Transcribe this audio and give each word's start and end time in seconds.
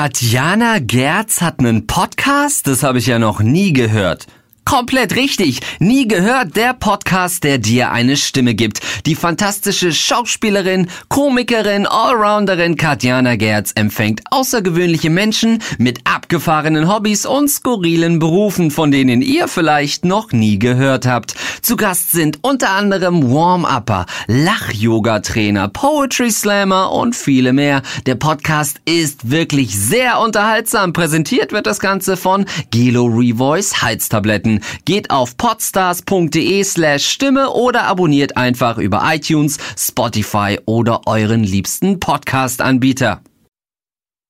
Katjana 0.00 0.78
Gerz 0.78 1.40
hat 1.40 1.58
einen 1.58 1.88
Podcast? 1.88 2.68
Das 2.68 2.84
habe 2.84 2.98
ich 2.98 3.06
ja 3.06 3.18
noch 3.18 3.40
nie 3.40 3.72
gehört. 3.72 4.28
Komplett 4.68 5.16
richtig. 5.16 5.60
Nie 5.78 6.06
gehört 6.06 6.54
der 6.54 6.74
Podcast, 6.74 7.42
der 7.42 7.56
dir 7.56 7.90
eine 7.90 8.18
Stimme 8.18 8.54
gibt. 8.54 8.80
Die 9.06 9.14
fantastische 9.14 9.94
Schauspielerin, 9.94 10.90
Komikerin, 11.08 11.86
Allrounderin 11.86 12.76
Katjana 12.76 13.36
Gerz 13.36 13.72
empfängt 13.76 14.20
außergewöhnliche 14.30 15.08
Menschen 15.08 15.62
mit 15.78 16.00
abgefahrenen 16.04 16.86
Hobbys 16.86 17.24
und 17.24 17.48
skurrilen 17.48 18.18
Berufen, 18.18 18.70
von 18.70 18.90
denen 18.90 19.22
ihr 19.22 19.48
vielleicht 19.48 20.04
noch 20.04 20.32
nie 20.32 20.58
gehört 20.58 21.06
habt. 21.06 21.34
Zu 21.62 21.76
Gast 21.76 22.10
sind 22.10 22.40
unter 22.42 22.68
anderem 22.72 23.32
Warm-Upper, 23.32 24.04
Lach-Yoga-Trainer, 24.26 25.68
Poetry 25.68 26.30
Slammer 26.30 26.92
und 26.92 27.16
viele 27.16 27.54
mehr. 27.54 27.80
Der 28.04 28.16
Podcast 28.16 28.82
ist 28.84 29.30
wirklich 29.30 29.80
sehr 29.80 30.20
unterhaltsam. 30.20 30.92
Präsentiert 30.92 31.52
wird 31.52 31.66
das 31.66 31.80
Ganze 31.80 32.18
von 32.18 32.44
Gelo 32.70 33.06
Revoice 33.06 33.80
Heiztabletten. 33.80 34.57
Geht 34.84 35.10
auf 35.10 35.36
podstars.de 35.36 36.64
slash 36.64 37.06
Stimme 37.06 37.50
oder 37.50 37.84
abonniert 37.84 38.36
einfach 38.36 38.78
über 38.78 39.02
iTunes, 39.04 39.58
Spotify 39.76 40.58
oder 40.66 41.06
euren 41.06 41.44
liebsten 41.44 42.00
Podcast-Anbieter. 42.00 43.22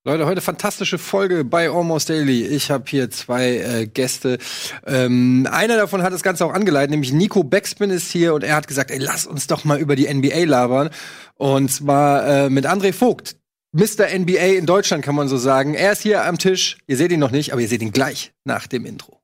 Leute, 0.08 0.24
heute 0.24 0.40
fantastische 0.40 0.96
Folge 0.96 1.44
bei 1.44 1.68
Almost 1.68 2.08
Daily. 2.08 2.46
Ich 2.46 2.70
habe 2.70 2.84
hier 2.88 3.10
zwei 3.10 3.58
äh, 3.58 3.86
Gäste. 3.86 4.38
Ähm, 4.86 5.46
einer 5.50 5.76
davon 5.76 6.02
hat 6.02 6.14
das 6.14 6.22
Ganze 6.22 6.46
auch 6.46 6.54
angeleitet, 6.54 6.92
nämlich 6.92 7.12
Nico 7.12 7.44
Beckspin 7.44 7.90
ist 7.90 8.10
hier 8.10 8.32
und 8.32 8.42
er 8.42 8.56
hat 8.56 8.66
gesagt, 8.68 8.90
ey, 8.90 8.96
lass 8.98 9.26
uns 9.26 9.48
doch 9.48 9.64
mal 9.64 9.78
über 9.78 9.96
die 9.96 10.08
NBA 10.12 10.44
labern. 10.44 10.88
Und 11.34 11.70
zwar 11.70 12.26
äh, 12.26 12.48
mit 12.48 12.64
André 12.64 12.94
Vogt, 12.94 13.36
Mr. 13.72 14.06
NBA 14.18 14.56
in 14.56 14.64
Deutschland, 14.64 15.04
kann 15.04 15.14
man 15.14 15.28
so 15.28 15.36
sagen. 15.36 15.74
Er 15.74 15.92
ist 15.92 16.00
hier 16.00 16.24
am 16.24 16.38
Tisch. 16.38 16.78
Ihr 16.86 16.96
seht 16.96 17.12
ihn 17.12 17.20
noch 17.20 17.30
nicht, 17.30 17.52
aber 17.52 17.60
ihr 17.60 17.68
seht 17.68 17.82
ihn 17.82 17.92
gleich 17.92 18.32
nach 18.44 18.66
dem 18.66 18.86
Intro. 18.86 19.17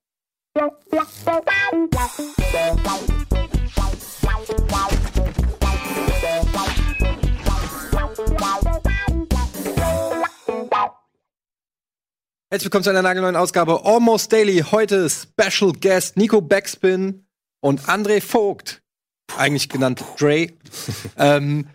Herzlich 0.94 1.06
willkommen 12.66 12.84
zu 12.84 12.90
einer 12.90 13.02
nagelneuen 13.02 13.34
Ausgabe 13.34 13.84
Almost 13.84 14.32
Daily. 14.32 14.64
Heute 14.70 15.10
Special 15.10 15.72
Guest 15.72 16.16
Nico 16.16 16.40
Backspin 16.40 17.26
und 17.60 17.80
André 17.88 18.20
Vogt, 18.20 18.80
eigentlich 19.36 19.68
genannt 19.68 20.04
Dre. 20.20 20.52
ähm, 21.16 21.66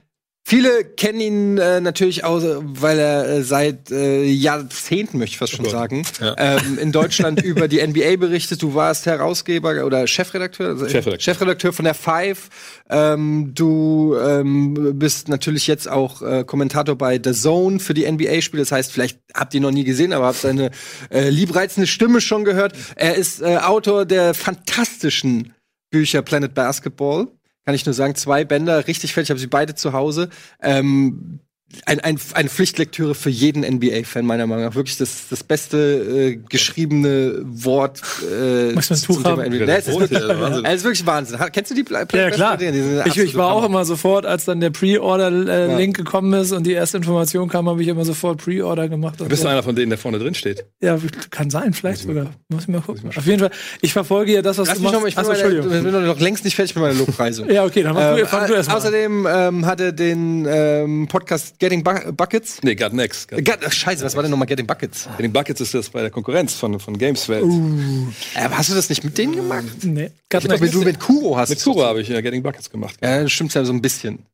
Viele 0.49 0.83
kennen 0.83 1.21
ihn 1.21 1.57
äh, 1.59 1.79
natürlich 1.79 2.23
auch, 2.23 2.41
weil 2.41 2.97
er 2.97 3.29
äh, 3.29 3.43
seit 3.43 3.91
äh, 3.91 4.23
Jahrzehnten, 4.23 5.19
möchte 5.19 5.33
ich 5.33 5.37
fast 5.37 5.53
schon 5.53 5.67
oh 5.67 5.69
sagen, 5.69 6.07
ja. 6.19 6.33
ähm, 6.39 6.79
in 6.79 6.91
Deutschland 6.91 7.39
über 7.43 7.67
die 7.67 7.85
NBA 7.85 8.15
berichtet. 8.15 8.63
Du 8.63 8.73
warst 8.73 9.05
Herausgeber 9.05 9.85
oder 9.85 10.07
Chefredakteur, 10.07 10.69
also 10.69 10.85
Chefredakteur, 10.89 11.19
Chefredakteur 11.19 11.71
von 11.71 11.85
der 11.85 11.93
Five. 11.93 12.49
Ähm, 12.89 13.51
du 13.53 14.17
ähm, 14.19 14.97
bist 14.97 15.27
natürlich 15.27 15.67
jetzt 15.67 15.87
auch 15.87 16.23
äh, 16.23 16.43
Kommentator 16.43 16.95
bei 16.95 17.21
The 17.23 17.33
Zone 17.33 17.79
für 17.79 17.93
die 17.93 18.11
NBA-Spiele. 18.11 18.63
Das 18.63 18.71
heißt, 18.71 18.91
vielleicht 18.91 19.19
habt 19.35 19.53
ihr 19.53 19.59
ihn 19.59 19.63
noch 19.63 19.69
nie 19.69 19.83
gesehen, 19.83 20.13
aber 20.13 20.25
habt 20.25 20.39
seine 20.39 20.71
äh, 21.11 21.29
liebreizende 21.29 21.85
Stimme 21.85 22.21
schon 22.21 22.43
gehört. 22.43 22.73
Er 22.95 23.13
ist 23.13 23.39
äh, 23.43 23.57
Autor 23.57 24.07
der 24.07 24.33
fantastischen 24.33 25.53
Bücher 25.91 26.23
Planet 26.23 26.55
Basketball 26.55 27.27
kann 27.65 27.75
ich 27.75 27.85
nur 27.85 27.93
sagen, 27.93 28.15
zwei 28.15 28.45
Bänder, 28.45 28.87
richtig 28.87 29.13
fertig, 29.13 29.27
ich 29.27 29.31
habe 29.31 29.39
sie 29.39 29.47
beide 29.47 29.75
zu 29.75 29.93
Hause. 29.93 30.29
Ähm, 30.61 31.39
ein, 31.85 31.99
ein, 31.99 32.19
eine 32.33 32.49
Pflichtlektüre 32.49 33.13
für 33.13 33.29
jeden 33.29 33.61
NBA-Fan, 33.61 34.25
meiner 34.25 34.47
Meinung 34.47 34.65
nach. 34.65 34.75
Wirklich 34.75 34.97
das, 34.97 35.27
das 35.29 35.43
beste 35.43 35.77
äh, 35.77 36.35
geschriebene 36.35 37.41
Wort 37.43 38.01
äh, 38.23 38.73
Muss 38.73 38.89
man 38.89 38.99
Tuch 38.99 39.23
haben? 39.23 39.41
NBA. 39.41 39.65
Das 39.65 39.87
ist, 39.87 39.99
wirklich, 39.99 40.19
das 40.19 40.75
ist 40.75 40.83
wirklich 40.83 41.05
Wahnsinn. 41.05 41.37
Kennst 41.51 41.71
du 41.71 41.75
die 41.75 41.83
Play 41.83 42.05
Ja, 42.13 42.31
klar. 42.31 42.59
Ich, 43.05 43.17
ich, 43.17 43.35
war 43.35 43.53
auch 43.53 43.63
immer 43.63 43.85
sofort, 43.85 44.25
als 44.25 44.45
dann 44.45 44.61
der 44.61 44.71
Pre-Order-Link 44.71 45.97
ja. 45.97 46.03
gekommen 46.03 46.33
ist 46.33 46.51
und 46.51 46.65
die 46.65 46.73
erste 46.73 46.97
Information 46.97 47.49
kam, 47.49 47.69
habe 47.69 47.81
ich 47.81 47.87
immer 47.87 48.03
sofort 48.03 48.43
Pre-Order 48.43 48.89
gemacht. 48.89 49.19
Du 49.19 49.25
bist 49.25 49.43
so. 49.43 49.47
einer 49.47 49.61
von 49.61 49.75
denen, 49.75 49.89
der 49.89 49.99
vorne 49.99 50.17
drin 50.17 50.33
steht. 50.33 50.65
Ja, 50.81 50.97
kann 51.29 51.51
sein, 51.51 51.73
vielleicht 51.73 52.01
sogar. 52.01 52.31
Muss 52.49 52.63
ich 52.63 52.69
mal 52.69 52.81
gucken. 52.81 53.11
Auf 53.15 53.25
jeden 53.25 53.39
Fall, 53.39 53.51
ich 53.81 53.93
verfolge 53.93 54.33
ja 54.33 54.41
das, 54.41 54.57
was 54.57 54.69
Lass 54.69 54.77
du 54.77 54.83
machst. 54.83 54.93
Noch 54.95 55.01
mal, 55.01 55.07
ich 55.07 55.15
bin, 55.15 55.25
Achso, 55.25 55.43
meine, 55.43 55.77
ich 55.77 55.83
bin 55.83 56.05
noch 56.05 56.19
längst 56.19 56.45
nicht 56.45 56.55
fertig 56.55 56.75
mit 56.75 56.83
meiner 56.83 56.97
Lobpreisung. 56.97 57.49
ja, 57.51 57.63
okay, 57.63 57.83
dann 57.83 57.93
mach 57.93 58.11
ähm, 58.11 58.17
du, 58.17 58.25
fang 58.25 58.47
du 58.47 58.53
erst 58.53 58.69
mal 58.69 58.77
Außerdem 58.77 59.27
ähm, 59.29 59.65
hat 59.65 59.81
er 59.81 59.91
den 59.91 60.47
ähm, 60.49 61.07
Podcast 61.07 61.58
Getting 61.59 61.83
Buckets? 61.83 62.63
Nee, 62.63 62.75
Got 62.75 62.93
Next. 62.93 63.27
Got 63.27 63.43
Got, 63.43 63.59
ach, 63.65 63.71
scheiße, 63.71 64.03
was 64.05 64.15
war 64.15 64.23
denn 64.23 64.31
nochmal 64.31 64.47
Getting 64.47 64.65
Buckets? 64.65 65.09
Getting 65.17 65.33
Buckets 65.33 65.59
ist 65.59 65.73
das 65.73 65.89
bei 65.89 66.01
der 66.01 66.09
Konkurrenz 66.09 66.53
von, 66.53 66.79
von 66.79 66.97
Gameswelt. 66.97 67.43
Uh. 67.43 68.07
Äh, 68.33 68.49
hast 68.49 68.69
du 68.69 68.75
das 68.75 68.87
nicht 68.89 69.03
mit 69.03 69.17
denen 69.17 69.35
gemacht? 69.35 69.65
Nee. 69.83 70.11
Got 70.29 70.45
ich 70.45 70.49
Next. 70.49 70.73
du 70.73 70.81
mit 70.81 70.99
Kuro 70.99 71.37
hast. 71.37 71.49
Mit 71.49 71.61
Kuro 71.61 71.83
habe 71.83 72.01
ich 72.01 72.07
ja 72.07 72.21
Getting 72.21 72.41
Buckets 72.41 72.69
gemacht. 72.69 72.95
Ja, 73.01 73.23
das 73.23 73.31
stimmt 73.33 73.53
ja 73.53 73.65
so 73.65 73.73
ein 73.73 73.81
bisschen. 73.81 74.25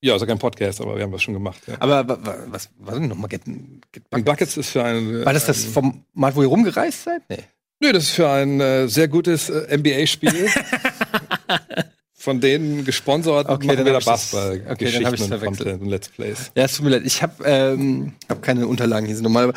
Ja, 0.00 0.14
also 0.14 0.26
kein 0.26 0.38
Podcast, 0.38 0.80
aber 0.80 0.96
wir 0.96 1.04
haben 1.04 1.12
das 1.12 1.22
schon 1.22 1.34
gemacht. 1.34 1.60
Ja. 1.66 1.76
Aber 1.78 2.06
was 2.50 2.70
war 2.78 2.94
denn 2.94 3.08
nochmal 3.08 3.28
Getting, 3.28 3.80
Get 3.92 4.10
Buckets? 4.10 4.24
Buckets 4.24 4.56
ist 4.56 4.70
für 4.70 4.82
ein. 4.82 5.24
War 5.24 5.32
das 5.32 5.46
das 5.46 5.64
vom 5.64 6.04
Mal, 6.12 6.34
wo 6.34 6.42
ihr 6.42 6.48
rumgereist 6.48 7.04
seid? 7.04 7.22
Nee. 7.28 7.44
Nö, 7.80 7.92
das 7.92 8.04
ist 8.04 8.10
für 8.10 8.28
ein 8.28 8.60
äh, 8.60 8.88
sehr 8.88 9.06
gutes 9.06 9.48
äh, 9.48 9.76
NBA-Spiel. 9.76 10.48
von 12.18 12.40
denen 12.40 12.84
gesponsert 12.84 13.48
okay, 13.48 13.68
machen 13.68 13.84
wir 13.86 13.92
da 13.92 14.00
Basketball 14.00 14.60
okay, 14.68 14.84
Geschichten 14.84 15.04
dann 15.04 15.14
ich 15.14 15.22
und 15.22 15.40
Content 15.40 15.82
und 15.82 15.88
Let's 15.88 16.08
Plays. 16.08 16.50
Ja, 16.56 16.64
es 16.64 16.74
tut 16.76 16.84
mir 16.84 16.90
leid. 16.90 17.02
Ich 17.04 17.22
habe 17.22 17.44
ähm, 17.44 18.12
hab 18.28 18.42
keine 18.42 18.66
Unterlagen 18.66 19.06
hier 19.06 19.14
sind 19.14 19.22
normal. 19.22 19.52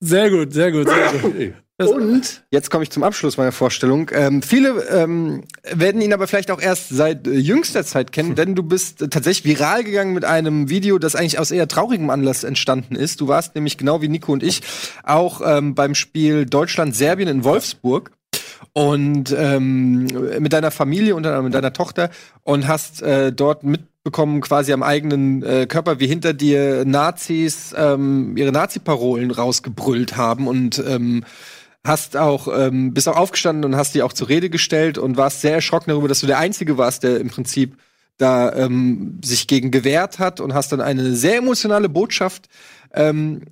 Sehr 0.00 0.30
gut, 0.30 0.52
sehr 0.52 0.72
gut, 0.72 0.88
sehr 0.88 1.12
gut. 1.20 1.54
Und 1.78 2.44
jetzt 2.50 2.70
komme 2.70 2.84
ich 2.84 2.90
zum 2.90 3.02
Abschluss 3.02 3.36
meiner 3.36 3.52
Vorstellung. 3.52 4.10
Ähm, 4.12 4.42
viele 4.42 4.84
ähm, 4.88 5.44
werden 5.70 6.00
ihn 6.00 6.12
aber 6.12 6.26
vielleicht 6.26 6.50
auch 6.50 6.60
erst 6.60 6.88
seit 6.90 7.26
äh, 7.26 7.32
jüngster 7.32 7.84
Zeit 7.84 8.12
kennen, 8.12 8.34
denn 8.34 8.54
du 8.54 8.62
bist 8.62 9.02
äh, 9.02 9.08
tatsächlich 9.08 9.58
viral 9.58 9.84
gegangen 9.84 10.14
mit 10.14 10.24
einem 10.24 10.68
Video, 10.68 10.98
das 10.98 11.14
eigentlich 11.14 11.38
aus 11.38 11.50
eher 11.50 11.68
traurigem 11.68 12.10
Anlass 12.10 12.44
entstanden 12.44 12.94
ist. 12.94 13.20
Du 13.20 13.28
warst 13.28 13.54
nämlich 13.54 13.78
genau 13.78 14.00
wie 14.00 14.08
Nico 14.08 14.32
und 14.32 14.42
ich 14.42 14.62
auch 15.02 15.40
ähm, 15.44 15.74
beim 15.74 15.94
Spiel 15.94 16.46
Deutschland-Serbien 16.46 17.28
in 17.28 17.44
Wolfsburg 17.44 18.12
und 18.72 19.34
ähm, 19.36 20.04
mit 20.38 20.52
deiner 20.52 20.70
Familie 20.70 21.14
und 21.14 21.26
mit 21.44 21.54
deiner 21.54 21.72
Tochter 21.72 22.10
und 22.42 22.66
hast 22.66 23.02
äh, 23.02 23.32
dort 23.32 23.64
mitbekommen, 23.64 24.40
quasi 24.40 24.72
am 24.72 24.82
eigenen 24.82 25.42
äh, 25.42 25.66
Körper, 25.66 26.00
wie 26.00 26.06
hinter 26.06 26.32
dir 26.32 26.84
Nazis 26.84 27.74
ähm, 27.76 28.36
ihre 28.36 28.52
Nazi-Parolen 28.52 29.30
rausgebrüllt 29.30 30.16
haben 30.16 30.48
und 30.48 30.82
ähm, 30.86 31.24
hast 31.84 32.16
auch 32.16 32.48
ähm, 32.48 32.94
bist 32.94 33.08
auch 33.08 33.16
aufgestanden 33.16 33.64
und 33.64 33.76
hast 33.76 33.94
die 33.94 34.02
auch 34.02 34.12
zur 34.12 34.28
Rede 34.28 34.48
gestellt 34.48 34.98
und 34.98 35.16
warst 35.16 35.40
sehr 35.40 35.54
erschrocken 35.54 35.90
darüber, 35.90 36.08
dass 36.08 36.20
du 36.20 36.26
der 36.26 36.38
Einzige 36.38 36.78
warst, 36.78 37.02
der 37.02 37.20
im 37.20 37.28
Prinzip 37.28 37.76
da 38.18 38.52
ähm, 38.54 39.20
sich 39.24 39.48
gegen 39.48 39.70
gewehrt 39.70 40.18
hat 40.18 40.40
und 40.40 40.54
hast 40.54 40.72
dann 40.72 40.80
eine 40.80 41.14
sehr 41.14 41.38
emotionale 41.38 41.88
Botschaft 41.88 42.48
ähm, 42.94 43.42
äh, 43.42 43.46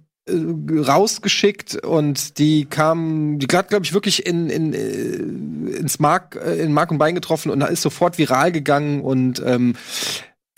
rausgeschickt 0.87 1.77
und 1.77 2.39
die 2.39 2.65
kam, 2.65 3.39
die 3.39 3.47
hat, 3.57 3.69
glaube 3.69 3.85
ich, 3.85 3.93
wirklich 3.93 4.27
in, 4.27 4.51
in, 4.51 4.73
äh, 4.73 5.77
ins 5.77 5.99
Mark, 5.99 6.37
äh, 6.37 6.63
in 6.63 6.73
Mark 6.73 6.91
und 6.91 6.99
Bein 6.99 7.15
getroffen 7.15 7.51
und 7.51 7.63
ist 7.63 7.83
sofort 7.83 8.19
viral 8.19 8.53
gegangen 8.53 9.01
und 9.01 9.43
ähm, 9.45 9.75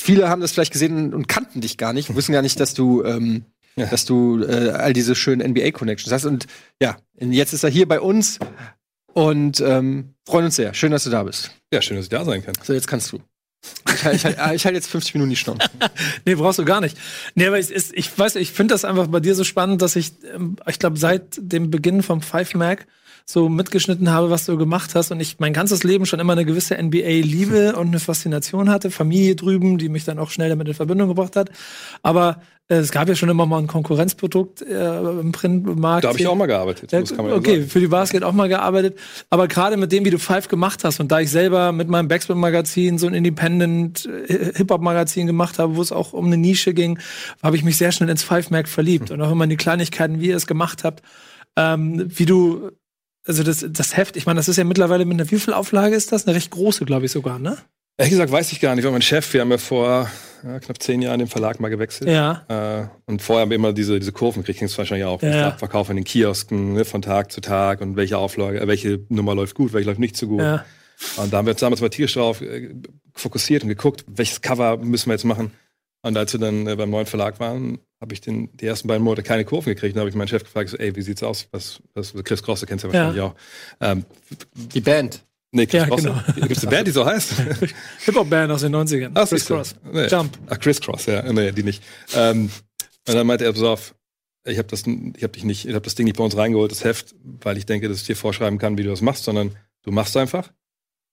viele 0.00 0.28
haben 0.28 0.40
das 0.40 0.52
vielleicht 0.52 0.72
gesehen 0.72 1.14
und 1.14 1.28
kannten 1.28 1.60
dich 1.60 1.78
gar 1.78 1.92
nicht, 1.92 2.14
wissen 2.14 2.32
gar 2.32 2.42
nicht, 2.42 2.58
dass 2.60 2.74
du 2.74 3.04
ähm, 3.04 3.44
ja. 3.76 3.86
dass 3.86 4.04
du 4.04 4.42
äh, 4.42 4.70
all 4.70 4.92
diese 4.92 5.14
schönen 5.14 5.52
NBA-Connections 5.52 6.12
hast. 6.12 6.24
Und 6.24 6.46
ja, 6.80 6.96
jetzt 7.18 7.52
ist 7.52 7.64
er 7.64 7.70
hier 7.70 7.88
bei 7.88 8.00
uns 8.00 8.38
und 9.12 9.60
ähm, 9.60 10.14
freuen 10.26 10.46
uns 10.46 10.56
sehr. 10.56 10.74
Schön, 10.74 10.92
dass 10.92 11.04
du 11.04 11.10
da 11.10 11.22
bist. 11.22 11.50
Ja, 11.72 11.82
schön, 11.82 11.96
dass 11.96 12.06
ich 12.06 12.10
da 12.10 12.24
sein 12.24 12.44
kann. 12.44 12.54
So, 12.62 12.72
jetzt 12.72 12.86
kannst 12.86 13.12
du. 13.12 13.20
Ich, 13.88 14.04
ich, 14.04 14.24
ich, 14.24 14.24
ich 14.24 14.64
halte 14.64 14.72
jetzt 14.72 14.88
50 14.88 15.14
Minuten 15.14 15.30
die 15.30 15.36
Stunde. 15.36 15.64
nee, 16.24 16.34
brauchst 16.34 16.58
du 16.58 16.64
gar 16.64 16.80
nicht. 16.80 16.96
Nee, 17.34 17.46
aber 17.46 17.58
ich, 17.58 17.70
ich 17.70 18.18
weiß, 18.18 18.36
ich 18.36 18.50
finde 18.50 18.74
das 18.74 18.84
einfach 18.84 19.06
bei 19.06 19.20
dir 19.20 19.34
so 19.34 19.44
spannend, 19.44 19.82
dass 19.82 19.96
ich, 19.96 20.12
ähm, 20.34 20.56
ich 20.66 20.78
glaube, 20.78 20.98
seit 20.98 21.22
dem 21.38 21.70
Beginn 21.70 22.02
vom 22.02 22.22
Five 22.22 22.54
Mac 22.54 22.86
so 23.24 23.48
mitgeschnitten 23.48 24.10
habe, 24.10 24.30
was 24.30 24.46
du 24.46 24.56
gemacht 24.56 24.94
hast 24.94 25.10
und 25.10 25.20
ich 25.20 25.38
mein 25.38 25.52
ganzes 25.52 25.84
Leben 25.84 26.06
schon 26.06 26.20
immer 26.20 26.32
eine 26.32 26.44
gewisse 26.44 26.80
NBA-Liebe 26.80 27.76
und 27.76 27.88
eine 27.88 28.00
Faszination 28.00 28.70
hatte, 28.70 28.90
Familie 28.90 29.36
drüben, 29.36 29.78
die 29.78 29.88
mich 29.88 30.04
dann 30.04 30.18
auch 30.18 30.30
schnell 30.30 30.48
damit 30.48 30.68
in 30.68 30.74
Verbindung 30.74 31.08
gebracht 31.08 31.36
hat. 31.36 31.50
Aber 32.02 32.40
äh, 32.68 32.76
es 32.76 32.90
gab 32.90 33.08
ja 33.08 33.14
schon 33.14 33.28
immer 33.28 33.46
mal 33.46 33.58
ein 33.58 33.66
Konkurrenzprodukt 33.66 34.62
äh, 34.62 34.98
im 34.98 35.32
Printmarkt. 35.32 36.04
Da 36.04 36.08
habe 36.08 36.18
ich 36.18 36.26
auch 36.26 36.34
mal 36.34 36.46
gearbeitet. 36.46 36.92
Ja, 36.92 37.00
okay, 37.00 37.60
ja 37.60 37.66
für 37.66 37.80
die 37.80 37.88
Basket 37.88 38.22
auch 38.24 38.32
mal 38.32 38.48
gearbeitet. 38.48 38.98
Aber 39.30 39.48
gerade 39.48 39.76
mit 39.76 39.92
dem, 39.92 40.04
wie 40.04 40.10
du 40.10 40.18
Five 40.18 40.48
gemacht 40.48 40.84
hast 40.84 41.00
und 41.00 41.12
da 41.12 41.20
ich 41.20 41.30
selber 41.30 41.72
mit 41.72 41.88
meinem 41.88 42.08
Backspin-Magazin 42.08 42.98
so 42.98 43.06
ein 43.06 43.14
Independent 43.14 44.08
äh, 44.28 44.64
gemacht 45.26 45.58
habe, 45.58 45.76
wo 45.76 45.82
es 45.82 45.92
auch 45.92 46.12
um 46.12 46.26
eine 46.26 46.36
Nische 46.36 46.72
ging, 46.72 46.98
habe 47.42 47.56
ich 47.56 47.64
mich 47.64 47.76
sehr 47.76 47.92
schnell 47.92 48.08
ins 48.08 48.22
Five-Mark 48.22 48.68
verliebt. 48.68 49.10
Hm. 49.10 49.16
Und 49.16 49.22
auch 49.22 49.32
immer 49.32 49.44
in 49.44 49.50
die 49.50 49.56
Kleinigkeiten, 49.56 50.20
wie 50.20 50.28
ihr 50.28 50.36
es 50.36 50.46
gemacht 50.46 50.84
habt. 50.84 51.02
Ähm, 51.56 52.06
wie 52.08 52.24
du 52.24 52.70
also 53.26 53.42
das, 53.42 53.64
das 53.68 53.96
Heft, 53.96 54.16
ich 54.16 54.26
meine, 54.26 54.38
das 54.38 54.48
ist 54.48 54.56
ja 54.56 54.64
mittlerweile 54.64 55.04
mit 55.04 55.20
einer 55.20 55.30
wie 55.30 55.38
viel 55.38 55.54
Auflage 55.54 55.94
ist 55.94 56.12
das? 56.12 56.26
Eine 56.26 56.36
recht 56.36 56.50
große, 56.50 56.84
glaube 56.84 57.06
ich 57.06 57.12
sogar, 57.12 57.38
ne? 57.38 57.58
Ehrlich 57.98 58.12
gesagt 58.12 58.32
weiß 58.32 58.52
ich 58.52 58.60
gar 58.60 58.74
nicht, 58.74 58.84
weil 58.84 58.92
mein 58.92 59.02
Chef, 59.02 59.32
wir 59.32 59.42
haben 59.42 59.50
ja 59.50 59.58
vor 59.58 60.10
ja, 60.42 60.58
knapp 60.58 60.82
zehn 60.82 61.02
Jahren 61.02 61.18
den 61.18 61.28
Verlag 61.28 61.60
mal 61.60 61.68
gewechselt. 61.68 62.10
Ja. 62.10 62.44
Äh, 62.48 62.86
und 63.06 63.22
vorher 63.22 63.42
haben 63.42 63.50
wir 63.50 63.56
immer 63.56 63.72
diese, 63.72 63.98
diese 63.98 64.12
Kurven 64.12 64.42
gekriegt, 64.42 64.60
du 64.62 64.78
wahrscheinlich 64.78 65.06
auch. 65.06 65.22
Ja, 65.22 65.36
ja. 65.36 65.50
Verkauf 65.52 65.90
in 65.90 65.96
den 65.96 66.04
Kiosken, 66.04 66.72
ne, 66.72 66.84
von 66.84 67.02
Tag 67.02 67.30
zu 67.30 67.40
Tag 67.40 67.80
und 67.80 67.96
welche 67.96 68.18
Auflage, 68.18 68.60
äh, 68.60 68.66
welche 68.66 69.04
Nummer 69.08 69.34
läuft 69.34 69.54
gut, 69.54 69.72
welche 69.72 69.88
läuft 69.88 70.00
nicht 70.00 70.16
so 70.16 70.26
gut. 70.26 70.40
Ja. 70.40 70.64
Und 71.16 71.32
da 71.32 71.38
haben 71.38 71.46
wir 71.46 71.52
uns 71.52 71.60
damals 71.60 71.80
mal 71.80 71.90
tierisch 71.90 72.14
drauf 72.14 72.40
äh, 72.40 72.74
fokussiert 73.14 73.62
und 73.62 73.68
geguckt, 73.68 74.04
welches 74.08 74.40
Cover 74.40 74.78
müssen 74.78 75.08
wir 75.08 75.14
jetzt 75.14 75.24
machen. 75.24 75.52
Und 76.02 76.16
als 76.16 76.32
wir 76.32 76.40
dann 76.40 76.66
äh, 76.66 76.76
beim 76.76 76.90
neuen 76.90 77.06
Verlag 77.06 77.38
waren, 77.40 77.78
habe 78.02 78.12
ich 78.14 78.20
den, 78.20 78.54
die 78.56 78.66
ersten 78.66 78.88
beiden 78.88 79.04
Monate 79.04 79.22
keine 79.22 79.44
Kurven 79.44 79.72
gekriegt. 79.72 79.94
Und 79.94 80.00
habe 80.00 80.10
ich 80.10 80.16
meinen 80.16 80.26
Chef 80.26 80.42
gefragt, 80.42 80.70
so, 80.70 80.76
ey, 80.76 80.94
wie 80.96 81.02
sieht's 81.02 81.22
aus? 81.22 81.46
Was, 81.52 81.80
was 81.94 82.12
Chris 82.24 82.42
Cross, 82.42 82.60
du 82.60 82.66
kennst 82.66 82.84
ja 82.84 82.92
wahrscheinlich 82.92 83.22
auch. 83.22 83.34
Ähm, 83.80 84.04
Die 84.74 84.80
Band. 84.80 85.24
nee, 85.52 85.66
Chris 85.66 85.82
Ja, 85.82 85.86
Cross. 85.86 86.02
genau. 86.02 86.20
Gibt 86.34 86.50
es 86.56 86.62
eine 86.64 86.70
Band, 86.72 86.88
die 86.88 86.90
so 86.90 87.06
heißt? 87.06 87.32
Hip-Hop-Band 88.04 88.50
aus 88.50 88.62
den 88.62 88.74
90ern. 88.74 89.12
Ach, 89.14 89.28
Chris 89.28 89.44
du. 89.46 89.54
Cross. 89.54 89.76
Nee. 89.92 90.08
Jump. 90.08 90.36
Ach, 90.48 90.58
Chris 90.58 90.80
Cross, 90.80 91.06
ja. 91.06 91.22
Nee, 91.32 91.52
die 91.52 91.62
nicht. 91.62 91.80
Ähm, 92.16 92.50
und 93.06 93.14
dann 93.14 93.24
meinte 93.26 93.44
er, 93.44 93.52
pass 93.52 93.62
auf, 93.62 93.94
ich 94.44 94.58
habe 94.58 94.66
das, 94.66 94.80
ich 94.84 95.22
habe 95.22 95.32
dich 95.32 95.44
nicht, 95.44 95.66
ich 95.68 95.72
habe 95.74 95.84
das 95.84 95.94
Ding 95.94 96.04
nicht 96.06 96.16
bei 96.16 96.24
uns 96.24 96.36
reingeholt, 96.36 96.72
das 96.72 96.82
Heft, 96.82 97.14
weil 97.22 97.56
ich 97.56 97.66
denke, 97.66 97.88
dass 97.88 97.98
ich 98.00 98.06
dir 98.06 98.16
vorschreiben 98.16 98.58
kann, 98.58 98.76
wie 98.76 98.82
du 98.82 98.90
das 98.90 99.00
machst, 99.00 99.22
sondern 99.22 99.54
du 99.84 99.92
machst 99.92 100.16
einfach. 100.16 100.52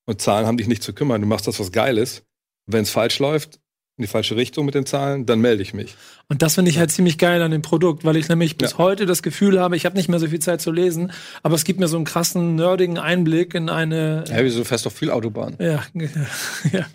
Und 0.07 0.19
Zahlen 0.21 0.47
haben 0.47 0.57
dich 0.57 0.67
nicht 0.67 0.81
zu 0.81 0.93
kümmern. 0.93 1.21
Du 1.21 1.27
machst 1.27 1.45
das, 1.45 1.59
was 1.59 1.71
geil 1.71 1.99
ist. 1.99 2.23
Wenn 2.65 2.81
es 2.81 2.89
falsch 2.89 3.19
läuft, 3.19 3.59
in 3.99 4.03
die 4.03 4.07
falsche 4.07 4.35
Richtung 4.37 4.65
mit 4.65 4.75
den 4.75 4.85
Zahlen, 4.85 5.25
dann 5.25 5.41
melde 5.41 5.61
ich 5.61 5.73
mich. 5.73 5.95
Und 6.29 6.41
das 6.41 6.55
finde 6.55 6.71
ich 6.71 6.79
halt 6.79 6.89
ziemlich 6.89 7.17
geil 7.17 7.41
an 7.41 7.51
dem 7.51 7.61
Produkt, 7.61 8.05
weil 8.05 8.15
ich 8.15 8.29
nämlich 8.29 8.57
bis 8.57 8.71
Ja. 8.71 8.77
heute 8.77 9.05
das 9.05 9.21
Gefühl 9.21 9.59
habe, 9.59 9.75
ich 9.75 9.85
habe 9.85 9.95
nicht 9.97 10.07
mehr 10.07 10.19
so 10.19 10.27
viel 10.27 10.39
Zeit 10.39 10.61
zu 10.61 10.71
lesen, 10.71 11.11
aber 11.43 11.55
es 11.55 11.65
gibt 11.65 11.79
mir 11.81 11.87
so 11.89 11.97
einen 11.97 12.05
krassen, 12.05 12.55
nerdigen 12.55 12.97
Einblick 12.97 13.53
in 13.53 13.69
eine. 13.69 14.23
Ja, 14.29 14.37
wieso 14.41 14.63
fährst 14.63 14.85
doch 14.85 14.91
viel 14.91 15.11
Autobahn? 15.11 15.55
Ja, 15.59 15.83
ja. 16.71 16.85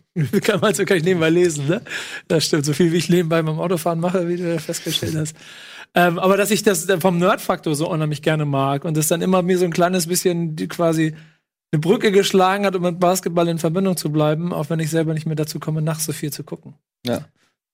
Kann 0.40 0.60
man 0.60 0.74
so 0.74 0.84
kann 0.84 0.96
ich 0.96 1.04
nebenbei 1.04 1.28
lesen, 1.30 1.68
ne? 1.68 1.82
Das 2.28 2.46
stimmt. 2.46 2.64
So 2.64 2.72
viel 2.72 2.90
wie 2.92 2.96
ich 2.96 3.10
nebenbei 3.10 3.42
beim 3.42 3.58
Autofahren 3.58 4.00
mache, 4.00 4.26
wie 4.28 4.36
du 4.36 4.58
festgestellt 4.58 5.14
hast. 5.16 5.36
Ähm, 5.96 6.18
aber 6.18 6.36
dass 6.36 6.50
ich 6.50 6.64
das 6.64 6.88
vom 6.98 7.18
Nerd-Faktor 7.20 7.76
so 7.76 7.88
unheimlich 7.88 8.20
gerne 8.20 8.44
mag 8.44 8.84
und 8.84 8.96
das 8.96 9.06
dann 9.06 9.22
immer 9.22 9.42
mir 9.42 9.58
so 9.58 9.64
ein 9.64 9.72
kleines 9.72 10.08
bisschen 10.08 10.56
die 10.56 10.66
quasi 10.66 11.14
eine 11.74 11.80
Brücke 11.80 12.12
geschlagen 12.12 12.64
hat, 12.64 12.76
um 12.76 12.82
mit 12.82 13.00
Basketball 13.00 13.48
in 13.48 13.58
Verbindung 13.58 13.96
zu 13.96 14.10
bleiben, 14.10 14.52
auch 14.52 14.70
wenn 14.70 14.78
ich 14.78 14.90
selber 14.90 15.12
nicht 15.12 15.26
mehr 15.26 15.36
dazu 15.36 15.58
komme, 15.58 15.82
nachts 15.82 16.04
so 16.04 16.12
viel 16.12 16.32
zu 16.32 16.44
gucken. 16.44 16.74
Ja. 17.04 17.26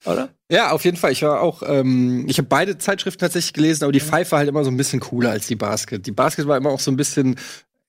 Oder? 0.06 0.30
Ja, 0.50 0.70
auf 0.70 0.84
jeden 0.86 0.96
Fall. 0.96 1.12
Ich 1.12 1.22
war 1.22 1.42
auch, 1.42 1.62
ähm, 1.66 2.24
ich 2.26 2.38
habe 2.38 2.48
beide 2.48 2.78
Zeitschriften 2.78 3.20
tatsächlich 3.20 3.52
gelesen, 3.52 3.84
aber 3.84 3.92
die 3.92 4.00
Five 4.00 4.32
war 4.32 4.38
halt 4.38 4.48
immer 4.48 4.64
so 4.64 4.70
ein 4.70 4.76
bisschen 4.78 5.00
cooler 5.00 5.30
als 5.30 5.46
die 5.46 5.56
Basket. 5.56 6.06
Die 6.06 6.12
Basket 6.12 6.46
war 6.46 6.56
immer 6.56 6.70
auch 6.70 6.80
so 6.80 6.90
ein 6.90 6.96
bisschen, 6.96 7.36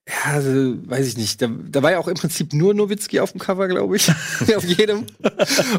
ja, 0.10 0.42
so, 0.42 0.76
weiß 0.90 1.08
ich 1.08 1.18
nicht. 1.18 1.42
Da, 1.42 1.48
da 1.48 1.82
war 1.82 1.92
ja 1.92 2.00
auch 2.00 2.10
im 2.10 2.16
Prinzip 2.16 2.52
nur 2.52 2.74
Nowitzki 2.74 3.22
auf 3.22 3.32
dem 3.32 3.40
Cover, 3.40 3.70
glaube 3.70 3.96
ich. 3.96 4.10
auf 4.56 4.66
jedem. 4.66 5.06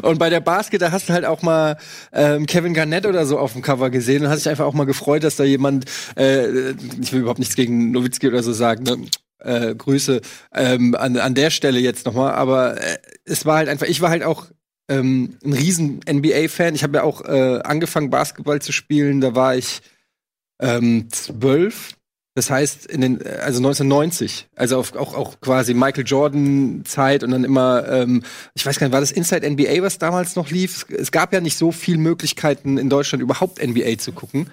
Und 0.01 0.17
bei 0.17 0.31
der 0.31 0.39
Basket, 0.39 0.81
da 0.81 0.91
hast 0.91 1.09
du 1.09 1.13
halt 1.13 1.25
auch 1.25 1.43
mal 1.43 1.77
ähm, 2.11 2.47
Kevin 2.47 2.73
Garnett 2.73 3.05
oder 3.05 3.27
so 3.27 3.37
auf 3.37 3.53
dem 3.53 3.61
Cover 3.61 3.91
gesehen 3.91 4.23
und 4.23 4.29
hast 4.29 4.39
dich 4.39 4.49
einfach 4.49 4.65
auch 4.65 4.73
mal 4.73 4.85
gefreut, 4.85 5.23
dass 5.23 5.35
da 5.35 5.43
jemand, 5.43 5.85
äh, 6.17 6.71
ich 6.71 7.13
will 7.13 7.19
überhaupt 7.19 7.39
nichts 7.39 7.55
gegen 7.55 7.91
Nowitzki 7.91 8.27
oder 8.27 8.41
so 8.41 8.53
sagen, 8.53 8.83
ne? 8.83 8.97
Äh, 9.43 9.75
Grüße 9.75 10.21
ähm, 10.53 10.95
an, 10.95 11.17
an 11.17 11.35
der 11.35 11.49
Stelle 11.49 11.79
jetzt 11.79 12.05
nochmal, 12.05 12.33
aber 12.33 12.81
äh, 12.81 12.97
es 13.25 13.45
war 13.45 13.57
halt 13.57 13.69
einfach, 13.69 13.87
ich 13.87 14.01
war 14.01 14.09
halt 14.09 14.23
auch 14.23 14.47
ähm, 14.89 15.37
ein 15.43 15.53
riesen 15.53 15.99
NBA-Fan. 16.09 16.75
Ich 16.75 16.83
habe 16.83 16.97
ja 16.97 17.03
auch 17.03 17.23
äh, 17.25 17.59
angefangen, 17.63 18.09
Basketball 18.09 18.61
zu 18.61 18.71
spielen. 18.71 19.21
Da 19.21 19.35
war 19.35 19.55
ich 19.55 19.81
ähm, 20.61 21.07
zwölf. 21.11 21.95
Das 22.35 22.49
heißt, 22.49 22.87
in 22.87 23.01
den, 23.01 23.21
äh, 23.21 23.39
also 23.41 23.59
1990, 23.59 24.47
also 24.55 24.79
auf, 24.79 24.95
auch, 24.95 25.13
auch 25.13 25.39
quasi 25.39 25.73
Michael 25.73 26.05
Jordan-Zeit 26.05 27.23
und 27.23 27.31
dann 27.31 27.43
immer, 27.43 27.87
ähm, 27.87 28.23
ich 28.55 28.65
weiß 28.65 28.79
gar 28.79 28.87
nicht, 28.87 28.93
war 28.93 29.01
das 29.01 29.11
Inside 29.11 29.47
NBA, 29.49 29.83
was 29.83 29.99
damals 29.99 30.35
noch 30.35 30.49
lief? 30.49 30.85
Es, 30.89 30.95
es 30.97 31.11
gab 31.11 31.31
ja 31.33 31.41
nicht 31.41 31.57
so 31.57 31.71
viele 31.71 31.99
Möglichkeiten 31.99 32.77
in 32.77 32.89
Deutschland 32.89 33.21
überhaupt 33.21 33.63
NBA 33.63 33.99
zu 33.99 34.13
gucken. 34.13 34.49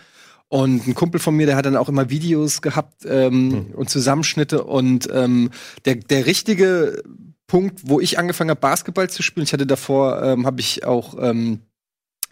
Und 0.50 0.88
ein 0.88 0.94
Kumpel 0.96 1.20
von 1.20 1.36
mir, 1.36 1.46
der 1.46 1.54
hat 1.54 1.64
dann 1.64 1.76
auch 1.76 1.88
immer 1.88 2.10
Videos 2.10 2.60
gehabt 2.60 3.06
ähm, 3.06 3.68
und 3.72 3.88
Zusammenschnitte. 3.88 4.64
Und 4.64 5.08
ähm, 5.12 5.50
der, 5.84 5.94
der 5.94 6.26
richtige 6.26 7.04
Punkt, 7.46 7.82
wo 7.84 8.00
ich 8.00 8.18
angefangen 8.18 8.50
habe, 8.50 8.60
Basketball 8.60 9.08
zu 9.08 9.22
spielen, 9.22 9.44
ich 9.44 9.52
hatte 9.52 9.64
davor, 9.64 10.20
ähm, 10.24 10.46
habe 10.46 10.60
ich 10.60 10.84
auch 10.84 11.14
ähm, 11.20 11.60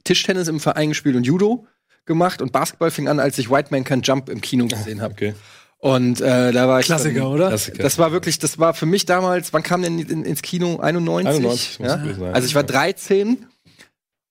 Tischtennis 0.03 0.49
im 0.49 0.59
Verein 0.59 0.89
gespielt 0.89 1.15
und 1.15 1.25
Judo 1.25 1.69
gemacht. 2.07 2.43
Und 2.43 2.51
Basketball 2.51 2.91
fing 2.91 3.07
an, 3.07 3.21
als 3.21 3.39
ich 3.39 3.53
White 3.53 3.69
Man 3.71 3.85
Can 3.85 4.03
Jump 4.03 4.31
im 4.31 4.41
Kino 4.41 4.67
gesehen 4.67 5.01
habe. 5.01 5.13
Okay. 5.13 5.35
Und 5.79 6.21
äh, 6.21 6.51
da 6.51 6.67
war 6.67 6.81
ich. 6.81 6.87
Klassiker, 6.87 7.21
dann, 7.21 7.29
oder? 7.29 7.49
Klassiker. 7.51 7.85
Das 7.85 7.99
war 7.99 8.11
wirklich, 8.11 8.41
das 8.41 8.59
war 8.59 8.75
für 8.75 8.87
mich 8.87 9.07
damals, 9.07 9.53
wann 9.53 9.63
kam 9.63 9.83
denn 9.83 10.01
in, 10.01 10.25
ins 10.25 10.43
Kino? 10.43 10.81
91? 10.81 11.37
91 11.37 11.79
muss 11.79 12.19
ja? 12.19 12.33
Also 12.33 12.49
ich 12.49 12.57
war 12.57 12.65
13, 12.65 13.47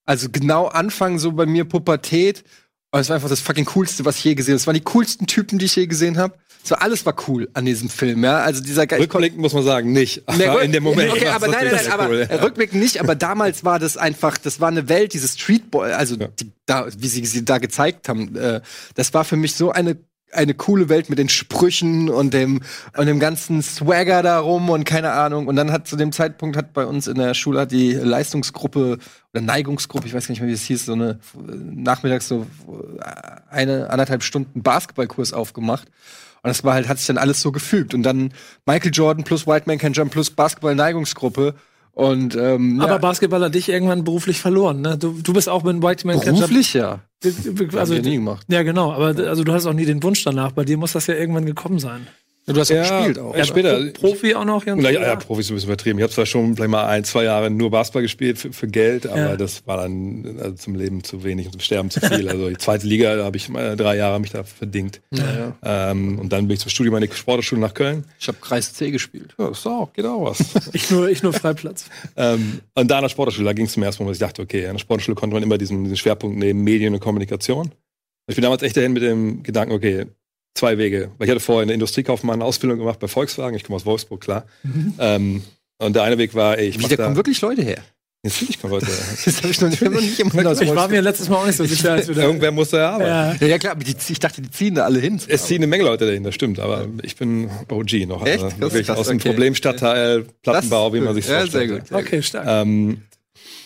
also 0.05 0.27
genau 0.29 0.65
Anfang 0.65 1.19
so 1.19 1.31
bei 1.31 1.45
mir 1.45 1.63
Pubertät. 1.63 2.43
Aber 2.91 3.01
es 3.01 3.09
war 3.09 3.15
einfach 3.15 3.29
das 3.29 3.41
fucking 3.41 3.65
coolste, 3.65 4.05
was 4.05 4.17
ich 4.17 4.23
je 4.23 4.35
gesehen 4.35 4.53
habe. 4.53 4.57
Es 4.61 4.67
waren 4.67 4.73
die 4.75 4.81
coolsten 4.81 5.27
Typen, 5.27 5.59
die 5.59 5.65
ich 5.65 5.75
je 5.75 5.87
gesehen 5.87 6.17
habe. 6.17 6.33
War 6.69 6.81
alles 6.81 7.05
war 7.05 7.15
cool 7.27 7.47
an 7.53 7.63
diesem 7.65 7.89
Film, 7.89 8.23
ja. 8.25 8.39
Also 8.39 8.61
dieser 8.61 8.87
Ge 8.87 8.99
Rückblickend 8.99 9.39
muss 9.39 9.53
man 9.53 9.63
sagen, 9.63 9.93
nicht. 9.93 10.23
Nee, 10.37 10.47
Aber 10.47 10.63
in 10.63 10.73
dem 10.73 10.83
Moment. 10.83 11.11
Okay, 11.11 11.27
aber 11.27 11.47
nein, 11.47 11.65
nein, 11.65 11.75
nein, 11.81 11.91
aber 11.91 12.09
cool, 12.09 12.27
ja. 12.29 12.35
rückblickend 12.37 12.81
nicht, 12.81 12.99
aber 12.99 13.15
damals 13.15 13.63
war 13.63 13.79
das 13.79 13.95
einfach, 13.95 14.37
das 14.37 14.59
war 14.59 14.67
eine 14.67 14.89
Welt, 14.89 15.13
diese 15.13 15.27
Streetboy, 15.29 15.93
also 15.93 16.15
Ja. 16.15 16.27
die, 16.27 16.51
da, 16.65 16.87
wie 16.97 17.07
sie 17.07 17.25
sie 17.25 17.45
da 17.45 17.59
gezeigt 17.59 18.09
haben, 18.09 18.35
äh, 18.35 18.59
das 18.95 19.13
war 19.13 19.23
für 19.23 19.37
mich 19.37 19.55
so 19.55 19.71
eine 19.71 19.97
eine 20.31 20.53
coole 20.53 20.89
Welt 20.89 21.09
mit 21.09 21.19
den 21.19 21.29
Sprüchen 21.29 22.09
und 22.09 22.33
dem 22.33 22.61
und 22.97 23.05
dem 23.05 23.19
ganzen 23.19 23.61
Swagger 23.61 24.21
darum 24.23 24.69
und 24.69 24.83
keine 24.83 25.11
Ahnung 25.11 25.47
und 25.47 25.55
dann 25.55 25.71
hat 25.71 25.87
zu 25.87 25.95
dem 25.95 26.11
Zeitpunkt 26.11 26.57
hat 26.57 26.73
bei 26.73 26.85
uns 26.85 27.07
in 27.07 27.15
der 27.15 27.33
Schule 27.33 27.65
die 27.65 27.93
Leistungsgruppe 27.93 28.97
oder 29.33 29.41
Neigungsgruppe, 29.41 30.07
ich 30.07 30.13
weiß 30.13 30.27
gar 30.27 30.33
nicht 30.33 30.41
mehr 30.41 30.49
wie 30.49 30.53
es 30.53 30.63
hieß, 30.63 30.85
so 30.85 30.93
eine 30.93 31.11
äh, 31.11 31.55
nachmittags 31.55 32.27
so 32.27 32.45
äh, 32.99 33.03
eine 33.49 33.89
anderthalb 33.89 34.23
Stunden 34.23 34.63
Basketballkurs 34.63 35.33
aufgemacht 35.33 35.87
und 36.47 36.49
das 36.49 36.63
war 36.63 36.75
halt, 36.75 36.87
hat 36.87 36.97
sich 36.97 37.07
dann 37.07 37.17
alles 37.17 37.41
so 37.41 37.51
gefügt. 37.51 37.93
Und 37.93 38.03
dann 38.03 38.31
Michael 38.65 38.91
Jordan 38.93 39.23
plus 39.23 39.47
White 39.47 39.63
Man 39.65 39.79
Can 39.79 39.93
Jump 39.93 40.11
plus 40.11 40.29
Basketball-Neigungsgruppe. 40.29 41.55
Und 41.97 42.35
ähm, 42.35 42.79
Aber 42.79 42.91
ja, 42.91 42.97
Basketball 42.99 43.43
hat 43.43 43.55
dich 43.55 43.69
irgendwann 43.69 44.03
beruflich 44.03 44.39
verloren, 44.39 44.81
ne? 44.81 44.99
Du, 44.99 45.19
du 45.19 45.33
bist 45.33 45.49
auch 45.49 45.63
mit 45.63 45.81
White 45.81 46.05
Man 46.05 46.19
beruflich 46.19 46.75
ja. 46.75 46.99
Also, 47.25 47.75
Hab 47.75 47.89
ich 47.89 47.95
ja 47.95 48.01
nie 48.03 48.15
gemacht. 48.17 48.45
ja, 48.49 48.61
genau, 48.61 48.93
aber 48.93 49.07
also 49.27 49.43
du 49.43 49.51
hast 49.51 49.65
auch 49.65 49.73
nie 49.73 49.85
den 49.85 50.03
Wunsch 50.03 50.23
danach. 50.23 50.51
Bei 50.51 50.63
dir 50.63 50.77
muss 50.77 50.91
das 50.91 51.07
ja 51.07 51.15
irgendwann 51.15 51.47
gekommen 51.47 51.79
sein. 51.79 52.05
Ja, 52.47 52.53
du 52.53 52.59
hast 52.61 52.69
Ja, 52.69 52.81
gespielt 52.99 53.19
auch. 53.19 53.35
ja, 53.35 53.43
später. 53.43 53.77
Pro 53.91 54.07
Profi 54.07 54.33
auch 54.33 54.45
noch, 54.45 54.65
Jens? 54.65 54.81
Ja, 54.81 54.89
ja, 54.89 55.01
ja, 55.01 55.15
Profis 55.17 55.47
ist 55.47 55.51
ein 55.51 55.55
bisschen 55.55 55.69
übertrieben. 55.69 55.99
Ich 55.99 56.03
habe 56.03 56.13
zwar 56.13 56.25
schon 56.25 56.55
vielleicht 56.55 56.71
mal 56.71 56.85
ein, 56.85 57.03
zwei 57.03 57.25
Jahre 57.25 57.49
nur 57.49 57.69
Basketball 57.71 58.03
gespielt 58.03 58.37
für, 58.37 58.53
für 58.53 58.67
Geld, 58.67 59.05
aber 59.05 59.17
Ja. 59.19 59.35
das 59.35 59.67
war 59.67 59.77
dann 59.77 60.37
also 60.41 60.55
zum 60.55 60.75
Leben 60.75 61.03
zu 61.03 61.25
wenig 61.25 61.47
und 61.47 61.51
zum 61.51 61.59
Sterben 61.61 61.89
zu 61.89 61.99
viel. 61.99 62.29
Also 62.29 62.47
die 62.47 62.57
zweite 62.57 62.87
Liga, 62.87 63.17
da 63.17 63.25
habe 63.25 63.35
ich 63.35 63.49
mal 63.49 63.75
drei 63.75 63.97
Jahre 63.97 64.19
mich 64.21 64.31
da 64.31 64.43
verdingt. 64.45 65.01
Ja. 65.11 65.57
Ähm, 65.91 66.19
und 66.19 66.31
dann 66.31 66.47
bin 66.47 66.53
ich 66.55 66.61
zum 66.61 66.69
Studium 66.69 66.95
an 66.95 67.01
die 67.01 67.09
Sportschule 67.13 67.59
nach 67.59 67.73
Köln. 67.73 68.05
Ich 68.17 68.29
habe 68.29 68.37
Kreis 68.39 68.73
C 68.73 68.91
gespielt. 68.91 69.35
Ja, 69.37 69.49
ist 69.49 69.67
auch, 69.67 69.91
geht 69.91 70.05
auch 70.05 70.23
was. 70.31 70.39
Ich 70.73 70.89
nur, 70.89 71.09
ich 71.09 71.23
nur 71.23 71.33
Freiplatz. 71.33 71.89
ähm, 72.15 72.61
und 72.75 72.89
da 72.89 72.97
an 72.97 73.01
der 73.03 73.09
Sportschule, 73.09 73.45
da 73.45 73.51
ging 73.53 73.65
es 73.65 73.73
zum 73.73 73.83
ersten 73.83 74.03
Mal, 74.03 74.09
dass 74.11 74.17
ich 74.17 74.21
dachte, 74.25 74.41
okay, 74.41 74.67
an 74.67 74.75
der 74.75 74.79
Sportschule 74.79 75.15
konnte 75.15 75.33
man 75.33 75.43
immer 75.43 75.57
diesen, 75.57 75.83
diesen 75.83 75.97
Schwerpunkt 75.97 76.37
nehmen, 76.37 76.63
Medien 76.63 76.93
und 76.93 77.01
Kommunikation. 77.01 77.71
Ich 78.29 78.35
bin 78.35 78.43
damals 78.43 78.61
echt 78.63 78.75
dahin 78.77 78.93
mit 78.93 79.03
dem 79.03 79.43
Gedanken, 79.43 79.73
okay, 79.73 80.05
zwei 80.57 80.77
Wege. 80.77 81.11
Weil 81.17 81.27
ich 81.27 81.31
hatte 81.31 81.39
vorher 81.39 81.63
eine 81.63 81.73
Industriekaufmann 81.73 82.41
Ausbildung 82.41 82.79
gemacht 82.79 82.99
bei 82.99 83.07
Volkswagen, 83.07 83.55
ich 83.55 83.63
komme 83.63 83.77
aus 83.77 83.85
Wolfsburg, 83.85 84.21
klar. 84.21 84.45
Ähm, 84.99 85.43
und 85.79 85.95
der 85.95 86.03
eine 86.03 86.17
Weg 86.17 86.33
war, 86.33 86.57
ey, 86.57 86.67
ich 86.67 86.79
Wie, 86.79 86.83
da 86.83 86.95
da, 86.95 87.03
kommen 87.05 87.15
wirklich 87.15 87.39
Leute 87.41 87.61
her. 87.61 87.77
Natürlich 88.23 88.59
kommen 88.59 88.73
Leute. 88.73 88.87
Das 89.25 89.37
habe 89.37 89.49
ich 89.49 89.61
noch 89.61 89.69
nicht, 89.69 89.81
noch 89.81 89.91
nicht 90.01 90.17
jemand 90.17 90.47
aus 90.47 90.59
Ich 90.59 90.73
war 90.73 90.87
mir 90.87 91.01
letztes 91.01 91.29
Mal 91.29 91.37
auch 91.37 91.45
nicht 91.45 91.55
so 91.55 91.65
sicher, 91.65 91.93
als 91.93 92.07
wir 92.07 92.15
da. 92.15 92.23
Irgendwer 92.23 92.51
muss 92.51 92.71
da 92.71 92.77
ja 92.79 92.89
arbeiten. 92.91 93.09
Ja. 93.09 93.33
ja, 93.39 93.47
ja, 93.47 93.57
klar, 93.59 93.73
aber 93.73 93.83
die, 93.83 93.95
ich 94.09 94.19
dachte, 94.19 94.41
die 94.41 94.49
ziehen 94.49 94.75
da 94.75 94.85
alle 94.85 94.99
hin. 94.99 95.21
Es 95.27 95.45
ziehen 95.45 95.57
eine 95.57 95.67
Menge 95.67 95.83
Leute 95.83 96.07
dahin, 96.07 96.23
das 96.23 96.33
stimmt, 96.35 96.59
aber 96.59 96.87
ich 97.03 97.15
bin 97.15 97.49
OG 97.69 98.07
noch. 98.07 98.25
Echt? 98.25 98.43
Also 98.43 98.45
Das 98.45 98.53
ist 98.53 98.59
wirklich 98.61 98.89
aus 98.89 99.07
dem 99.07 99.17
okay. 99.17 99.29
Problemstadtteil, 99.29 100.25
Plattenbau, 100.41 100.93
wie 100.93 100.99
man 100.99 101.13
sich 101.13 101.27
Ja, 101.27 101.39
vorstellt. 101.39 101.69
sehr 101.69 101.79
gut. 101.79 101.91
Okay, 101.91 102.21
stark. 102.23 102.45
Ähm, 102.47 103.03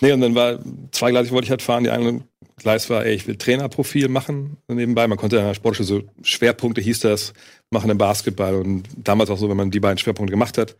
nee, 0.02 0.12
und 0.12 0.22
dann 0.22 0.36
war 0.36 0.60
zweigleisig 0.92 1.32
wollte 1.32 1.46
ich 1.46 1.52
halt 1.52 1.62
fahren. 1.62 1.86
Die 1.86 1.90
eine 1.90 2.22
Gleis 2.62 2.90
war, 2.90 3.06
ey, 3.06 3.14
ich 3.14 3.28
will 3.28 3.36
Trainerprofil 3.36 4.08
machen 4.08 4.58
nebenbei. 4.68 5.08
Man 5.08 5.18
konnte 5.18 5.38
der 5.38 5.54
Sportschule 5.54 5.88
so 5.88 6.04
Schwerpunkte 6.24 6.82
hieß 6.82 7.00
das, 7.02 7.34
machen 7.70 7.90
im 7.90 7.98
Basketball. 7.98 8.56
Und 8.56 8.88
damals 8.98 9.30
auch 9.30 9.38
so, 9.38 9.50
wenn 9.50 9.58
man 9.58 9.72
die 9.72 9.80
beiden 9.80 9.98
Schwerpunkte 9.98 10.32
gemacht 10.32 10.58
hat, 10.58 10.78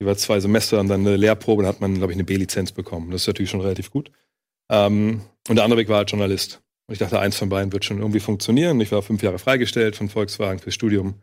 über 0.00 0.16
zwei 0.16 0.40
Semester 0.40 0.80
und 0.80 0.88
dann 0.88 1.00
eine 1.00 1.16
Lehrprobe, 1.16 1.62
dann 1.62 1.72
hat 1.72 1.80
man, 1.80 1.94
glaube 1.94 2.12
ich, 2.12 2.16
eine 2.16 2.24
B-Lizenz 2.24 2.72
bekommen. 2.72 3.10
Das 3.10 3.22
ist 3.22 3.26
natürlich 3.26 3.50
schon 3.50 3.60
relativ 3.60 3.90
gut. 3.90 4.10
Ähm, 4.70 5.22
und 5.48 5.56
der 5.56 5.64
andere 5.64 5.80
Weg 5.80 5.88
war 5.88 5.98
halt 5.98 6.10
Journalist. 6.10 6.60
Und 6.86 6.94
ich 6.94 6.98
dachte, 6.98 7.20
eins 7.20 7.36
von 7.36 7.48
beiden 7.48 7.72
wird 7.72 7.84
schon 7.84 7.98
irgendwie 7.98 8.20
funktionieren. 8.20 8.80
Ich 8.80 8.92
war 8.92 9.02
fünf 9.02 9.22
Jahre 9.22 9.38
freigestellt 9.38 9.96
von 9.96 10.08
Volkswagen 10.08 10.60
fürs 10.60 10.74
Studium. 10.74 11.14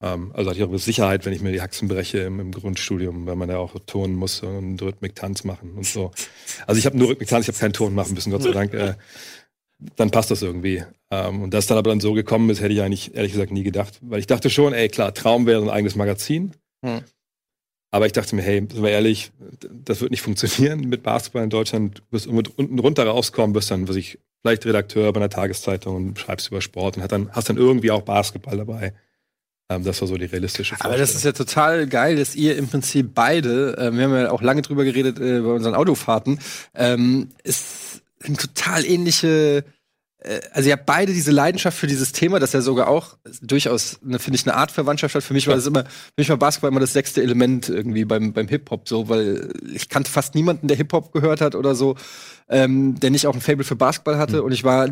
Ähm, 0.00 0.30
also 0.34 0.50
hatte 0.50 0.60
ich 0.60 0.64
auch 0.64 0.76
Sicherheit, 0.78 1.26
wenn 1.26 1.32
ich 1.32 1.40
mir 1.40 1.50
die 1.50 1.60
Haxen 1.60 1.88
breche 1.88 2.18
im, 2.18 2.38
im 2.38 2.52
Grundstudium, 2.52 3.26
weil 3.26 3.34
man 3.34 3.48
ja 3.48 3.58
auch 3.58 3.74
turnen 3.86 4.14
muss 4.14 4.42
und 4.42 4.80
Rhythmik-Tanz 4.80 5.42
machen 5.42 5.72
und 5.74 5.86
so. 5.86 6.12
Also 6.66 6.78
ich 6.78 6.86
habe 6.86 6.96
nur 6.96 7.08
Rhythmik-Tanz, 7.08 7.48
ich 7.48 7.54
habe 7.54 7.58
keinen 7.58 7.72
Ton 7.72 7.94
machen 7.94 8.14
müssen, 8.14 8.30
Gott 8.30 8.42
sei 8.42 8.52
Dank. 8.52 8.74
Äh, 8.74 8.94
dann 9.96 10.10
passt 10.10 10.30
das 10.30 10.42
irgendwie. 10.42 10.84
Ähm, 11.10 11.42
und 11.42 11.54
dass 11.54 11.66
dann 11.66 11.78
aber 11.78 11.90
dann 11.90 12.00
so 12.00 12.12
gekommen 12.12 12.50
ist, 12.50 12.60
hätte 12.60 12.74
ich 12.74 12.82
eigentlich 12.82 13.14
ehrlich 13.14 13.32
gesagt 13.32 13.52
nie 13.52 13.62
gedacht. 13.62 13.98
Weil 14.02 14.20
ich 14.20 14.26
dachte 14.26 14.50
schon, 14.50 14.72
ey 14.72 14.88
klar, 14.88 15.14
Traum 15.14 15.46
wäre 15.46 15.62
ein 15.62 15.70
eigenes 15.70 15.96
Magazin. 15.96 16.52
Hm. 16.84 17.00
Aber 17.90 18.06
ich 18.06 18.12
dachte 18.12 18.36
mir, 18.36 18.42
hey, 18.42 18.66
sind 18.70 18.82
wir 18.82 18.90
ehrlich, 18.90 19.32
das 19.70 20.00
wird 20.00 20.10
nicht 20.10 20.20
funktionieren 20.20 20.80
mit 20.80 21.02
Basketball 21.02 21.44
in 21.44 21.50
Deutschland. 21.50 21.98
Du 21.98 22.02
wirst 22.10 22.26
unten 22.26 22.78
runter 22.78 23.06
rauskommen, 23.06 23.54
wirst 23.54 23.70
dann, 23.70 23.88
was 23.88 23.96
ich, 23.96 24.18
vielleicht 24.42 24.66
Redakteur 24.66 25.12
bei 25.12 25.20
einer 25.20 25.30
Tageszeitung 25.30 25.96
und 25.96 26.18
schreibst 26.18 26.48
über 26.48 26.60
Sport 26.60 26.96
und 26.96 27.02
hast 27.02 27.12
dann, 27.12 27.30
hast 27.32 27.48
dann 27.48 27.56
irgendwie 27.56 27.90
auch 27.90 28.02
Basketball 28.02 28.56
dabei. 28.56 28.92
Ähm, 29.70 29.84
das 29.84 30.00
war 30.00 30.08
so 30.08 30.16
die 30.16 30.26
realistische 30.26 30.76
Vorstellung. 30.76 30.94
Aber 30.94 31.00
das 31.00 31.14
ist 31.14 31.24
ja 31.24 31.32
total 31.32 31.86
geil, 31.86 32.16
dass 32.16 32.34
ihr 32.34 32.56
im 32.56 32.68
Prinzip 32.68 33.14
beide, 33.14 33.76
äh, 33.76 33.92
wir 33.92 34.04
haben 34.04 34.14
ja 34.14 34.30
auch 34.30 34.42
lange 34.42 34.62
drüber 34.62 34.84
geredet 34.84 35.18
äh, 35.18 35.40
bei 35.40 35.50
unseren 35.50 35.74
Autofahrten, 35.74 36.38
ähm, 36.74 37.30
ist 37.42 38.02
sind 38.22 38.40
total 38.40 38.84
ähnliche 38.84 39.64
äh, 40.18 40.40
also 40.52 40.68
ihr 40.68 40.72
habt 40.74 40.86
beide 40.86 41.12
diese 41.12 41.30
Leidenschaft 41.30 41.78
für 41.78 41.86
dieses 41.86 42.12
Thema, 42.12 42.38
das 42.38 42.52
ja 42.52 42.60
sogar 42.60 42.88
auch 42.88 43.16
durchaus, 43.40 43.98
ne, 44.02 44.18
finde 44.18 44.36
ich, 44.36 44.46
eine 44.46 44.56
Art 44.56 44.70
Verwandtschaft 44.70 45.14
hat. 45.14 45.22
Für 45.22 45.34
mich 45.34 45.46
war 45.46 45.54
das 45.54 45.66
immer, 45.66 45.84
für 45.84 46.12
mich 46.16 46.28
war 46.28 46.36
Basketball 46.36 46.70
immer 46.70 46.80
das 46.80 46.92
sechste 46.92 47.22
Element 47.22 47.68
irgendwie 47.68 48.04
beim, 48.04 48.32
beim 48.32 48.48
Hip-Hop 48.48 48.88
so, 48.88 49.08
weil 49.08 49.52
ich 49.72 49.88
kannte 49.88 50.10
fast 50.10 50.34
niemanden, 50.34 50.68
der 50.68 50.76
Hip-Hop 50.76 51.12
gehört 51.12 51.40
hat 51.40 51.54
oder 51.54 51.74
so, 51.74 51.96
ähm, 52.48 52.98
der 53.00 53.10
nicht 53.10 53.26
auch 53.26 53.34
ein 53.34 53.40
Fable 53.40 53.64
für 53.64 53.76
Basketball 53.76 54.18
hatte. 54.18 54.38
Mhm. 54.38 54.44
Und 54.44 54.52
ich 54.52 54.64
war 54.64 54.88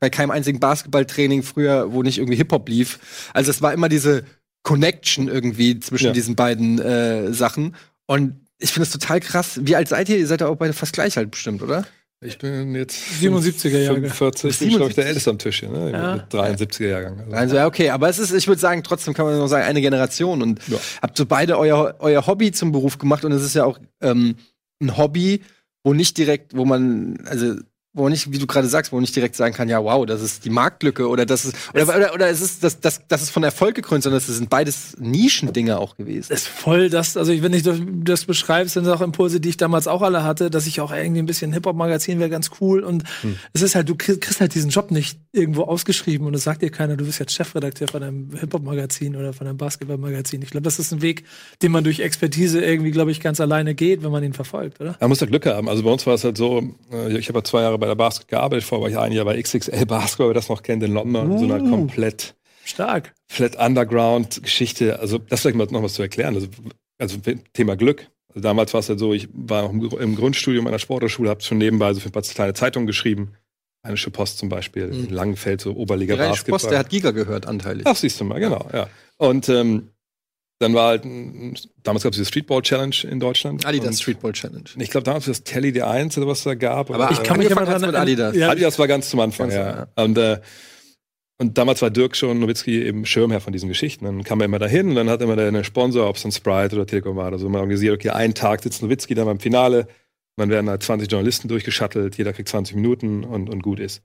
bei 0.00 0.10
keinem 0.10 0.30
einzigen 0.30 0.60
Basketballtraining 0.60 1.42
früher, 1.42 1.92
wo 1.92 2.02
nicht 2.02 2.18
irgendwie 2.18 2.36
Hip-Hop 2.36 2.68
lief. 2.68 3.30
Also 3.32 3.50
es 3.50 3.62
war 3.62 3.72
immer 3.72 3.88
diese 3.88 4.24
Connection 4.62 5.28
irgendwie 5.28 5.78
zwischen 5.80 6.06
ja. 6.06 6.12
diesen 6.12 6.34
beiden 6.34 6.80
äh, 6.80 7.32
Sachen. 7.32 7.76
Und 8.06 8.40
ich 8.58 8.72
finde 8.72 8.84
es 8.84 8.92
total 8.92 9.20
krass. 9.20 9.60
Wie 9.62 9.76
alt 9.76 9.88
seid 9.88 10.08
ihr? 10.08 10.18
Ihr 10.18 10.26
seid 10.26 10.40
ja 10.40 10.48
auch 10.48 10.56
beide 10.56 10.72
fast 10.72 10.92
gleich 10.92 11.16
halt 11.16 11.30
bestimmt, 11.30 11.62
oder? 11.62 11.86
Ich 12.26 12.38
bin 12.38 12.74
jetzt 12.74 12.96
77er 13.20 13.78
Jahre. 13.78 14.00
45, 14.00 14.50
ich 14.50 14.58
bin, 14.58 14.68
glaube 14.70 14.90
ich, 14.90 14.94
der 14.94 15.06
Älteste 15.06 15.30
am 15.30 15.38
Tisch 15.38 15.60
hier, 15.60 15.68
ne? 15.70 15.90
Ja. 15.92 16.26
73er 16.30 16.88
Jahrgang. 16.88 17.20
Also. 17.20 17.36
also. 17.36 17.56
ja, 17.56 17.66
okay, 17.66 17.90
aber 17.90 18.08
es 18.08 18.18
ist, 18.18 18.32
ich 18.32 18.46
würde 18.48 18.60
sagen, 18.60 18.82
trotzdem 18.82 19.14
kann 19.14 19.26
man 19.26 19.38
noch 19.38 19.46
sagen, 19.46 19.64
eine 19.64 19.80
Generation. 19.80 20.42
Und 20.42 20.66
ja. 20.68 20.78
habt 21.02 21.16
so 21.16 21.26
beide 21.26 21.58
euer, 21.58 21.96
euer 22.00 22.26
Hobby 22.26 22.52
zum 22.52 22.72
Beruf 22.72 22.98
gemacht 22.98 23.24
und 23.24 23.32
es 23.32 23.42
ist 23.42 23.54
ja 23.54 23.64
auch 23.64 23.78
ähm, 24.00 24.36
ein 24.80 24.96
Hobby, 24.96 25.42
wo 25.84 25.94
nicht 25.94 26.18
direkt, 26.18 26.56
wo 26.56 26.64
man, 26.64 27.18
also 27.26 27.54
wo 27.96 28.08
nicht, 28.08 28.30
wie 28.30 28.38
du 28.38 28.46
gerade 28.46 28.68
sagst, 28.68 28.92
wo 28.92 29.00
nicht 29.00 29.16
direkt 29.16 29.36
sagen 29.36 29.54
kann, 29.54 29.68
ja, 29.68 29.82
wow, 29.82 30.04
das 30.04 30.22
ist 30.22 30.44
die 30.44 30.50
Marktlücke 30.50 31.08
oder 31.08 31.26
das 31.26 31.46
ist, 31.46 31.56
oder, 31.74 31.96
oder, 31.96 32.14
oder 32.14 32.28
es 32.28 32.40
ist, 32.40 32.62
das, 32.62 32.80
das, 32.80 33.00
das 33.08 33.22
ist 33.22 33.30
von 33.30 33.42
Erfolg 33.42 33.74
gekrönt, 33.74 34.02
sondern 34.02 34.18
es 34.18 34.26
sind 34.26 34.50
beides 34.50 34.96
Nischendinge 34.98 35.78
auch 35.78 35.96
gewesen. 35.96 36.32
Es 36.32 36.42
ist 36.42 36.48
voll 36.48 36.90
das, 36.90 37.16
also 37.16 37.32
wenn 37.42 37.52
ich 37.54 37.62
das, 37.62 37.78
das 38.04 38.24
beschreibe, 38.26 38.68
sind 38.68 38.86
auch 38.88 39.00
Impulse, 39.00 39.40
die 39.40 39.48
ich 39.48 39.56
damals 39.56 39.88
auch 39.88 40.02
alle 40.02 40.24
hatte, 40.24 40.50
dass 40.50 40.66
ich 40.66 40.80
auch 40.80 40.92
irgendwie 40.92 41.20
ein 41.20 41.26
bisschen 41.26 41.52
Hip-Hop-Magazin 41.52 42.18
wäre 42.18 42.30
ganz 42.30 42.50
cool 42.60 42.84
und 42.84 43.04
hm. 43.22 43.36
es 43.54 43.62
ist 43.62 43.74
halt, 43.74 43.88
du 43.88 43.94
kriegst 43.94 44.40
halt 44.40 44.54
diesen 44.54 44.70
Job 44.70 44.90
nicht 44.90 45.18
irgendwo 45.32 45.62
ausgeschrieben 45.62 46.26
und 46.26 46.34
es 46.34 46.44
sagt 46.44 46.62
dir 46.62 46.70
keiner, 46.70 46.96
du 46.96 47.06
bist 47.06 47.18
jetzt 47.18 47.32
Chefredakteur 47.32 47.88
von 47.88 48.02
einem 48.02 48.30
Hip-Hop-Magazin 48.38 49.16
oder 49.16 49.32
von 49.32 49.46
einem 49.46 49.56
Basketball-Magazin. 49.56 50.42
Ich 50.42 50.50
glaube, 50.50 50.64
das 50.64 50.78
ist 50.78 50.92
ein 50.92 51.02
Weg, 51.02 51.24
den 51.62 51.72
man 51.72 51.82
durch 51.82 52.00
Expertise 52.00 52.62
irgendwie, 52.62 52.90
glaube 52.90 53.10
ich, 53.10 53.20
ganz 53.20 53.40
alleine 53.40 53.74
geht, 53.74 54.02
wenn 54.02 54.10
man 54.10 54.22
ihn 54.22 54.32
verfolgt, 54.32 54.80
oder? 54.80 54.96
Man 55.00 55.08
muss 55.08 55.18
da 55.18 55.26
Glück 55.26 55.46
haben. 55.46 55.68
Also 55.68 55.82
bei 55.82 55.90
uns 55.90 56.06
war 56.06 56.14
es 56.14 56.24
halt 56.24 56.36
so, 56.36 56.62
äh, 56.92 57.16
ich 57.16 57.28
habe 57.28 57.38
ja 57.38 57.44
zwei 57.44 57.62
Jahre 57.62 57.78
bei 57.78 57.85
bei 57.86 57.90
der 57.90 57.94
Basket 57.94 58.28
gearbeitet, 58.28 58.64
vor 58.64 58.80
war 58.80 58.88
ich 58.88 58.98
ein 58.98 59.12
Jahr 59.12 59.24
bei 59.24 59.40
XXL 59.40 59.86
Basketball, 59.86 60.28
wer 60.28 60.34
das 60.34 60.48
noch 60.48 60.62
kennt, 60.62 60.82
in 60.82 60.92
London, 60.92 61.30
uh, 61.30 61.38
so 61.38 61.44
einer 61.44 61.58
komplett 61.58 62.34
stark. 62.64 63.14
Flat 63.28 63.56
Underground 63.56 64.42
Geschichte. 64.42 64.98
Also 64.98 65.18
das 65.18 65.42
vielleicht 65.42 65.56
mal 65.56 65.66
noch 65.70 65.82
was 65.82 65.94
zu 65.94 66.02
erklären. 66.02 66.34
Also, 66.34 66.48
also 66.98 67.18
Thema 67.52 67.76
Glück. 67.76 68.08
Also 68.28 68.40
damals 68.40 68.74
war 68.74 68.80
es 68.80 68.88
halt 68.88 68.98
so, 68.98 69.14
ich 69.14 69.28
war 69.32 69.72
noch 69.72 69.92
im 69.94 70.16
Grundstudium 70.16 70.66
einer 70.66 70.78
Sportschule, 70.78 71.30
habe 71.30 71.42
schon 71.42 71.58
nebenbei 71.58 71.94
so 71.94 72.00
für 72.00 72.08
ein 72.08 72.12
paar 72.12 72.22
kleine 72.22 72.54
Zeitungen 72.54 72.86
geschrieben. 72.86 73.32
Rheinische 73.84 74.10
Post 74.10 74.38
zum 74.38 74.48
Beispiel, 74.48 74.88
mhm. 74.88 75.04
in 75.04 75.10
Langenfeld, 75.10 75.60
so 75.60 75.74
Oberliga 75.74 76.16
Basketball. 76.16 76.58
Post, 76.58 76.70
der 76.70 76.80
hat 76.80 76.88
Giga 76.90 77.12
gehört, 77.12 77.46
anteilig. 77.46 77.86
Ach, 77.86 77.94
siehst 77.94 78.20
du 78.20 78.24
mal, 78.24 78.40
genau, 78.40 78.68
ja. 78.72 78.88
Und 79.16 79.48
ähm, 79.48 79.90
dann 80.58 80.72
war 80.72 80.88
halt, 80.88 81.04
damals 81.82 82.02
gab 82.02 82.12
es 82.12 82.18
die 82.18 82.24
Streetball 82.24 82.62
Challenge 82.62 82.96
in 83.10 83.20
Deutschland. 83.20 83.66
Adidas 83.66 84.00
Streetball 84.00 84.32
Challenge. 84.32 84.64
Ich 84.78 84.90
glaube, 84.90 85.04
damals 85.04 85.26
war 85.26 85.32
es 85.32 85.44
Telly 85.44 85.70
die 85.70 85.82
1 85.82 86.16
oder 86.16 86.26
was 86.28 86.44
da 86.44 86.54
gab. 86.54 86.90
Aber 86.90 87.10
ich 87.10 87.22
kann 87.22 87.38
mich 87.38 87.50
immer 87.50 87.66
dran 87.66 87.82
mit 87.82 87.94
Adidas. 87.94 88.34
Ja. 88.34 88.50
Adidas 88.50 88.78
war 88.78 88.88
ganz 88.88 89.10
zum 89.10 89.20
Anfang, 89.20 89.50
ganz 89.50 89.58
ja. 89.58 89.88
ja. 89.96 90.02
Und, 90.02 90.16
äh, 90.16 90.40
und 91.38 91.58
damals 91.58 91.82
war 91.82 91.90
Dirk 91.90 92.16
schon 92.16 92.40
Nowitzki 92.40 92.82
eben 92.82 93.04
Schirmherr 93.04 93.42
von 93.42 93.52
diesen 93.52 93.68
Geschichten. 93.68 94.06
Dann 94.06 94.24
kam 94.24 94.40
er 94.40 94.46
immer 94.46 94.58
dahin 94.58 94.88
und 94.88 94.94
dann 94.94 95.10
hat 95.10 95.20
immer 95.20 95.36
der 95.36 95.48
eine 95.48 95.62
Sponsor, 95.62 96.08
ob 96.08 96.16
es 96.16 96.24
ein 96.24 96.32
Sprite 96.32 96.74
oder 96.74 96.86
Telekom 96.86 97.16
war 97.16 97.28
oder 97.28 97.38
so, 97.38 97.50
mal 97.50 97.58
organisiert, 97.58 97.94
okay, 97.94 98.10
einen 98.10 98.32
Tag 98.32 98.62
sitzt 98.62 98.82
Nowitzki 98.82 99.14
dann 99.14 99.26
beim 99.26 99.40
Finale, 99.40 99.86
dann 100.36 100.48
werden 100.48 100.70
halt 100.70 100.82
20 100.82 101.10
Journalisten 101.10 101.48
durchgeschattelt, 101.48 102.16
jeder 102.16 102.32
kriegt 102.32 102.48
20 102.48 102.76
Minuten 102.76 103.24
und, 103.24 103.50
und 103.50 103.62
gut 103.62 103.80
ist. 103.80 104.02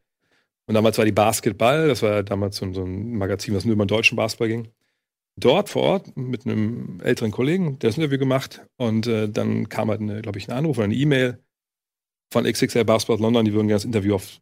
Und 0.65 0.75
damals 0.75 0.98
war 0.98 1.05
die 1.05 1.13
Basketball, 1.13 1.88
das 1.88 2.01
war 2.01 2.24
damals 2.24 2.58
so, 2.58 2.72
so 2.74 2.84
ein 2.84 3.17
Magazin, 3.17 3.55
was 3.55 3.63
nur 3.63 3.74
über 3.74 3.86
den 3.86 3.89
deutschen 3.89 4.17
Basketball 4.17 4.50
ging 4.50 4.67
dort 5.36 5.70
vor 5.70 5.84
Ort 5.84 6.18
mit 6.18 6.46
einem 6.46 7.00
älteren 7.02 7.32
Kollegen, 7.32 7.80
der 7.80 7.90
das 7.90 7.98
Interview 7.98 8.18
gemacht 8.18 8.62
und 8.78 9.08
äh, 9.08 9.30
dann 9.30 9.70
kam 9.70 9.90
halt, 9.90 10.02
glaube 10.22 10.40
ich, 10.40 10.48
ein 10.48 10.58
Anruf 10.58 10.78
oder 10.78 10.86
eine 10.86 10.96
E-Mail 10.96 11.40
von 12.32 12.46
XXL 12.46 12.86
Basketball 12.86 13.20
London, 13.20 13.46
die 13.46 13.54
würden 13.54 13.68
gerne 13.68 13.78
das 13.78 13.86
Interview 13.86 14.16
auf 14.16 14.40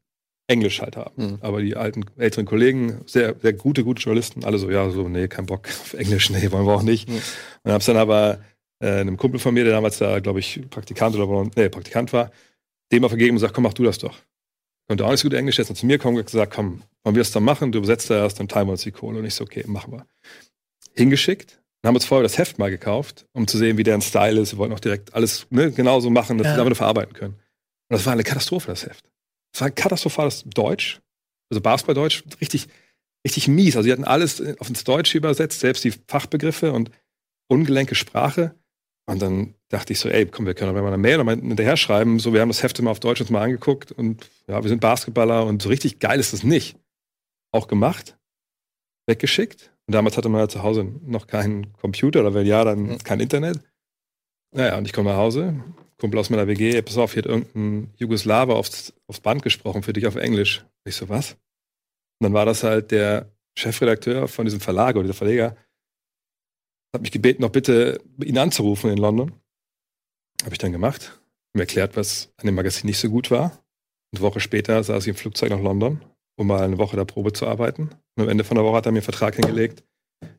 Englisch 0.47 0.81
halt 0.81 0.97
haben. 0.97 1.23
Mhm. 1.23 1.37
Aber 1.41 1.61
die 1.61 1.75
alten, 1.75 2.05
älteren 2.17 2.45
Kollegen, 2.45 3.01
sehr, 3.05 3.35
sehr 3.39 3.53
gute, 3.53 3.83
gute 3.83 4.01
Journalisten, 4.01 4.43
alle 4.43 4.57
so, 4.57 4.69
ja, 4.69 4.89
so, 4.89 5.07
nee, 5.07 5.27
kein 5.27 5.45
Bock 5.45 5.67
auf 5.67 5.93
Englisch, 5.93 6.29
nee, 6.29 6.51
wollen 6.51 6.65
wir 6.65 6.73
auch 6.73 6.83
nicht. 6.83 7.07
Mhm. 7.07 7.21
Und 7.63 7.71
hab's 7.71 7.85
dann 7.85 7.97
aber 7.97 8.39
äh, 8.81 8.99
einem 8.99 9.17
Kumpel 9.17 9.39
von 9.39 9.53
mir, 9.53 9.63
der 9.63 9.73
damals 9.73 9.99
da, 9.99 10.19
glaube 10.19 10.39
ich, 10.39 10.61
Praktikant 10.69 11.15
oder 11.15 11.49
nee, 11.55 11.69
Praktikant 11.69 12.13
war, 12.13 12.31
dem 12.91 13.01
mal 13.01 13.09
vergeben 13.09 13.31
und 13.31 13.35
gesagt, 13.35 13.53
komm, 13.53 13.63
mach 13.63 13.73
du 13.73 13.83
das 13.83 13.99
doch. 13.99 14.17
Konnte 14.87 15.05
auch 15.05 15.11
nicht 15.11 15.19
so 15.19 15.29
gut 15.29 15.37
Englisch, 15.37 15.59
jetzt 15.59 15.75
zu 15.75 15.85
mir 15.85 15.99
kommen 15.99 16.17
und 16.17 16.25
gesagt, 16.25 16.51
komm, 16.51 16.81
wollen 17.03 17.15
wir 17.15 17.21
es 17.21 17.31
dann 17.31 17.43
machen? 17.43 17.71
Du 17.71 17.77
übersetzt 17.77 18.09
da 18.09 18.23
erst, 18.23 18.39
dann 18.39 18.47
teilen 18.47 18.67
wir 18.67 18.71
uns 18.71 18.81
die 18.81 18.91
Kohle. 18.91 19.19
Und 19.19 19.25
ich 19.25 19.35
so, 19.35 19.43
okay, 19.43 19.63
machen 19.67 19.93
wir 19.93 20.07
hingeschickt 20.99 21.59
und 21.81 21.87
haben 21.87 21.95
uns 21.95 22.05
vorher 22.05 22.23
das 22.23 22.37
Heft 22.37 22.59
mal 22.59 22.69
gekauft, 22.69 23.25
um 23.33 23.47
zu 23.47 23.57
sehen, 23.57 23.77
wie 23.77 23.83
deren 23.83 24.01
Style 24.01 24.39
ist. 24.39 24.53
Wir 24.53 24.57
wollten 24.59 24.73
auch 24.73 24.79
direkt 24.79 25.13
alles 25.13 25.47
ne, 25.49 25.71
genauso 25.71 26.09
machen, 26.09 26.37
dass 26.37 26.47
ja. 26.47 26.53
wir 26.53 26.57
damit 26.57 26.77
verarbeiten 26.77 27.13
können. 27.13 27.33
Und 27.33 27.95
das 27.97 28.05
war 28.05 28.13
eine 28.13 28.23
Katastrophe, 28.23 28.67
das 28.67 28.85
Heft. 28.85 29.09
Das 29.53 29.61
war 29.61 29.67
ein 29.67 29.75
katastrophales 29.75 30.43
Deutsch, 30.45 30.99
also 31.49 31.61
Basketball-Deutsch, 31.61 32.23
richtig, 32.39 32.67
richtig 33.25 33.47
mies. 33.47 33.75
Also 33.75 33.85
sie 33.85 33.91
hatten 33.91 34.03
alles 34.03 34.41
auf 34.59 34.69
ins 34.69 34.83
Deutsche 34.83 35.17
übersetzt, 35.17 35.61
selbst 35.61 35.83
die 35.83 35.93
Fachbegriffe 36.07 36.71
und 36.71 36.91
ungelenke 37.47 37.95
Sprache. 37.95 38.53
Und 39.07 39.21
dann 39.21 39.55
dachte 39.69 39.93
ich 39.93 39.99
so, 39.99 40.07
ey, 40.07 40.27
komm, 40.27 40.45
wir 40.45 40.53
können 40.53 40.73
doch 40.73 40.79
mal 40.79 40.87
eine 40.87 40.97
Mail 40.97 41.17
nochmal 41.17 41.37
hinterher 41.37 41.77
schreiben. 41.77 42.19
So, 42.19 42.31
wir 42.33 42.41
haben 42.41 42.49
das 42.49 42.61
Heft 42.61 42.77
immer 42.77 42.91
auf 42.91 42.99
Deutsch 42.99 43.21
uns 43.21 43.31
mal 43.31 43.41
angeguckt 43.41 43.91
und 43.91 44.29
ja, 44.47 44.61
wir 44.61 44.69
sind 44.69 44.81
Basketballer 44.81 45.45
und 45.45 45.63
so 45.63 45.69
richtig 45.69 45.99
geil 45.99 46.19
ist 46.19 46.33
es 46.33 46.43
nicht. 46.43 46.77
Auch 47.51 47.67
gemacht, 47.67 48.19
weggeschickt 49.07 49.71
und 49.89 49.93
damals 49.93 50.17
hatte 50.17 50.29
man 50.29 50.41
ja 50.41 50.47
zu 50.47 50.61
Hause 50.61 50.83
noch 50.83 51.25
keinen 51.25 51.73
Computer 51.73 52.19
oder 52.19 52.35
wenn 52.35 52.45
ja, 52.45 52.63
dann 52.63 52.99
kein 52.99 53.19
Internet. 53.19 53.59
Naja, 54.51 54.77
und 54.77 54.85
ich 54.85 54.93
komme 54.93 55.09
nach 55.09 55.17
Hause, 55.17 55.63
Kumpel 55.97 56.19
aus 56.19 56.29
meiner 56.29 56.45
WG, 56.45 56.79
pass 56.83 56.99
auf, 56.99 57.13
hier 57.13 57.23
hat 57.23 57.25
irgendein 57.25 57.91
Jugoslawer 57.97 58.55
aufs, 58.55 58.93
aufs 59.07 59.19
Band 59.19 59.41
gesprochen 59.41 59.81
für 59.81 59.91
dich 59.91 60.05
auf 60.05 60.15
Englisch. 60.15 60.63
Ich 60.85 60.95
so, 60.95 61.09
was? 61.09 61.31
Und 61.31 62.25
dann 62.25 62.33
war 62.33 62.45
das 62.45 62.61
halt 62.61 62.91
der 62.91 63.31
Chefredakteur 63.57 64.27
von 64.27 64.45
diesem 64.45 64.59
Verlag 64.59 64.95
oder 64.95 65.07
der 65.07 65.15
Verleger, 65.15 65.57
hat 66.93 67.01
mich 67.01 67.11
gebeten, 67.11 67.41
noch 67.41 67.49
bitte 67.49 67.99
ihn 68.23 68.37
anzurufen 68.37 68.91
in 68.91 68.99
London. 68.99 69.31
Habe 70.43 70.53
ich 70.53 70.59
dann 70.59 70.71
gemacht, 70.71 71.19
mir 71.53 71.61
erklärt, 71.61 71.97
was 71.97 72.31
an 72.37 72.45
dem 72.45 72.53
Magazin 72.53 72.85
nicht 72.85 72.99
so 72.99 73.09
gut 73.09 73.31
war. 73.31 73.57
Eine 74.13 74.21
Woche 74.21 74.39
später 74.39 74.83
saß 74.83 75.01
ich 75.05 75.09
im 75.09 75.15
Flugzeug 75.15 75.49
nach 75.49 75.61
London 75.61 75.99
um 76.39 76.47
mal 76.47 76.61
eine 76.61 76.77
Woche 76.77 76.95
der 76.95 77.03
Probe 77.03 77.33
zu 77.33 77.45
arbeiten. 77.45 77.89
Und 78.15 78.23
am 78.23 78.29
Ende 78.29 78.45
von 78.45 78.55
der 78.55 78.63
Woche 78.63 78.77
hat 78.77 78.85
er 78.85 78.93
mir 78.93 78.99
einen 78.99 79.03
Vertrag 79.03 79.35
hingelegt. 79.35 79.83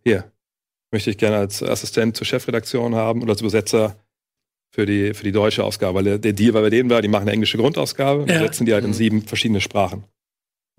Hier, 0.02 0.32
möchte 0.90 1.10
ich 1.10 1.18
gerne 1.18 1.36
als 1.36 1.62
Assistent 1.62 2.16
zur 2.16 2.26
Chefredaktion 2.26 2.94
haben 2.94 3.22
oder 3.22 3.32
als 3.32 3.42
Übersetzer 3.42 3.96
für 4.74 4.86
die, 4.86 5.12
für 5.12 5.24
die 5.24 5.32
deutsche 5.32 5.62
Ausgabe. 5.62 5.96
Weil 5.96 6.04
der, 6.04 6.18
der 6.18 6.32
Deal 6.32 6.52
bei 6.52 6.70
denen 6.70 6.88
war, 6.88 7.02
die 7.02 7.08
machen 7.08 7.22
eine 7.22 7.32
englische 7.32 7.58
Grundausgabe 7.58 8.22
und 8.22 8.30
ja. 8.30 8.36
übersetzen 8.36 8.64
die 8.64 8.72
halt 8.72 8.84
in 8.84 8.90
mhm. 8.90 8.94
sieben 8.94 9.22
verschiedene 9.22 9.60
Sprachen. 9.60 10.04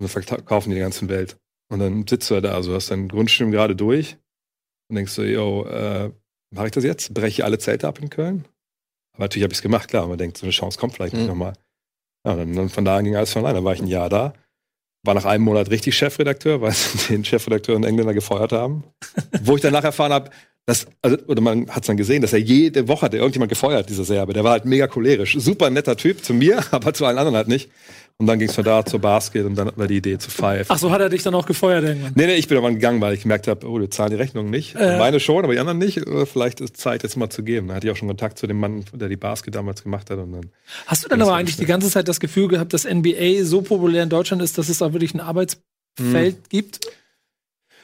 dann 0.00 0.08
verkaufen 0.08 0.70
die 0.70 0.74
die 0.74 0.82
ganze 0.82 1.08
Welt. 1.08 1.36
Und 1.70 1.78
dann 1.78 2.04
sitzt 2.04 2.28
du 2.28 2.40
da, 2.40 2.54
also 2.54 2.74
hast 2.74 2.90
dein 2.90 3.06
Grundstudium 3.06 3.52
gerade 3.52 3.76
durch 3.76 4.16
und 4.90 4.96
denkst 4.96 5.12
so, 5.12 5.22
yo, 5.22 5.64
äh, 5.66 6.10
mache 6.52 6.66
ich 6.66 6.72
das 6.72 6.82
jetzt? 6.82 7.14
Breche 7.14 7.28
ich 7.28 7.44
alle 7.44 7.58
Zelte 7.58 7.86
ab 7.86 8.00
in 8.00 8.10
Köln? 8.10 8.44
Aber 9.14 9.24
natürlich 9.24 9.44
habe 9.44 9.52
ich 9.52 9.58
es 9.58 9.62
gemacht, 9.62 9.88
klar. 9.88 10.08
Man 10.08 10.18
denkt, 10.18 10.36
so 10.36 10.46
eine 10.46 10.52
Chance 10.52 10.80
kommt 10.80 10.94
vielleicht 10.94 11.12
mhm. 11.12 11.20
nicht 11.20 11.28
nochmal. 11.28 11.52
Ja, 12.26 12.34
dann, 12.34 12.54
dann 12.54 12.68
von 12.68 12.84
da 12.84 12.96
an 12.96 13.04
ging 13.04 13.14
alles 13.14 13.32
von 13.32 13.42
alleine. 13.42 13.58
Dann 13.58 13.64
war 13.64 13.74
ich 13.74 13.80
ein 13.80 13.86
Jahr 13.86 14.08
da 14.08 14.34
war 15.04 15.14
nach 15.14 15.24
einem 15.24 15.44
Monat 15.44 15.70
richtig 15.70 15.96
Chefredakteur, 15.96 16.60
weil 16.60 16.72
sie 16.72 16.98
den 17.08 17.24
Chefredakteur 17.24 17.76
in 17.76 17.84
Engländer 17.84 18.14
gefeuert 18.14 18.52
haben. 18.52 18.84
Wo 19.42 19.56
ich 19.56 19.62
danach 19.62 19.84
erfahren 19.84 20.12
habe, 20.12 20.30
dass, 20.64 20.86
also, 21.02 21.16
oder 21.26 21.40
man 21.40 21.68
hat 21.70 21.82
es 21.82 21.88
dann 21.88 21.96
gesehen, 21.96 22.22
dass 22.22 22.32
er 22.32 22.38
jede 22.38 22.86
Woche 22.86 23.06
hat 23.06 23.14
irgendjemand 23.14 23.48
gefeuert, 23.48 23.88
dieser 23.88 24.04
Serbe. 24.04 24.32
Der 24.32 24.44
war 24.44 24.52
halt 24.52 24.64
mega 24.64 24.86
cholerisch. 24.86 25.36
Super 25.38 25.70
netter 25.70 25.96
Typ 25.96 26.24
zu 26.24 26.34
mir, 26.34 26.62
aber 26.70 26.94
zu 26.94 27.04
allen 27.04 27.18
anderen 27.18 27.36
halt 27.36 27.48
nicht. 27.48 27.70
Und 28.22 28.28
dann 28.28 28.38
ging 28.38 28.48
es 28.48 28.54
von 28.54 28.62
da 28.62 28.86
zur 28.86 29.00
Basket 29.00 29.44
und 29.44 29.56
dann 29.56 29.66
hatten 29.66 29.80
wir 29.80 29.88
die 29.88 29.96
Idee 29.96 30.16
zu 30.16 30.30
Five. 30.30 30.66
Ach 30.68 30.78
so, 30.78 30.92
hat 30.92 31.00
er 31.00 31.08
dich 31.08 31.24
dann 31.24 31.34
auch 31.34 31.44
gefeuert 31.44 31.82
irgendwann? 31.82 32.12
Nee, 32.14 32.26
nee, 32.26 32.34
ich 32.36 32.46
bin 32.46 32.56
aber 32.56 32.70
gegangen, 32.70 33.00
weil 33.00 33.14
ich 33.14 33.22
gemerkt 33.22 33.48
habe, 33.48 33.68
oh, 33.68 33.80
wir 33.80 33.90
zahlen 33.90 34.10
die 34.10 34.16
Rechnung 34.16 34.48
nicht. 34.48 34.76
Äh. 34.76 34.96
Meine 34.96 35.18
schon, 35.18 35.42
aber 35.42 35.54
die 35.54 35.58
anderen 35.58 35.78
nicht. 35.78 36.00
Vielleicht 36.32 36.60
ist 36.60 36.76
Zeit, 36.76 37.02
jetzt 37.02 37.16
mal 37.16 37.30
zu 37.30 37.42
geben. 37.42 37.66
Da 37.66 37.74
hatte 37.74 37.88
ich 37.88 37.92
auch 37.92 37.96
schon 37.96 38.06
Kontakt 38.06 38.38
zu 38.38 38.46
dem 38.46 38.60
Mann, 38.60 38.84
der 38.92 39.08
die 39.08 39.16
Basket 39.16 39.52
damals 39.56 39.82
gemacht 39.82 40.08
hat. 40.08 40.18
Und 40.18 40.30
dann 40.30 40.50
Hast 40.86 41.04
du 41.04 41.08
dann 41.08 41.20
aber 41.20 41.34
eigentlich 41.34 41.56
die 41.56 41.66
ganze 41.66 41.90
Zeit 41.90 42.06
das 42.06 42.20
Gefühl 42.20 42.46
gehabt, 42.46 42.72
dass 42.72 42.84
NBA 42.84 43.42
so 43.42 43.62
populär 43.62 44.04
in 44.04 44.08
Deutschland 44.08 44.40
ist, 44.40 44.56
dass 44.56 44.68
es 44.68 44.80
auch 44.82 44.92
wirklich 44.92 45.14
ein 45.14 45.20
Arbeitsfeld 45.20 46.36
hm. 46.36 46.42
gibt? 46.48 46.78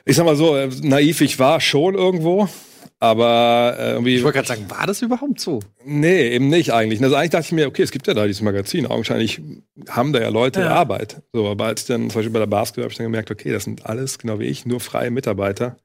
Ich 0.05 0.15
sag 0.15 0.25
mal 0.25 0.37
so, 0.37 0.55
äh, 0.55 0.71
naiv 0.83 1.21
ich 1.21 1.41
war 1.41 1.61
schon 1.61 1.97
irgendwo. 1.97 2.49
Aber 3.01 3.77
äh, 3.79 3.91
irgendwie. 3.93 4.17
Ich 4.17 4.25
wollte 4.25 4.37
gerade 4.39 4.49
sagen, 4.49 4.69
war 4.71 4.87
das 4.87 5.03
überhaupt 5.03 5.39
so? 5.41 5.61
Nee, 5.85 6.31
eben 6.31 6.49
nicht 6.49 6.73
eigentlich. 6.73 7.01
Also 7.03 7.15
eigentlich 7.15 7.31
dachte 7.31 7.47
ich 7.47 7.53
mir, 7.53 7.69
okay, 7.69 7.83
es 7.83 7.93
gibt 7.93 8.07
ja 8.09 8.15
da 8.15 8.27
dieses 8.27 8.43
Magazin. 8.43 8.87
Augenscheinlich 8.87 9.41
haben 9.89 10.13
da 10.13 10.21
ja 10.21 10.29
Leute 10.31 10.61
Ja. 10.61 10.71
Arbeit. 10.71 11.23
So, 11.33 11.47
aber 11.49 11.67
als 11.67 11.83
ich 11.83 11.87
dann 11.87 12.11
zum 12.11 12.19
Beispiel 12.19 12.33
bei 12.33 12.41
der 12.41 12.47
Basketball 12.47 12.85
habe 12.85 12.93
ich 12.93 12.99
dann 12.99 13.07
gemerkt, 13.07 13.31
okay, 13.31 13.53
das 13.53 13.65
sind 13.65 13.87
alles, 13.87 14.19
genau 14.19 14.41
wie 14.41 14.47
ich, 14.47 14.67
nur 14.67 14.81
freie 14.81 15.13
Mitarbeiter. 15.13 15.77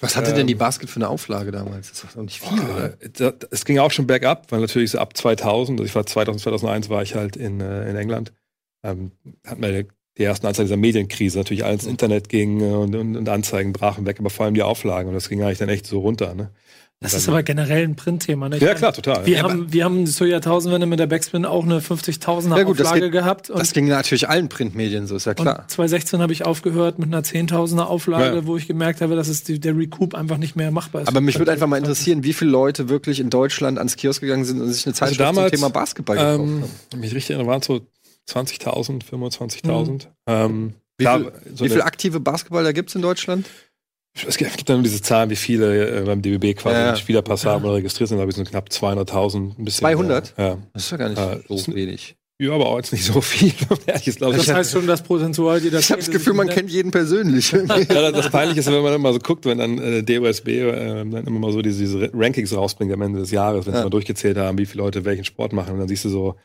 Was 0.00 0.16
hatte 0.16 0.30
Ähm, 0.30 0.36
denn 0.36 0.46
die 0.48 0.54
Basket 0.56 0.88
für 0.90 0.96
eine 0.96 1.08
Auflage 1.08 1.50
damals? 1.52 1.90
Das 1.90 2.04
war 2.04 2.10
doch 2.14 2.22
nicht 2.22 2.40
viel, 2.40 2.60
oder? 2.60 2.96
Äh, 3.00 3.10
da- 3.12 3.34
Es 3.50 3.64
ging 3.64 3.78
auch 3.78 3.90
schon 3.90 4.06
bergab, 4.06 4.50
weil 4.50 4.60
natürlich 4.60 4.90
so 4.92 4.98
ab 4.98 5.16
2000, 5.16 5.80
also 5.80 5.86
ich 5.88 5.94
war 5.94 6.06
2000, 6.06 6.40
2001 6.42 6.88
war 6.90 7.02
ich 7.02 7.14
halt 7.14 7.36
in, 7.36 7.60
äh, 7.60 7.88
in 7.90 7.96
England, 7.96 8.32
ähm, 8.84 9.12
hatten 9.46 9.62
wir 9.62 9.84
die 10.18 10.24
ersten 10.24 10.46
Anzeigen 10.46 10.66
dieser 10.68 10.76
Medienkrise, 10.76 11.38
natürlich 11.38 11.64
alles 11.64 11.82
ins 11.84 11.90
Internet 11.90 12.28
ging 12.28 12.60
äh, 12.60 12.64
und, 12.64 12.94
und, 12.94 13.16
und 13.16 13.28
Anzeigen 13.28 13.72
brachen 13.72 14.04
weg, 14.06 14.16
aber 14.18 14.30
vor 14.30 14.44
allem 14.46 14.54
die 14.54 14.62
Auflagen 14.62 15.08
und 15.08 15.14
das 15.14 15.28
ging 15.28 15.42
eigentlich 15.42 15.58
dann 15.58 15.68
echt 15.70 15.86
so 15.86 16.00
runter. 16.00 16.34
Ne? 16.34 16.50
Das 17.00 17.14
ist 17.14 17.28
aber 17.28 17.42
generell 17.42 17.82
ein 17.82 17.96
Printthema. 17.96 18.48
Ne? 18.48 18.56
Ich 18.56 18.62
Ja, 18.62 18.68
meine, 18.68 18.78
klar, 18.78 18.92
total. 18.92 19.26
Wir 19.26 19.38
Ja, 19.38 19.42
haben, 19.42 19.72
wir 19.72 19.84
haben 19.84 20.06
zur 20.06 20.28
Jahrtausendwende 20.28 20.86
mit 20.86 21.00
der 21.00 21.08
Backspin 21.08 21.44
auch 21.44 21.64
eine 21.64 21.80
50.000er 21.80 22.56
Ja, 22.58 22.62
gut, 22.62 22.78
das 22.78 22.86
Auflage 22.86 23.06
geht- 23.06 23.12
gehabt. 23.12 23.50
Und, 23.50 23.58
Das 23.58 23.72
ging 23.72 23.88
natürlich 23.88 24.28
allen 24.28 24.48
Printmedien 24.48 25.08
so, 25.08 25.16
ist 25.16 25.24
ja 25.26 25.34
klar. 25.34 25.60
und 25.62 25.70
2016 25.70 26.20
habe 26.20 26.32
ich 26.32 26.44
aufgehört 26.46 27.00
mit 27.00 27.08
einer 27.08 27.24
10.000er 27.24 27.86
Auflage, 27.86 28.36
Ja. 28.36 28.46
wo 28.46 28.56
ich 28.56 28.68
gemerkt 28.68 29.00
habe, 29.00 29.16
dass 29.16 29.26
es 29.26 29.42
die, 29.42 29.58
der 29.58 29.76
Recoup 29.76 30.14
einfach 30.14 30.36
nicht 30.38 30.54
mehr 30.54 30.70
machbar 30.70 31.02
ist. 31.02 31.08
Aber 31.08 31.20
mich 31.20 31.38
würde 31.40 31.50
einfach 31.50 31.66
mal 31.66 31.78
interessieren, 31.78 32.22
wie 32.22 32.34
viele 32.34 32.52
Leute 32.52 32.88
wirklich 32.88 33.18
in 33.18 33.30
Deutschland 33.30 33.78
ans 33.78 33.96
Kiosk 33.96 34.20
gegangen 34.20 34.44
sind 34.44 34.60
und 34.60 34.68
sich 34.72 34.86
eine 34.86 34.94
Zeitschrift 34.94 35.20
damals, 35.22 35.50
zum 35.50 35.56
Thema 35.58 35.70
Basketball 35.70 36.16
gekauft 36.16 36.38
Ähm, 36.38 36.60
haben. 36.62 36.70
wenn 36.92 37.00
mich 37.00 37.14
richtig 37.16 37.30
erinnere, 37.30 37.48
waren 37.50 37.60
es 37.62 37.66
so 37.66 37.80
20.000, 38.30 39.02
25.000. 39.04 40.06
Ähm, 40.26 40.74
Wie, 40.98 41.04
klar, 41.04 41.18
viel, 41.20 41.32
so 41.54 41.64
wie 41.64 41.68
viele 41.68 41.84
aktive 41.84 42.20
Basketballer 42.20 42.72
gibt 42.72 42.88
es 42.90 42.94
in 42.94 43.02
Deutschland? 43.02 43.48
Es 44.26 44.36
gibt 44.36 44.68
dann 44.68 44.76
nur 44.76 44.82
diese 44.82 45.00
Zahlen, 45.00 45.30
wie 45.30 45.36
viele 45.36 46.00
äh, 46.00 46.04
beim 46.04 46.20
DBB 46.20 46.54
quasi 46.58 46.76
Ja, 46.78 46.94
Spielerpass 46.96 47.46
haben 47.46 47.64
oder 47.64 47.74
registriert 47.74 48.08
sind, 48.10 48.18
aber 48.20 48.28
es 48.28 48.34
sind 48.34 48.48
knapp 48.48 48.68
200.000. 48.68 49.58
Ein 49.58 49.64
bisschen, 49.64 49.80
200? 49.80 50.34
Ja. 50.36 50.58
Das 50.74 50.84
ist 50.84 50.90
ja 50.90 50.96
gar 50.98 51.08
nicht 51.08 51.18
Äh, 51.18 51.40
so 51.56 51.74
wenig. 51.74 52.14
ja, 52.38 52.52
aber 52.52 52.66
auch 52.68 52.76
jetzt 52.76 52.92
nicht 52.92 53.04
so 53.06 53.22
viel. 53.22 53.48
ist, 53.86 54.06
ich. 54.06 54.16
das 54.18 54.52
heißt 54.52 54.72
schon, 54.72 54.86
das 54.86 55.02
Potenzial 55.02 55.58
jeder 55.62 55.78
Ich 55.78 55.90
habe 55.90 56.00
das 56.02 56.10
Gefühl, 56.10 56.34
man 56.34 56.48
kennt 56.48 56.68
jeden 56.70 56.90
persönlich. 56.90 57.52
Ja, 57.52 57.64
das- 57.66 58.12
das 58.12 58.30
Peinliche 58.30 58.60
ist, 58.60 58.66
wenn 58.66 58.82
man 58.82 58.92
immer 58.92 59.14
so 59.14 59.18
guckt, 59.18 59.46
wenn 59.46 59.56
dann 59.58 59.78
äh, 59.78 60.02
DOSB 60.02 60.48
äh, 60.48 61.04
dann 61.06 61.26
immer 61.26 61.40
mal 61.40 61.52
so 61.52 61.62
diese, 61.62 61.78
diese 61.80 62.10
Rankings 62.12 62.54
rausbringt 62.54 62.92
am 62.92 63.00
Ende 63.00 63.20
des 63.20 63.30
Jahres, 63.30 63.64
wenn 63.64 63.72
sie 63.72 63.78
Ja. 63.78 63.84
mal 63.84 63.90
durchgezählt 63.90 64.36
haben, 64.36 64.58
wie 64.58 64.66
viele 64.66 64.82
Leute 64.84 65.06
welchen 65.06 65.24
Sport 65.24 65.54
machen. 65.54 65.72
Und 65.72 65.78
dann 65.78 65.88
siehst 65.88 66.04
du 66.04 66.10
so, 66.10 66.36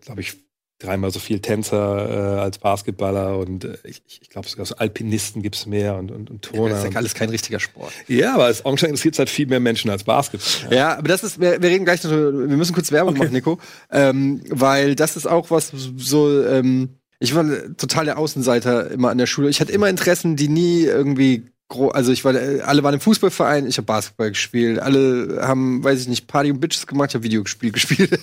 glaube 0.00 0.20
ich, 0.20 0.34
dreimal 0.78 1.10
so 1.10 1.18
viel 1.18 1.40
Tänzer 1.40 2.36
äh, 2.36 2.40
als 2.40 2.58
Basketballer 2.58 3.38
und 3.38 3.64
äh, 3.64 3.78
ich, 3.84 4.02
ich 4.06 4.30
glaube 4.30 4.48
sogar 4.48 4.64
so 4.64 4.76
Alpinisten 4.76 5.42
gibt's 5.42 5.66
mehr 5.66 5.96
und, 5.96 6.10
und, 6.10 6.30
und 6.30 6.44
das 6.44 6.52
Turner. 6.52 6.76
ist 6.76 6.84
ja 6.84 6.96
alles 6.96 7.14
kein 7.14 7.30
richtiger 7.30 7.58
Sport. 7.58 7.92
ja, 8.06 8.34
aber 8.34 8.48
es 8.48 8.64
augenscheinlich 8.64 8.92
interessiert 8.92 9.18
halt 9.18 9.30
viel 9.30 9.46
mehr 9.46 9.60
Menschen 9.60 9.90
als 9.90 10.04
Basketball. 10.04 10.76
Ja, 10.76 10.96
aber 10.96 11.08
das 11.08 11.24
ist, 11.24 11.40
wir, 11.40 11.60
wir 11.60 11.68
reden 11.68 11.84
gleich 11.84 12.02
noch, 12.04 12.10
wir 12.10 12.32
müssen 12.56 12.74
kurz 12.74 12.92
Werbung 12.92 13.18
machen, 13.18 13.32
Nico, 13.32 13.58
ähm, 13.90 14.42
weil 14.50 14.94
das 14.94 15.16
ist 15.16 15.26
auch 15.26 15.50
was 15.50 15.72
so, 15.96 16.44
ähm, 16.44 16.90
ich 17.18 17.34
war 17.34 17.44
total 17.76 18.04
der 18.04 18.18
Außenseiter 18.18 18.90
immer 18.90 19.10
an 19.10 19.18
der 19.18 19.26
Schule. 19.26 19.48
Ich 19.48 19.60
hatte 19.60 19.72
immer 19.72 19.88
Interessen, 19.88 20.36
die 20.36 20.48
nie 20.48 20.82
irgendwie 20.82 21.50
also 21.68 22.12
ich 22.12 22.24
war, 22.24 22.34
alle 22.34 22.82
waren 22.82 22.94
im 22.94 23.00
Fußballverein, 23.00 23.66
ich 23.66 23.76
habe 23.76 23.86
Basketball 23.86 24.30
gespielt, 24.30 24.78
alle 24.78 25.40
haben, 25.42 25.84
weiß 25.84 26.00
ich 26.00 26.08
nicht, 26.08 26.26
Party 26.26 26.50
und 26.50 26.60
Bitches 26.60 26.86
gemacht, 26.86 27.10
ich 27.10 27.14
habe 27.14 27.24
Videospiel 27.24 27.72
gespielt. 27.72 28.18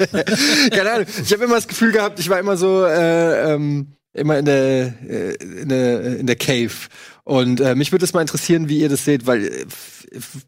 Keine 0.71 0.91
Ahnung. 0.91 1.07
Ich 1.23 1.31
habe 1.31 1.43
immer 1.43 1.55
das 1.55 1.67
Gefühl 1.67 1.91
gehabt, 1.91 2.19
ich 2.19 2.29
war 2.29 2.39
immer 2.39 2.57
so, 2.57 2.85
äh, 2.85 3.53
ähm, 3.53 3.87
immer 4.13 4.39
in 4.39 4.45
der, 4.45 4.93
äh, 5.07 5.33
in 5.35 5.69
der, 5.69 6.17
in 6.17 6.27
der 6.27 6.35
Cave. 6.35 6.73
Und 7.23 7.59
äh, 7.59 7.75
mich 7.75 7.91
würde 7.91 8.05
es 8.05 8.13
mal 8.13 8.21
interessieren, 8.21 8.69
wie 8.69 8.79
ihr 8.79 8.89
das 8.89 9.05
seht, 9.05 9.27
weil 9.27 9.45
äh, 9.45 9.65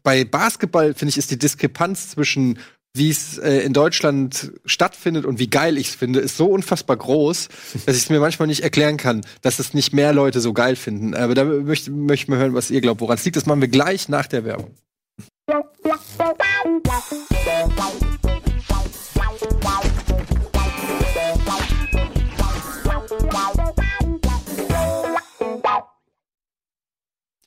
bei 0.02 0.24
Basketball, 0.24 0.94
finde 0.94 1.10
ich, 1.10 1.18
ist 1.18 1.30
die 1.30 1.38
Diskrepanz 1.38 2.10
zwischen 2.10 2.58
wie 2.98 3.10
es 3.10 3.38
äh, 3.38 3.60
in 3.60 3.72
Deutschland 3.72 4.52
stattfindet 4.64 5.24
und 5.24 5.38
wie 5.38 5.48
geil 5.48 5.78
ich 5.78 5.88
es 5.88 5.94
finde, 5.94 6.20
ist 6.20 6.36
so 6.36 6.46
unfassbar 6.46 6.96
groß, 6.96 7.48
dass 7.86 7.96
ich 7.96 8.02
es 8.02 8.10
mir 8.10 8.20
manchmal 8.20 8.48
nicht 8.48 8.62
erklären 8.62 8.96
kann, 8.96 9.24
dass 9.42 9.58
es 9.58 9.74
nicht 9.74 9.92
mehr 9.92 10.12
Leute 10.12 10.40
so 10.40 10.52
geil 10.52 10.76
finden. 10.76 11.14
Aber 11.14 11.34
da 11.34 11.44
möchte, 11.44 11.90
möchte 11.90 12.24
ich 12.24 12.28
mal 12.28 12.38
hören, 12.38 12.54
was 12.54 12.70
ihr 12.70 12.80
glaubt, 12.80 13.00
woran 13.00 13.16
es 13.16 13.24
liegt. 13.24 13.36
Das 13.36 13.46
machen 13.46 13.60
wir 13.60 13.68
gleich 13.68 14.08
nach 14.08 14.26
der 14.26 14.44
Werbung. 14.44 14.74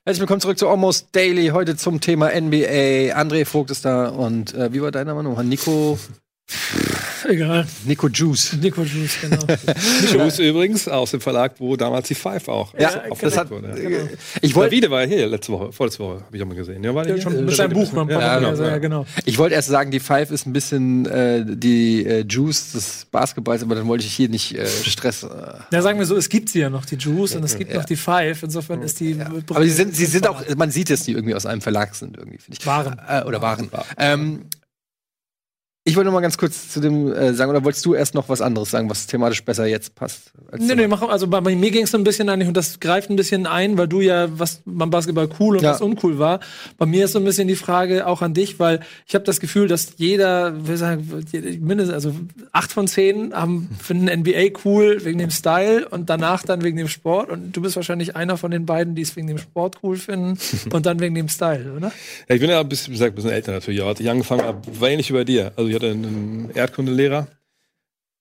Herzlich 0.03 0.21
willkommen 0.21 0.41
zurück 0.41 0.57
zu 0.57 0.67
Almost 0.67 1.09
Daily. 1.11 1.49
Heute 1.49 1.77
zum 1.77 2.01
Thema 2.01 2.29
NBA. 2.29 3.13
André 3.15 3.45
Vogt 3.45 3.69
ist 3.69 3.85
da 3.85 4.09
und 4.09 4.51
äh, 4.55 4.73
wie 4.73 4.81
war 4.81 4.89
dein 4.89 5.05
Name 5.05 5.21
nochmal? 5.21 5.45
Nico, 5.45 5.99
Egal. 7.27 7.67
Nico 7.85 8.07
Juice. 8.07 8.53
Nico 8.61 8.83
Juice, 8.83 9.17
genau. 9.21 9.39
Juice 10.11 10.39
übrigens 10.39 10.87
aus 10.87 11.11
dem 11.11 11.21
Verlag, 11.21 11.53
wo 11.59 11.75
damals 11.75 12.07
die 12.07 12.15
Five 12.15 12.47
auch 12.47 12.73
Ja, 12.79 13.03
auf 13.09 13.19
das 13.19 13.37
hat, 13.37 13.49
wurde. 13.49 13.67
äh, 13.69 14.07
ich 14.41 14.55
wollte 14.55 14.71
Davide 14.71 14.89
war 14.91 15.01
ja 15.01 15.07
hier 15.07 15.27
letzte 15.27 15.51
Woche, 15.53 15.71
vorletzte 15.71 16.03
Woche, 16.03 16.21
habe 16.25 16.37
ich 16.37 16.41
auch 16.41 16.47
mal 16.47 16.55
gesehen. 16.55 16.83
Ja, 16.83 16.93
war 16.95 17.05
hier 17.05 17.21
schon? 17.21 17.45
Mit 17.45 17.55
seinem 17.55 17.73
Buch, 17.73 17.91
man 17.93 18.07
ja, 18.09 18.39
genau, 18.39 18.53
ja, 18.53 18.69
ja. 18.69 18.77
genau. 18.77 19.05
Ich 19.25 19.37
wollte 19.37 19.55
erst 19.55 19.67
sagen, 19.69 19.91
die 19.91 19.99
Five 19.99 20.31
ist 20.31 20.45
ein 20.45 20.53
bisschen 20.53 21.05
äh, 21.05 21.43
die 21.47 22.05
äh, 22.05 22.25
Juice 22.27 22.71
des 22.73 23.05
Basketballs, 23.11 23.63
aber 23.63 23.75
dann 23.75 23.87
wollte 23.87 24.05
ich 24.05 24.13
hier 24.13 24.29
nicht 24.29 24.55
äh, 24.57 24.65
Stress. 24.67 25.23
Äh. 25.23 25.27
Ja, 25.71 25.81
sagen 25.81 25.99
wir 25.99 26.05
so, 26.05 26.15
es 26.15 26.29
gibt 26.29 26.49
sie 26.49 26.59
ja 26.59 26.69
noch, 26.69 26.85
die 26.85 26.95
Juice, 26.95 27.35
und 27.35 27.43
es 27.43 27.57
gibt 27.57 27.71
Ja. 27.71 27.77
noch 27.77 27.85
die 27.85 27.95
Five. 27.95 28.43
Insofern 28.43 28.81
ist 28.81 28.99
die. 28.99 29.17
Aber 29.49 29.63
sie 29.63 29.69
sind, 29.69 29.95
sie 29.95 30.05
sind 30.05 30.27
auch, 30.27 30.43
man 30.55 30.71
sieht, 30.71 30.89
dass 30.89 31.03
die 31.03 31.11
irgendwie 31.11 31.35
aus 31.35 31.45
einem 31.45 31.61
Verlag 31.61 31.95
sind, 31.95 32.17
irgendwie, 32.17 32.37
finde 32.37 32.57
ich. 32.59 32.65
Waren. 32.65 32.99
Äh, 33.07 33.23
oder 33.25 33.41
waren. 33.41 33.69
Ähm, 33.97 34.41
ich 35.83 35.95
wollte 35.95 36.05
noch 36.05 36.13
mal 36.13 36.21
ganz 36.21 36.37
kurz 36.37 36.69
zu 36.69 36.79
dem 36.79 37.11
äh, 37.11 37.33
sagen, 37.33 37.49
oder 37.49 37.63
wolltest 37.63 37.83
du 37.85 37.95
erst 37.95 38.13
noch 38.13 38.29
was 38.29 38.39
anderes 38.39 38.69
sagen, 38.69 38.87
was 38.87 39.07
thematisch 39.07 39.43
besser 39.43 39.65
jetzt 39.65 39.95
passt? 39.95 40.31
als 40.51 40.61
Nee, 40.61 40.75
nee, 40.75 40.87
mach, 40.87 41.01
also 41.01 41.25
bei, 41.25 41.41
bei 41.41 41.55
mir 41.55 41.71
ging 41.71 41.85
es 41.85 41.91
so 41.91 41.97
ein 41.97 42.03
bisschen 42.03 42.29
eigentlich, 42.29 42.47
und 42.47 42.55
das 42.55 42.79
greift 42.79 43.09
ein 43.09 43.15
bisschen 43.15 43.47
ein, 43.47 43.79
weil 43.79 43.87
du 43.87 43.99
ja, 43.99 44.27
was 44.37 44.61
beim 44.65 44.91
Basketball 44.91 45.27
cool 45.39 45.57
und 45.57 45.63
Ja. 45.63 45.71
was 45.71 45.81
uncool 45.81 46.19
war. 46.19 46.39
Bei 46.77 46.85
mir 46.85 47.05
ist 47.05 47.13
so 47.13 47.19
ein 47.19 47.25
bisschen 47.25 47.47
die 47.47 47.55
Frage 47.55 48.05
auch 48.05 48.21
an 48.21 48.35
dich, 48.35 48.59
weil 48.59 48.81
ich 49.07 49.15
habe 49.15 49.25
das 49.25 49.39
Gefühl, 49.39 49.67
dass 49.67 49.93
jeder, 49.97 50.67
wir 50.67 50.77
sagen, 50.77 51.25
mindestens, 51.61 51.95
also 51.95 52.13
acht 52.51 52.71
von 52.71 52.87
zehn 52.87 53.33
haben, 53.33 53.67
finden 53.81 54.05
NBA 54.19 54.59
cool 54.63 55.03
wegen 55.03 55.17
dem 55.17 55.31
Style 55.31 55.89
und 55.89 56.11
danach 56.11 56.43
dann 56.43 56.63
wegen 56.63 56.77
dem 56.77 56.89
Sport. 56.89 57.31
Und 57.31 57.57
du 57.57 57.61
bist 57.61 57.75
wahrscheinlich 57.75 58.15
einer 58.15 58.37
von 58.37 58.51
den 58.51 58.67
beiden, 58.67 58.93
die 58.93 59.01
es 59.01 59.15
wegen 59.15 59.25
dem 59.25 59.39
Sport 59.39 59.77
cool 59.81 59.97
finden 59.97 60.37
und 60.71 60.85
dann 60.85 60.99
wegen 60.99 61.15
dem 61.15 61.27
Style, 61.27 61.73
oder? 61.75 61.91
Ja, 62.29 62.35
ich 62.35 62.41
bin 62.41 62.51
ja 62.51 62.59
ein 62.59 62.69
bisschen, 62.69 62.93
gesagt, 62.93 63.13
ein 63.13 63.15
bisschen 63.15 63.31
älter 63.31 63.51
natürlich. 63.51 63.81
auch. 63.81 63.87
Als 63.87 63.99
ich 63.99 64.07
angefangen 64.11 64.43
habe, 64.43 64.59
war 64.79 64.87
ähnlich 64.87 65.09
wie 65.09 65.13
bei 65.15 65.23
dir. 65.23 65.53
Also 65.55 65.70
ich 65.71 65.75
hatte 65.75 65.91
einen 65.91 66.51
Erdkundelehrer, 66.53 67.27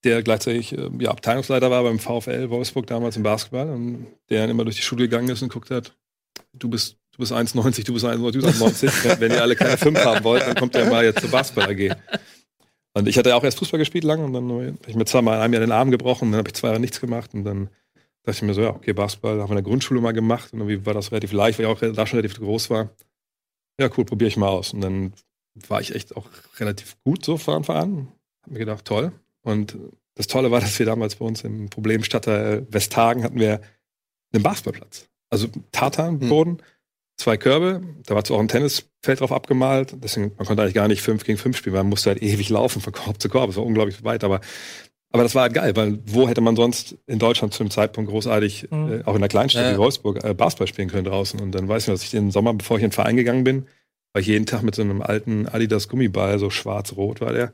der 0.05 0.23
gleichzeitig 0.23 0.73
äh, 0.73 0.89
ja, 1.01 1.11
Abteilungsleiter 1.11 1.71
war 1.71 1.83
beim 1.83 1.99
VfL 1.99 2.49
Wolfsburg 2.49 2.87
damals 2.87 3.17
im 3.17 3.23
Basketball 3.23 3.71
und 3.71 4.07
der 4.29 4.43
dann 4.43 4.51
immer 4.51 4.65
durch 4.65 4.77
die 4.77 4.83
Schule 4.83 5.09
gegangen 5.09 5.29
ist 5.29 5.43
und 5.43 5.53
guckt 5.53 5.71
hat, 5.71 5.97
du 6.53 6.69
bist, 6.69 6.97
du 7.13 7.19
bist 7.19 7.33
1,90, 7.33 7.85
du 7.85 7.93
bist 7.93 8.05
1,90, 8.05 8.33
du 8.33 8.41
bist 8.41 8.63
1,90. 8.63 9.09
Ja, 9.09 9.21
Wenn 9.21 9.33
ihr 9.33 9.43
alle 9.43 9.57
keine 9.57 9.77
5 9.77 9.99
haben 10.05 10.25
wollt, 10.25 10.43
dann 10.47 10.55
kommt 10.55 10.75
ihr 10.77 10.87
mal 10.87 11.05
jetzt 11.05 11.21
zur 11.21 11.31
Basketball 11.31 11.71
AG. 11.71 11.97
Und 12.95 13.09
ich 13.09 13.19
hatte 13.19 13.35
auch 13.35 13.45
erst 13.45 13.59
Fußball 13.59 13.79
gespielt 13.79 14.05
lang 14.05 14.25
und 14.25 14.33
dann 14.33 14.49
habe 14.51 14.79
ich 14.87 14.97
mir 14.97 15.05
zweimal 15.05 15.37
in 15.37 15.43
einem 15.43 15.53
Jahr 15.55 15.61
den 15.61 15.73
Arm 15.73 15.91
gebrochen 15.91 16.31
dann 16.31 16.39
habe 16.39 16.49
ich 16.49 16.55
zwei 16.55 16.69
Jahre 16.69 16.81
nichts 16.81 17.01
gemacht 17.01 17.35
und 17.35 17.45
dann 17.45 17.69
dachte 18.23 18.39
ich 18.39 18.43
mir 18.43 18.55
so, 18.55 18.63
ja, 18.63 18.71
okay, 18.71 18.93
Basketball 18.93 19.41
haben 19.41 19.49
wir 19.49 19.59
in 19.59 19.65
der 19.65 19.71
Grundschule 19.71 20.01
mal 20.01 20.13
gemacht 20.13 20.53
und 20.53 20.61
irgendwie 20.61 20.87
war 20.87 20.95
das 20.95 21.11
relativ 21.11 21.33
leicht, 21.33 21.59
weil 21.59 21.67
ich 21.67 21.73
auch 21.73 21.81
da 21.81 22.07
schon 22.07 22.21
relativ 22.21 22.39
groß 22.39 22.71
war. 22.71 22.91
Ja, 23.79 23.89
cool, 23.97 24.05
probiere 24.05 24.29
ich 24.29 24.37
mal 24.37 24.49
aus. 24.49 24.73
Und 24.73 24.83
dann 24.83 25.15
war 25.69 25.81
ich 25.81 25.95
echt 25.95 26.17
auch 26.17 26.27
relativ 26.59 26.97
gut 27.05 27.25
so 27.25 27.37
von 27.37 27.55
Anfang 27.55 27.77
an. 27.77 28.09
Hab 28.43 28.53
mir 28.53 28.59
gedacht, 28.61 28.85
toll. 28.85 29.13
Und 29.43 29.77
das 30.15 30.27
Tolle 30.27 30.51
war, 30.51 30.61
dass 30.61 30.79
wir 30.79 30.87
damals 30.87 31.17
bei 31.17 31.25
uns 31.25 31.43
im 31.45 31.69
Problemstadtteil 31.71 32.67
Westhagen 32.71 33.23
hatten 33.25 33.39
wir 33.41 33.61
einen 34.33 34.43
Basketballplatz. 34.43 35.09
Also 35.31 35.49
Tartanboden, 35.73 36.63
zwei 37.17 37.37
Körbe, 37.37 37.83
da 38.07 38.15
war 38.15 38.25
zwar 38.25 38.37
auch 38.39 38.41
ein 38.41 38.49
Tennisfeld 38.49 39.21
drauf 39.21 39.33
abgemalt, 39.33 39.95
deswegen, 40.03 40.33
man 40.37 40.47
konnte 40.47 40.63
eigentlich 40.63 40.75
gar 40.75 40.89
nicht 40.89 41.03
fünf 41.03 41.25
gegen 41.25 41.39
fünf 41.39 41.57
spielen, 41.57 41.75
weil 41.75 41.83
man 41.85 41.91
musste 41.91 42.11
halt 42.11 42.23
ewig 42.23 42.49
laufen 42.49 42.81
von 42.81 42.93
Korb 42.93 43.21
zu 43.21 43.29
Korb, 43.29 43.49
das 43.49 43.57
war 43.57 43.65
unglaublich 43.67 44.03
weit, 44.05 44.25
aber 44.25 44.41
aber 45.13 45.25
das 45.25 45.35
war 45.35 45.43
halt 45.43 45.55
geil, 45.55 45.75
weil 45.75 45.99
wo 46.07 46.29
hätte 46.29 46.41
man 46.41 46.55
sonst 46.55 46.97
in 47.09 47.19
Deutschland 47.19 47.53
zu 47.53 47.65
dem 47.65 47.71
Zeitpunkt 47.73 48.11
großartig, 48.11 48.69
Mhm. 48.71 48.93
äh, 48.93 49.03
auch 49.03 49.11
in 49.15 49.17
einer 49.17 49.27
Kleinstadt 49.29 49.65
Ja. 49.65 49.73
wie 49.75 49.79
Wolfsburg, 49.79 50.23
äh, 50.23 50.35
Basketball 50.35 50.69
spielen 50.69 50.89
können 50.89 51.05
draußen. 51.05 51.41
Und 51.41 51.51
dann 51.53 51.67
weiß 51.67 51.83
ich 51.83 51.89
noch, 51.89 51.95
dass 51.95 52.05
ich 52.05 52.11
den 52.11 52.31
Sommer, 52.31 52.55
bevor 52.55 52.77
ich 52.77 52.85
in 52.85 52.91
den 52.91 52.95
Verein 52.95 53.17
gegangen 53.17 53.43
bin, 53.43 53.67
war 54.13 54.21
ich 54.21 54.27
jeden 54.27 54.47
Tag 54.47 54.63
mit 54.63 54.75
so 54.75 54.83
einem 54.83 55.03
alten 55.03 55.47
Adidas 55.47 55.89
Gummiball, 55.89 56.39
so 56.39 56.51
schwarz-rot 56.51 57.21
war 57.21 57.33
der, 57.33 57.53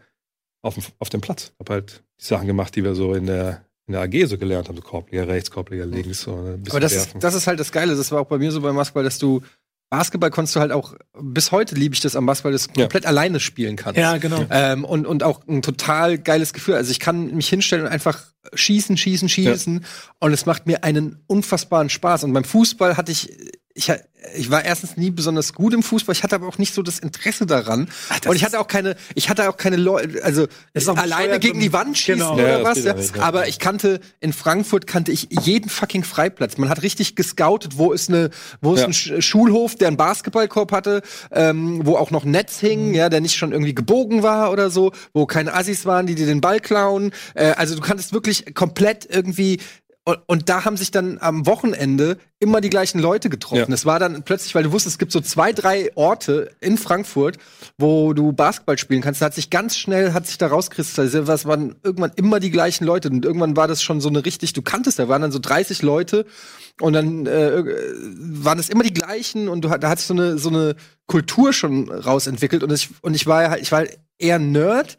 auf 0.62 0.74
dem, 0.74 0.84
auf 0.98 1.08
dem 1.10 1.20
Platz. 1.20 1.52
Hab 1.58 1.70
halt 1.70 2.02
die 2.20 2.24
Sachen 2.24 2.46
gemacht, 2.46 2.74
die 2.76 2.82
wir 2.84 2.94
so 2.94 3.14
in 3.14 3.26
der, 3.26 3.64
in 3.86 3.92
der 3.92 4.02
AG 4.02 4.26
so 4.26 4.38
gelernt 4.38 4.68
haben, 4.68 4.76
so 4.76 4.82
Korbleger 4.82 5.28
rechts, 5.28 5.50
Korbleger 5.50 5.86
links, 5.86 6.22
so 6.22 6.34
ein 6.34 6.62
bisschen 6.62 6.72
Aber 6.72 6.80
das, 6.80 6.94
werfen. 6.94 7.16
ist- 7.18 7.24
das 7.24 7.34
ist 7.34 7.46
halt 7.46 7.60
das 7.60 7.72
Geile. 7.72 7.94
Das 7.94 8.10
war 8.10 8.20
auch 8.20 8.26
bei 8.26 8.38
mir 8.38 8.50
so 8.52 8.60
beim 8.60 8.74
Basketball, 8.76 9.04
dass 9.04 9.18
du 9.18 9.42
Basketball 9.88 10.30
konntest 10.32 10.56
du 10.56 10.60
halt 10.60 10.72
auch, 10.72 10.96
bis 11.20 11.52
heute 11.52 11.76
liebe 11.76 11.94
ich 11.94 12.00
das 12.00 12.16
am 12.16 12.26
Basketball, 12.26 12.50
dass 12.50 12.66
du 12.66 12.72
Ja. 12.80 12.86
komplett 12.86 13.06
alleine 13.06 13.38
spielen 13.38 13.76
kannst. 13.76 13.96
Ja, 14.00 14.16
genau. 14.16 14.44
Ähm, 14.50 14.84
und, 14.84 15.06
und 15.06 15.22
auch 15.22 15.46
ein 15.46 15.62
total 15.62 16.18
geiles 16.18 16.52
Gefühl. 16.52 16.74
Also 16.74 16.90
ich 16.90 16.98
kann 16.98 17.36
mich 17.36 17.48
hinstellen 17.48 17.84
und 17.84 17.92
einfach 17.92 18.24
schießen, 18.52 18.96
schießen, 18.96 19.28
schießen. 19.28 19.84
Und 20.18 20.32
es 20.32 20.44
macht 20.44 20.66
mir 20.66 20.82
einen 20.82 21.22
unfassbaren 21.28 21.88
Spaß. 21.88 22.24
Und 22.24 22.32
beim 22.32 22.42
Fußball 22.42 22.96
hatte 22.96 23.12
ich 23.12 23.30
ich, 23.78 23.92
ich 24.34 24.50
war 24.50 24.64
erstens 24.64 24.96
nie 24.96 25.10
besonders 25.10 25.52
gut 25.52 25.74
im 25.74 25.82
Fußball, 25.82 26.14
ich 26.14 26.22
hatte 26.22 26.34
aber 26.34 26.48
auch 26.48 26.56
nicht 26.56 26.72
so 26.72 26.80
das 26.82 26.98
Interesse 26.98 27.44
daran. 27.44 27.88
Ach, 28.08 28.18
das 28.20 28.30
und 28.30 28.34
ich 28.36 28.42
hatte 28.42 28.58
auch 28.58 28.68
keine, 28.68 28.96
ich 29.14 29.28
hatte 29.28 29.48
auch 29.50 29.58
keine 29.58 29.76
Leute, 29.76 30.24
also 30.24 30.46
alleine 30.74 31.38
gegen 31.38 31.60
die 31.60 31.72
Wand 31.74 31.98
schießen 31.98 32.14
Genau. 32.20 32.38
Ja, 32.38 32.60
oder 32.60 32.74
das 32.74 32.78
was. 32.78 32.84
Ja. 32.84 32.90
ja 32.92 32.94
nicht, 32.94 33.16
ja. 33.16 33.22
Aber 33.22 33.48
ich 33.48 33.58
kannte, 33.58 34.00
in 34.20 34.32
Frankfurt 34.32 34.86
kannte 34.86 35.12
ich 35.12 35.28
jeden 35.42 35.68
fucking 35.68 36.04
Freiplatz. 36.04 36.56
Man 36.56 36.70
hat 36.70 36.80
richtig 36.82 37.16
gescoutet, 37.16 37.76
wo 37.76 37.92
ist 37.92 38.08
eine, 38.08 38.30
wo 38.62 38.72
ist 38.74 38.80
Ja. 38.80 38.86
ein 38.86 38.92
Sch- 38.94 39.20
Schulhof, 39.20 39.74
der 39.74 39.88
einen 39.88 39.98
Basketballkorb 39.98 40.72
hatte, 40.72 41.02
ähm, 41.30 41.82
wo 41.84 41.96
auch 41.96 42.10
noch 42.10 42.24
Netz 42.24 42.62
Mhm. 42.62 42.66
hing, 42.66 42.94
ja, 42.94 43.10
der 43.10 43.20
nicht 43.20 43.36
schon 43.36 43.52
irgendwie 43.52 43.74
gebogen 43.74 44.22
war 44.22 44.50
oder 44.52 44.70
so, 44.70 44.92
wo 45.12 45.26
keine 45.26 45.52
Assis 45.52 45.84
waren, 45.84 46.06
die 46.06 46.14
dir 46.14 46.26
den 46.26 46.40
Ball 46.40 46.60
klauen. 46.60 47.12
Äh, 47.34 47.48
also 47.58 47.74
du 47.74 47.82
kanntest 47.82 48.14
wirklich 48.14 48.54
komplett 48.54 49.06
irgendwie 49.10 49.60
und, 50.06 50.20
und 50.26 50.48
da 50.48 50.64
haben 50.64 50.76
sich 50.76 50.92
dann 50.92 51.18
am 51.20 51.46
Wochenende 51.46 52.16
immer 52.38 52.60
die 52.60 52.70
gleichen 52.70 53.00
Leute 53.00 53.28
getroffen. 53.28 53.70
Ja. 53.70 53.74
Es 53.74 53.84
war 53.86 53.98
dann 53.98 54.22
plötzlich, 54.22 54.54
weil 54.54 54.62
du 54.62 54.70
wusstest, 54.70 54.94
es 54.94 54.98
gibt 55.00 55.10
so 55.10 55.20
zwei, 55.20 55.52
drei 55.52 55.90
Orte 55.96 56.52
in 56.60 56.78
Frankfurt, 56.78 57.38
wo 57.76 58.12
du 58.12 58.30
Basketball 58.32 58.78
spielen 58.78 59.02
kannst. 59.02 59.20
Da 59.20 59.26
hat 59.26 59.34
sich 59.34 59.50
ganz 59.50 59.76
schnell, 59.76 60.12
hat 60.12 60.28
sich 60.28 60.38
da 60.38 60.46
rauskristallisiert, 60.46 61.26
was 61.26 61.44
waren 61.44 61.74
irgendwann 61.82 62.12
immer 62.14 62.38
die 62.38 62.52
gleichen 62.52 62.84
Leute. 62.84 63.10
Und 63.10 63.24
irgendwann 63.24 63.56
war 63.56 63.66
das 63.66 63.82
schon 63.82 64.00
so 64.00 64.08
eine 64.08 64.24
richtig, 64.24 64.52
du 64.52 64.62
kanntest, 64.62 65.00
da 65.00 65.08
waren 65.08 65.22
dann 65.22 65.32
so 65.32 65.40
30 65.40 65.82
Leute 65.82 66.24
und 66.80 66.92
dann 66.92 67.26
äh, 67.26 67.64
waren 67.64 68.60
es 68.60 68.68
immer 68.68 68.84
die 68.84 68.94
gleichen 68.94 69.48
und 69.48 69.62
du, 69.62 69.68
da 69.68 69.88
hat 69.88 69.98
sich 69.98 70.06
so 70.06 70.14
eine, 70.14 70.38
so 70.38 70.50
eine 70.50 70.76
Kultur 71.08 71.52
schon 71.52 71.90
rausentwickelt. 71.90 72.62
Und 72.62 72.72
ich, 72.72 72.90
und 73.02 73.14
ich 73.14 73.26
war 73.26 73.42
ja 73.42 73.50
halt, 73.50 73.62
ich 73.62 73.72
war 73.72 73.82
eher 74.18 74.38
Nerd. 74.38 74.98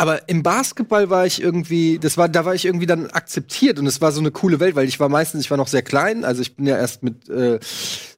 Aber 0.00 0.30
im 0.30 0.42
Basketball 0.42 1.10
war 1.10 1.26
ich 1.26 1.42
irgendwie, 1.42 1.98
das 1.98 2.16
war, 2.16 2.26
da 2.30 2.46
war 2.46 2.54
ich 2.54 2.64
irgendwie 2.64 2.86
dann 2.86 3.10
akzeptiert 3.10 3.78
und 3.78 3.86
es 3.86 4.00
war 4.00 4.12
so 4.12 4.20
eine 4.20 4.30
coole 4.30 4.58
Welt, 4.58 4.74
weil 4.74 4.88
ich 4.88 4.98
war 4.98 5.10
meistens, 5.10 5.44
ich 5.44 5.50
war 5.50 5.58
noch 5.58 5.68
sehr 5.68 5.82
klein, 5.82 6.24
also 6.24 6.40
ich 6.40 6.56
bin 6.56 6.64
ja 6.66 6.78
erst 6.78 7.02
mit 7.02 7.28
äh, 7.28 7.58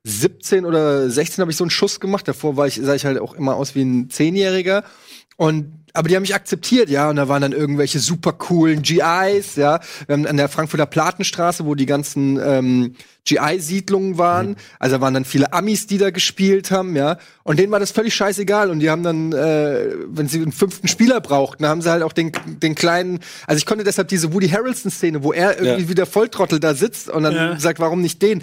17 0.05 0.65
oder 0.65 1.11
16 1.11 1.43
habe 1.43 1.51
ich 1.51 1.57
so 1.57 1.65
einen 1.65 1.71
Schuss 1.71 1.99
gemacht. 1.99 2.29
Davor 2.29 2.57
war 2.57 2.69
ich, 2.69 2.81
sah 2.81 2.95
ich 2.95 3.05
halt 3.05 3.19
auch 3.19 3.35
immer 3.35 3.57
aus 3.57 3.75
wie 3.75 3.83
ein 3.83 4.11
Zehnjähriger. 4.11 4.85
Und 5.37 5.79
aber 5.95 6.09
die 6.09 6.17
haben 6.17 6.23
mich 6.23 6.35
akzeptiert, 6.35 6.89
ja, 6.89 7.11
und 7.11 7.17
da 7.17 7.29
waren 7.29 7.43
dann 7.43 7.53
irgendwelche 7.53 7.99
super 7.99 8.33
coolen 8.33 8.81
GIs, 8.81 9.57
ja, 9.57 9.79
an 10.09 10.37
der 10.39 10.49
Frankfurter 10.49 10.87
Platenstraße, 10.87 11.67
wo 11.67 11.75
die 11.75 11.85
ganzen 11.85 12.41
ähm, 12.43 12.95
GI-Siedlungen 13.27 14.17
waren. 14.17 14.57
Also 14.79 14.97
da 14.97 15.03
waren 15.03 15.13
dann 15.13 15.27
viele 15.27 15.53
Amis, 15.53 15.87
die 15.87 15.99
da 15.99 16.09
gespielt 16.11 16.71
haben, 16.71 16.97
ja. 16.97 17.19
Und 17.43 17.59
denen 17.59 17.71
war 17.73 17.79
das 17.81 17.91
völlig 17.91 18.15
scheißegal. 18.15 18.71
Und 18.71 18.81
die 18.81 18.89
haben 18.89 19.03
dann, 19.03 19.33
äh, 19.33 19.89
wenn 20.07 20.29
sie 20.29 20.41
einen 20.41 20.53
fünften 20.53 20.89
Spieler 20.89 21.21
brauchten, 21.21 21.67
haben 21.67 21.83
sie 21.83 21.91
halt 21.91 22.03
auch 22.03 22.13
den, 22.15 22.33
den 22.47 22.75
kleinen, 22.75 23.21
also 23.47 23.59
ich 23.59 23.67
konnte 23.67 23.85
deshalb 23.85 24.09
diese 24.09 24.33
Woody 24.33 24.49
Harrelson-Szene, 24.49 25.23
wo 25.23 25.33
er 25.35 25.59
irgendwie 25.59 25.83
Ja. 25.83 25.89
wie 25.91 25.95
der 25.95 26.07
Volltrottel 26.07 26.59
da 26.59 26.75
sitzt 26.75 27.11
und 27.11 27.23
dann 27.23 27.35
Ja. 27.35 27.61
sagt, 27.61 27.81
warum 27.81 28.01
nicht 28.01 28.23
den? 28.23 28.43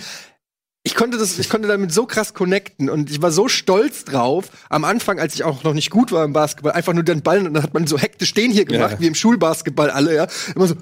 Ich 0.89 0.95
konnte 0.95 1.19
das, 1.19 1.37
ich 1.37 1.49
konnte 1.49 1.67
damit 1.67 1.93
so 1.93 2.07
krass 2.07 2.33
connecten 2.33 2.89
und 2.89 3.11
ich 3.11 3.21
war 3.21 3.31
so 3.31 3.47
stolz 3.47 4.05
drauf. 4.05 4.45
Am 4.69 4.83
Anfang, 4.83 5.19
als 5.19 5.35
ich 5.35 5.43
auch 5.43 5.63
noch 5.63 5.73
nicht 5.75 5.91
gut 5.91 6.11
war 6.11 6.25
im 6.25 6.33
Basketball, 6.33 6.71
einfach 6.71 6.93
nur 6.93 7.03
den 7.03 7.21
Ball 7.21 7.45
und 7.45 7.53
dann 7.53 7.61
hat 7.61 7.73
man 7.75 7.85
so 7.85 7.97
hektisch 7.99 8.33
den 8.33 8.51
hier 8.51 8.65
gemacht, 8.65 8.93
Ja. 8.93 8.99
wie 8.99 9.05
im 9.07 9.13
Schulbasketball 9.15 9.91
alle, 9.91 10.15
ja. 10.15 10.27
Immer 10.55 10.67
so. 10.67 10.75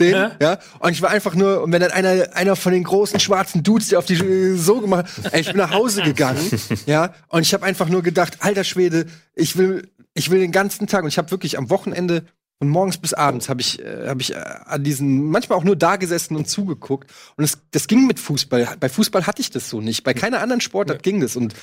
Den, 0.00 0.10
Ja. 0.10 0.32
ja. 0.40 0.58
Und 0.80 0.90
ich 0.92 1.00
war 1.00 1.10
einfach 1.10 1.34
nur, 1.34 1.62
und 1.62 1.72
wenn 1.72 1.80
dann 1.80 1.92
einer, 1.92 2.34
einer 2.34 2.56
von 2.56 2.72
den 2.72 2.82
großen 2.84 3.18
schwarzen 3.20 3.62
Dudes, 3.62 3.88
der 3.88 3.98
auf 4.00 4.04
die 4.04 4.14
äh, 4.14 4.56
so 4.56 4.80
gemacht 4.80 5.06
hat, 5.22 5.32
ey, 5.32 5.40
ich 5.40 5.46
bin 5.46 5.56
nach 5.58 5.70
Hause 5.70 6.02
gegangen, 6.02 6.40
ja, 6.86 7.14
und 7.28 7.42
ich 7.42 7.54
habe 7.54 7.64
einfach 7.64 7.88
nur 7.88 8.02
gedacht, 8.02 8.38
alter 8.40 8.64
Schwede, 8.64 9.06
ich 9.34 9.56
will, 9.56 9.88
ich 10.12 10.30
will 10.30 10.40
den 10.40 10.52
ganzen 10.52 10.86
Tag, 10.86 11.02
und 11.04 11.08
ich 11.08 11.18
habe 11.18 11.30
wirklich 11.30 11.56
am 11.56 11.70
Wochenende 11.70 12.24
von 12.58 12.68
morgens 12.68 12.98
bis 12.98 13.12
abends 13.12 13.48
habe 13.48 13.60
ich, 13.60 13.80
äh, 13.84 14.06
hab 14.08 14.20
ich 14.20 14.32
äh, 14.34 14.36
an 14.36 14.82
diesen, 14.82 15.24
manchmal 15.30 15.58
auch 15.58 15.64
nur 15.64 15.76
da 15.76 15.96
gesessen 15.96 16.36
und 16.36 16.48
zugeguckt. 16.48 17.12
Und 17.36 17.44
es, 17.44 17.58
das 17.70 17.86
ging 17.86 18.06
mit 18.06 18.18
Fußball. 18.18 18.76
Bei 18.80 18.88
Fußball 18.88 19.26
hatte 19.26 19.42
ich 19.42 19.50
das 19.50 19.68
so 19.68 19.80
nicht. 19.80 20.04
Bei 20.04 20.14
keiner 20.14 20.40
anderen 20.40 20.60
Sportart 20.60 21.02
ging 21.02 21.20
das. 21.20 21.36
Und 21.36 21.54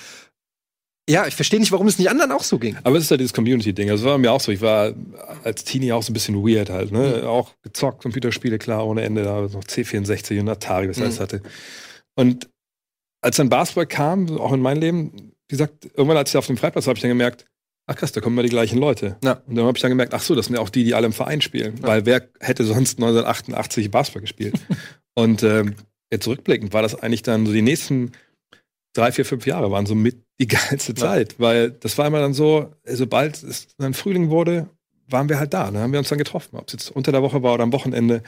ja, 1.09 1.27
ich 1.27 1.35
verstehe 1.35 1.59
nicht, 1.59 1.71
warum 1.71 1.87
es 1.87 1.97
nicht 1.97 2.09
anderen 2.09 2.31
auch 2.31 2.43
so 2.43 2.59
ging. 2.59 2.77
Aber 2.83 2.95
es 2.97 3.05
ist 3.05 3.11
ja 3.11 3.17
dieses 3.17 3.33
Community-Ding. 3.33 3.89
Also 3.89 4.05
war 4.05 4.17
mir 4.17 4.31
auch 4.31 4.39
so. 4.39 4.51
Ich 4.51 4.61
war 4.61 4.93
als 5.43 5.63
Teenie 5.63 5.91
auch 5.91 6.03
so 6.03 6.11
ein 6.11 6.13
bisschen 6.13 6.35
weird 6.35 6.69
halt. 6.69 6.91
Ne? 6.91 7.27
Auch 7.27 7.51
gezockt, 7.61 8.01
Computerspiele, 8.03 8.57
klar, 8.59 8.85
ohne 8.85 9.01
Ende. 9.01 9.23
Da 9.23 9.41
noch 9.41 9.63
C64 9.63 10.39
und 10.39 10.47
Atari, 10.47 10.87
was 10.89 10.97
Mhm. 10.97 11.03
alles 11.03 11.19
hatte. 11.19 11.41
Und 12.15 12.49
als 13.21 13.37
dann 13.37 13.49
Basketball 13.49 13.87
kam, 13.87 14.37
auch 14.37 14.53
in 14.53 14.61
mein 14.61 14.77
Leben, 14.77 15.33
wie 15.47 15.55
gesagt, 15.55 15.85
irgendwann 15.85 16.17
als 16.17 16.29
ich 16.29 16.37
auf 16.37 16.47
dem 16.47 16.57
Freiplatz 16.57 16.85
war, 16.85 16.91
habe 16.91 16.97
ich 16.97 17.01
dann 17.01 17.09
gemerkt, 17.09 17.45
ach 17.85 17.95
krass, 17.95 18.11
da 18.11 18.21
kommen 18.21 18.35
immer 18.35 18.43
die 18.43 18.49
gleichen 18.49 18.77
Leute. 18.77 19.17
Ja. 19.23 19.41
Und 19.45 19.55
dann 19.55 19.65
habe 19.65 19.77
ich 19.77 19.81
dann 19.81 19.91
gemerkt, 19.91 20.13
ach 20.13 20.21
so, 20.21 20.35
das 20.35 20.47
sind 20.47 20.55
ja 20.55 20.61
auch 20.61 20.69
die, 20.69 20.83
die 20.83 20.93
alle 20.93 21.05
im 21.05 21.13
Verein 21.13 21.41
spielen. 21.41 21.81
Weil 21.81 22.05
wer 22.05 22.27
hätte 22.39 22.63
sonst 22.63 22.97
1988 22.99 23.91
Basketball 23.91 24.21
gespielt? 24.21 24.55
und 25.15 25.43
ähm, 25.43 25.75
jetzt 26.11 26.27
rückblickend 26.27 26.73
war 26.73 26.81
das 26.81 26.95
eigentlich 26.95 27.23
dann 27.23 27.45
so 27.45 27.51
die 27.51 27.61
nächsten 27.61 28.11
drei, 28.93 29.11
vier, 29.11 29.25
fünf 29.25 29.45
Jahre 29.45 29.71
waren 29.71 29.85
so 29.85 29.95
mit 29.95 30.23
die 30.39 30.47
geilste 30.47 30.93
Zeit, 30.93 31.39
weil 31.39 31.71
das 31.71 31.97
war 31.97 32.07
immer 32.07 32.19
dann 32.19 32.33
so, 32.33 32.71
äh, 32.83 32.95
sobald 32.95 33.41
es 33.43 33.67
dann 33.77 33.93
Frühling 33.93 34.29
wurde, 34.29 34.69
waren 35.07 35.29
wir 35.29 35.39
halt 35.39 35.53
da. 35.53 35.65
Dann 35.65 35.77
haben 35.77 35.91
wir 35.91 35.99
uns 35.99 36.09
dann 36.09 36.17
getroffen, 36.17 36.55
ob 36.57 36.67
es 36.67 36.73
jetzt 36.73 36.91
unter 36.91 37.11
der 37.11 37.21
Woche 37.21 37.43
war 37.43 37.53
oder 37.53 37.63
am 37.63 37.73
Wochenende. 37.73 38.23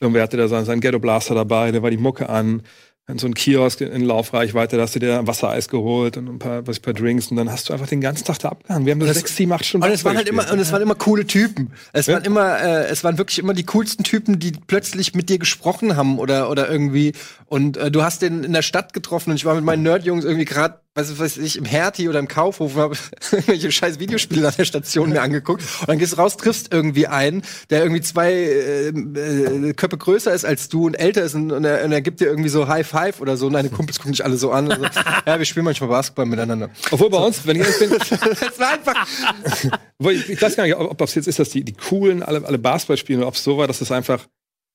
Irgendwer 0.00 0.22
hatte 0.22 0.36
da 0.36 0.48
seinen, 0.48 0.64
seinen 0.64 0.80
Ghetto 0.80 0.98
Blaster 0.98 1.34
dabei, 1.34 1.72
da 1.72 1.82
war 1.82 1.90
die 1.90 1.98
Mucke 1.98 2.28
an, 2.28 2.62
dann 3.10 3.18
so 3.18 3.26
ein 3.26 3.34
Kiosk 3.34 3.80
in 3.82 4.02
Laufreichweite, 4.02 4.76
da 4.76 4.82
hast 4.82 4.94
du 4.94 4.98
dir 4.98 5.18
ein 5.18 5.26
Wassereis 5.26 5.68
geholt 5.68 6.16
und 6.16 6.28
ein 6.28 6.38
paar, 6.38 6.66
was, 6.66 6.78
ein 6.78 6.82
paar 6.82 6.94
Drinks 6.94 7.26
und 7.30 7.36
dann 7.36 7.50
hast 7.50 7.68
du 7.68 7.72
einfach 7.72 7.86
den 7.88 8.00
ganzen 8.00 8.24
Tag 8.24 8.38
da 8.38 8.48
abgehangen. 8.50 8.86
Wir 8.86 8.92
haben 8.92 9.00
da 9.00 9.06
Das- 9.06 9.16
sechs, 9.18 9.36
sieben, 9.36 9.52
acht 9.52 9.64
Stunden 9.64 9.86
Und 9.86 9.92
es 9.92 10.04
waren 10.04 10.16
halt 10.16 10.28
immer, 10.28 10.50
und 10.50 10.58
es 10.58 10.72
waren 10.72 10.82
immer 10.82 10.94
coole 10.94 11.26
Typen. 11.26 11.72
Es 11.92 12.06
Ja. 12.06 12.14
waren 12.14 12.24
immer, 12.24 12.58
äh, 12.60 12.86
es 12.86 13.04
waren 13.04 13.18
wirklich 13.18 13.38
immer 13.38 13.52
die 13.54 13.64
coolsten 13.64 14.04
Typen, 14.04 14.38
die 14.38 14.52
plötzlich 14.66 15.14
mit 15.14 15.28
dir 15.28 15.38
gesprochen 15.38 15.96
haben 15.96 16.18
oder 16.18 16.48
oder 16.50 16.68
irgendwie. 16.70 17.12
Und 17.46 17.76
äh, 17.76 17.90
du 17.90 18.02
hast 18.02 18.22
den 18.22 18.44
in 18.44 18.52
der 18.52 18.62
Stadt 18.62 18.92
getroffen 18.92 19.30
und 19.30 19.36
ich 19.36 19.44
war 19.44 19.54
mit 19.54 19.64
meinen 19.64 19.82
Nerdjungs 19.82 20.24
irgendwie 20.24 20.44
gerade, 20.44 20.80
weiß, 20.94 21.18
weiß 21.18 21.36
ich, 21.38 21.56
im 21.56 21.64
Hertie 21.64 22.08
oder 22.08 22.18
im 22.18 22.28
Kaufhof 22.28 22.76
habe 22.76 22.96
irgendwelche 23.30 23.70
scheiß 23.70 23.98
Videospiele 24.00 24.48
an 24.48 24.54
der 24.56 24.64
Station 24.64 25.10
mir 25.10 25.22
angeguckt. 25.22 25.62
Und 25.80 25.88
dann 25.88 25.98
gehst 25.98 26.14
du 26.14 26.16
raus, 26.16 26.36
triffst 26.36 26.72
irgendwie 26.72 27.06
einen, 27.06 27.42
der 27.70 27.82
irgendwie 27.82 28.00
zwei 28.00 28.32
äh, 28.32 28.88
äh, 28.88 29.72
Köpfe 29.74 29.98
größer 29.98 30.32
ist 30.32 30.44
als 30.44 30.68
du 30.68 30.86
und 30.86 30.94
älter 30.94 31.22
ist 31.22 31.34
und, 31.34 31.52
und, 31.52 31.64
er, 31.64 31.84
und 31.84 31.92
er 31.92 32.00
gibt 32.00 32.20
dir 32.20 32.26
irgendwie 32.26 32.48
so 32.48 32.66
High 32.66 32.86
Five 32.86 33.20
oder 33.20 33.36
so 33.36 33.46
und 33.46 33.52
deine 33.52 33.70
Kumpels 33.70 33.98
gucken 33.98 34.12
dich 34.12 34.24
alle 34.24 34.36
so 34.36 34.50
an. 34.50 34.66
Und 34.68 34.92
so, 34.92 35.00
ja, 35.26 35.38
wir 35.38 35.44
spielen 35.44 35.64
manchmal 35.64 35.90
Basketball 35.90 36.26
miteinander. 36.26 36.70
Obwohl 36.90 37.10
bei 37.10 37.18
uns, 37.18 37.46
wenn 37.46 37.56
ich 37.56 37.62
ehrlich 37.62 37.78
bin, 37.78 37.90
Das 38.40 38.58
war 38.58 38.72
einfach. 38.72 39.06
Ich, 40.02 40.40
weiß 40.40 40.56
gar 40.56 40.64
nicht, 40.64 40.74
ob 40.74 40.96
das 40.96 41.14
jetzt 41.14 41.28
ist, 41.28 41.38
dass 41.38 41.50
die, 41.50 41.62
die 41.62 41.74
coolen 41.74 42.22
alle, 42.22 42.42
alle 42.46 42.58
Basketball 42.58 42.96
spielen 42.96 43.18
oder 43.18 43.28
ob 43.28 43.34
es 43.34 43.44
so 43.44 43.58
war, 43.58 43.66
dass 43.66 43.82
es 43.82 43.92
einfach, 43.92 44.26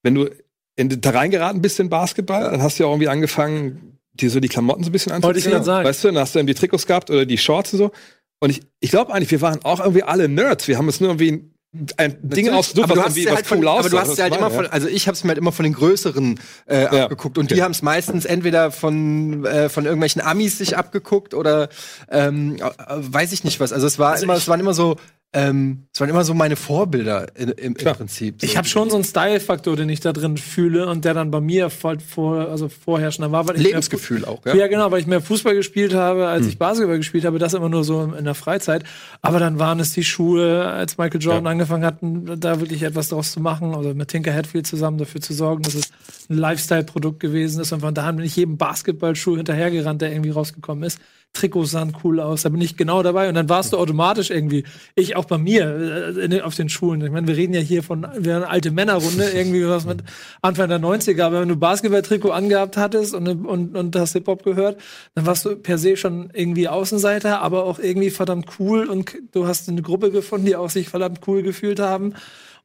wenn 0.03 0.13
du 0.13 0.29
in, 0.75 1.01
da 1.01 1.09
reingeraten 1.09 1.63
bist 1.63 1.79
in 1.79 1.89
Basketball, 1.89 2.43
dann 2.51 2.61
hast 2.61 2.77
du 2.77 2.83
ja 2.83 2.87
auch 2.87 2.93
irgendwie 2.93 3.07
angefangen, 3.07 3.97
dir 4.15 4.29
so 4.29 4.39
die 4.39 4.47
Klamotten 4.49 4.83
so 4.83 4.89
ein 4.89 4.91
bisschen 4.91 5.11
Wollte 5.11 5.39
ich 5.39 5.45
anzuziehen. 5.45 5.51
gerade 5.51 5.65
sagen. 5.65 5.87
Weißt 5.87 6.03
du, 6.03 6.07
dann 6.09 6.17
hast 6.19 6.35
du 6.35 6.39
irgendwie 6.39 6.53
Trikots 6.55 6.85
gehabt 6.87 7.09
oder 7.09 7.25
die 7.25 7.37
Shorts 7.37 7.73
und 7.73 7.79
so. 7.79 7.91
Und 8.39 8.49
ich, 8.49 8.61
ich 8.79 8.89
glaube 8.91 9.13
eigentlich, 9.13 9.31
wir 9.31 9.41
waren 9.41 9.63
auch 9.63 9.79
irgendwie 9.79 10.03
alle 10.03 10.27
Nerds. 10.29 10.67
Wir 10.67 10.77
haben 10.77 10.87
uns 10.87 10.99
nur 10.99 11.09
irgendwie 11.09 11.51
ein 11.97 12.17
Ding 12.21 12.49
ausgesucht, 12.49 12.85
aber 12.85 12.93
du 12.95 12.99
was 13.01 13.07
hast 13.07 13.17
irgendwie 13.17 13.31
was 13.31 13.35
halt 13.49 13.51
cool 13.51 13.67
aber 13.67 13.79
aussah. 13.79 13.89
du 13.89 13.99
hast 13.99 14.07
Das 14.07 14.15
sie 14.15 14.21
halt 14.23 14.35
immer 14.37 14.47
ja. 14.49 14.55
von, 14.55 14.65
also 14.67 14.87
ich 14.87 15.07
habe 15.07 15.15
es 15.15 15.23
mir 15.25 15.29
halt 15.29 15.37
immer 15.37 15.51
von 15.51 15.63
den 15.63 15.73
größeren 15.73 16.39
äh, 16.67 16.83
Ja. 16.83 17.03
abgeguckt 17.03 17.37
und 17.37 17.45
Okay. 17.45 17.55
die 17.55 17.63
haben 17.63 17.71
es 17.71 17.81
meistens 17.81 18.23
entweder 18.23 18.71
von 18.71 19.45
äh, 19.45 19.67
von 19.67 19.83
irgendwelchen 19.83 20.21
Amis 20.21 20.57
sich 20.57 20.77
abgeguckt 20.77 21.33
oder 21.33 21.67
ähm, 22.09 22.55
äh, 22.57 22.61
weiß 22.97 23.33
ich 23.33 23.43
nicht 23.43 23.59
was. 23.59 23.73
Also 23.73 23.87
es 23.87 23.99
war 23.99 24.21
immer, 24.21 24.35
es 24.35 24.47
waren 24.47 24.61
immer 24.61 24.73
so, 24.73 24.95
ähm, 25.35 25.83
es 25.93 25.99
waren 25.99 26.09
immer 26.09 26.23
so 26.23 26.33
meine 26.33 26.55
Vorbilder 26.55 27.27
in, 27.35 27.49
im, 27.49 27.75
im. 27.75 27.93
Prinzip. 27.93 28.39
So. 28.41 28.47
Ich 28.47 28.55
habe 28.57 28.67
schon 28.67 28.89
so 28.89 28.95
einen 28.95 29.03
Style-Faktor, 29.03 29.75
den 29.75 29.89
ich 29.89 29.99
da 29.99 30.13
drin 30.13 30.37
fühle 30.37 30.87
und 30.87 31.03
der 31.03 31.13
dann 31.13 31.29
bei 31.29 31.41
mir 31.41 31.69
voll, 31.69 31.99
vor, 31.99 32.49
also 32.49 32.69
vorherrschender 32.69 33.31
war. 33.31 33.47
Weil 33.47 33.55
mehr 33.55 33.63
Lebensgefühl 33.63 34.23
auch, 34.25 34.45
ja. 34.45 34.55
Ja, 34.55 34.67
genau, 34.67 34.89
weil 34.91 35.01
ich 35.01 35.07
mehr 35.07 35.21
Fußball 35.21 35.53
gespielt 35.53 35.93
habe, 35.93 36.21
Hm. 36.21 36.27
als 36.27 36.47
ich 36.47 36.57
Basketball 36.57 36.97
gespielt 36.97 37.25
habe. 37.25 37.37
Das 37.37 37.53
immer 37.53 37.69
nur 37.69 37.83
so 37.83 38.13
in 38.17 38.23
der 38.25 38.33
Freizeit. 38.35 38.83
Aber 39.21 39.39
dann 39.39 39.59
waren 39.59 39.79
es 39.81 39.91
die 39.91 40.03
Schuhe, 40.05 40.65
als 40.65 40.97
Michael 40.97 41.21
Jordan 41.21 41.43
Ja. 41.45 41.51
angefangen 41.51 41.83
hat, 41.85 41.97
da 42.41 42.59
wirklich 42.61 42.83
etwas 42.83 43.09
draus 43.09 43.31
zu 43.33 43.41
machen 43.41 43.75
oder 43.75 43.93
mit 43.93 44.07
Tinker 44.07 44.33
Hatfield 44.33 44.65
zusammen 44.67 44.97
dafür 44.97 45.19
zu 45.21 45.33
sorgen, 45.33 45.63
dass 45.63 45.75
es 45.75 45.89
ein 46.29 46.37
Lifestyle-Produkt 46.37 47.19
gewesen 47.19 47.61
ist. 47.61 47.73
Und 47.73 47.81
von 47.81 47.93
daher 47.93 48.13
bin 48.13 48.25
ich 48.25 48.35
jedem 48.37 48.57
Basketballschuh 48.57 49.35
hinterhergerannt, 49.35 50.01
der 50.01 50.11
irgendwie 50.11 50.29
rausgekommen 50.31 50.83
ist. 50.85 50.99
Trikots 51.35 51.71
sahen 51.71 51.95
cool 52.03 52.19
aus, 52.19 52.41
da 52.41 52.49
bin 52.49 52.61
ich 52.61 52.77
genau 52.77 53.03
dabei. 53.03 53.29
Und 53.29 53.35
dann 53.35 53.49
warst 53.49 53.73
du 53.73 53.77
automatisch 53.77 54.29
irgendwie, 54.29 54.63
ich 54.95 55.15
auch 55.15 55.25
bei 55.25 55.37
mir, 55.37 56.15
äh, 56.17 56.25
in 56.25 56.41
auf 56.41 56.55
den 56.55 56.69
Schulen. 56.69 57.01
Ich 57.01 57.11
meine, 57.11 57.27
wir 57.27 57.37
reden 57.37 57.53
ja 57.53 57.61
hier 57.61 57.83
von 57.83 58.07
wir 58.17 58.37
eine 58.37 58.47
alte 58.49 58.71
Männerrunde, 58.71 59.29
irgendwie 59.29 59.67
was 59.67 59.85
mit 59.85 60.03
Anfang 60.41 60.69
der 60.69 60.79
90er. 60.79 61.23
Aber 61.23 61.41
wenn 61.41 61.49
du 61.49 61.55
Basketball-Trikot 61.55 62.31
angehabt 62.31 62.77
hattest 62.77 63.13
und, 63.13 63.27
und, 63.27 63.75
und 63.75 63.95
hast 63.95 64.13
Hip-Hop 64.13 64.43
gehört, 64.43 64.79
dann 65.13 65.25
warst 65.25 65.45
du 65.45 65.55
per 65.55 65.77
se 65.77 65.97
schon 65.97 66.29
irgendwie 66.33 66.67
Außenseiter, 66.67 67.41
aber 67.41 67.65
auch 67.65 67.79
irgendwie 67.79 68.09
verdammt 68.09 68.47
cool 68.59 68.85
und 68.85 69.15
du 69.31 69.47
hast 69.47 69.69
eine 69.69 69.81
Gruppe 69.81 70.11
gefunden, 70.11 70.45
die 70.45 70.55
auch 70.55 70.69
sich 70.69 70.89
verdammt 70.89 71.19
cool 71.27 71.43
gefühlt 71.43 71.79
haben. 71.79 72.13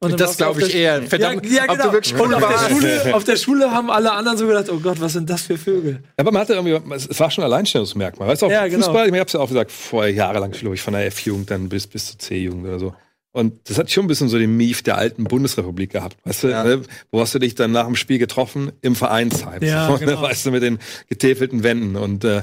Und 0.02 0.18
Das 0.18 0.38
glaube 0.38 0.62
ich 0.62 0.74
eher. 0.74 1.02
Verdammt, 1.02 1.44
ja, 1.44 1.52
ja, 1.52 1.62
ob 1.64 1.68
du 1.68 1.76
genau. 1.76 1.92
wirklich 1.92 2.14
und 2.14 2.20
cool 2.20 2.34
auf 2.34 2.48
der. 2.48 2.68
Schule, 2.70 3.14
auf 3.14 3.24
der 3.24 3.36
Schule 3.36 3.70
haben 3.70 3.90
alle 3.90 4.12
anderen 4.12 4.38
so 4.38 4.46
gedacht, 4.46 4.70
oh 4.70 4.80
Gott, 4.80 4.98
was 4.98 5.12
sind 5.12 5.28
das 5.28 5.42
für 5.42 5.58
Vögel? 5.58 6.02
Aber 6.16 6.32
man 6.32 6.40
hatte 6.40 6.54
irgendwie, 6.54 6.80
es 6.94 7.20
war 7.20 7.30
schon 7.30 7.44
ein 7.44 7.52
Alleinstellungsmerkmal. 7.52 8.28
Weißt 8.28 8.40
du, 8.40 8.46
auch 8.46 8.50
Ja, 8.50 8.66
genau. 8.66 8.86
Fußball, 8.86 9.08
ich 9.08 9.12
habe 9.12 9.26
es 9.26 9.32
ja 9.34 9.40
auch 9.40 9.48
gesagt, 9.48 9.70
vorher 9.70 10.10
jahrelang, 10.10 10.52
glaube 10.52 10.74
ich, 10.74 10.80
von 10.80 10.94
der 10.94 11.04
F-Jugend 11.06 11.50
dann 11.50 11.68
bis, 11.68 11.86
bis 11.86 12.06
zur 12.06 12.18
C-Jugend 12.18 12.66
oder 12.66 12.78
so. 12.78 12.94
Und 13.32 13.68
das 13.68 13.78
hat 13.78 13.90
schon 13.90 14.06
ein 14.06 14.08
bisschen 14.08 14.28
so 14.28 14.38
den 14.38 14.56
Mief 14.56 14.82
der 14.82 14.96
alten 14.96 15.24
Bundesrepublik 15.24 15.90
gehabt, 15.90 16.16
weißt 16.24 16.44
du? 16.44 16.48
Ja. 16.48 16.64
Ne? 16.64 16.82
Wo 17.12 17.20
hast 17.20 17.34
du 17.34 17.38
dich 17.38 17.54
dann 17.54 17.70
nach 17.70 17.84
dem 17.86 17.94
Spiel 17.94 18.18
getroffen? 18.18 18.72
Im 18.80 18.96
Vereinsheim. 18.96 19.62
Ja, 19.62 19.86
so, 19.86 19.92
ne? 19.92 19.98
genau. 19.98 20.22
Weißt 20.22 20.46
du, 20.46 20.50
mit 20.50 20.62
den 20.62 20.78
getäfelten 21.08 21.62
Wänden. 21.62 21.96
Und 21.96 22.24
äh, 22.24 22.42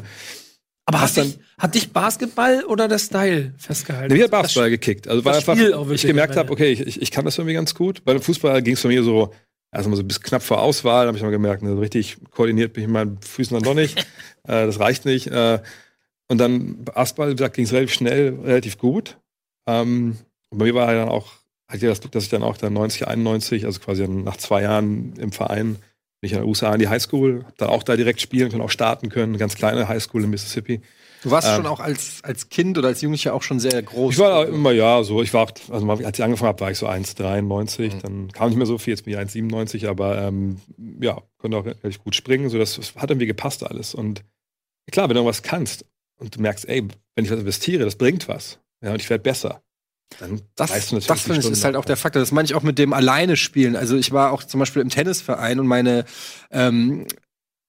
Aber 0.89 1.01
Hast 1.01 1.17
hat 1.17 1.25
dich, 1.25 1.39
hat 1.57 1.75
dich 1.75 1.91
Basketball 1.91 2.63
oder 2.63 2.87
der 2.87 2.97
Style 2.97 3.53
festgehalten? 3.57 4.15
mir 4.15 4.23
hat 4.23 4.31
Basketball 4.31 4.69
gekickt. 4.69 5.05
Also 5.09 5.25
weil 5.25 5.33
das 5.33 5.49
einfach 5.49 5.91
ich 5.91 6.01
gemerkt 6.03 6.37
habe, 6.37 6.49
okay, 6.49 6.71
ich, 6.71 7.01
ich, 7.01 7.11
kann 7.11 7.25
das 7.25 7.37
irgendwie 7.37 7.55
ganz 7.55 7.75
gut. 7.75 8.05
Bei 8.05 8.13
dem 8.13 8.21
Fußball 8.21 8.61
ging 8.61 8.75
es 8.75 8.83
bei 8.83 8.87
mir 8.87 9.03
so, 9.03 9.33
erstmal 9.73 9.97
so 9.97 10.05
bis 10.05 10.21
knapp 10.21 10.41
vor 10.41 10.61
Auswahl, 10.61 11.07
habe 11.07 11.17
ich 11.17 11.23
mal 11.23 11.29
gemerkt, 11.29 11.61
ne, 11.61 11.77
richtig 11.77 12.15
koordiniert 12.31 12.71
bin 12.71 12.83
ich 12.83 12.87
mit 12.87 12.93
meinen 12.93 13.21
Füßen 13.21 13.53
dann 13.53 13.63
noch 13.63 13.73
nicht. 13.73 13.99
äh, 14.43 14.65
das 14.65 14.79
reicht 14.79 15.03
nicht. 15.03 15.27
Äh, 15.27 15.59
und 16.29 16.37
dann 16.37 16.85
Basketball, 16.85 17.31
wie 17.31 17.35
gesagt, 17.35 17.57
ging 17.57 17.65
es 17.65 17.73
relativ 17.73 17.93
schnell, 17.93 18.39
relativ 18.45 18.77
gut. 18.77 19.17
Ähm, 19.67 20.15
und 20.49 20.57
bei 20.57 20.65
mir 20.67 20.73
war 20.73 20.93
ja 20.93 20.99
dann 20.99 21.09
auch, 21.09 21.33
hatte 21.67 21.85
ich 21.85 21.89
das 21.89 21.99
Glück, 21.99 22.13
dass 22.13 22.23
ich 22.23 22.29
dann 22.29 22.43
auch 22.43 22.55
dann 22.55 22.71
90, 22.71 23.09
91, 23.09 23.65
also 23.65 23.81
quasi 23.81 24.07
nach 24.07 24.37
zwei 24.37 24.61
Jahren 24.61 25.15
im 25.17 25.33
Verein, 25.33 25.75
bin 26.21 26.27
ich 26.27 26.33
in 26.33 26.39
den 26.39 26.47
USA 26.47 26.73
in 26.73 26.79
die 26.79 26.87
Highschool, 26.87 27.43
hab 27.45 27.57
dann 27.57 27.69
auch 27.69 27.83
da 27.83 27.95
direkt 27.95 28.21
spielen 28.21 28.49
können, 28.49 28.61
auch 28.61 28.69
starten 28.71 29.09
können, 29.09 29.31
eine 29.33 29.37
ganz 29.37 29.55
kleine 29.55 29.87
Highschool 29.87 30.23
in 30.23 30.29
Mississippi. 30.29 30.81
Du 31.23 31.31
warst 31.31 31.47
Ähm, 31.47 31.55
schon 31.57 31.65
auch 31.67 31.79
als, 31.79 32.19
als 32.23 32.49
Kind 32.49 32.77
oder 32.77 32.89
als 32.89 33.01
Jugendlicher 33.01 33.33
auch 33.33 33.41
schon 33.41 33.59
sehr 33.59 33.81
groß. 33.81 34.13
Ich 34.13 34.19
war 34.19 34.47
immer, 34.47 34.71
ja, 34.71 35.03
so, 35.03 35.21
ich 35.23 35.33
war, 35.33 35.47
also 35.69 35.89
als 35.89 36.17
ich 36.19 36.23
angefangen 36.23 36.49
habe, 36.49 36.59
war 36.61 36.71
ich 36.71 36.77
so 36.77 36.87
1,93, 36.87 37.95
Mhm. 37.95 37.99
dann 38.01 38.31
kam 38.31 38.49
nicht 38.49 38.57
mehr 38.57 38.67
so 38.67 38.77
viel, 38.77 38.93
jetzt 38.93 39.03
bin 39.05 39.13
ich 39.13 39.19
1,97, 39.19 39.87
aber 39.87 40.21
ähm, 40.21 40.59
ja, 41.01 41.21
konnte 41.37 41.57
auch 41.57 41.65
relativ 41.65 42.03
gut 42.03 42.15
springen, 42.15 42.49
so 42.49 42.57
das, 42.57 42.75
das 42.75 42.95
hat 42.95 43.09
irgendwie 43.09 43.25
gepasst 43.27 43.63
alles. 43.63 43.93
Und 43.95 44.23
klar, 44.91 45.09
wenn 45.09 45.15
du 45.15 45.21
irgendwas 45.21 45.41
kannst 45.43 45.85
und 46.19 46.35
du 46.35 46.41
merkst, 46.41 46.67
ey, 46.69 46.87
wenn 47.15 47.25
ich 47.25 47.31
was 47.31 47.39
investiere, 47.39 47.83
das 47.83 47.95
bringt 47.95 48.27
was, 48.27 48.59
ja, 48.83 48.91
und 48.91 49.01
ich 49.01 49.09
werde 49.09 49.23
besser, 49.23 49.61
dann 50.19 50.41
Das, 50.55 50.71
weißt 50.71 50.91
du 50.91 50.99
das 50.99 51.21
finde 51.21 51.41
ich 51.41 51.49
ist 51.49 51.63
halt 51.63 51.75
auch 51.75 51.85
der 51.85 51.97
Faktor. 51.97 52.21
Das 52.21 52.31
meine 52.31 52.45
ich 52.45 52.55
auch 52.55 52.63
mit 52.63 52.79
dem 52.79 52.93
alleine 52.93 53.37
spielen. 53.37 53.75
Also 53.75 53.97
ich 53.97 54.11
war 54.11 54.31
auch 54.31 54.43
zum 54.43 54.59
Beispiel 54.59 54.81
im 54.81 54.89
Tennisverein 54.89 55.59
und 55.59 55.67
meine 55.67 56.05
ähm, 56.51 57.05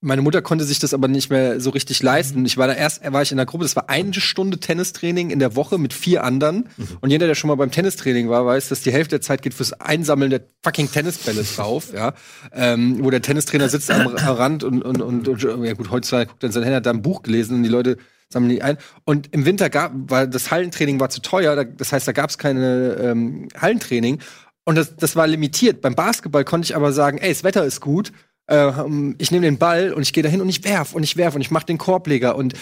meine 0.00 0.22
Mutter 0.22 0.42
konnte 0.42 0.64
sich 0.64 0.78
das 0.78 0.94
aber 0.94 1.08
nicht 1.08 1.28
mehr 1.28 1.60
so 1.60 1.70
richtig 1.70 2.02
leisten. 2.02 2.46
Ich 2.46 2.56
war 2.56 2.68
da 2.68 2.72
erst, 2.74 3.02
war 3.12 3.22
ich 3.22 3.32
in 3.32 3.36
der 3.36 3.46
Gruppe, 3.46 3.64
das 3.64 3.74
war 3.74 3.90
eine 3.90 4.14
Stunde 4.14 4.58
Tennistraining 4.58 5.30
in 5.30 5.40
der 5.40 5.56
Woche 5.56 5.76
mit 5.76 5.92
vier 5.92 6.22
anderen. 6.22 6.68
Und 7.00 7.10
jeder, 7.10 7.26
der 7.26 7.34
schon 7.34 7.48
mal 7.48 7.56
beim 7.56 7.72
Tennistraining 7.72 8.28
war, 8.28 8.46
weiß, 8.46 8.68
dass 8.68 8.82
die 8.82 8.92
Hälfte 8.92 9.16
der 9.16 9.22
Zeit 9.22 9.42
geht 9.42 9.54
fürs 9.54 9.72
Einsammeln 9.72 10.30
der 10.30 10.42
fucking 10.62 10.90
Tennisbälle 10.90 11.42
drauf, 11.42 11.92
ja. 11.92 12.14
Ähm, 12.52 13.02
wo 13.02 13.10
der 13.10 13.22
Tennistrainer 13.22 13.68
sitzt 13.68 13.90
am, 13.90 14.06
am 14.06 14.36
Rand 14.36 14.62
und, 14.62 14.82
und, 14.82 15.02
und, 15.02 15.26
und, 15.26 15.42
ja 15.64 15.72
gut, 15.72 15.90
heutzutage 15.90 16.26
guckt 16.26 16.44
er 16.44 16.46
in 16.46 16.52
sein 16.52 16.62
Handy, 16.62 16.76
hat 16.76 16.86
da 16.86 16.90
ein 16.90 17.02
Buch 17.02 17.22
gelesen 17.22 17.56
und 17.56 17.62
die 17.64 17.68
Leute 17.68 17.98
sammeln 18.30 18.50
die 18.50 18.62
ein. 18.62 18.78
Und 19.04 19.32
im 19.32 19.44
Winter 19.44 19.70
gab, 19.70 19.92
weil 19.94 20.28
das 20.28 20.50
Hallentraining 20.50 21.00
war 21.00 21.10
zu 21.10 21.20
teuer, 21.20 21.56
da, 21.56 21.64
das 21.64 21.92
heißt, 21.92 22.06
da 22.06 22.12
gab 22.12 22.30
es 22.30 22.38
keine 22.38 22.96
ähm, 23.00 23.48
Hallentraining. 23.56 24.20
Und 24.64 24.74
das, 24.76 24.96
das 24.96 25.16
war 25.16 25.26
limitiert. 25.26 25.80
Beim 25.80 25.94
Basketball 25.94 26.44
konnte 26.44 26.66
ich 26.66 26.76
aber 26.76 26.92
sagen, 26.92 27.18
ey, 27.18 27.30
das 27.30 27.44
Wetter 27.44 27.64
ist 27.64 27.80
gut, 27.80 28.12
ähm, 28.48 29.14
ich 29.18 29.30
nehme 29.30 29.46
den 29.46 29.58
Ball 29.58 29.92
und 29.92 30.02
ich 30.02 30.12
gehe 30.12 30.22
dahin 30.22 30.40
und 30.40 30.48
ich 30.48 30.64
werf 30.64 30.94
und 30.94 31.02
ich 31.02 31.16
werf 31.16 31.34
und 31.34 31.40
ich 31.40 31.50
mache 31.50 31.66
den 31.66 31.78
Korbleger 31.78 32.36
und 32.36 32.54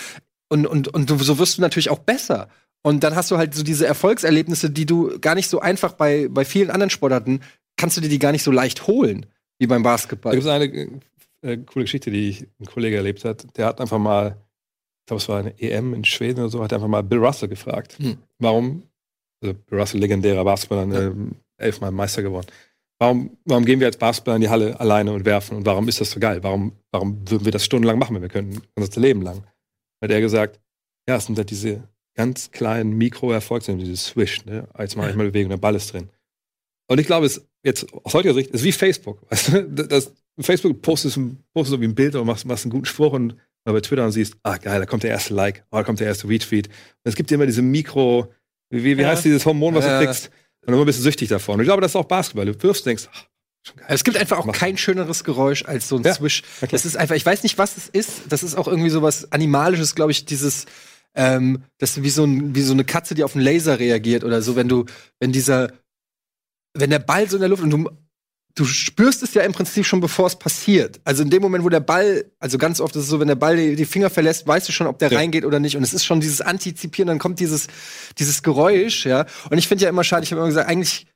und 0.49 0.67
und 0.67 0.89
und 0.89 1.11
so 1.11 1.39
wirst 1.39 1.59
du 1.59 1.63
natürlich 1.63 1.91
auch 1.91 1.99
besser. 1.99 2.49
Und 2.83 3.03
dann 3.03 3.17
hast 3.17 3.33
du 3.33 3.37
halt 3.37 3.55
so 3.55 3.65
diese 3.65 3.87
Erfolgserlebnisse, 3.87 4.71
die 4.71 4.87
du 4.87 5.19
gar 5.21 5.35
nicht 5.35 5.49
so 5.49 5.61
einfach 5.61 5.95
bei 5.95 6.29
bei 6.29 6.45
vielen 6.45 6.71
anderen 6.71 6.91
Sportarten 6.91 7.41
kannst 7.77 7.97
du 7.97 8.01
dir 8.01 8.09
die 8.09 8.19
gar 8.19 8.33
nicht 8.33 8.43
so 8.43 8.51
leicht 8.51 8.87
holen 8.87 9.27
wie 9.59 9.67
beim 9.67 9.83
Da 9.83 9.91
Basketball. 9.91 10.33
gibt 10.33 10.45
es 10.45 10.51
eine 10.51 11.01
äh, 11.43 11.57
coole 11.59 11.85
Geschichte, 11.85 12.11
die 12.11 12.29
ich, 12.29 12.47
ein 12.61 12.67
Kollege 12.67 12.97
erlebt 12.97 13.25
hat. 13.25 13.47
Der 13.57 13.67
hat 13.67 13.81
einfach 13.81 13.99
mal, 13.99 14.37
ich 15.07 15.09
glaube, 15.09 15.23
es 15.23 15.29
war 15.29 15.39
eine 15.39 15.57
EM 15.61 15.95
in 15.95 16.05
Schweden 16.05 16.41
oder 16.41 16.49
so, 16.49 16.65
hat 16.65 16.73
einfach 16.73 16.89
mal 16.89 17.03
Bill 17.05 17.25
Russell 17.25 17.49
gefragt, 17.49 17.97
Hm. 18.01 18.19
warum, 18.41 18.83
also 19.41 19.55
Bill 19.55 19.79
Russell, 19.79 20.01
legendärer 20.01 20.43
Basketballer, 20.43 21.13
äh, 21.13 21.13
elfmal 21.59 21.93
Meister 21.93 22.23
geworden. 22.23 22.49
Warum, 22.99 23.37
warum 23.45 23.65
gehen 23.65 23.79
wir 23.79 23.87
als 23.87 23.99
Basketballer 23.99 24.37
in 24.37 24.43
die 24.43 24.49
Halle 24.49 24.81
alleine 24.81 25.13
und 25.13 25.25
werfen? 25.25 25.59
Und 25.59 25.65
warum 25.65 25.87
ist 25.87 26.01
das 26.01 26.11
so 26.11 26.19
geil? 26.19 26.43
Warum, 26.43 26.73
warum 26.91 27.21
würden 27.31 27.45
wir 27.45 27.53
das 27.53 27.65
stundenlang 27.65 28.01
machen, 28.01 28.17
wenn 28.17 28.23
wir 28.23 28.29
können? 28.29 28.63
Unser 28.75 29.01
Leben 29.01 29.23
lang. 29.23 29.45
Hat 30.03 30.11
er 30.11 30.21
gesagt, 30.21 30.59
ja, 31.09 31.15
es 31.15 31.27
sind 31.27 31.39
halt 31.39 31.51
diese 31.51 31.85
ganz 32.17 32.51
kleinen 32.51 32.99
Mikro-Erfolge, 32.99 33.77
dieses 33.77 34.07
Swish, 34.07 34.45
ne? 34.45 34.67
Jetzt 34.77 34.97
mache 34.97 35.11
ich 35.11 35.15
mal 35.15 35.29
Bewegung, 35.29 35.51
der 35.51 35.57
Ball 35.59 35.77
ist 35.77 35.93
drin. 35.93 36.09
Und 36.89 36.99
ich 36.99 37.07
glaube, 37.07 37.27
es 37.27 37.47
jetzt 37.63 37.87
aus 37.93 38.13
heutiger 38.15 38.35
Sicht 38.35 38.51
ist 38.51 38.65
wie 38.65 38.73
Facebook. 38.73 39.23
Weißt 39.31 39.53
du? 39.53 39.63
Das, 39.69 40.13
Facebook 40.41 40.83
postest, 40.83 41.21
postest 41.55 41.75
irgendwie 41.75 41.93
ein 41.93 41.95
Bild 41.95 42.17
oder 42.17 42.25
machst, 42.25 42.45
machst 42.45 42.65
einen 42.65 42.73
guten 42.73 42.87
Spruch 42.87 43.13
und 43.13 43.37
mal 43.67 43.73
bei 43.73 43.81
Twitter 43.81 44.05
und 44.05 44.13
siehst, 44.13 44.35
ah 44.43 44.57
geil, 44.57 44.79
da 44.81 44.87
kommt 44.87 45.03
der 45.03 45.11
erste 45.11 45.35
Like, 45.35 45.65
oh, 45.71 45.77
da 45.77 45.83
kommt 45.85 46.01
der 46.01 46.07
erste 46.07 46.29
Retweet. 46.29 46.69
Und 46.69 46.75
es 47.05 47.15
gibt 47.17 47.31
dir 47.31 47.35
immer 47.35 47.47
diese 47.47 47.63
Mikro, 47.63 48.33
wie, 48.71 48.83
wie, 48.97 49.03
Ja. 49.03 49.09
heißt 49.09 49.25
dieses 49.25 49.45
Hormon, 49.45 49.75
was 49.75 49.85
Ja. 49.85 50.01
du 50.01 50.07
kriegst? 50.07 50.31
Und 50.67 50.75
dann 50.75 50.85
bist 50.85 50.99
du 50.99 51.03
süchtig 51.03 51.29
davon. 51.29 51.55
Und 51.57 51.61
ich 51.61 51.67
glaube, 51.67 51.81
das 51.83 51.93
ist 51.93 51.97
auch 51.97 52.05
Basketball. 52.07 52.47
Du 52.47 52.63
wirfst 52.63 52.83
und 52.87 52.91
denkst, 52.91 53.09
ach. 53.13 53.27
Es 53.89 54.05
gibt 54.05 54.17
einfach 54.17 54.39
auch 54.39 54.53
kein 54.53 54.77
schöneres 54.77 55.25
Geräusch 55.25 55.65
als 55.65 55.89
so 55.89 55.97
ein 55.97 56.03
Ja, 56.05 56.15
Swish. 56.15 56.43
klar. 56.59 56.69
Das 56.71 56.85
ist 56.85 56.97
einfach, 56.97 57.17
ich 57.17 57.27
weiß 57.27 57.43
nicht, 57.43 57.59
was 57.59 57.77
es 57.77 57.89
ist. 57.89 58.23
Das 58.29 58.43
ist 58.45 58.55
auch 58.57 58.69
irgendwie 58.69 58.91
so 58.91 59.03
was 59.03 59.33
Animalisches, 59.33 59.97
glaube 59.97 60.13
ich, 60.13 60.25
dieses, 60.25 60.67
ähm, 61.17 61.65
das 61.79 61.97
ist 61.97 62.03
wie 62.05 62.11
so, 62.11 62.25
ein, 62.25 62.55
wie 62.55 62.63
so 62.63 62.73
eine 62.73 62.85
Katze, 62.85 63.15
die 63.17 63.25
auf 63.25 63.35
einen 63.35 63.43
Laser 63.45 63.79
reagiert 63.81 64.23
oder 64.23 64.41
so, 64.41 64.55
wenn 64.55 64.69
du, 64.69 64.85
wenn 65.19 65.33
dieser, 65.33 65.73
wenn 66.75 66.91
der 66.91 67.01
Ball 67.01 67.29
so 67.29 67.37
in 67.37 67.41
der 67.41 67.49
Luft 67.49 67.63
und 67.65 67.71
du, 67.71 67.91
du 68.57 68.65
spürst 68.65 69.23
es 69.23 69.35
ja 69.35 69.43
im 69.43 69.53
Prinzip 69.53 69.87
schon, 69.87 70.01
bevor 70.01 70.27
es 70.27 70.37
passiert. 70.37 70.99
Also 71.05 71.23
in 71.23 71.31
dem 71.31 71.43
Moment, 71.43 71.63
wo 71.63 71.69
der 71.69 71.81
Ball, 71.81 72.25
also 72.41 72.57
ganz 72.59 72.81
oft 72.81 72.97
ist 72.97 73.03
es 73.03 73.09
so, 73.09 73.21
wenn 73.21 73.29
der 73.29 73.35
Ball 73.35 73.57
die, 73.57 73.77
die 73.77 73.85
Finger 73.85 74.11
verlässt, 74.11 74.47
weißt 74.47 74.67
du 74.69 74.73
schon, 74.73 74.87
ob 74.87 74.99
der 74.99 75.11
Ja. 75.11 75.19
reingeht 75.19 75.45
oder 75.45 75.61
nicht. 75.61 75.77
Und 75.77 75.83
es 75.83 75.93
ist 75.93 76.05
schon 76.07 76.21
dieses 76.21 76.41
Antizipieren, 76.41 77.07
dann 77.07 77.19
kommt 77.19 77.39
dieses, 77.39 77.69
dieses 78.19 78.43
Geräusch, 78.43 79.05
ja. 79.05 79.27
Und 79.51 79.59
ich 79.59 79.69
finde 79.69 79.85
ja 79.85 79.91
immer 79.91 80.05
schade, 80.05 80.25
ich 80.25 80.33
habe 80.33 80.41
immer 80.41 80.49
gesagt, 80.49 80.69
eigentlich, 80.71 81.07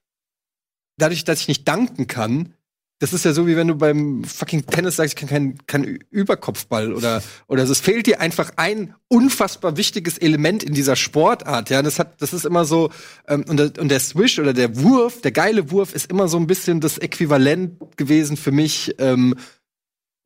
dadurch, 0.98 1.24
dass 1.24 1.40
ich 1.40 1.48
nicht 1.48 1.66
danken 1.66 2.06
kann, 2.06 2.54
das 3.00 3.14
ist 3.14 3.24
ja 3.24 3.32
so, 3.32 3.46
wie 3.46 3.56
wenn 3.56 3.66
du 3.66 3.74
beim 3.74 4.24
fucking 4.24 4.66
Tennis 4.66 4.96
sagst, 4.96 5.14
ich 5.14 5.16
kann 5.16 5.28
keinen 5.28 5.66
kein 5.66 5.98
Überkopfball 6.10 6.92
oder, 6.92 7.22
oder 7.48 7.66
so. 7.66 7.72
Es 7.72 7.80
fehlt 7.80 8.06
dir 8.06 8.20
einfach 8.20 8.52
ein 8.56 8.94
unfassbar 9.08 9.78
wichtiges 9.78 10.18
Element 10.18 10.62
in 10.62 10.74
dieser 10.74 10.96
Sportart, 10.96 11.70
ja. 11.70 11.80
Das 11.80 11.98
hat, 11.98 12.20
das 12.20 12.34
ist 12.34 12.44
immer 12.44 12.66
so, 12.66 12.90
ähm, 13.26 13.44
und, 13.48 13.56
der, 13.56 13.72
und 13.78 13.88
der 13.88 14.00
Swish 14.00 14.38
oder 14.38 14.52
der 14.52 14.82
Wurf, 14.82 15.22
der 15.22 15.32
geile 15.32 15.70
Wurf 15.70 15.94
ist 15.94 16.10
immer 16.10 16.28
so 16.28 16.36
ein 16.36 16.46
bisschen 16.46 16.80
das 16.80 16.98
Äquivalent 16.98 17.96
gewesen 17.96 18.36
für 18.36 18.52
mich, 18.52 18.94
ähm, 18.98 19.34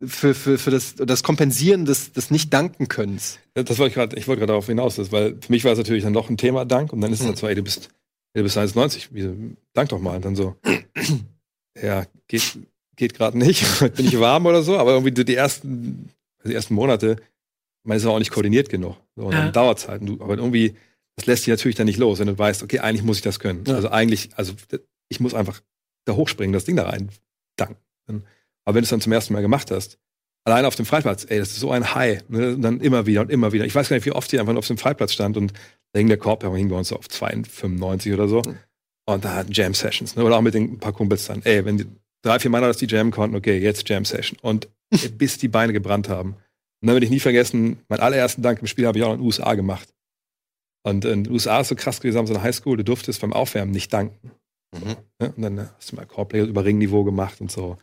für, 0.04 0.34
für, 0.34 0.58
für 0.58 0.72
das, 0.72 0.96
das 0.96 1.22
Kompensieren 1.22 1.84
des, 1.84 2.10
des 2.10 2.32
Nicht-Danken-Könnens. 2.32 3.38
Das 3.54 3.78
wollte 3.78 3.90
ich 3.90 3.94
gerade, 3.94 4.16
ich 4.16 4.26
wollte 4.26 4.40
gerade 4.40 4.50
darauf 4.50 4.66
hinaus, 4.66 4.96
das, 4.96 5.12
weil 5.12 5.36
für 5.40 5.52
mich 5.52 5.62
war 5.62 5.70
es 5.70 5.78
natürlich 5.78 6.02
dann 6.02 6.12
noch 6.12 6.28
ein 6.28 6.36
Thema 6.36 6.64
Dank 6.64 6.92
und 6.92 7.00
dann 7.00 7.12
ist 7.12 7.20
es 7.20 7.26
dann 7.26 7.36
so, 7.36 7.46
ey, 7.46 7.54
du 7.54 7.62
bist, 7.62 7.90
ey, 8.32 8.40
du 8.40 8.42
bist 8.42 8.58
1,90, 8.58 9.10
wieso, 9.12 9.32
dank 9.74 9.90
doch 9.90 10.00
mal. 10.00 10.16
Und 10.16 10.24
dann 10.24 10.34
so, 10.34 10.56
ja, 11.80 12.06
geht, 12.28 12.58
geht 12.96 13.14
gerade 13.14 13.38
nicht, 13.38 13.64
bin 13.96 14.06
ich 14.06 14.18
warm 14.18 14.46
oder 14.46 14.62
so, 14.62 14.78
aber 14.78 14.92
irgendwie 14.92 15.12
die 15.24 15.34
ersten, 15.34 16.10
die 16.44 16.54
ersten 16.54 16.74
Monate, 16.74 17.16
man 17.84 17.96
ist 17.96 18.06
auch 18.06 18.18
nicht 18.18 18.30
koordiniert 18.30 18.68
genug. 18.68 18.96
So, 19.16 19.26
und 19.26 19.32
Ja. 19.32 19.42
dann 19.42 19.52
dauert 19.52 19.78
es 19.78 19.88
halt. 19.88 20.00
Und 20.02 20.06
du, 20.06 20.24
aber 20.24 20.36
irgendwie, 20.36 20.74
das 21.16 21.26
lässt 21.26 21.46
dich 21.46 21.50
natürlich 21.52 21.76
dann 21.76 21.86
nicht 21.86 21.98
los, 21.98 22.18
wenn 22.18 22.26
du 22.28 22.38
weißt, 22.38 22.62
okay, 22.62 22.78
eigentlich 22.80 23.02
muss 23.04 23.18
ich 23.18 23.22
das 23.22 23.38
können. 23.38 23.64
Ja. 23.66 23.74
Also 23.74 23.90
eigentlich, 23.90 24.30
also 24.36 24.54
ich 25.08 25.20
muss 25.20 25.34
einfach 25.34 25.60
da 26.06 26.14
hochspringen, 26.14 26.52
das 26.52 26.64
Ding 26.64 26.76
da 26.76 26.84
rein 26.88 27.10
danken. 27.56 27.76
Aber 28.64 28.74
wenn 28.74 28.82
du 28.82 28.84
es 28.84 28.90
dann 28.90 29.00
zum 29.00 29.12
ersten 29.12 29.32
Mal 29.34 29.42
gemacht 29.42 29.70
hast, 29.70 29.98
alleine 30.44 30.66
auf 30.68 30.76
dem 30.76 30.86
Freiplatz, 30.86 31.24
ey, 31.28 31.38
das 31.38 31.50
ist 31.50 31.60
so 31.60 31.70
ein 31.70 31.94
High. 31.94 32.22
Ne? 32.28 32.54
Und 32.54 32.62
dann 32.62 32.80
immer 32.80 33.06
wieder 33.06 33.20
und 33.22 33.30
immer 33.30 33.52
wieder. 33.52 33.64
Ich 33.64 33.74
weiß 33.74 33.88
gar 33.88 33.96
nicht, 33.96 34.06
wie 34.06 34.12
oft 34.12 34.30
die 34.32 34.38
einfach 34.40 34.54
auf 34.56 34.66
dem 34.66 34.78
Freiplatz 34.78 35.12
stand 35.12 35.36
und 35.36 35.52
da 35.92 35.98
hing 35.98 36.08
der 36.08 36.16
Korb, 36.18 36.42
hing 36.42 36.68
bei 36.68 36.76
uns 36.76 36.88
so 36.88 36.96
auf 36.96 37.06
2,95 37.06 38.12
oder 38.14 38.28
so. 38.28 38.42
Und 39.06 39.24
da 39.24 39.34
hatten 39.34 39.52
Jam-Sessions, 39.52 40.16
ne? 40.16 40.24
Oder 40.24 40.36
auch 40.36 40.42
mit 40.42 40.54
den 40.54 40.74
ein 40.74 40.78
paar 40.78 40.92
Kumpels 40.92 41.26
dann. 41.26 41.42
Ey, 41.42 41.64
wenn 41.64 41.76
die 41.76 41.86
drei, 42.22 42.38
vier 42.38 42.50
Männer 42.50 42.68
das 42.68 42.78
die 42.78 42.86
jammen 42.86 43.12
konnten, 43.12 43.36
okay, 43.36 43.58
jetzt 43.58 43.88
Jam-Session. 43.88 44.38
Und 44.40 44.68
ey, 44.90 45.08
bis 45.18 45.38
die 45.38 45.48
Beine 45.48 45.72
gebrannt 45.72 46.08
haben. 46.08 46.30
Und 46.80 46.88
dann 46.88 46.94
werde 46.94 47.06
ich 47.06 47.12
nie 47.12 47.20
vergessen, 47.20 47.78
meinen 47.88 48.00
allerersten 48.00 48.42
Dank 48.42 48.60
im 48.60 48.66
Spiel 48.66 48.86
habe 48.86 48.98
ich 48.98 49.04
auch 49.04 49.12
in 49.12 49.18
den 49.18 49.26
USA 49.26 49.54
gemacht. 49.54 49.88
Und 50.86 51.04
in 51.04 51.24
den 51.24 51.32
USA 51.32 51.60
ist 51.60 51.68
so 51.68 51.76
krass 51.76 52.00
gewesen, 52.00 52.18
haben 52.18 52.26
so 52.26 52.34
eine 52.34 52.42
Highschool, 52.42 52.76
du 52.76 52.84
durftest 52.84 53.20
beim 53.20 53.32
Aufwärmen 53.32 53.72
nicht 53.72 53.92
danken. 53.92 54.32
Ne? 54.72 54.96
Und 55.18 55.42
dann 55.42 55.70
hast 55.76 55.92
du 55.92 55.96
mal 55.96 56.06
Korbleger 56.06 56.44
über 56.44 56.64
Ringniveau 56.64 57.04
gemacht 57.04 57.40
und 57.40 57.50
so. 57.50 57.78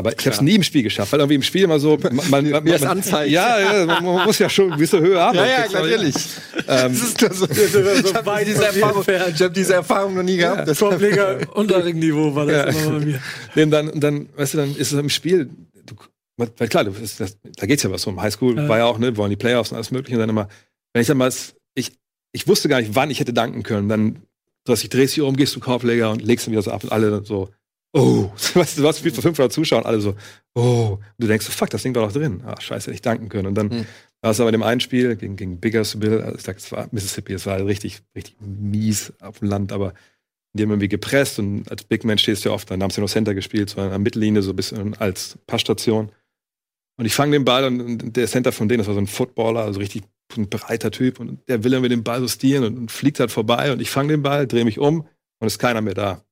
Aber 0.00 0.12
ich 0.18 0.26
habe 0.26 0.30
es 0.34 0.40
nie 0.40 0.54
im 0.54 0.62
Spiel 0.62 0.82
geschafft, 0.82 1.12
weil 1.12 1.20
irgendwie 1.20 1.34
im 1.36 1.42
Spiel 1.42 1.62
immer 1.64 1.78
so. 1.78 1.96
Man, 1.98 2.16
man, 2.30 2.50
man, 2.50 2.64
Wie 2.64 2.70
das 2.70 2.82
anzeigt. 2.82 3.30
Ja, 3.30 3.60
ja 3.60 3.86
man, 3.86 4.02
man 4.04 4.24
muss 4.24 4.38
ja 4.38 4.48
schon 4.48 4.66
eine 4.66 4.76
gewisse 4.76 4.98
Höhe 5.00 5.20
haben. 5.20 5.36
Ähm, 5.36 6.92
Das 6.92 6.92
ist 7.02 7.20
nur 7.20 7.32
so, 7.34 7.46
ich 7.46 8.14
habe 8.14 8.44
diese, 8.44 8.58
mir 8.58 8.64
Erfahrung- 8.66 9.04
ich 9.34 9.42
hab 9.42 9.54
diese 9.54 9.74
Erfahrung 9.74 10.14
noch 10.14 10.22
nie 10.22 10.36
gehabt. 10.38 10.66
Das 10.68 10.78
Korbleger 10.78 11.38
Unterringniveau 11.54 12.34
war 12.34 12.46
das 12.46 12.74
Ja. 12.74 12.80
immer 12.82 12.98
bei 12.98 13.04
mir. 13.04 13.20
Und 13.62 13.70
dann, 13.70 14.00
dann, 14.00 14.28
weißt 14.36 14.54
du, 14.54 14.58
dann 14.58 14.70
ist 14.76 14.92
es 14.92 14.98
im 14.98 15.08
Spiel, 15.10 15.50
du, 15.86 15.94
weil 16.36 16.68
klar, 16.68 16.84
du, 16.84 16.92
das, 16.92 17.16
das, 17.16 17.36
da 17.56 17.66
geht's 17.66 17.82
ja 17.82 17.90
was 17.90 18.06
um. 18.06 18.20
Highschool 18.20 18.56
Ja. 18.56 18.68
war 18.68 18.78
ja 18.78 18.86
auch, 18.86 18.98
ne, 18.98 19.16
wollen 19.16 19.30
die 19.30 19.36
Playoffs 19.36 19.70
und 19.70 19.76
alles 19.76 19.90
mögliche. 19.90 20.16
Und 20.16 20.20
dann 20.20 20.30
immer, 20.30 20.48
wenn 20.92 21.02
ich 21.02 21.08
dann 21.08 21.18
mal, 21.18 21.30
ich, 21.74 21.92
ich 22.32 22.48
wusste 22.48 22.68
gar 22.68 22.80
nicht, 22.80 22.94
wann 22.94 23.10
ich 23.10 23.20
hätte 23.20 23.32
danken 23.32 23.62
können. 23.62 23.88
Dann, 23.88 24.16
dass 24.64 24.82
ich 24.82 24.88
drehst 24.90 25.16
dich 25.16 25.22
um, 25.22 25.36
gehst 25.36 25.52
zum 25.52 25.62
Korbleger 25.62 26.10
und 26.10 26.22
legst 26.22 26.46
ihn 26.46 26.52
wieder 26.52 26.62
so 26.62 26.70
ab 26.70 26.84
und 26.84 26.92
alle 26.92 27.10
dann 27.10 27.24
so, 27.24 27.50
oh, 27.94 28.30
weißt 28.54 28.78
du, 28.78 28.82
was 28.82 28.98
spielt 28.98 29.14
vor 29.14 29.22
500 29.22 29.52
Zuschauern, 29.52 29.84
alle 29.86 30.00
so, 30.00 30.14
oh. 30.54 30.98
Und 31.00 31.04
du 31.18 31.26
denkst 31.26 31.46
so, 31.46 31.52
fuck, 31.52 31.70
das 31.70 31.82
Ding 31.82 31.94
war 31.94 32.06
doch 32.06 32.12
drin. 32.12 32.42
Ah, 32.46 32.60
scheiße, 32.60 32.86
hätte 32.86 32.94
ich 32.94 33.02
danken 33.02 33.28
können. 33.28 33.48
Und 33.48 33.54
dann 33.56 33.70
Hm. 33.70 33.86
war 34.22 34.32
es 34.32 34.40
aber 34.40 34.50
in 34.50 34.54
dem 34.54 34.62
einen 34.62 34.80
Spiel 34.80 35.16
gegen, 35.16 35.36
gegen 35.36 35.60
Biggersville, 35.60 36.24
also 36.24 36.36
ich 36.38 36.44
sag, 36.44 36.58
es 36.58 36.72
war 36.72 36.88
Mississippi, 36.92 37.32
es 37.34 37.46
war 37.46 37.54
halt 37.54 37.66
richtig, 37.66 38.02
richtig 38.16 38.36
mies 38.40 39.12
auf 39.20 39.40
dem 39.40 39.48
Land, 39.48 39.72
aber 39.72 39.94
Die 40.56 40.64
haben 40.64 40.70
irgendwie 40.70 40.88
gepresst 40.88 41.38
und 41.38 41.70
als 41.70 41.84
Big 41.84 42.04
Man 42.04 42.18
stehst 42.18 42.44
du 42.44 42.48
ja 42.50 42.54
oft, 42.56 42.70
dann 42.70 42.82
haben 42.82 42.90
sie 42.90 43.00
noch 43.00 43.08
Center 43.08 43.34
gespielt, 43.34 43.70
so 43.70 43.80
an 43.80 43.90
der 43.90 43.98
Mittellinie, 44.00 44.42
so 44.42 44.50
ein 44.50 44.56
bisschen 44.56 44.94
als 44.98 45.38
Passstation. 45.46 46.10
Und 46.98 47.06
ich 47.06 47.14
fange 47.14 47.32
den 47.32 47.44
Ball 47.44 47.64
und 47.64 48.16
der 48.16 48.26
Center 48.28 48.52
von 48.52 48.68
denen, 48.68 48.78
das 48.78 48.88
war 48.88 48.94
so 48.94 49.00
ein 49.00 49.06
Footballer, 49.06 49.60
also 49.62 49.80
richtig 49.80 50.02
ein 50.36 50.48
breiter 50.48 50.90
Typ 50.90 51.20
und 51.20 51.40
der 51.48 51.64
will 51.64 51.72
dann 51.72 51.82
mit 51.82 51.92
dem 51.92 52.04
Ball 52.04 52.20
so 52.20 52.28
stieren 52.28 52.64
und, 52.64 52.78
und 52.78 52.90
fliegt 52.92 53.20
halt 53.20 53.30
vorbei 53.32 53.72
und 53.72 53.80
ich 53.80 53.90
fange 53.90 54.08
den 54.12 54.22
Ball, 54.22 54.46
drehe 54.46 54.64
mich 54.64 54.78
um 54.80 55.06
und 55.40 55.46
ist 55.46 55.58
keiner 55.60 55.82
mehr 55.82 55.94
da. 55.94 56.24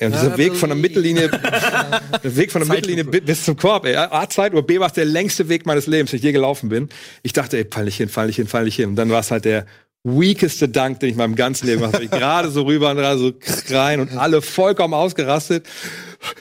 Ja, 0.00 0.06
und 0.06 0.14
dieser 0.14 0.38
Weg 0.38 0.54
von 0.56 0.70
der 0.70 0.76
Mittellinie, 0.78 1.28
der 2.24 2.36
Weg 2.36 2.50
von 2.50 2.62
der 2.66 2.74
Mittellinie 2.74 3.04
bi- 3.04 3.20
bis 3.20 3.44
zum 3.44 3.56
Korb, 3.56 3.84
ey. 3.84 3.94
A, 3.96 4.28
Zeit 4.28 4.52
oder 4.52 4.62
B 4.62 4.80
war 4.80 4.86
es 4.86 4.94
der 4.94 5.04
längste 5.04 5.48
Weg 5.48 5.66
meines 5.66 5.86
Lebens, 5.86 6.10
den 6.10 6.16
ich 6.18 6.22
je 6.24 6.32
gelaufen 6.32 6.68
bin. 6.70 6.88
Ich 7.22 7.32
dachte, 7.34 7.58
ey, 7.58 7.66
fall 7.70 7.84
nicht 7.84 7.96
hin, 7.98 8.08
fall 8.08 8.26
nicht 8.26 8.36
hin, 8.36 8.46
fall 8.48 8.64
nicht 8.64 8.76
hin. 8.76 8.88
Und 8.90 8.96
dann 8.96 9.10
war 9.10 9.20
es 9.20 9.30
halt 9.30 9.44
der 9.44 9.66
weakeste 10.02 10.66
Dank, 10.70 11.00
den 11.00 11.08
ich 11.10 11.12
in 11.12 11.18
meinem 11.18 11.36
ganzen 11.36 11.66
Leben 11.66 11.80
gemacht 11.80 11.94
habe. 11.94 12.04
Ich 12.04 12.10
gerade 12.10 12.50
so 12.50 12.62
rüber 12.62 12.90
und 12.90 12.96
gerade 12.96 13.18
so 13.18 13.32
rein 13.68 14.00
und 14.00 14.16
alle 14.16 14.40
vollkommen 14.40 14.94
ausgerastet. 14.94 15.66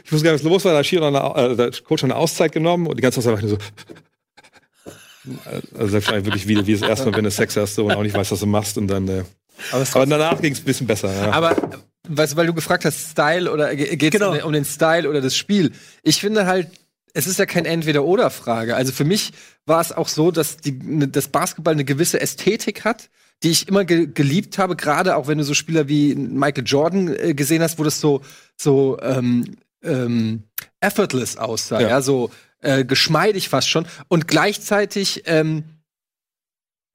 Ich 0.06 0.12
wusste 0.14 0.24
gar 0.26 0.32
nicht, 0.32 0.46
was 0.46 0.50
los 0.50 0.64
war. 0.64 0.72
Da 0.72 0.78
hat 0.80 0.86
Schiri 0.86 1.12
noch 1.12 1.36
eine, 1.36 1.52
äh, 1.52 1.56
der 1.58 1.72
Coach 1.84 2.06
eine 2.06 2.16
Auszeit 2.16 2.54
genommen 2.54 2.88
und 2.88 2.96
die 2.98 3.02
ganze 3.02 3.20
Zeit 3.20 3.34
war 3.34 3.38
ich 3.40 3.46
nur 3.46 3.52
so. 3.52 3.58
Also 5.78 6.00
das 6.00 6.08
war 6.08 6.24
wirklich 6.26 6.48
wie, 6.48 6.66
wie 6.66 6.74
das 6.78 6.82
erste 6.88 7.10
Mal, 7.10 7.18
wenn 7.18 7.26
du 7.26 7.32
Sex 7.32 7.58
hast 7.58 7.76
so, 7.76 7.86
und 7.86 7.92
auch 7.94 8.04
nicht 8.04 8.16
weißt, 8.16 8.32
was 8.32 8.40
du 8.40 8.46
machst. 8.46 8.78
Und 8.78 8.88
dann, 8.88 9.08
äh, 9.10 9.24
Aber, 9.72 9.86
aber 9.94 10.06
danach 10.06 10.42
ging 10.42 10.54
es 10.54 10.60
ein 10.60 10.66
bisschen 10.66 10.88
besser. 10.88 11.14
Ja. 11.14 11.32
Aber 11.32 11.56
weißt 12.10 12.34
du, 12.34 12.38
weil 12.38 12.48
du 12.48 12.54
gefragt 12.54 12.86
hast, 12.86 13.12
Style 13.12 13.52
oder 13.52 13.76
geht 13.76 14.02
es 14.14 14.20
Genau. 14.20 14.30
um, 14.32 14.36
den- 14.36 14.44
um 14.46 14.54
den 14.54 14.66
Style 14.66 15.10
oder 15.10 15.22
das 15.22 15.36
Spiel? 15.38 15.72
Ich 16.04 16.20
finde 16.20 16.46
halt, 16.46 16.68
es 17.14 17.26
ist 17.28 17.40
ja 17.40 17.46
kein 17.46 17.66
Entweder-Oder-Frage. 17.66 18.76
Also 18.76 18.92
für 18.92 19.04
mich 19.06 19.32
war 19.66 19.82
es 19.82 19.92
auch 19.92 20.08
so, 20.08 20.32
dass 20.32 20.58
die, 20.58 20.74
ne, 20.74 21.08
das 21.08 21.28
Basketball 21.30 21.74
eine 21.74 21.86
gewisse 21.86 22.20
Ästhetik 22.22 22.86
hat, 22.86 23.10
die 23.44 23.50
ich 23.52 23.68
immer 23.68 23.86
ge 23.86 24.08
geliebt 24.14 24.58
habe, 24.58 24.76
gerade 24.76 25.16
auch 25.16 25.28
wenn 25.28 25.38
du 25.38 25.44
so 25.44 25.54
Spieler 25.54 25.88
wie 25.88 26.14
Michael 26.16 26.66
Jordan 26.66 27.08
äh, 27.16 27.34
gesehen 27.34 27.62
hast, 27.64 27.80
wo 27.80 27.84
das 27.84 28.00
so, 28.00 28.22
so 28.58 28.98
ähm, 29.02 29.56
ähm, 29.84 30.44
effortless 30.82 31.38
aussah, 31.38 31.80
ja, 31.82 31.88
Ja. 31.90 32.02
so 32.02 32.32
äh, 32.62 32.84
geschmeidig 32.84 33.48
fast 33.50 33.70
schon. 33.70 33.86
Und 34.10 34.28
gleichzeitig 34.28 35.24
ähm, 35.26 35.64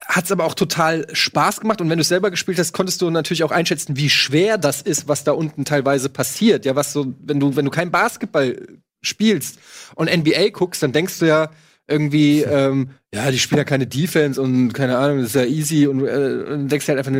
hat's 0.01 0.31
aber 0.31 0.45
auch 0.45 0.53
total 0.53 1.07
Spaß 1.11 1.61
gemacht 1.61 1.81
und 1.81 1.89
wenn 1.89 1.97
du 1.97 2.01
es 2.01 2.07
selber 2.07 2.31
gespielt 2.31 2.59
hast, 2.59 2.73
konntest 2.73 3.01
du 3.01 3.09
natürlich 3.09 3.43
auch 3.43 3.51
einschätzen, 3.51 3.97
wie 3.97 4.09
schwer 4.09 4.57
das 4.57 4.81
ist, 4.81 5.07
was 5.07 5.23
da 5.23 5.31
unten 5.31 5.65
teilweise 5.65 6.09
passiert. 6.09 6.65
Ja, 6.65 6.75
was 6.75 6.93
so, 6.93 7.13
wenn 7.23 7.39
du, 7.39 7.55
wenn 7.55 7.65
du 7.65 7.71
kein 7.71 7.91
Basketball 7.91 8.57
spielst 9.01 9.59
und 9.95 10.15
NBA 10.15 10.49
guckst, 10.49 10.83
dann 10.83 10.91
denkst 10.91 11.19
du 11.19 11.27
ja 11.27 11.49
irgendwie, 11.87 12.41
ähm, 12.41 12.89
ja, 13.13 13.29
die 13.31 13.39
spielen 13.39 13.59
ja 13.59 13.63
keine 13.63 13.87
Defense 13.87 14.41
und 14.41 14.73
keine 14.73 14.97
Ahnung, 14.97 15.19
das 15.19 15.27
ist 15.27 15.35
ja 15.35 15.45
easy 15.45 15.87
und, 15.87 16.05
äh, 16.05 16.53
und 16.53 16.69
denkst 16.69 16.87
halt 16.87 16.97
einfach, 16.97 17.11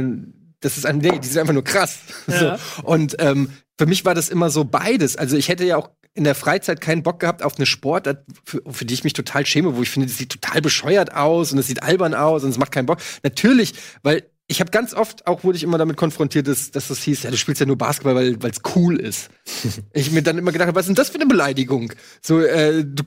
das 0.65 0.77
ist 0.77 0.85
ein, 0.87 0.97
nee, 0.97 1.19
die 1.19 1.27
sind 1.27 1.39
einfach 1.39 1.53
nur 1.53 1.63
krass. 1.63 1.99
Ja. 2.25 2.57
So. 2.57 2.83
Und 2.83 3.17
ähm, 3.19 3.51
für 3.77 3.85
mich 3.85 4.03
war 4.03 4.15
das 4.15 4.29
immer 4.29 4.49
so 4.49 4.65
beides. 4.65 5.15
Also 5.15 5.37
ich 5.37 5.47
hätte 5.47 5.63
ja 5.63 5.77
auch 5.77 5.91
in 6.15 6.23
der 6.23 6.33
Freizeit 6.33 6.81
keinen 6.81 7.03
Bock 7.03 7.19
gehabt 7.19 7.43
auf 7.43 7.57
eine 7.57 7.67
Sportart, 7.67 8.25
für, 8.43 8.63
für 8.67 8.83
die 8.83 8.95
ich 8.95 9.03
mich 9.03 9.13
total 9.13 9.45
schäme, 9.45 9.75
wo 9.75 9.83
ich 9.83 9.91
finde, 9.91 10.07
das 10.07 10.17
sieht 10.17 10.31
total 10.31 10.61
bescheuert 10.61 11.13
aus 11.13 11.51
und 11.51 11.59
es 11.59 11.67
sieht 11.67 11.83
albern 11.83 12.15
aus 12.15 12.43
und 12.43 12.49
es 12.49 12.57
macht 12.57 12.71
keinen 12.71 12.87
Bock. 12.87 12.97
Natürlich, 13.21 13.75
weil 14.01 14.23
ich 14.47 14.59
habe 14.59 14.71
ganz 14.71 14.95
oft 14.95 15.27
auch 15.27 15.43
wurde 15.43 15.57
ich 15.57 15.63
immer 15.63 15.77
damit 15.77 15.97
konfrontiert, 15.97 16.47
dass, 16.47 16.71
dass 16.71 16.87
das 16.87 17.03
hieß, 17.03 17.23
ja, 17.23 17.31
du 17.31 17.37
spielst 17.37 17.59
ja 17.59 17.67
nur 17.67 17.77
Basketball, 17.77 18.15
weil 18.15 18.49
es 18.49 18.61
cool 18.75 18.99
ist. 18.99 19.29
ich 19.93 20.09
mir 20.09 20.23
dann 20.23 20.39
immer 20.39 20.51
gedacht 20.51 20.67
habe, 20.67 20.75
was 20.75 20.85
ist 20.85 20.89
denn 20.89 20.95
das 20.95 21.09
für 21.09 21.15
eine 21.15 21.27
Beleidigung? 21.27 21.93
So, 22.23 22.39
äh, 22.39 22.83
du, 22.83 23.03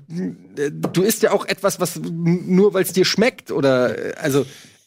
äh, 0.62 0.70
du 0.70 1.02
isst 1.02 1.22
ja 1.22 1.32
auch 1.32 1.44
etwas, 1.44 1.80
was 1.80 1.98
nur 1.98 2.72
weil 2.74 2.84
es 2.84 2.92
dir 2.92 3.04
schmeckt 3.04 3.50
oder 3.50 3.98
äh, 3.98 4.14
also 4.20 4.46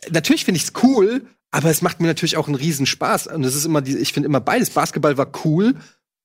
natürlich 0.10 0.46
finde 0.46 0.58
ich 0.58 0.64
es 0.64 0.74
cool, 0.84 1.26
aber 1.52 1.70
es 1.70 1.82
macht 1.82 2.00
mir 2.00 2.08
natürlich 2.08 2.38
auch 2.38 2.48
einen 2.48 2.56
riesen 2.56 2.86
Spaß 2.86 3.28
und 3.28 3.44
das 3.44 3.56
ist 3.56 3.66
immer 3.66 3.82
die, 3.82 3.98
ich 3.98 4.14
finde 4.14 4.28
immer 4.28 4.40
beides. 4.40 4.70
Basketball 4.70 5.18
war 5.18 5.32
cool, 5.46 5.76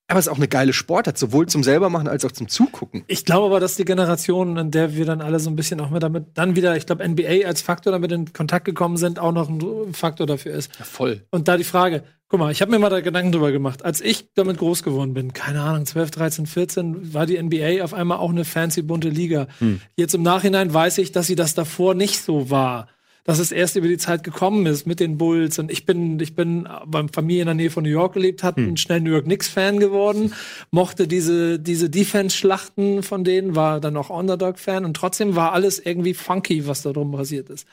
aber 0.08 0.20
es 0.20 0.26
ist 0.26 0.32
auch 0.32 0.36
eine 0.36 0.46
geile 0.46 0.72
Sportart, 0.72 1.18
sowohl 1.18 1.46
zum 1.48 1.64
selber 1.64 1.90
machen 1.90 2.06
als 2.06 2.24
auch 2.24 2.30
zum 2.30 2.46
Zugucken. 2.48 3.02
Ich 3.08 3.24
glaube 3.24 3.46
aber, 3.46 3.58
dass 3.58 3.74
die 3.74 3.84
Generation, 3.84 4.56
in 4.56 4.70
der 4.70 4.94
wir 4.94 5.04
dann 5.04 5.20
alle 5.20 5.40
so 5.40 5.50
ein 5.50 5.56
bisschen 5.56 5.80
auch 5.80 5.90
mit 5.90 6.00
damit, 6.00 6.26
dann 6.34 6.54
wieder, 6.54 6.76
ich 6.76 6.86
glaube, 6.86 7.06
NBA 7.06 7.44
als 7.44 7.60
Faktor 7.60 7.92
damit 7.92 8.12
in 8.12 8.32
Kontakt 8.32 8.66
gekommen 8.66 8.96
sind, 8.98 9.18
auch 9.18 9.32
noch 9.32 9.48
ein 9.48 9.92
Faktor 9.94 10.28
dafür 10.28 10.54
ist. 10.54 10.70
voll. 10.76 11.26
Und 11.32 11.48
da 11.48 11.56
die 11.56 11.64
Frage, 11.64 12.04
guck 12.28 12.38
mal, 12.38 12.52
ich 12.52 12.62
habe 12.62 12.70
mir 12.70 12.78
mal 12.78 12.88
da 12.88 13.00
Gedanken 13.00 13.32
drüber 13.32 13.50
gemacht, 13.50 13.84
als 13.84 14.00
ich 14.00 14.32
damit 14.34 14.58
groß 14.58 14.84
geworden 14.84 15.12
bin, 15.12 15.32
keine 15.32 15.60
Ahnung, 15.62 15.86
12, 15.86 16.12
13, 16.12 16.46
14, 16.46 17.12
war 17.12 17.26
die 17.26 17.42
NBA 17.42 17.82
auf 17.82 17.92
einmal 17.92 18.18
auch 18.18 18.30
eine 18.30 18.44
fancy 18.44 18.82
bunte 18.82 19.08
Liga. 19.08 19.48
Jetzt 19.96 20.14
im 20.14 20.22
Nachhinein 20.22 20.72
weiß 20.72 20.98
ich, 20.98 21.10
dass 21.10 21.26
sie 21.26 21.36
das 21.36 21.54
davor 21.54 21.94
nicht 21.94 22.22
so 22.22 22.48
war. 22.48 22.86
Dass 23.26 23.40
es 23.40 23.50
erst 23.50 23.74
über 23.74 23.88
die 23.88 23.98
Zeit 23.98 24.22
gekommen 24.22 24.66
ist 24.66 24.86
mit 24.86 25.00
den 25.00 25.18
Bulls. 25.18 25.58
Und 25.58 25.70
ich 25.70 25.84
bin, 25.84 26.20
ich 26.20 26.36
bin 26.36 26.68
beim 26.86 27.08
Familie 27.08 27.42
in 27.42 27.46
der 27.46 27.54
Nähe 27.56 27.70
von 27.70 27.82
New 27.82 27.90
York 27.90 28.14
gelebt, 28.14 28.42
hat 28.44 28.56
ein 28.56 28.76
schnell 28.76 29.00
New 29.00 29.10
York 29.10 29.24
Knicks-Fan 29.24 29.80
geworden, 29.80 30.32
mochte 30.70 31.08
diese, 31.08 31.58
diese 31.58 31.90
Defense-Schlachten 31.90 33.02
von 33.02 33.24
denen, 33.24 33.56
war 33.56 33.80
dann 33.80 33.96
auch 33.96 34.10
Underdog-Fan 34.10 34.84
und 34.84 34.94
trotzdem 34.94 35.34
war 35.34 35.52
alles 35.52 35.78
irgendwie 35.84 36.14
funky, 36.14 36.66
was 36.68 36.82
da 36.82 36.92
drum 36.92 37.10
passiert 37.12 37.50
ist. 37.50 37.66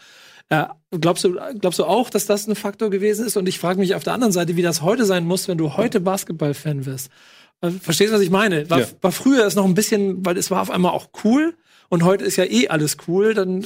Äh, 0.49 0.65
glaubst, 0.99 1.23
du, 1.23 1.37
glaubst 1.59 1.79
du 1.79 1.85
auch, 1.85 2.09
dass 2.09 2.25
das 2.25 2.47
ein 2.47 2.55
Faktor 2.55 2.89
gewesen 2.89 3.25
ist? 3.25 3.37
Und 3.37 3.47
ich 3.47 3.59
frage 3.59 3.79
mich 3.79 3.95
auf 3.95 4.03
der 4.03 4.13
anderen 4.13 4.33
Seite, 4.33 4.55
wie 4.55 4.61
das 4.61 4.81
heute 4.81 5.05
sein 5.05 5.25
muss, 5.25 5.47
wenn 5.47 5.57
du 5.57 5.77
heute 5.77 5.99
Basketball-Fan 6.01 6.85
wirst. 6.85 7.09
Äh, 7.61 7.69
Verstehst 7.71 8.11
du, 8.11 8.15
was 8.15 8.21
ich 8.23 8.29
meine? 8.31 8.69
War, 8.69 8.79
Ja. 8.81 8.87
war 9.01 9.11
früher 9.11 9.45
es 9.45 9.55
noch 9.55 9.65
ein 9.65 9.73
bisschen, 9.75 10.25
weil 10.25 10.37
es 10.37 10.51
war 10.51 10.61
auf 10.61 10.71
einmal 10.71 10.91
auch 10.91 11.09
cool 11.23 11.53
und 11.93 12.03
heute 12.03 12.25
ist 12.25 12.37
ja 12.37 12.45
eh 12.45 12.67
alles 12.69 12.97
cool, 13.07 13.33
dann, 13.35 13.61
äh, 13.61 13.65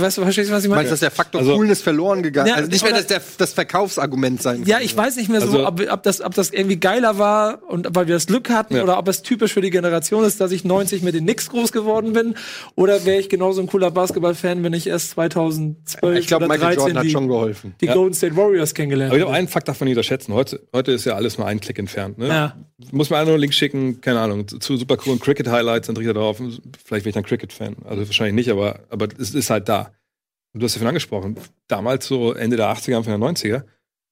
weißt 0.00 0.18
du, 0.18 0.22
verstehst 0.22 0.48
du, 0.50 0.54
was 0.54 0.62
ich 0.62 0.68
meine? 0.70 0.82
Meinst 0.82 0.90
du, 0.90 0.92
dass 0.92 1.00
der 1.00 1.10
Faktor 1.10 1.40
Also- 1.40 1.56
Coolness 1.56 1.82
verloren 1.82 2.22
gegangen 2.22 2.46
Ja, 2.48 2.54
Also 2.54 2.70
nicht 2.70 2.84
mehr 2.84 2.92
das, 2.92 3.08
der, 3.08 3.20
das 3.38 3.52
Verkaufsargument 3.52 4.40
sein 4.40 4.62
Ja, 4.64 4.76
kann. 4.76 4.84
ich 4.84 4.96
weiß 4.96 5.16
nicht 5.16 5.28
mehr 5.28 5.40
so, 5.40 5.48
Also- 5.48 5.66
ob, 5.66 5.80
ob, 5.92 6.02
das, 6.04 6.20
ob 6.20 6.34
das 6.34 6.50
irgendwie 6.50 6.76
geiler 6.78 7.18
war 7.18 7.62
und 7.68 7.88
weil 7.90 8.06
wir 8.06 8.14
das 8.14 8.26
Glück 8.26 8.48
hatten 8.50 8.76
Ja. 8.76 8.84
oder 8.84 8.96
ob 8.98 9.08
es 9.08 9.22
typisch 9.22 9.52
für 9.52 9.60
die 9.60 9.70
Generation 9.70 10.24
ist, 10.24 10.40
dass 10.40 10.52
ich 10.52 10.64
90 10.64 11.02
mit 11.02 11.14
den 11.14 11.24
Knicks 11.24 11.50
groß 11.50 11.72
geworden 11.72 12.12
bin 12.12 12.34
oder 12.76 13.04
wäre 13.04 13.18
ich 13.18 13.28
genauso 13.28 13.60
ein 13.60 13.66
cooler 13.66 13.90
Basketballfan, 13.90 14.62
wenn 14.62 14.72
ich 14.72 14.86
erst 14.86 15.10
2012 15.10 16.18
Ich 16.20 16.26
glaube, 16.28 16.44
oder 16.44 16.54
Michael 16.54 16.74
13 16.76 16.78
Jordan 16.78 16.96
hat 16.98 17.04
die, 17.04 17.10
schon 17.10 17.28
geholfen. 17.28 17.74
die 17.80 17.86
Ja. 17.86 17.94
Golden 17.94 18.14
State 18.14 18.36
Warriors 18.36 18.74
kennengelernt 18.74 19.10
Aber 19.10 19.16
ich 19.16 19.20
glaube, 19.22 19.32
habe. 19.32 19.38
einen 19.38 19.48
Fakt 19.48 19.68
darf 19.68 19.80
man 19.80 19.86
nicht 19.88 19.96
unterschätzen. 19.96 20.32
Heute, 20.34 20.60
heute 20.72 20.92
ist 20.92 21.04
ja 21.06 21.14
alles 21.16 21.38
nur 21.38 21.46
ein 21.46 21.60
Klick 21.60 21.78
entfernt. 21.78 22.18
Ne? 22.18 22.28
Ja. 22.28 22.56
Muss 22.92 23.10
man 23.10 23.18
einfach 23.18 23.28
nur 23.28 23.34
einen 23.34 23.40
Link 23.40 23.54
schicken, 23.54 24.00
keine 24.00 24.20
Ahnung, 24.20 24.46
zu- 24.46 24.58
zu 24.58 24.76
super 24.76 24.96
coolen 24.96 25.18
Cricket-Highlights, 25.18 25.86
dann 25.86 25.94
dreht 25.94 26.06
er 26.06 26.14
drauf. 26.14 26.36
Vielleicht 26.84 27.04
bin 27.04 27.08
ich 27.10 27.14
dann 27.14 27.24
Cricket-Fan. 27.24 27.63
Also 27.84 28.06
wahrscheinlich 28.06 28.34
nicht, 28.34 28.50
aber, 28.50 28.80
aber 28.90 29.08
es 29.18 29.34
ist 29.34 29.50
halt 29.50 29.68
da. 29.68 29.92
Und 30.52 30.60
du 30.60 30.64
hast 30.64 30.74
ja 30.74 30.78
vorhin 30.78 30.88
angesprochen, 30.88 31.36
damals 31.68 32.06
so 32.06 32.32
Ende 32.32 32.56
der 32.56 32.68
80er, 32.68 32.96
Anfang 32.96 33.20
der 33.20 33.28
90er, 33.28 33.64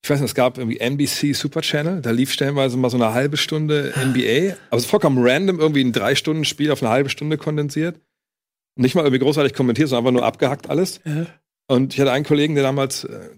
ich 0.05 0.11
weiß 0.11 0.21
nicht, 0.21 0.31
es 0.31 0.35
gab 0.35 0.59
irgendwie 0.59 0.81
NBC 0.81 1.33
Super 1.33 1.61
Channel, 1.61 2.03
da 2.03 2.11
lief 2.11 2.33
stellenweise 2.33 2.77
mal 2.77 2.91
so 2.91 2.97
eine 2.97 3.15
halbe 3.15 3.37
Stunde 3.37 3.95
NBA, 3.97 4.57
aber 4.71 4.81
so 4.81 4.89
vollkommen 4.89 5.19
random, 5.21 5.61
irgendwie 5.61 5.85
ein 5.85 5.93
Drei-Stunden-Spiel 5.93 6.73
auf 6.73 6.83
eine 6.83 6.91
halbe 6.91 7.09
Stunde 7.09 7.39
kondensiert. 7.39 8.01
Nicht 8.75 8.97
mal 8.97 9.03
irgendwie 9.03 9.21
großartig 9.21 9.55
kommentiert, 9.55 9.89
sondern 9.89 10.07
einfach 10.07 10.21
nur 10.21 10.27
abgehackt 10.27 10.69
alles. 10.69 11.01
Ja. 11.05 11.27
Und 11.69 11.95
ich 11.95 12.01
hatte 12.01 12.11
einen 12.11 12.25
Kollegen, 12.25 12.55
der 12.55 12.65
damals, 12.65 13.05
äh, 13.05 13.31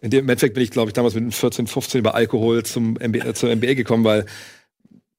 in 0.00 0.10
dem 0.10 0.28
Endeffekt 0.28 0.54
bin 0.54 0.64
ich, 0.64 0.70
glaube 0.70 0.90
ich, 0.90 0.94
damals 0.94 1.14
mit 1.14 1.32
14, 1.32 1.68
15 1.68 2.00
über 2.00 2.14
Alkohol 2.14 2.64
zum 2.64 2.94
NBA, 2.94 3.34
zur 3.34 3.54
NBA 3.54 3.74
gekommen, 3.74 4.02
weil 4.02 4.26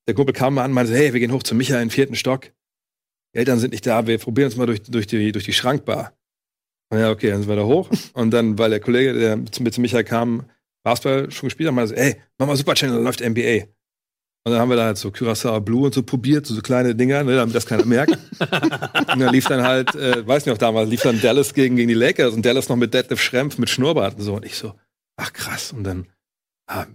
der 0.07 0.13
Kumpel 0.13 0.33
kam 0.33 0.55
mal 0.55 0.63
an 0.63 0.71
und 0.71 0.75
meinte, 0.75 0.93
hey, 0.93 1.13
wir 1.13 1.19
gehen 1.21 1.31
hoch 1.31 1.43
zu 1.43 1.55
Micha 1.55 1.75
in 1.75 1.87
den 1.87 1.89
vierten 1.89 2.15
Stock. 2.15 2.51
Eltern 3.37 3.59
sind 3.59 3.71
nicht 3.71 3.85
da, 3.85 4.07
wir 4.07 4.17
probieren 4.17 4.47
uns 4.47 4.57
mal 4.57 4.65
durch, 4.65 4.81
durch, 4.81 5.05
die, 5.05 5.31
durch 5.31 5.45
die 5.45 5.53
Schrankbar. 5.53 6.13
Und 6.89 6.99
ja, 6.99 7.11
okay, 7.11 7.29
dann 7.29 7.41
sind 7.41 7.49
wir 7.49 7.55
da 7.55 7.63
hoch. 7.63 7.89
Und 8.13 8.31
dann, 8.31 8.57
weil 8.57 8.71
der 8.71 8.79
Kollege, 8.79 9.13
der 9.13 9.45
zu 9.51 9.63
zu 9.63 9.81
Micha 9.81 10.01
kam, 10.03 10.45
Basketball 10.83 11.29
schon 11.29 11.47
gespielt 11.47 11.67
hat, 11.67 11.75
meinte 11.75 11.89
so, 11.89 11.95
ey, 11.95 12.15
mach 12.37 12.47
mal 12.47 12.55
Super 12.55 12.73
Channel, 12.73 13.01
läuft 13.01 13.19
NBA. 13.19 13.65
Und 14.45 14.53
dann 14.53 14.61
haben 14.61 14.69
wir 14.69 14.77
da 14.77 14.85
halt 14.85 14.97
so 14.97 15.09
Curaçao 15.09 15.59
Blue 15.59 15.85
und 15.85 15.93
so 15.93 16.01
probiert, 16.01 16.47
so, 16.47 16.55
so 16.55 16.61
kleine 16.61 16.95
Dinger, 16.95 17.23
ne, 17.23 17.35
damit 17.35 17.53
das 17.53 17.65
keiner 17.65 17.85
merkt. 17.85 18.11
und 18.39 19.19
dann 19.19 19.33
lief 19.33 19.45
dann 19.45 19.61
halt, 19.61 19.93
äh, 19.93 20.25
weiß 20.25 20.45
nicht 20.45 20.53
noch 20.53 20.57
damals, 20.57 20.89
lief 20.89 21.01
dann 21.01 21.19
Dallas 21.21 21.53
gegen, 21.53 21.75
gegen 21.75 21.89
die 21.89 21.93
Lakers 21.93 22.33
und 22.33 22.45
Dallas 22.45 22.69
noch 22.69 22.77
mit 22.77 22.93
Detlef 22.93 23.21
Schrempf 23.21 23.57
mit 23.57 23.69
Schnurrbart 23.69 24.15
und 24.15 24.21
so. 24.21 24.35
Und 24.35 24.45
ich 24.45 24.55
so, 24.55 24.73
ach 25.17 25.31
krass. 25.33 25.73
Und 25.73 25.83
dann, 25.83 26.07
ah, 26.67 26.85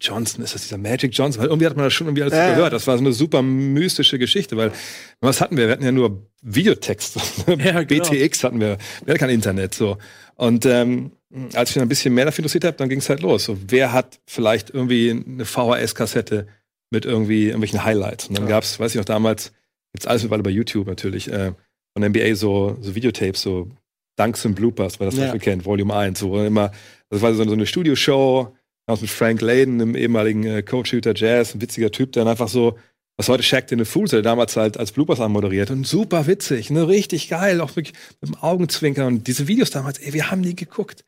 Johnson, 0.00 0.42
ist 0.42 0.54
das 0.54 0.62
dieser 0.62 0.78
Magic 0.78 1.12
Johnson? 1.16 1.40
Weil 1.42 1.48
irgendwie 1.48 1.66
hat 1.66 1.76
man 1.76 1.84
das 1.84 1.92
schon 1.92 2.08
irgendwie 2.08 2.22
alles 2.22 2.34
ja. 2.34 2.50
gehört. 2.50 2.72
Das 2.72 2.86
war 2.86 2.96
so 2.98 3.04
eine 3.04 3.12
super 3.12 3.42
mystische 3.42 4.18
Geschichte, 4.18 4.56
weil 4.56 4.72
was 5.20 5.40
hatten 5.40 5.56
wir? 5.56 5.66
Wir 5.66 5.72
hatten 5.72 5.84
ja 5.84 5.92
nur 5.92 6.26
Videotext. 6.42 7.16
Ja, 7.46 7.82
genau. 7.84 8.08
BTX 8.10 8.44
hatten 8.44 8.60
wir. 8.60 8.78
Wir 9.04 9.12
hatten 9.14 9.18
kein 9.20 9.30
Internet 9.30 9.74
so. 9.74 9.98
Und 10.34 10.66
ähm, 10.66 11.12
als 11.54 11.70
ich 11.70 11.74
dann 11.74 11.84
ein 11.84 11.88
bisschen 11.88 12.14
mehr 12.14 12.24
dafür 12.24 12.40
interessiert 12.42 12.64
habe, 12.64 12.76
dann 12.76 12.88
ging 12.88 12.98
es 12.98 13.08
halt 13.08 13.20
los. 13.20 13.44
So, 13.44 13.56
wer 13.68 13.92
hat 13.92 14.18
vielleicht 14.26 14.70
irgendwie 14.70 15.10
eine 15.10 15.44
VHS-Kassette 15.44 16.46
mit 16.90 17.04
irgendwie 17.04 17.46
irgendwelchen 17.46 17.84
Highlights? 17.84 18.28
Und 18.28 18.38
dann 18.38 18.44
Ja. 18.44 18.50
gab's, 18.50 18.78
weiß 18.80 18.92
ich 18.92 18.98
noch 18.98 19.04
damals, 19.04 19.52
gibt's 19.92 20.06
alles 20.06 20.22
mittlerweile 20.22 20.42
bei 20.42 20.50
YouTube 20.50 20.86
natürlich, 20.88 21.30
äh, 21.30 21.52
von 21.96 22.02
NBA 22.04 22.34
so, 22.34 22.76
so 22.80 22.94
Videotapes, 22.94 23.40
so 23.40 23.68
Dunks 24.16 24.44
und 24.44 24.54
Bloopers, 24.54 24.98
wer 24.98 25.06
das 25.06 25.16
Ja. 25.16 25.26
dafür 25.26 25.40
kennt, 25.40 25.64
Volume 25.64 25.94
1, 25.94 26.22
wo 26.22 26.40
immer, 26.42 26.72
das 27.08 27.22
war 27.22 27.34
so, 27.34 27.44
so 27.44 27.52
eine 27.52 27.66
Studioshow, 27.66 28.54
damals 28.86 29.02
mit 29.02 29.10
Frank 29.10 29.40
Layden, 29.40 29.80
einem 29.80 29.94
ehemaligen 29.96 30.44
äh, 30.44 30.62
Coach-Shooter 30.62 31.14
Jazz, 31.14 31.54
ein 31.54 31.60
witziger 31.60 31.90
Typ, 31.90 32.12
der 32.12 32.24
dann 32.24 32.30
einfach 32.30 32.48
so, 32.48 32.78
was 33.16 33.28
heute 33.28 33.42
Shaq 33.42 33.70
in 33.72 33.78
the 33.78 33.84
Fools, 33.84 34.10
der 34.10 34.22
damals 34.22 34.56
halt 34.56 34.76
als 34.78 34.92
Bloopers 34.92 35.20
anmoderiert 35.20 35.70
und 35.70 35.86
super 35.86 36.26
witzig, 36.26 36.70
ne, 36.70 36.86
richtig 36.86 37.28
geil, 37.28 37.60
auch 37.60 37.74
wirklich 37.76 37.94
mit 38.20 38.30
dem 38.30 38.36
Augenzwinkern 38.36 39.06
und 39.06 39.26
diese 39.26 39.48
Videos 39.48 39.70
damals, 39.70 39.98
ey, 39.98 40.12
wir 40.12 40.30
haben 40.30 40.42
die 40.42 40.54
geguckt. 40.54 41.04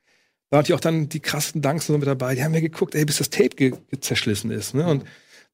Da 0.50 0.58
hatte 0.58 0.72
ich 0.72 0.74
auch 0.74 0.80
dann 0.80 1.10
die 1.10 1.20
krassen 1.20 1.60
Dunks 1.60 1.88
und 1.88 1.94
so 1.94 1.98
mit 1.98 2.08
dabei. 2.08 2.34
Die 2.34 2.42
haben 2.42 2.52
mir 2.52 2.62
geguckt, 2.62 2.94
ey, 2.94 3.04
bis 3.04 3.18
das 3.18 3.28
Tape 3.28 3.50
ge 3.50 3.74
zerschlissen 4.00 4.50
ist. 4.50 4.74
Ne? 4.74 4.86
Und 4.86 5.04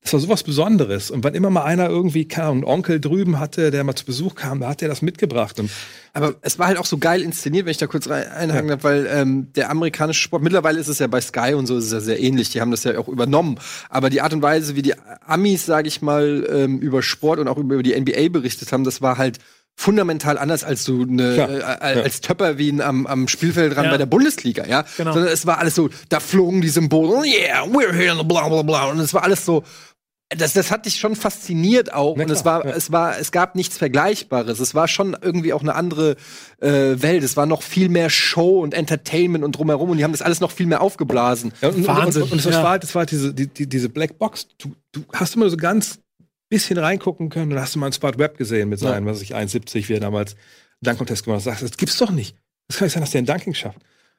das 0.04 0.12
war 0.12 0.20
sowas 0.20 0.42
Besonderes. 0.42 1.10
Und 1.10 1.24
wenn 1.24 1.34
immer 1.34 1.48
mal 1.48 1.64
einer 1.64 1.88
irgendwie 1.88 2.28
kam, 2.28 2.56
einen 2.56 2.64
Onkel 2.64 3.00
drüben 3.00 3.40
hatte, 3.40 3.70
der 3.70 3.84
mal 3.84 3.94
zu 3.94 4.04
Besuch 4.04 4.34
kam, 4.34 4.60
da 4.60 4.68
hat 4.68 4.82
er 4.82 4.88
das 4.88 5.00
mitgebracht. 5.00 5.58
Und 5.58 5.70
Aber 6.12 6.34
es 6.42 6.58
war 6.58 6.66
halt 6.66 6.76
auch 6.76 6.84
so 6.84 6.98
geil 6.98 7.22
inszeniert, 7.22 7.64
wenn 7.64 7.70
ich 7.70 7.78
da 7.78 7.86
kurz 7.86 8.06
einhaken 8.06 8.68
darf, 8.68 8.84
weil 8.84 9.08
ähm, 9.10 9.50
der 9.54 9.70
amerikanische 9.70 10.20
Sport, 10.20 10.42
mittlerweile 10.42 10.78
ist 10.78 10.88
es 10.88 10.98
ja 10.98 11.06
bei 11.06 11.22
Sky 11.22 11.54
und 11.54 11.66
so, 11.66 11.78
ist 11.78 11.86
es 11.86 11.92
ja 11.92 12.00
sehr 12.00 12.20
ähnlich, 12.20 12.50
die 12.50 12.60
haben 12.60 12.70
das 12.70 12.84
ja 12.84 12.98
auch 12.98 13.08
übernommen. 13.08 13.58
Aber 13.88 14.10
die 14.10 14.20
Art 14.20 14.34
und 14.34 14.42
Weise, 14.42 14.76
wie 14.76 14.82
die 14.82 14.92
Amis, 15.26 15.64
sage 15.64 15.88
ich 15.88 16.02
mal, 16.02 16.46
ähm, 16.52 16.80
über 16.80 17.02
Sport 17.02 17.38
und 17.38 17.48
auch 17.48 17.56
über 17.56 17.82
die 17.82 17.98
NBA 17.98 18.28
berichtet 18.28 18.72
haben, 18.72 18.84
das 18.84 19.00
war 19.00 19.16
halt 19.16 19.38
fundamental 19.76 20.38
anders 20.38 20.64
als 20.64 20.84
so 20.84 21.00
eine 21.00 21.34
Klar, 21.34 21.50
äh, 21.82 22.02
als 22.02 22.20
Töpper 22.20 22.58
wie 22.58 22.80
am, 22.80 23.06
am 23.06 23.26
Spielfeld 23.26 23.74
ran 23.76 23.86
Ja. 23.86 23.90
bei 23.90 23.98
der 23.98 24.06
Bundesliga, 24.06 24.66
ja. 24.66 24.84
Genau. 24.96 25.14
Sondern 25.14 25.32
es 25.32 25.46
war 25.46 25.58
alles 25.58 25.74
so, 25.74 25.88
da 26.10 26.20
flogen 26.20 26.60
die 26.60 26.68
Symbole, 26.68 27.08
oh 27.08 27.24
yeah, 27.24 27.64
we're 27.64 27.92
here, 27.92 28.22
bla 28.22 28.48
bla 28.48 28.62
bla. 28.62 28.84
Und 28.90 29.00
es 29.00 29.14
war 29.14 29.24
alles 29.24 29.44
so, 29.44 29.64
das, 30.30 30.54
das 30.54 30.70
hat 30.70 30.86
dich 30.86 30.96
schon 30.96 31.16
fasziniert 31.16 31.92
auch. 31.92 32.16
Und 32.16 32.30
es 32.30 32.44
war, 32.44 32.64
ja. 32.64 32.72
es 32.72 32.90
war, 32.90 33.18
es 33.18 33.30
gab 33.30 33.54
nichts 33.54 33.76
Vergleichbares. 33.76 34.58
Es 34.58 34.74
war 34.74 34.88
schon 34.88 35.16
irgendwie 35.20 35.52
auch 35.52 35.60
eine 35.60 35.74
andere 35.74 36.16
äh, 36.60 36.70
Welt. 37.02 37.22
Es 37.22 37.36
war 37.36 37.46
noch 37.46 37.62
viel 37.62 37.88
mehr 37.88 38.10
Show 38.10 38.60
und 38.60 38.74
Entertainment 38.74 39.44
und 39.44 39.52
drumherum. 39.52 39.90
Und 39.90 39.98
die 39.98 40.04
haben 40.04 40.12
das 40.12 40.22
alles 40.22 40.40
noch 40.40 40.50
viel 40.50 40.66
mehr 40.66 40.80
aufgeblasen. 40.80 41.52
Ja, 41.60 41.68
und, 41.68 41.86
Wahnsinn, 41.86 42.22
Und, 42.22 42.28
und, 42.28 42.38
und 42.38 42.46
das 42.46 42.54
ja. 42.54 42.62
war 42.62 42.70
halt, 42.70 42.82
das 42.82 42.94
war 42.94 43.00
halt 43.00 43.10
diese, 43.10 43.34
die, 43.34 43.46
die, 43.46 43.68
diese 43.68 43.88
Black 43.88 44.18
Box. 44.18 44.48
Du, 44.58 44.74
du 44.92 45.04
hast 45.12 45.36
immer 45.36 45.48
so 45.50 45.56
ganz 45.56 46.00
bisschen 46.48 46.78
reingucken 46.78 47.30
können. 47.30 47.50
Dann 47.50 47.60
hast 47.60 47.74
du 47.74 47.78
mal 47.78 47.86
einen 47.86 47.92
Spot 47.92 48.16
Web 48.16 48.38
gesehen 48.38 48.68
mit 48.68 48.78
seinen, 48.78 49.06
was 49.06 49.16
weiß 49.16 49.22
ich, 49.22 49.34
1,70, 49.34 49.88
wie 49.88 49.94
er 49.94 50.00
damals 50.00 50.34
einen 50.34 50.40
Dunk-Contest 50.82 51.24
gemacht 51.24 51.38
hat. 51.38 51.44
Sagst, 51.44 51.62
das 51.62 51.76
gibt's 51.76 51.98
doch 51.98 52.10
nicht. 52.10 52.36
Das 52.68 52.78
kann 52.78 52.86
nicht 52.86 52.94
sein, 52.94 53.02
dass 53.02 53.10
der 53.10 53.18
einen 53.18 53.26
Dunking 53.26 53.54
schafft. 53.54 53.78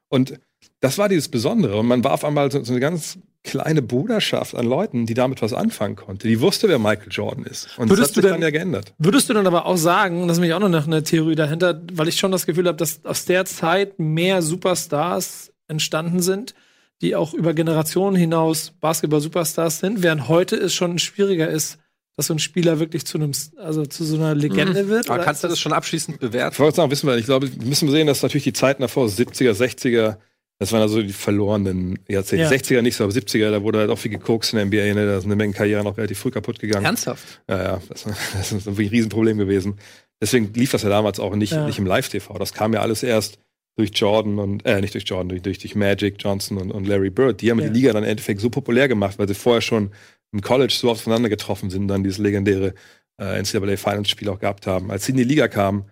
Und 0.10 0.40
das 0.82 0.98
war 0.98 1.10
dieses 1.10 1.30
Besondere. 1.30 1.78
Und 1.78 1.88
man 1.88 2.04
war 2.04 2.14
auf 2.14 2.24
einmal 2.24 2.52
so, 2.52 2.64
so 2.64 2.74
eine 2.74 2.80
ganz 2.80 3.18
kleine 3.46 3.82
Bruderschaft 3.82 4.54
an 4.56 4.66
Leuten, 4.66 5.06
die 5.06 5.14
damit 5.14 5.42
was 5.42 5.54
anfangen 5.54 5.96
konnte. 5.96 6.28
Die 6.28 6.42
wusste, 6.42 6.68
wer 6.68 6.80
Michael 6.80 7.08
Jordan 7.12 7.46
ist. 7.46 7.70
Und 7.78 7.90
Würdest 7.90 8.02
das 8.02 8.10
hat 8.10 8.16
du 8.18 8.22
sich 8.22 8.24
denn- 8.24 8.32
dann 8.34 8.42
ja 8.42 8.50
geändert. 8.52 8.94
Würdest 8.98 9.30
du 9.30 9.34
dann 9.34 9.48
aber 9.48 9.66
auch 9.66 9.78
sagen, 9.78 10.28
das 10.28 10.38
ist 10.38 10.42
nämlich 10.42 10.54
auch 10.54 10.68
noch 10.68 10.86
eine 10.88 11.04
Theorie 11.04 11.36
dahinter, 11.36 11.82
weil 11.94 12.08
ich 12.10 12.18
schon 12.18 12.32
das 12.34 12.46
Gefühl 12.46 12.68
habe, 12.68 12.78
dass 12.78 13.06
aus 13.06 13.26
der 13.26 13.46
Zeit 13.46 14.00
mehr 14.00 14.42
Superstars 14.42 15.54
entstanden 15.68 16.22
sind, 16.22 16.54
die 17.02 17.16
auch 17.16 17.34
über 17.34 17.54
Generationen 17.54 18.16
hinaus 18.16 18.72
Basketball-Superstars 18.82 19.80
sind, 19.80 20.04
während 20.04 20.28
heute 20.28 20.56
es 20.56 20.74
schon 20.74 20.98
schwieriger 21.00 21.48
ist, 21.50 21.78
dass 22.18 22.28
so 22.28 22.34
ein 22.34 22.40
Spieler 22.40 22.80
wirklich 22.80 23.06
zu 23.06 23.18
einem, 23.18 23.32
also 23.58 23.86
zu 23.86 24.06
so 24.06 24.16
einer 24.16 24.34
Legende 24.36 24.88
wird? 24.88 25.08
Aber 25.10 25.16
oder 25.16 25.26
kannst 25.26 25.44
du 25.44 25.50
das 25.50 25.60
schon 25.60 25.74
abschließend 25.74 26.16
Ich 26.16 26.22
bewerten? 26.22 26.58
wollte 26.60 26.78
sagen, 26.78 26.90
wissen 26.92 27.08
wir, 27.08 27.18
ich 27.18 27.26
glaube, 27.26 27.50
wir 27.54 27.66
müssen 27.68 27.90
sehen, 27.92 28.08
dass 28.08 28.22
natürlich 28.24 28.46
die 28.46 28.54
Zeiten 28.54 28.82
davor, 28.82 29.08
70er, 29.08 29.52
60er, 29.54 30.18
das 30.60 30.72
waren 30.72 30.82
also 30.82 31.02
die 31.02 31.12
verlorenen 31.14 32.00
Jahrzehnte. 32.08 32.44
Ja. 32.46 32.50
60er 32.50 32.82
nicht 32.82 32.96
so, 32.96 33.04
aber 33.04 33.14
70er, 33.14 33.52
da 33.52 33.62
wurde 33.64 33.80
halt 33.80 33.90
auch 33.90 34.00
viel 34.00 34.12
gekokst 34.12 34.54
in 34.54 34.58
der 34.58 34.66
NBA, 34.66 34.94
ne? 35.00 35.06
da 35.06 35.20
sind 35.20 35.30
eine 35.30 35.36
Menge 35.36 35.54
Karrieren 35.54 35.86
auch 35.86 35.98
relativ 35.98 36.20
früh 36.20 36.32
kaputt 36.32 36.60
gegangen. 36.60 36.86
Ernsthaft? 36.86 37.42
Ja, 37.50 37.62
ja, 37.64 37.82
das, 37.90 38.04
das 38.34 38.52
ist 38.52 38.66
wirklich 38.66 38.88
ein 38.90 38.96
Riesenproblem 38.96 39.38
gewesen. 39.38 39.78
Deswegen 40.22 40.54
lief 40.54 40.72
das 40.72 40.84
ja 40.84 40.90
damals 40.90 41.20
auch 41.20 41.36
nicht, 41.36 41.52
Ja. 41.52 41.66
nicht 41.66 41.78
im 41.80 41.86
Live-TV. 41.86 42.38
Das 42.38 42.54
kam 42.54 42.74
ja 42.74 42.82
alles 42.82 43.04
erst 43.04 43.38
durch 43.78 43.92
Jordan 43.94 44.40
und, 44.40 44.66
äh, 44.66 44.80
nicht 44.80 44.94
durch 44.94 45.04
Jordan, 45.06 45.28
durch, 45.28 45.42
durch, 45.42 45.60
durch 45.60 45.76
Magic, 45.76 46.16
Johnson 46.20 46.58
und, 46.58 46.72
und 46.72 46.88
Larry 46.88 47.10
Bird. 47.10 47.42
Die 47.42 47.52
haben 47.52 47.60
Ja. 47.60 47.68
die 47.68 47.74
Liga 47.74 47.92
dann 47.92 48.04
im 48.04 48.10
Endeffekt 48.10 48.40
so 48.40 48.50
populär 48.50 48.88
gemacht, 48.88 49.20
weil 49.20 49.28
sie 49.28 49.36
vorher 49.36 49.62
schon 49.62 49.92
im 50.32 50.40
College 50.42 50.74
so 50.74 50.90
aufeinander 50.90 51.28
getroffen 51.28 51.70
sind, 51.70 51.90
dann 51.90 52.04
dieses 52.04 52.18
legendäre 52.20 52.74
äh, 53.20 53.42
NCAA 53.42 53.76
Finals-Spiel 53.78 54.30
auch 54.30 54.40
gehabt 54.40 54.68
haben. 54.68 54.90
Als 54.92 55.06
sie 55.06 55.12
in 55.12 55.18
die 55.18 55.24
Liga 55.26 55.50
kamen, 55.50 55.86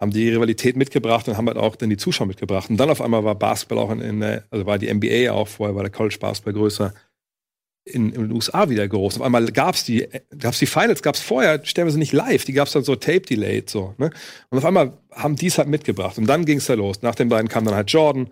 haben 0.00 0.10
die 0.10 0.30
Rivalität 0.30 0.76
mitgebracht 0.76 1.28
und 1.28 1.36
haben 1.36 1.46
halt 1.46 1.58
auch 1.58 1.76
dann 1.76 1.90
die 1.90 1.98
Zuschauer 1.98 2.26
mitgebracht. 2.26 2.70
Und 2.70 2.78
dann 2.78 2.88
auf 2.88 3.02
einmal 3.02 3.22
war 3.22 3.34
Basketball 3.34 3.78
auch 3.78 3.90
in, 3.90 4.00
in 4.00 4.20
der, 4.20 4.44
also 4.50 4.64
war 4.64 4.78
die 4.78 4.92
NBA 4.92 5.30
auch, 5.30 5.46
vorher 5.46 5.76
war 5.76 5.82
der 5.82 5.92
College 5.92 6.16
Basketball 6.18 6.54
größer, 6.54 6.94
in, 7.84 8.12
in 8.12 8.22
den 8.22 8.32
USA 8.32 8.68
wieder 8.68 8.86
groß. 8.86 9.16
Auf 9.16 9.22
einmal 9.22 9.46
gab's 9.46 9.84
die, 9.84 10.08
gab's 10.38 10.58
die 10.58 10.66
Finals, 10.66 11.02
gab's 11.02 11.20
vorher, 11.20 11.64
stellenweise 11.64 11.98
nicht 11.98 12.12
live, 12.12 12.44
die 12.44 12.52
gab's 12.52 12.72
dann 12.72 12.84
so 12.84 12.96
tape-delayed, 12.96 13.68
so, 13.68 13.94
ne? 13.98 14.10
Und 14.50 14.58
auf 14.58 14.64
einmal 14.64 14.98
haben 15.12 15.36
die 15.36 15.46
es 15.46 15.58
halt 15.58 15.68
mitgebracht. 15.68 16.16
Und 16.18 16.26
dann 16.26 16.44
ging's 16.44 16.66
da 16.66 16.74
los. 16.74 17.02
Nach 17.02 17.14
den 17.14 17.28
beiden 17.28 17.48
kam 17.48 17.64
dann 17.64 17.74
halt 17.74 17.90
Jordan. 17.90 18.30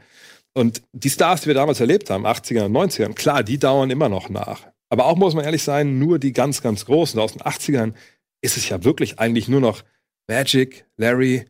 Und 0.54 0.82
die 0.92 1.10
Stars, 1.10 1.42
die 1.42 1.48
wir 1.48 1.54
damals 1.54 1.80
erlebt 1.80 2.10
haben, 2.10 2.26
80ern 2.26 2.66
und 2.66 2.72
90ern, 2.72 3.14
klar, 3.14 3.42
die 3.42 3.58
dauern 3.58 3.90
immer 3.90 4.08
noch 4.08 4.28
nach. 4.28 4.66
Aber 4.90 5.06
auch 5.06 5.16
muss 5.16 5.34
man 5.34 5.44
ehrlich 5.44 5.62
sein, 5.62 5.98
nur 5.98 6.18
die 6.18 6.32
ganz, 6.32 6.62
ganz 6.62 6.86
Großen 6.86 7.20
aus 7.20 7.32
den 7.32 7.42
80ern 7.42 7.92
ist 8.40 8.56
es 8.56 8.68
ja 8.68 8.84
wirklich 8.84 9.18
eigentlich 9.18 9.48
nur 9.48 9.60
noch 9.60 9.82
Magic, 10.28 10.86
Larry, 10.96 11.46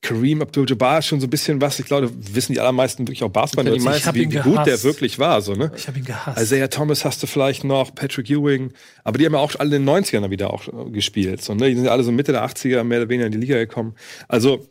Kareem 0.00 0.40
Abdul-Jabbar 0.42 1.00
ist 1.00 1.06
schon 1.06 1.20
so 1.20 1.26
ein 1.26 1.30
bisschen 1.30 1.60
was. 1.60 1.78
Ich 1.78 1.86
glaube, 1.86 2.10
wissen 2.14 2.52
die 2.52 2.60
allermeisten 2.60 3.02
wirklich 3.06 3.22
auch 3.24 3.30
Basketball, 3.30 3.66
Ja, 3.66 3.72
die 3.74 3.80
meisten- 3.80 4.14
wie, 4.14 4.30
wie 4.32 4.38
gut 4.38 4.64
der 4.66 4.82
wirklich 4.84 5.18
war, 5.18 5.42
so, 5.42 5.54
ne? 5.54 5.72
Ich 5.76 5.88
habe 5.88 5.98
ihn 5.98 6.04
gehasst. 6.04 6.40
Isaiah 6.40 6.68
Thomas 6.68 7.04
hast 7.04 7.22
du 7.22 7.26
vielleicht 7.26 7.64
noch, 7.64 7.94
Patrick 7.94 8.30
Ewing, 8.30 8.72
aber 9.04 9.18
die 9.18 9.26
haben 9.26 9.32
ja 9.34 9.40
auch 9.40 9.54
alle 9.58 9.76
in 9.76 9.84
den 9.84 9.88
90ern 9.88 10.20
dann 10.20 10.30
wieder 10.30 10.52
auch 10.52 10.68
äh, 10.68 10.90
gespielt. 10.90 11.42
So, 11.42 11.54
ne? 11.54 11.68
Die 11.68 11.74
sind 11.74 11.84
ja 11.84 11.90
alle 11.90 12.04
so 12.04 12.12
Mitte 12.12 12.32
der 12.32 12.44
80er 12.46 12.84
mehr 12.84 13.00
oder 13.00 13.08
weniger 13.08 13.26
in 13.26 13.32
die 13.32 13.38
Liga 13.38 13.56
gekommen. 13.56 13.94
Also, 14.28 14.66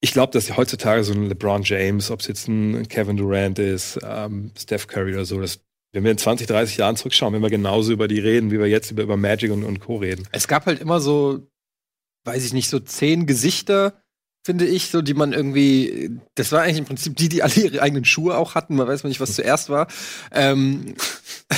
ich 0.00 0.12
glaube, 0.12 0.32
dass 0.32 0.54
heutzutage 0.56 1.04
so 1.04 1.12
ein 1.14 1.28
LeBron 1.28 1.62
James, 1.62 2.10
ob 2.10 2.20
es 2.20 2.26
jetzt 2.26 2.48
ein 2.48 2.88
Kevin 2.88 3.16
Durant 3.16 3.58
ist, 3.58 3.98
ähm, 4.04 4.50
Steph 4.58 4.86
Curry 4.88 5.14
oder 5.14 5.24
so, 5.24 5.40
das, 5.40 5.60
wenn 5.92 6.04
wir 6.04 6.10
in 6.10 6.18
20, 6.18 6.46
30 6.46 6.76
Jahren 6.78 6.96
zurückschauen, 6.96 7.32
wenn 7.32 7.42
wir 7.42 7.50
genauso 7.50 7.92
über 7.92 8.08
die 8.08 8.18
reden, 8.18 8.50
wie 8.50 8.58
wir 8.58 8.66
jetzt 8.66 8.90
über, 8.90 9.02
über 9.04 9.16
Magic 9.16 9.50
und, 9.52 9.62
und 9.64 9.78
Co. 9.80 9.96
reden. 9.98 10.26
Es 10.32 10.48
gab 10.48 10.66
halt 10.66 10.80
immer 10.80 11.00
so, 11.00 11.46
weiß 12.24 12.44
ich 12.44 12.52
nicht, 12.52 12.68
so 12.68 12.80
zehn 12.80 13.26
Gesichter, 13.26 14.01
finde 14.42 14.66
ich, 14.66 14.90
so 14.90 15.02
die 15.02 15.14
man 15.14 15.32
irgendwie, 15.32 16.10
das 16.34 16.52
war 16.52 16.62
eigentlich 16.62 16.78
im 16.78 16.84
Prinzip 16.84 17.16
die, 17.16 17.28
die 17.28 17.42
alle 17.42 17.54
ihre 17.54 17.82
eigenen 17.82 18.04
Schuhe 18.04 18.36
auch 18.36 18.54
hatten. 18.54 18.76
Man 18.76 18.88
weiß 18.88 19.04
mal 19.04 19.08
nicht, 19.08 19.20
was 19.20 19.34
zuerst 19.34 19.70
war. 19.70 19.86
Ähm, 20.32 20.94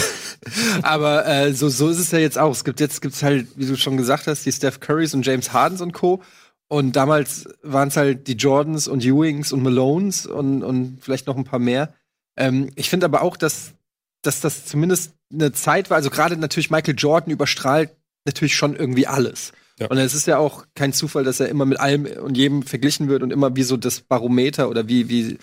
aber 0.83 1.27
äh, 1.27 1.55
so, 1.55 1.69
so 1.69 1.89
ist 1.89 1.99
es 1.99 2.11
ja 2.11 2.19
jetzt 2.19 2.39
auch. 2.39 2.53
Es 2.53 2.65
gibt 2.65 2.81
jetzt 2.81 3.01
gibt's 3.01 3.23
halt, 3.23 3.49
wie 3.57 3.67
du 3.67 3.77
schon 3.77 3.97
gesagt 3.97 4.27
hast, 4.27 4.45
die 4.45 4.53
Steph 4.53 4.81
Currys 4.81 5.15
und 5.15 5.25
James 5.25 5.53
Hardens 5.53 5.81
und 5.81 5.93
Co. 5.93 6.23
Und 6.69 6.97
damals 6.97 7.49
waren 7.63 7.89
es 7.89 7.97
halt 7.97 8.27
die 8.27 8.35
Jordans 8.35 8.89
und 8.89 9.05
Ewings 9.05 9.53
und 9.53 9.63
Malones 9.63 10.27
und, 10.27 10.63
und 10.63 10.99
vielleicht 11.01 11.27
noch 11.27 11.37
ein 11.37 11.45
paar 11.45 11.59
mehr. 11.59 11.95
Ähm, 12.37 12.71
ich 12.75 12.91
finde 12.91 13.07
aber 13.07 13.23
auch, 13.23 13.37
dass, 13.37 13.75
dass 14.23 14.41
das 14.41 14.67
zumindest 14.67 15.13
eine 15.33 15.53
Zeit 15.53 15.91
war, 15.91 15.97
also 15.97 16.11
gerade 16.11 16.37
natürlich 16.37 16.71
Michael 16.71 16.95
Jordan 16.97 17.33
überstrahlt 17.33 17.91
natürlich 18.25 18.57
schon 18.57 18.77
irgendwie 18.77 19.07
alles. 19.07 19.53
Ja. 19.79 19.89
Und 19.89 19.99
es 19.99 20.15
ist 20.15 20.27
ja 20.27 20.39
auch 20.39 20.67
kein 20.75 20.93
Zufall, 20.93 21.25
dass 21.25 21.41
er 21.41 21.49
immer 21.49 21.65
mit 21.65 21.81
allem 21.81 22.07
und 22.07 22.37
jedem 22.37 22.63
verglichen 22.63 23.09
wird 23.09 23.23
und 23.23 23.33
immer 23.33 23.57
wie 23.57 23.65
so 23.65 23.77
das 23.77 24.01
Barometer 24.01 24.69
oder 24.69 24.89
wie, 24.89 25.09
wie 25.09 25.39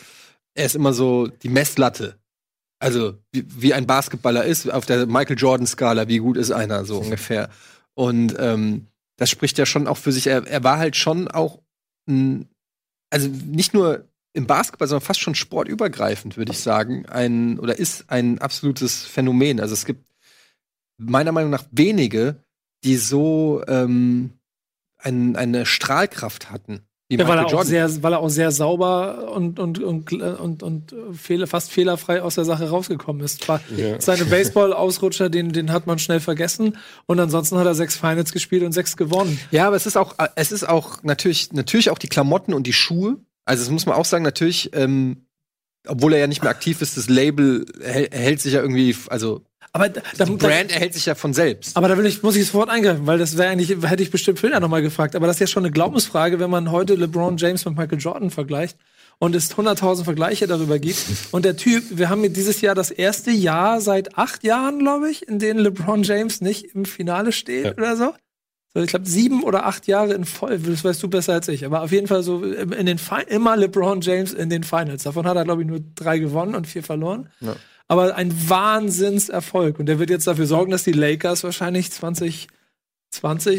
er 0.54 0.66
ist 0.66 0.76
immer 0.76 0.94
so 0.94 1.28
die 1.28 1.50
Messlatte. 1.50 2.18
Also 2.80 3.18
wie, 3.32 3.46
wie 3.48 3.74
ein 3.74 3.88
Basketballer 3.88 4.44
ist 4.46 4.72
auf 4.72 4.86
der 4.86 5.06
Michael 5.06 5.38
Jordan-Skala, 5.38 6.08
wie 6.08 6.20
gut 6.20 6.38
ist 6.38 6.52
einer 6.52 6.86
so 6.86 6.98
ungefähr. 7.02 7.50
Und 7.94 8.36
ähm, 8.40 8.88
das 9.18 9.30
spricht 9.30 9.58
ja 9.58 9.66
schon 9.66 9.88
auch 9.88 9.98
für 9.98 10.12
sich. 10.12 10.28
Er, 10.28 10.48
er 10.48 10.64
war 10.64 10.80
halt 10.80 10.96
schon 10.96 11.28
auch 11.28 11.60
ein, 12.08 12.50
also 13.10 13.28
nicht 13.28 13.74
nur 13.74 14.08
im 14.34 14.48
Basketball, 14.48 14.88
sondern 14.88 15.06
fast 15.06 15.20
schon 15.20 15.36
sportübergreifend, 15.36 16.38
würde 16.38 16.54
ich 16.54 16.60
sagen, 16.60 17.06
ein 17.08 17.60
oder 17.60 17.78
ist 17.78 18.10
ein 18.10 18.40
absolutes 18.40 19.04
Phänomen. 19.04 19.60
Also 19.60 19.74
es 19.74 19.86
gibt 19.86 20.06
meiner 20.98 21.32
Meinung 21.34 21.52
nach 21.52 21.66
wenige, 21.72 22.42
die 22.84 22.98
so 22.98 23.64
ähm, 23.68 24.32
ein, 24.98 25.36
eine 25.36 25.66
Strahlkraft 25.66 26.52
hatten. 26.52 26.82
Ja, 27.10 27.28
weil, 27.28 27.38
er 27.40 27.46
auch 27.46 27.52
Jordan. 27.52 27.68
sehr, 27.68 28.04
weil 28.04 28.14
er 28.14 28.20
auch 28.20 28.30
sehr 28.30 28.52
sauber 28.52 29.34
und, 29.34 29.60
und, 29.60 29.80
und, 29.80 30.14
und, 30.14 30.64
und 30.64 30.96
fehler, 31.12 31.46
fast 31.46 31.70
fehlerfrei 31.70 32.22
aus 32.22 32.36
der 32.36 32.46
Sache 32.46 32.70
rausgekommen 32.70 33.22
ist. 33.22 33.46
War 33.50 33.60
Ja. 33.76 34.00
Seine 34.00 34.24
Baseball-Ausrutscher, 34.24 35.30
den, 35.30 35.52
den 35.52 35.74
hat 35.74 35.88
man 35.88 36.00
schnell 36.00 36.22
vergessen. 36.22 36.78
Und 37.08 37.20
ansonsten 37.20 37.58
hat 37.58 37.66
er 37.66 37.76
sechs 37.76 37.98
Finals 37.98 38.32
gespielt 38.32 38.64
und 38.64 38.72
sechs 38.72 38.96
gewonnen. 38.96 39.38
Ja, 39.52 39.68
aber 39.68 39.76
es 39.76 39.86
ist 39.86 39.98
auch, 39.98 40.16
es 40.36 40.54
ist 40.54 40.68
auch 40.68 41.04
natürlich, 41.04 41.52
natürlich 41.52 41.90
auch 41.90 41.98
die 41.98 42.08
Klamotten 42.08 42.54
und 42.54 42.66
die 42.66 42.72
Schuhe. 42.72 43.18
Also, 43.44 43.64
das 43.64 43.72
muss 43.72 43.86
man 43.86 43.96
auch 43.96 44.06
sagen, 44.06 44.24
natürlich, 44.24 44.70
ähm, 44.74 45.26
obwohl 45.86 46.14
er 46.14 46.20
ja 46.20 46.28
nicht 46.28 46.44
mehr 46.44 46.52
aktiv 46.52 46.82
ist, 46.82 46.96
das 46.96 47.10
Label 47.10 47.66
erhält 47.82 48.40
sich 48.40 48.54
ja 48.54 48.62
irgendwie, 48.62 48.96
also 49.10 49.42
Aber 49.74 49.88
da, 49.90 50.02
da, 50.18 50.26
die 50.26 50.36
Brand 50.36 50.72
erhält 50.72 50.94
sich 50.94 51.06
ja 51.06 51.16
von 51.16 51.34
selbst. 51.34 51.78
aber 51.78 51.88
da 51.88 51.98
will 51.98 52.06
ich, 52.06 52.24
muss 52.24 52.36
ich 52.36 52.46
sofort 52.46 52.70
eingreifen, 52.70 53.08
weil 53.08 53.18
das 53.18 53.38
wäre 53.38 53.50
eigentlich, 53.52 53.70
hätte 53.84 54.04
ich 54.04 54.12
bestimmt 54.12 54.40
Filner 54.40 54.60
nochmal 54.60 54.82
gefragt. 54.82 55.16
Aber 55.16 55.28
das 55.28 55.38
ist 55.38 55.40
ja 55.40 55.48
schon 55.48 55.64
eine 55.64 55.72
Glaubensfrage, 55.72 56.40
wenn 56.40 56.50
man 56.50 56.72
heute 56.72 56.96
LeBron 56.96 57.38
James 57.38 57.64
mit 57.66 57.78
Michael 57.78 58.00
Jordan 58.00 58.32
vergleicht 58.32 58.78
und 59.20 59.34
es 59.36 59.56
100.000 59.56 60.04
Vergleiche 60.04 60.46
darüber 60.48 60.78
gibt. 60.78 61.00
Und 61.32 61.46
der 61.46 61.56
Typ, 61.56 61.84
wir 61.92 62.10
haben 62.10 62.20
hier 62.22 62.32
dieses 62.32 62.60
Jahr 62.60 62.76
das 62.76 62.92
erste 62.92 63.32
Jahr 63.32 63.80
seit 63.80 64.18
acht 64.18 64.44
Jahren, 64.44 64.80
glaube 64.80 65.10
ich, 65.10 65.28
in 65.28 65.40
denen 65.40 65.60
LeBron 65.62 66.04
James 66.04 66.42
nicht 66.42 66.76
im 66.76 66.84
Finale 66.86 67.32
steht 67.32 67.66
Ja. 67.66 67.72
oder 67.74 67.96
so. 67.96 68.14
So, 68.74 68.82
ich 68.82 68.88
glaube, 68.88 69.06
sieben 69.06 69.44
oder 69.44 69.66
acht 69.66 69.86
Jahre 69.88 70.14
in 70.14 70.24
voll, 70.24 70.58
das 70.58 70.84
weißt 70.84 71.04
du 71.04 71.10
besser 71.10 71.34
als 71.34 71.48
ich. 71.50 71.66
Aber 71.66 71.82
auf 71.84 71.92
jeden 71.92 72.08
Fall 72.08 72.24
so 72.24 72.42
in 72.44 72.86
den 72.86 72.98
Fi 72.98 73.22
immer 73.28 73.58
LeBron 73.58 74.00
James 74.02 74.34
in 74.34 74.50
den 74.50 74.64
Finals. 74.64 75.04
Davon 75.04 75.28
hat 75.28 75.36
er, 75.36 75.44
glaube 75.44 75.62
ich, 75.62 75.68
nur 75.68 75.82
drei 75.96 76.20
gewonnen 76.20 76.56
und 76.56 76.68
vier 76.68 76.82
verloren. 76.82 77.30
Ja. 77.42 77.56
Aber 77.92 78.16
ein 78.16 78.32
Wahnsinnserfolg. 78.50 79.78
Und 79.78 79.88
der 79.88 80.00
wird 80.00 80.10
jetzt 80.10 80.26
dafür 80.26 80.46
sorgen, 80.46 80.72
dass 80.72 80.86
die 80.86 80.94
Lakers 80.94 81.44
wahrscheinlich 81.44 81.92
20 81.92 82.48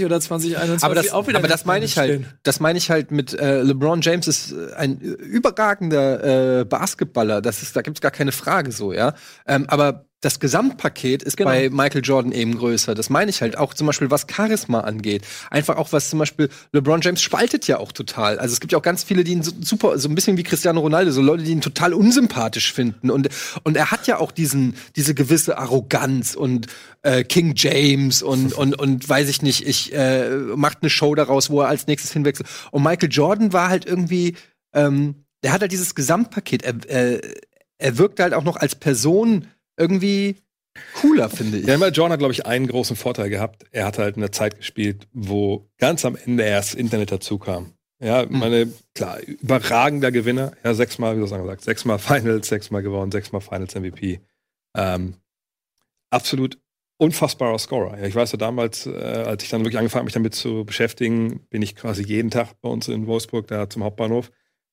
oder 0.06 0.18
2021 0.22 0.84
Aber 0.84 0.94
das, 0.94 1.10
auch 1.10 1.28
wieder 1.28 1.38
aber 1.38 1.48
das 1.48 1.66
meine 1.66 1.84
ich 1.84 1.98
halt. 1.98 2.24
Das 2.42 2.58
meine 2.58 2.78
ich 2.78 2.90
halt 2.90 3.10
mit 3.10 3.34
äh, 3.34 3.60
LeBron 3.60 4.00
James 4.00 4.26
ist 4.26 4.54
ein 4.74 4.98
überragender 5.00 6.60
äh, 6.60 6.64
Basketballer. 6.64 7.42
Das 7.42 7.60
ist, 7.60 7.76
da 7.76 7.82
gibt's 7.82 8.00
gar 8.00 8.10
keine 8.10 8.32
Frage 8.32 8.72
so, 8.72 8.94
ja. 8.94 9.12
Ähm, 9.46 9.66
aber 9.68 10.06
das 10.22 10.40
Gesamtpaket 10.40 11.22
ist 11.22 11.36
Genau. 11.36 11.50
bei 11.50 11.68
Michael 11.68 12.00
Jordan 12.02 12.32
eben 12.32 12.56
größer. 12.56 12.94
Das 12.94 13.10
meine 13.10 13.28
ich 13.30 13.42
halt 13.42 13.58
auch 13.58 13.74
zum 13.74 13.88
Beispiel, 13.88 14.10
was 14.10 14.26
Charisma 14.32 14.80
angeht. 14.80 15.24
Einfach 15.50 15.76
auch 15.76 15.92
was 15.92 16.08
zum 16.08 16.20
Beispiel 16.20 16.48
LeBron 16.72 17.00
James 17.02 17.20
spaltet 17.20 17.66
ja 17.66 17.78
auch 17.78 17.92
total. 17.92 18.38
Also 18.38 18.52
es 18.52 18.60
gibt 18.60 18.72
ja 18.72 18.78
auch 18.78 18.82
ganz 18.82 19.02
viele, 19.02 19.24
die 19.24 19.32
ihn 19.32 19.42
so, 19.42 19.52
super, 19.60 19.98
so 19.98 20.08
ein 20.08 20.14
bisschen 20.14 20.36
wie 20.36 20.44
Cristiano 20.44 20.80
Ronaldo, 20.80 21.10
so 21.10 21.20
Leute, 21.20 21.42
die 21.42 21.50
ihn 21.50 21.60
total 21.60 21.92
unsympathisch 21.92 22.72
finden. 22.72 23.10
Und 23.10 23.28
und 23.64 23.76
er 23.76 23.90
hat 23.90 24.06
ja 24.06 24.18
auch 24.18 24.30
diesen 24.30 24.76
diese 24.94 25.14
gewisse 25.14 25.58
Arroganz 25.58 26.34
und 26.34 26.68
äh, 27.02 27.24
King 27.24 27.54
James 27.56 28.22
und 28.22 28.52
und 28.56 28.78
und 28.78 29.08
weiß 29.08 29.28
ich 29.28 29.42
nicht, 29.42 29.66
ich 29.66 29.92
äh, 29.92 30.30
macht 30.54 30.78
eine 30.82 30.90
Show 30.90 31.16
daraus, 31.16 31.50
wo 31.50 31.60
er 31.62 31.68
als 31.68 31.88
nächstes 31.88 32.12
hinwechselt. 32.12 32.48
Und 32.70 32.84
Michael 32.84 33.10
Jordan 33.10 33.52
war 33.52 33.68
halt 33.68 33.86
irgendwie, 33.86 34.36
ähm, 34.72 35.24
der 35.42 35.52
hat 35.52 35.62
halt 35.62 35.72
dieses 35.72 35.96
Gesamtpaket. 35.96 36.62
Er, 36.62 36.74
äh, 36.88 37.20
er 37.78 37.98
wirkt 37.98 38.20
halt 38.20 38.34
auch 38.34 38.44
noch 38.44 38.56
als 38.56 38.76
Person 38.76 39.48
irgendwie 39.76 40.36
cooler, 40.94 41.28
finde 41.28 41.58
ich. 41.58 41.66
Ja, 41.66 41.78
weil 41.80 41.92
John 41.92 42.10
hat, 42.12 42.18
glaube 42.18 42.32
ich, 42.32 42.46
einen 42.46 42.66
großen 42.66 42.96
Vorteil 42.96 43.28
gehabt. 43.30 43.64
Er 43.72 43.86
hat 43.86 43.98
halt 43.98 44.16
in 44.16 44.22
der 44.22 44.32
Zeit 44.32 44.56
gespielt, 44.56 45.06
wo 45.12 45.68
ganz 45.78 46.04
am 46.04 46.16
Ende 46.16 46.44
erst 46.44 46.74
Internet 46.74 47.12
dazu 47.12 47.38
kam. 47.38 47.74
Ja, 48.02 48.26
meine, 48.28 48.72
klar, 48.94 49.20
überragender 49.20 50.10
Gewinner. 50.10 50.52
Ja, 50.64 50.74
sechsmal, 50.74 51.14
wie 51.14 51.20
du 51.20 51.24
es 51.24 51.30
gesagt, 51.30 51.62
sechsmal 51.62 51.98
Finals, 52.00 52.48
sechsmal 52.48 52.82
gewonnen, 52.82 53.12
sechsmal 53.12 53.40
Finals 53.40 53.76
MVP. 53.76 54.20
Ähm, 54.76 55.14
absolut 56.10 56.58
unfassbarer 56.98 57.58
Scorer. 57.58 57.98
Ja, 58.00 58.06
ich 58.06 58.14
weiß 58.14 58.32
ja 58.32 58.38
damals, 58.38 58.86
äh, 58.86 58.90
als 58.90 59.44
ich 59.44 59.50
dann 59.50 59.60
wirklich 59.60 59.78
angefangen 59.78 60.00
habe, 60.00 60.06
mich 60.06 60.14
damit 60.14 60.34
zu 60.34 60.64
beschäftigen, 60.64 61.46
bin 61.48 61.62
ich 61.62 61.76
quasi 61.76 62.02
jeden 62.02 62.30
Tag 62.30 62.60
bei 62.60 62.68
uns 62.68 62.88
in 62.88 63.06
Wolfsburg, 63.06 63.46
da 63.46 63.68
zum 63.70 63.84
Hauptbahnhof, 63.84 64.32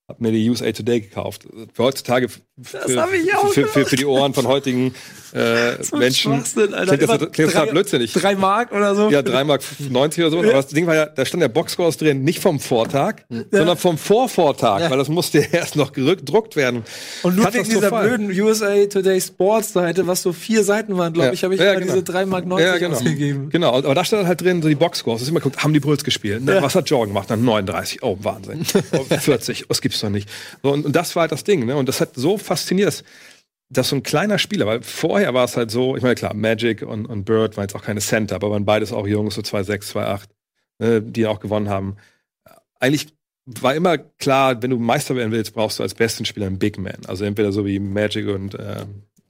hab 0.09 0.19
mir 0.21 0.31
die 0.31 0.49
USA 0.49 0.71
Today 0.71 1.01
gekauft. 1.01 1.47
Für 1.73 1.83
heutzutage, 1.83 2.27
für, 2.29 3.67
für, 3.67 3.85
für, 3.85 3.95
die 3.95 4.05
Ohren 4.05 4.33
von 4.33 4.47
heutigen 4.47 4.93
äh, 5.33 5.73
Menschen, 5.95 6.43
klingt 6.43 6.57
das, 6.57 7.31
klingt 7.31 7.37
das 7.49 7.53
drei- 7.53 7.65
blödsinnig. 7.67 8.11
Drei 8.13 8.35
Mark 8.35 8.71
oder 8.71 8.95
so. 8.95 9.09
Ja, 9.11 9.21
3 9.21 9.43
Mark 9.43 9.61
90 9.87 10.23
oder 10.23 10.31
so. 10.31 10.39
Aber 10.39 10.51
das 10.51 10.67
Ding 10.67 10.87
war 10.87 10.95
ja, 10.95 11.05
da 11.05 11.23
stand 11.25 11.43
der 11.43 11.47
Boxscore 11.49 11.91
drin, 11.91 12.23
nicht 12.23 12.39
vom 12.39 12.59
Vortag, 12.59 13.17
sondern 13.51 13.77
vom 13.77 13.97
Vorvortag, 13.99 14.89
weil 14.89 14.97
das 14.97 15.09
musste 15.09 15.37
ja 15.41 15.45
erst 15.51 15.75
noch 15.75 15.93
gedruckt 15.93 16.55
werden. 16.55 16.83
Und 17.21 17.35
nur 17.35 17.53
wegen 17.53 17.63
dieser 17.65 17.91
blöden 17.91 18.31
USA 18.41 18.73
Today 18.87 19.21
Sports 19.21 19.73
Seite, 19.73 20.07
was 20.07 20.23
so 20.23 20.33
vier 20.33 20.63
Seiten 20.63 20.97
waren, 20.97 21.13
glaube 21.13 21.27
Ja. 21.27 21.33
ich, 21.33 21.43
habe 21.43 21.53
ich 21.53 21.61
Ja, 21.61 21.75
genau. 21.75 21.85
diese 21.93 22.03
3 22.03 22.25
Mark 22.25 22.47
90 22.47 22.65
Ja, 22.67 22.77
genau. 22.79 22.95
ausgegeben. 22.97 23.49
Genau, 23.51 23.75
aber 23.77 23.93
da 23.93 24.03
stand 24.03 24.25
halt 24.27 24.41
drin 24.41 24.63
so 24.63 24.67
die 24.69 24.75
Boxscores. 24.75 25.19
Das 25.19 25.27
ist 25.27 25.29
immer 25.29 25.39
geguckt, 25.39 25.63
haben 25.63 25.73
die 25.73 25.79
Bulls 25.79 26.03
gespielt? 26.03 26.43
Ne? 26.43 26.57
Was 26.61 26.73
hat 26.73 26.89
Jordan 26.89 27.09
gemacht? 27.13 27.29
Dann 27.29 27.45
39. 27.45 28.01
Oh, 28.01 28.17
Wahnsinn. 28.21 28.65
Oh, 28.91 29.03
40. 29.03 29.65
Oh, 29.65 29.65
das 29.69 29.81
gibt's 29.99 30.01
doch 30.01 30.09
nicht. 30.09 30.29
So, 30.63 30.71
und, 30.71 30.85
und 30.85 30.95
das 30.95 31.15
war 31.15 31.21
halt 31.21 31.31
das 31.31 31.43
Ding. 31.43 31.65
Ne? 31.65 31.75
Und 31.75 31.87
das 31.87 32.01
hat 32.01 32.11
so 32.15 32.37
fasziniert, 32.37 32.87
dass, 32.87 33.03
dass 33.69 33.89
so 33.89 33.95
ein 33.95 34.03
kleiner 34.03 34.39
Spieler, 34.39 34.65
weil 34.65 34.81
vorher 34.81 35.33
war 35.33 35.45
es 35.45 35.57
halt 35.57 35.71
so, 35.71 35.95
ich 35.95 36.03
meine, 36.03 36.15
klar, 36.15 36.33
Magic 36.33 36.81
und, 36.81 37.05
und 37.05 37.25
Bird 37.25 37.57
waren 37.57 37.63
jetzt 37.65 37.75
auch 37.75 37.83
keine 37.83 37.99
Center, 37.99 38.35
aber 38.35 38.51
waren 38.51 38.65
beides 38.65 38.91
auch 38.91 39.07
Jungs, 39.07 39.35
so 39.35 39.41
2,6, 39.41 39.93
2,8, 39.93 40.21
ne, 40.79 41.01
die 41.01 41.27
auch 41.27 41.39
gewonnen 41.39 41.69
haben. 41.69 41.97
Eigentlich 42.79 43.07
war 43.45 43.75
immer 43.75 43.97
klar, 43.97 44.61
wenn 44.61 44.69
du 44.69 44.77
Meister 44.77 45.15
werden 45.15 45.31
willst, 45.31 45.53
brauchst 45.53 45.79
du 45.79 45.83
als 45.83 45.95
besten 45.95 46.25
Spieler 46.25 46.47
einen 46.47 46.59
Big 46.59 46.77
Man. 46.77 47.05
Also 47.07 47.25
entweder 47.25 47.51
so 47.51 47.65
wie 47.65 47.79
Magic 47.79 48.27
und, 48.27 48.55
äh, 48.55 48.85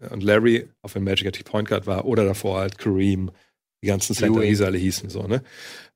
und 0.09 0.24
Larry, 0.24 0.67
auch 0.82 0.93
wenn 0.93 1.03
Magic 1.03 1.26
natürlich 1.26 1.45
Point 1.45 1.67
Guard 1.67 1.88
war, 1.88 2.05
oder 2.05 2.26
davor 2.26 2.59
halt 2.59 2.78
Kareem, 2.78 3.32
die 3.82 3.88
ganzen 3.88 4.13
Center, 4.13 4.41
wie 4.41 4.55
sie 4.55 4.65
alle 4.65 4.78
hießen, 4.78 5.09
so, 5.09 5.24
ne? 5.24 5.41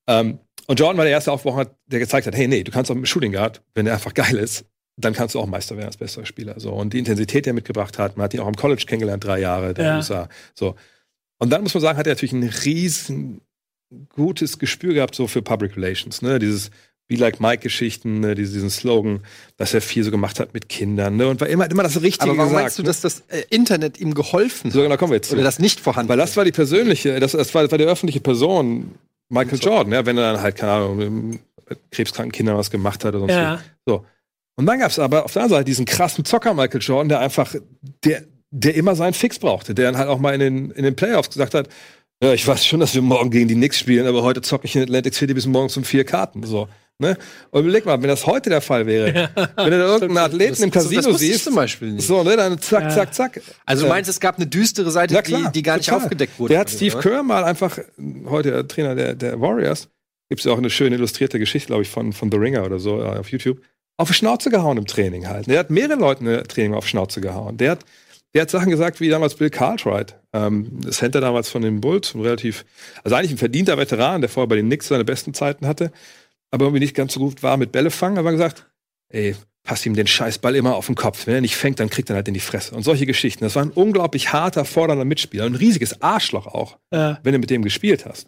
Ähm, 0.07 0.39
und 0.67 0.79
Jordan 0.79 0.97
war 0.97 1.05
der 1.05 1.13
erste 1.13 1.31
Aufbauer, 1.31 1.67
der 1.87 1.99
gezeigt 1.99 2.27
hat, 2.27 2.35
hey, 2.35 2.47
nee, 2.47 2.63
du 2.63 2.71
kannst 2.71 2.89
auch 2.89 2.95
mit 2.95 3.03
dem 3.03 3.07
Shooting 3.07 3.31
Guard, 3.33 3.61
wenn 3.75 3.85
der 3.85 3.93
einfach 3.95 4.13
geil 4.13 4.35
ist, 4.37 4.65
dann 4.97 5.13
kannst 5.13 5.35
du 5.35 5.39
auch 5.39 5.47
Meister 5.47 5.75
werden 5.75 5.87
als 5.87 5.97
bester 5.97 6.25
Spieler. 6.25 6.59
So. 6.59 6.71
Und 6.71 6.93
die 6.93 6.99
Intensität, 6.99 7.45
die 7.45 7.49
er 7.49 7.53
mitgebracht 7.53 7.97
hat, 7.97 8.15
man 8.17 8.25
hat 8.25 8.33
ihn 8.33 8.39
auch 8.39 8.47
im 8.47 8.55
College 8.55 8.83
kennengelernt, 8.87 9.23
drei 9.23 9.39
Jahre, 9.39 9.73
der 9.73 9.85
Ja. 9.85 9.95
USA. 9.97 10.29
So. 10.53 10.75
Und 11.39 11.49
dann 11.49 11.63
muss 11.63 11.73
man 11.73 11.81
sagen, 11.81 11.97
hat 11.97 12.05
er 12.07 12.13
natürlich 12.13 12.33
ein 12.33 12.43
riesen 12.63 13.41
gutes 14.09 14.59
Gespür 14.59 14.93
gehabt, 14.93 15.15
so 15.15 15.27
für 15.27 15.41
Public 15.41 15.75
Relations, 15.75 16.21
ne? 16.21 16.39
Dieses 16.39 16.71
Be 17.07 17.15
Like 17.15 17.39
Mike-Geschichten, 17.39 18.21
ne? 18.21 18.33
Diesen, 18.33 18.53
diesen 18.53 18.69
Slogan, 18.69 19.19
dass 19.57 19.73
er 19.73 19.81
viel 19.81 20.03
so 20.03 20.11
gemacht 20.11 20.39
hat 20.39 20.53
mit 20.53 20.69
Kindern, 20.69 21.17
ne? 21.17 21.27
Und 21.27 21.41
war 21.41 21.47
immer, 21.49 21.69
immer 21.69 21.83
das 21.83 22.01
Richtige 22.01 22.29
Aber 22.29 22.37
warum 22.37 22.51
gesagt. 22.51 22.63
meinst 22.63 22.77
du, 22.79 22.83
ne? 22.83 22.87
dass 22.87 23.01
das 23.01 23.23
äh, 23.27 23.43
Internet 23.49 23.99
ihm 23.99 24.13
geholfen 24.13 24.71
So, 24.71 24.83
hat? 24.83 24.89
da 24.91 24.97
kommen 24.97 25.11
wir 25.11 25.17
jetzt. 25.17 25.33
Oder 25.33 25.43
das 25.43 25.59
nicht 25.59 25.79
vorhanden? 25.79 26.09
Weil 26.09 26.17
das 26.17 26.37
war 26.37 26.45
die 26.45 26.51
persönliche, 26.51 27.19
das, 27.19 27.33
das, 27.33 27.53
war, 27.53 27.63
das 27.63 27.71
war 27.71 27.77
die 27.77 27.83
öffentliche 27.85 28.19
Person, 28.21 28.95
Michael 29.33 29.59
Jordan, 29.59 29.91
ja, 29.93 30.05
wenn 30.05 30.17
er 30.17 30.33
dann 30.33 30.41
halt, 30.41 30.55
keine 30.55 30.71
Ahnung, 30.71 30.97
mit 31.29 31.39
krebskranken 31.91 32.31
Kindern 32.31 32.57
was 32.57 32.69
gemacht 32.71 33.03
hat 33.03 33.15
oder 33.15 33.19
sonst 33.19 33.33
Ja. 33.33 33.59
so. 33.85 34.05
Und 34.55 34.65
dann 34.67 34.79
gab 34.79 34.91
es 34.91 34.99
aber 34.99 35.25
auf 35.25 35.33
der 35.33 35.43
anderen 35.43 35.59
Seite 35.61 35.65
diesen 35.65 35.85
krassen 35.85 36.25
Zocker 36.25 36.53
Michael 36.53 36.81
Jordan, 36.81 37.09
der 37.09 37.19
einfach, 37.19 37.55
der, 38.05 38.23
der 38.51 38.75
immer 38.75 38.95
seinen 38.95 39.13
Fix 39.13 39.39
brauchte, 39.39 39.73
der 39.73 39.85
dann 39.91 39.97
halt 39.97 40.09
auch 40.09 40.19
mal 40.19 40.33
in 40.33 40.39
den, 40.39 40.71
in 40.71 40.83
den 40.83 40.95
Playoffs 40.95 41.29
gesagt 41.29 41.53
hat, 41.55 41.69
ja, 42.23 42.33
ich 42.33 42.47
weiß 42.47 42.65
schon, 42.65 42.79
dass 42.79 42.93
wir 42.93 43.01
morgen 43.01 43.31
gegen 43.31 43.47
die 43.47 43.55
Knicks 43.55 43.79
spielen, 43.79 44.05
aber 44.07 44.21
heute 44.21 44.41
zocke 44.41 44.65
ich 44.65 44.75
in 44.75 44.83
Atlantic 44.83 45.15
City 45.15 45.33
bis 45.33 45.45
morgens 45.47 45.75
um 45.75 45.83
vier 45.83 46.03
Karten. 46.05 46.43
So. 46.43 46.67
Ne? 46.99 47.17
Und 47.49 47.63
überleg 47.63 47.85
mal, 47.85 47.99
wenn 48.01 48.07
das 48.07 48.27
heute 48.27 48.49
der 48.51 48.61
Fall 48.61 48.85
wäre, 48.85 49.29
wenn 49.57 49.71
du 49.71 49.77
da 49.79 49.85
irgendeinen 49.85 50.17
Athleten 50.19 50.63
im 50.63 50.71
Casino 50.71 51.01
das 51.01 51.21
ich 51.21 51.31
siehst, 51.31 51.43
zum 51.45 51.55
Beispiel 51.55 51.91
nicht. 51.93 52.05
so, 52.07 52.23
ne, 52.23 52.37
dann 52.37 52.59
zack, 52.59 52.83
Ja. 52.83 52.89
zack, 52.89 53.13
zack. 53.13 53.41
Also 53.65 53.83
du 53.83 53.89
meinst, 53.89 54.09
es 54.09 54.19
gab 54.19 54.37
eine 54.37 54.45
düstere 54.47 54.91
Seite, 54.91 55.15
ja, 55.15 55.21
die, 55.23 55.31
klar, 55.33 55.51
die 55.51 55.63
gar 55.63 55.77
nicht 55.77 55.89
total. 55.89 56.03
aufgedeckt 56.03 56.39
wurde? 56.39 56.53
Der 56.53 56.59
hat 56.61 56.69
Steve 56.69 56.93
oder? 56.95 57.01
Kerr 57.01 57.23
mal 57.23 57.43
einfach, 57.43 57.79
heute 58.25 58.51
der 58.51 58.67
Trainer 58.67 58.93
der, 58.95 59.15
der 59.15 59.41
Warriors, 59.41 59.89
gibt 60.29 60.39
es 60.41 60.45
ja 60.45 60.51
auch 60.53 60.57
eine 60.59 60.69
schöne 60.69 60.95
illustrierte 60.95 61.39
Geschichte, 61.39 61.67
glaube 61.67 61.81
ich, 61.81 61.89
von, 61.89 62.13
von 62.13 62.31
The 62.31 62.37
Ringer 62.37 62.63
oder 62.63 62.79
so 62.79 63.01
äh, 63.01 63.05
auf 63.17 63.29
YouTube, 63.29 63.59
auf 63.97 64.07
die 64.07 64.13
Schnauze 64.13 64.49
gehauen 64.51 64.77
im 64.77 64.85
Training 64.85 65.27
halt. 65.27 65.47
Der 65.47 65.59
hat 65.59 65.71
mehrere 65.71 65.99
Leuten 65.99 66.27
im 66.27 66.43
Training 66.47 66.73
auf 66.75 66.85
die 66.85 66.91
Schnauze 66.91 67.21
gehauen. 67.21 67.57
Der 67.57 67.71
hat, 67.71 67.79
der 68.35 68.43
hat 68.43 68.49
Sachen 68.51 68.69
gesagt 68.69 68.99
wie 69.01 69.09
damals 69.09 69.35
Bill 69.35 69.49
Cartwright, 69.49 70.15
ähm, 70.31 70.79
das 70.81 70.97
Center 70.97 71.21
damals 71.21 71.49
von 71.49 71.63
den 71.63 71.81
Bulls, 71.81 72.13
ein 72.13 72.21
relativ, 72.21 72.65
also 73.03 73.15
eigentlich 73.15 73.31
ein 73.31 73.37
verdienter 73.39 73.77
Veteran, 73.77 74.21
der 74.21 74.29
vorher 74.29 74.47
bei 74.47 74.55
den 74.55 74.67
Knicks 74.67 74.87
seine 74.87 75.03
besten 75.05 75.33
Zeiten 75.33 75.67
hatte, 75.67 75.91
aber 76.53 76.65
irgendwie 76.65 76.81
nicht 76.81 76.95
ganz 76.95 77.13
so 77.13 77.19
gut 77.19 77.41
war 77.43 77.57
mit 77.57 77.71
Bälle 77.71 77.89
fangen, 77.91 78.17
aber 78.19 78.31
gesagt, 78.31 78.67
ey, 79.09 79.35
passt 79.63 79.85
ihm 79.85 79.95
den 79.95 80.07
Scheißball 80.07 80.55
immer 80.55 80.75
auf 80.75 80.85
den 80.85 80.95
Kopf. 80.95 81.25
Wenn 81.25 81.35
er 81.35 81.41
nicht 81.41 81.55
fängt, 81.55 81.79
dann 81.79 81.89
kriegt 81.89 82.09
er 82.09 82.15
halt 82.17 82.27
in 82.27 82.33
die 82.33 82.39
Fresse. 82.39 82.75
Und 82.75 82.83
solche 82.83 83.05
Geschichten. 83.05 83.43
Das 83.43 83.55
war 83.55 83.63
ein 83.63 83.71
unglaublich 83.71 84.33
harter, 84.33 84.65
fordernder 84.65 85.05
Mitspieler. 85.05 85.45
Ein 85.45 85.55
riesiges 85.55 86.01
Arschloch 86.01 86.47
auch, 86.47 86.77
Ja. 86.93 87.19
wenn 87.23 87.33
du 87.33 87.39
mit 87.39 87.49
dem 87.49 87.63
gespielt 87.63 88.05
hast. 88.05 88.27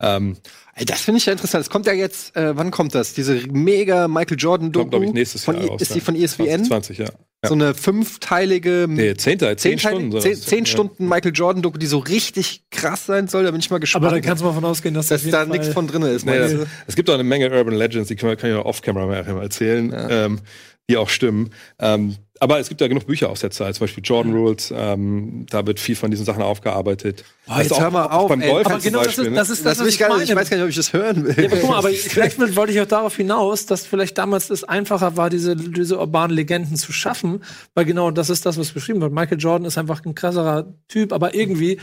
Ähm, 0.00 0.36
Ey, 0.74 0.84
das 0.84 1.00
finde 1.00 1.18
ich 1.18 1.26
ja 1.26 1.32
interessant. 1.32 1.62
Es 1.62 1.70
kommt 1.70 1.86
ja 1.86 1.92
jetzt, 1.92 2.36
äh, 2.36 2.56
wann 2.56 2.70
kommt 2.70 2.94
das? 2.94 3.14
Diese 3.14 3.34
mega 3.50 4.08
Michael 4.08 4.36
Jordan 4.38 4.70
Doku. 4.72 4.82
kommt, 4.84 4.90
glaube 4.92 5.04
ich, 5.06 5.12
nächstes 5.12 5.44
von, 5.44 5.54
Jahr 5.56 5.64
I- 5.64 5.68
raus. 5.68 5.82
Ist 5.82 5.88
ja. 5.88 5.94
die 5.94 6.00
von 6.00 6.14
ESPN? 6.16 6.64
20, 6.64 6.98
ja. 6.98 7.08
Ja. 7.46 7.48
So 7.48 7.54
eine 7.54 7.74
fünfteilige, 7.74 8.86
nee, 8.88 9.14
zehnter, 9.14 9.56
zehn, 9.56 9.78
Stunden. 9.78 10.20
zehn, 10.20 10.34
zehn 10.34 10.64
Ja. 10.64 10.66
Stunden 10.66 11.08
Michael 11.08 11.32
Jordan 11.34 11.62
Doku, 11.62 11.78
die 11.78 11.86
so 11.86 11.98
richtig 11.98 12.64
krass 12.70 13.06
sein 13.06 13.28
soll. 13.28 13.44
Da 13.44 13.50
bin 13.50 13.60
ich 13.60 13.70
mal 13.70 13.78
gespannt. 13.78 14.04
Aber 14.04 14.14
da 14.14 14.20
kannst 14.20 14.42
du 14.42 14.46
mal 14.46 14.52
von 14.52 14.64
ausgehen, 14.64 14.94
dass, 14.94 15.08
dass 15.08 15.28
da 15.28 15.44
nichts 15.44 15.68
von 15.68 15.86
drin 15.86 16.02
ist. 16.02 16.26
Nee, 16.26 16.38
das, 16.38 16.54
es 16.86 16.96
gibt 16.96 17.08
auch 17.10 17.14
eine 17.14 17.24
Menge 17.24 17.50
Urban 17.50 17.74
Legends, 17.74 18.08
die 18.08 18.16
kann, 18.16 18.36
ich 18.36 18.54
auch 18.54 18.64
off-camera 18.64 19.14
erzählen, 19.42 19.94
ähm, 20.10 20.40
die 20.88 20.96
auch 20.96 21.08
stimmen. 21.08 21.50
Ähm, 21.78 22.16
aber 22.40 22.58
es 22.58 22.68
gibt 22.68 22.80
ja 22.80 22.88
genug 22.88 23.06
Bücher 23.06 23.30
aus 23.30 23.40
der 23.40 23.50
Zeit, 23.50 23.74
zum 23.74 23.84
Beispiel 23.84 24.04
Jordan 24.04 24.32
Rules, 24.32 24.72
ähm, 24.76 25.46
da 25.50 25.66
wird 25.66 25.80
viel 25.80 25.96
von 25.96 26.10
diesen 26.10 26.24
Sachen 26.24 26.42
aufgearbeitet. 26.42 27.24
Boah, 27.46 27.62
jetzt 27.62 27.78
hör 27.80 27.90
mal 27.90 28.06
auf, 28.06 28.28
beim 28.28 28.40
ey. 28.40 28.50
Golf 28.50 28.66
Aber 28.66 28.78
genau 28.78 28.98
das 28.98 29.08
Beispiel, 29.08 29.24
ist, 29.24 29.30
ne? 29.30 29.36
das 29.36 29.50
ist 29.50 29.64
Das 29.66 29.78
was 29.78 29.86
ich 29.88 29.98
gar 29.98 30.08
nicht, 30.14 30.24
ich 30.24 30.28
meine. 30.30 30.40
weiß 30.40 30.50
gar 30.50 30.56
nicht, 30.56 30.64
ob 30.64 30.70
ich 30.70 30.76
das 30.76 30.92
hören 30.92 31.24
will. 31.24 31.38
Ja, 31.38 31.50
aber 31.50 31.56
guck 31.56 31.70
mal, 31.70 31.78
aber 31.78 31.88
vielleicht 31.92 32.56
wollte 32.56 32.72
ich 32.72 32.80
auch 32.80 32.86
darauf 32.86 33.16
hinaus, 33.16 33.66
dass 33.66 33.86
vielleicht 33.86 34.18
damals 34.18 34.50
es 34.50 34.64
einfacher 34.64 35.16
war, 35.16 35.30
diese, 35.30 35.56
diese 35.56 35.98
urbanen 35.98 36.36
Legenden 36.36 36.76
zu 36.76 36.92
schaffen, 36.92 37.42
weil 37.74 37.84
genau 37.84 38.10
das 38.10 38.30
ist 38.30 38.44
das, 38.46 38.58
was 38.58 38.70
beschrieben 38.72 39.00
wird. 39.00 39.12
Michael 39.12 39.38
Jordan 39.38 39.66
ist 39.66 39.78
einfach 39.78 40.04
ein 40.04 40.14
krasserer 40.14 40.74
Typ, 40.88 41.12
aber 41.12 41.34
irgendwie 41.34 41.78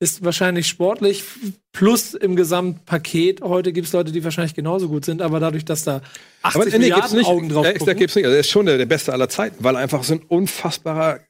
ist 0.00 0.24
wahrscheinlich 0.24 0.66
sportlich 0.68 1.24
plus 1.72 2.14
im 2.14 2.36
Gesamtpaket. 2.36 3.40
Heute 3.40 3.72
gibt 3.72 3.88
es 3.88 3.92
Leute, 3.92 4.12
die 4.12 4.22
wahrscheinlich 4.22 4.54
genauso 4.54 4.88
gut 4.88 5.04
sind, 5.04 5.22
aber 5.22 5.40
dadurch, 5.40 5.64
dass 5.64 5.84
da 5.84 6.02
80 6.42 6.60
Aber 6.60 6.78
Milliarden 6.78 7.18
nicht. 7.18 7.26
Augen 7.26 7.48
drauf 7.48 7.66
ist, 7.66 7.72
da 7.74 7.78
gucken, 7.78 7.96
gibt's 7.98 8.14
nicht. 8.14 8.24
Also 8.24 8.34
er 8.34 8.40
ist 8.40 8.50
schon 8.50 8.66
der, 8.66 8.78
der 8.78 8.86
Beste 8.86 9.12
aller 9.12 9.28
Zeiten, 9.28 9.56
weil 9.64 9.74
er 9.74 9.80
einfach 9.80 10.04
so 10.04 10.14
ein 10.14 10.20
unfassbarer 10.22 11.20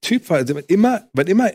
Typ 0.00 0.28
war. 0.30 0.38
Also 0.38 0.54
wenn 0.54 0.64
immer, 0.68 1.02
wenn 1.12 1.26
immer 1.26 1.50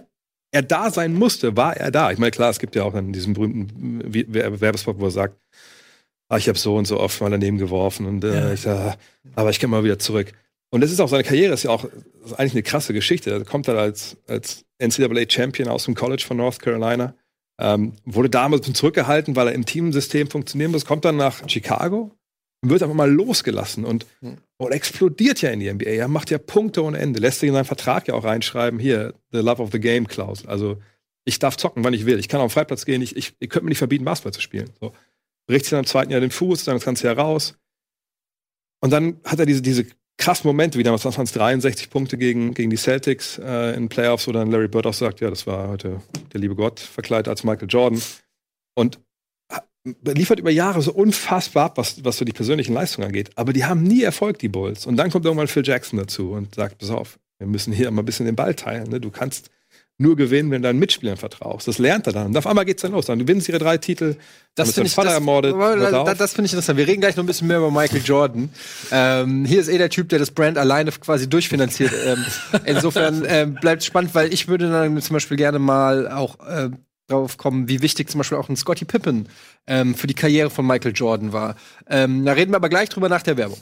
er 0.51 0.61
da 0.63 0.91
sein 0.91 1.13
musste, 1.13 1.55
war 1.57 1.75
er 1.77 1.91
da. 1.91 2.11
Ich 2.11 2.17
meine, 2.17 2.31
klar, 2.31 2.49
es 2.49 2.59
gibt 2.59 2.75
ja 2.75 2.83
auch 2.83 2.93
dann 2.93 3.13
diesen 3.13 3.33
berühmten 3.33 4.01
Wer- 4.05 4.61
Werbespot, 4.61 4.99
wo 4.99 5.05
er 5.05 5.11
sagt, 5.11 5.37
ah, 6.29 6.37
ich 6.37 6.47
habe 6.47 6.57
so 6.57 6.75
und 6.75 6.85
so 6.85 6.99
oft 6.99 7.19
mal 7.21 7.29
daneben 7.31 7.57
geworfen 7.57 8.05
und 8.05 8.23
äh, 8.23 8.33
Ja. 8.33 8.53
ich 8.53 8.61
sag, 8.61 8.97
aber 9.35 9.49
ich 9.49 9.59
komme 9.59 9.77
mal 9.77 9.83
wieder 9.83 9.99
zurück. 9.99 10.33
Und 10.71 10.81
das 10.81 10.91
ist 10.91 10.99
auch 10.99 11.09
seine 11.09 11.23
Karriere, 11.23 11.53
ist 11.55 11.63
ja 11.63 11.71
auch 11.71 11.85
eigentlich 12.37 12.53
eine 12.53 12.61
krasse 12.63 12.93
Geschichte. 12.93 13.31
Er 13.31 13.43
kommt 13.43 13.67
dann 13.67 13.77
als, 13.77 14.17
als 14.27 14.65
NCAA-Champion 14.79 15.69
aus 15.69 15.85
dem 15.85 15.95
College 15.95 16.23
von 16.25 16.37
North 16.37 16.59
Carolina. 16.59 17.15
Ähm, 17.59 17.93
wurde 18.05 18.29
damals 18.29 18.71
zurückgehalten, 18.71 19.35
weil 19.35 19.47
er 19.47 19.53
im 19.53 19.65
Teamsystem 19.65 20.29
funktionieren 20.29 20.71
muss. 20.71 20.85
Kommt 20.85 21.05
dann 21.05 21.17
nach 21.17 21.47
Chicago 21.49 22.11
und 22.61 22.69
wird 22.69 22.81
einfach 22.81 22.95
mal 22.95 23.11
losgelassen 23.11 23.85
und, 23.85 24.05
und 24.57 24.71
explodiert 24.71 25.41
ja 25.41 25.49
in 25.49 25.59
die 25.59 25.71
NBA. 25.71 25.89
Er 25.89 26.07
macht 26.07 26.29
ja 26.29 26.37
Punkte 26.37 26.83
ohne 26.83 26.97
Ende. 26.97 27.19
Lässt 27.19 27.39
sich 27.41 27.49
in 27.49 27.53
seinen 27.53 27.65
Vertrag 27.65 28.07
ja 28.07 28.13
auch 28.13 28.23
reinschreiben, 28.23 28.79
hier, 28.79 29.13
the 29.31 29.39
love 29.39 29.61
of 29.61 29.71
the 29.71 29.79
game 29.79 30.07
Klausel. 30.07 30.49
Also 30.49 30.77
ich 31.25 31.39
darf 31.39 31.57
zocken, 31.57 31.83
wann 31.83 31.93
ich 31.93 32.05
will. 32.05 32.17
Ich 32.17 32.27
kann 32.27 32.41
auf 32.41 32.51
den 32.51 32.53
Freiplatz 32.53 32.85
gehen. 32.85 33.01
Ich, 33.01 33.15
ich, 33.15 33.35
ihr 33.39 33.47
könnt 33.49 33.63
mir 33.65 33.69
nicht 33.69 33.77
verbieten, 33.77 34.05
Basketball 34.05 34.33
zu 34.33 34.41
spielen. 34.41 34.69
So. 34.79 34.93
bricht 35.47 35.65
sich 35.65 35.71
dann 35.71 35.79
im 35.79 35.85
zweiten 35.85 36.11
Jahr 36.11 36.21
den 36.21 36.31
Fuß, 36.31 36.63
dann 36.63 36.75
das 36.75 36.85
ganze 36.85 37.07
Jahr 37.07 37.17
raus. 37.17 37.57
Und 38.81 38.91
dann 38.91 39.19
hat 39.25 39.39
er 39.39 39.45
diese, 39.45 39.61
diese 39.61 39.85
krassen 40.19 40.47
Momente, 40.47 40.77
wie 40.77 40.83
damals 40.83 41.05
waren 41.05 41.23
es 41.23 41.31
63 41.31 41.89
Punkte 41.89 42.17
gegen, 42.17 42.53
gegen 42.53 42.69
die 42.69 42.77
Celtics 42.77 43.39
äh, 43.39 43.75
in 43.75 43.89
Playoffs, 43.89 44.27
wo 44.27 44.31
dann 44.31 44.51
Larry 44.51 44.67
Bird 44.67 44.85
auch 44.85 44.93
sagt, 44.93 45.21
ja, 45.21 45.29
das 45.29 45.47
war 45.47 45.69
heute 45.69 46.01
der 46.33 46.41
liebe 46.41 46.55
Gott 46.55 46.79
verkleidet 46.79 47.27
als 47.27 47.43
Michael 47.43 47.69
Jordan. 47.69 48.01
Und 48.75 48.99
liefert 50.03 50.39
über 50.39 50.51
Jahre 50.51 50.81
so 50.81 50.91
unfassbar 50.93 51.65
ab, 51.65 51.77
was, 51.77 52.03
was 52.03 52.17
so 52.17 52.25
die 52.25 52.33
persönlichen 52.33 52.73
Leistungen 52.73 53.07
angeht. 53.07 53.31
Aber 53.35 53.53
die 53.53 53.65
haben 53.65 53.81
nie 53.81 54.03
Erfolg, 54.03 54.39
die 54.39 54.49
Bulls. 54.49 54.85
Und 54.85 54.97
dann 54.97 55.09
kommt 55.09 55.25
irgendwann 55.25 55.47
Phil 55.47 55.65
Jackson 55.65 55.97
dazu 55.97 56.31
und 56.31 56.55
sagt, 56.55 56.77
pass 56.79 56.89
auf, 56.89 57.17
wir 57.39 57.47
müssen 57.47 57.73
hier 57.73 57.89
mal 57.89 58.01
ein 58.01 58.05
bisschen 58.05 58.25
den 58.25 58.35
Ball 58.35 58.53
teilen. 58.53 58.89
Ne? 58.89 58.99
Du 58.99 59.09
kannst 59.09 59.49
nur 59.99 60.15
gewinnen, 60.15 60.49
wenn 60.49 60.61
du 60.61 60.69
deinen 60.69 60.79
Mitspielern 60.79 61.17
vertraust. 61.17 61.67
Das 61.67 61.77
lernt 61.77 62.07
er 62.07 62.13
dann. 62.13 62.27
Und 62.27 62.37
auf 62.37 62.47
einmal 62.47 62.63
geht's 62.63 62.81
dann 62.81 62.93
los. 62.93 63.05
Dann 63.05 63.19
gewinnen 63.19 63.41
sie 63.41 63.51
ihre 63.51 63.59
drei 63.59 63.77
Titel. 63.77 64.15
Das 64.55 64.71
finde 64.71 64.87
ich, 64.87 64.95
Vater 64.95 65.09
das, 65.09 65.15
ermordet. 65.15 65.53
Das, 65.53 66.17
das 66.17 66.33
finde 66.33 66.45
ich 66.45 66.53
interessant. 66.53 66.77
Wir 66.77 66.87
reden 66.87 67.01
gleich 67.01 67.17
noch 67.17 67.23
ein 67.23 67.27
bisschen 67.27 67.47
mehr 67.47 67.57
über 67.57 67.69
Michael 67.69 68.01
Jordan. 68.03 68.49
Ähm, 68.91 69.43
hier 69.43 69.59
ist 69.59 69.67
eh 69.67 69.77
der 69.77 69.89
Typ, 69.89 70.07
der 70.07 70.19
das 70.19 70.31
Brand 70.31 70.57
alleine 70.57 70.91
quasi 70.91 71.29
durchfinanziert. 71.29 71.91
ähm, 72.05 72.25
insofern 72.65 73.25
ähm, 73.27 73.55
bleibt 73.55 73.83
spannend, 73.83 74.15
weil 74.15 74.33
ich 74.33 74.47
würde 74.47 74.71
dann 74.71 75.01
zum 75.01 75.15
Beispiel 75.15 75.35
gerne 75.35 75.59
mal 75.59 76.09
auch 76.09 76.39
äh, 76.47 76.69
drauf 77.07 77.35
kommen, 77.37 77.67
wie 77.67 77.81
wichtig 77.81 78.09
zum 78.09 78.19
Beispiel 78.19 78.37
auch 78.37 78.47
ein 78.47 78.55
Scotty 78.55 78.85
Pippen 78.85 79.27
ähm, 79.67 79.95
für 79.95 80.07
die 80.07 80.13
Karriere 80.13 80.49
von 80.49 80.65
Michael 80.65 80.93
Jordan 80.95 81.33
war. 81.33 81.55
Ähm, 81.89 82.23
da 82.23 82.31
reden 82.31 82.53
wir 82.53 82.57
aber 82.57 82.69
gleich 82.69 82.87
drüber 82.87 83.09
nach 83.09 83.23
der 83.23 83.35
Werbung. 83.35 83.57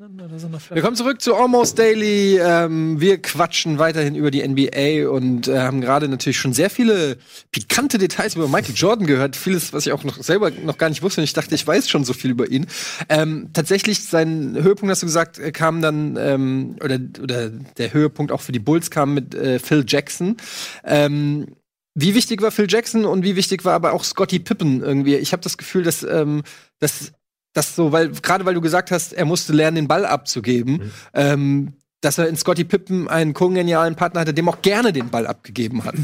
Willkommen 0.00 0.94
zurück 0.94 1.20
zu 1.20 1.34
Almost 1.34 1.76
Daily. 1.76 2.38
Ähm, 2.38 3.00
wir 3.00 3.20
quatschen 3.20 3.80
weiterhin 3.80 4.14
über 4.14 4.30
die 4.30 4.46
NBA 4.46 5.10
und 5.10 5.48
äh, 5.48 5.58
haben 5.58 5.80
gerade 5.80 6.08
natürlich 6.08 6.38
schon 6.38 6.52
sehr 6.52 6.70
viele 6.70 7.18
pikante 7.50 7.98
Details 7.98 8.36
über 8.36 8.46
Michael 8.46 8.76
Jordan 8.76 9.08
gehört. 9.08 9.34
Vieles, 9.34 9.72
was 9.72 9.86
ich 9.86 9.92
auch 9.92 10.04
noch 10.04 10.22
selber 10.22 10.52
noch 10.52 10.78
gar 10.78 10.88
nicht 10.88 11.02
wusste. 11.02 11.20
Und 11.20 11.24
ich 11.24 11.32
dachte, 11.32 11.52
ich 11.56 11.66
weiß 11.66 11.88
schon 11.88 12.04
so 12.04 12.12
viel 12.12 12.30
über 12.30 12.48
ihn. 12.48 12.68
Ähm, 13.08 13.50
tatsächlich, 13.52 14.04
sein 14.04 14.54
Höhepunkt, 14.54 14.92
hast 14.92 15.02
du 15.02 15.06
gesagt, 15.06 15.40
äh, 15.40 15.50
kam 15.50 15.82
dann, 15.82 16.16
ähm, 16.16 16.76
oder, 16.80 17.00
oder 17.20 17.50
der 17.50 17.92
Höhepunkt 17.92 18.30
auch 18.30 18.40
für 18.40 18.52
die 18.52 18.60
Bulls 18.60 18.92
kam 18.92 19.14
mit 19.14 19.34
äh, 19.34 19.58
Phil 19.58 19.84
Jackson. 19.84 20.36
Ähm, 20.84 21.56
wie 21.96 22.14
wichtig 22.14 22.40
war 22.40 22.52
Phil 22.52 22.68
Jackson 22.70 23.04
und 23.04 23.24
wie 23.24 23.34
wichtig 23.34 23.64
war 23.64 23.74
aber 23.74 23.94
auch 23.94 24.04
Scotty 24.04 24.38
Pippen 24.38 24.80
irgendwie? 24.80 25.16
Ich 25.16 25.32
habe 25.32 25.42
das 25.42 25.58
Gefühl, 25.58 25.82
dass, 25.82 26.04
ähm, 26.04 26.44
dass 26.78 27.10
das 27.58 27.74
so, 27.74 27.92
weil 27.92 28.10
gerade 28.10 28.44
weil 28.44 28.54
du 28.54 28.60
gesagt 28.60 28.90
hast, 28.90 29.12
er 29.12 29.24
musste 29.24 29.52
lernen, 29.52 29.74
den 29.74 29.88
Ball 29.88 30.06
abzugeben, 30.06 30.74
mhm. 30.74 30.92
ähm, 31.14 31.72
dass 32.00 32.18
er 32.18 32.28
in 32.28 32.36
Scotty 32.36 32.64
Pippen 32.64 33.08
einen 33.08 33.34
kongenialen 33.34 33.96
Partner 33.96 34.20
hatte, 34.20 34.32
dem 34.32 34.48
auch 34.48 34.62
gerne 34.62 34.92
den 34.92 35.10
Ball 35.10 35.26
abgegeben 35.26 35.84
hat. 35.84 35.96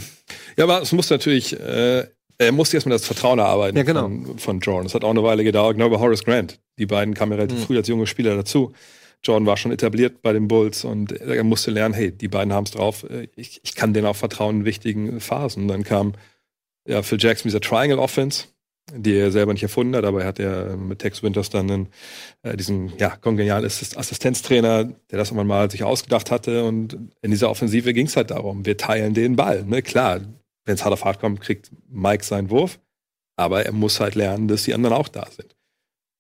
Ja, 0.57 0.65
aber 0.65 0.83
es 0.83 0.93
muss 0.93 1.11
natürlich, 1.11 1.59
äh, 1.59 2.07
er 2.39 2.53
musste 2.53 2.77
erstmal 2.77 2.97
das 2.97 3.07
Vertrauen 3.07 3.39
erarbeiten 3.39 3.77
ja, 3.77 3.85
genau. 3.85 4.03
von, 4.03 4.39
von 4.39 4.61
Jordan. 4.61 4.85
Das 4.85 4.95
hat 4.95 5.05
auch 5.05 5.11
eine 5.11 5.23
Weile 5.23 5.45
gedauert, 5.45 5.77
genau 5.77 5.91
bei 5.91 5.99
Horace 5.99 6.25
Grant. 6.25 6.61
Die 6.79 6.87
beiden 6.87 7.15
kamen 7.15 7.33
ja 7.33 7.37
relativ 7.37 7.61
mhm. 7.61 7.65
früh 7.65 7.77
als 7.77 7.89
junge 7.89 8.07
Spieler 8.07 8.35
dazu. 8.35 8.73
Jordan 9.23 9.47
war 9.47 9.57
schon 9.57 9.73
etabliert 9.73 10.21
bei 10.23 10.33
den 10.33 10.49
Bulls 10.49 10.85
und 10.85 11.13
er 11.13 11.45
musste 11.45 11.71
lernen, 11.71 11.95
hey, 11.95 12.11
die 12.13 12.29
beiden 12.29 12.53
haben 12.53 12.65
es 12.65 12.73
drauf, 12.73 13.05
äh, 13.09 13.29
ich, 13.37 13.61
ich 13.63 13.75
kann 13.75 13.95
denen 13.95 14.07
auch 14.07 14.17
vertrauen 14.17 14.61
in 14.61 14.65
wichtigen 14.65 15.21
Phasen. 15.21 15.63
Und 15.63 15.69
dann 15.69 15.85
kam 15.85 16.13
ja, 16.87 17.03
Phil 17.03 17.19
Jackson, 17.21 17.49
dieser 17.49 17.61
Triangle 17.61 17.99
Offense, 17.99 18.47
die 18.93 19.15
er 19.15 19.33
selber 19.33 19.53
nicht 19.53 19.63
erfunden 19.63 19.97
hat, 19.97 20.05
aber 20.05 20.23
er 20.23 20.27
hat 20.27 20.39
ja 20.39 20.77
mit 20.77 20.99
Tex 20.99 21.23
Winters 21.23 21.51
dann 21.51 21.71
einen, 21.71 21.89
äh, 22.43 22.57
diesen 22.57 22.93
ja, 22.99 23.17
kongenialen 23.17 23.65
Assistenztrainer, 23.65 24.85
der 24.85 25.19
das 25.19 25.29
irgendwann 25.29 25.47
mal 25.47 25.71
sich 25.71 25.85
ausgedacht 25.85 26.31
hatte. 26.31 26.65
Und 26.65 26.99
in 27.23 27.31
dieser 27.31 27.51
Offensive 27.51 27.93
ging 27.95 28.07
es 28.07 28.17
halt 28.17 28.31
darum, 28.31 28.67
wir 28.67 28.77
teilen 28.77 29.15
den 29.15 29.37
Ball. 29.37 29.65
Ne? 29.65 29.83
Klar, 29.83 30.21
wenn 30.65 30.75
es 30.75 30.85
hart 30.85 30.93
auf 30.93 31.05
hart 31.05 31.21
kommt, 31.21 31.41
kriegt 31.41 31.71
Mike 31.89 32.25
seinen 32.25 32.51
Wurf, 32.51 32.79
aber 33.37 33.65
er 33.65 33.73
muss 33.73 34.01
halt 34.01 34.15
lernen, 34.15 34.49
dass 34.49 34.65
die 34.65 34.75
anderen 34.75 34.95
auch 34.95 35.09
da 35.09 35.27
sind. 35.31 35.55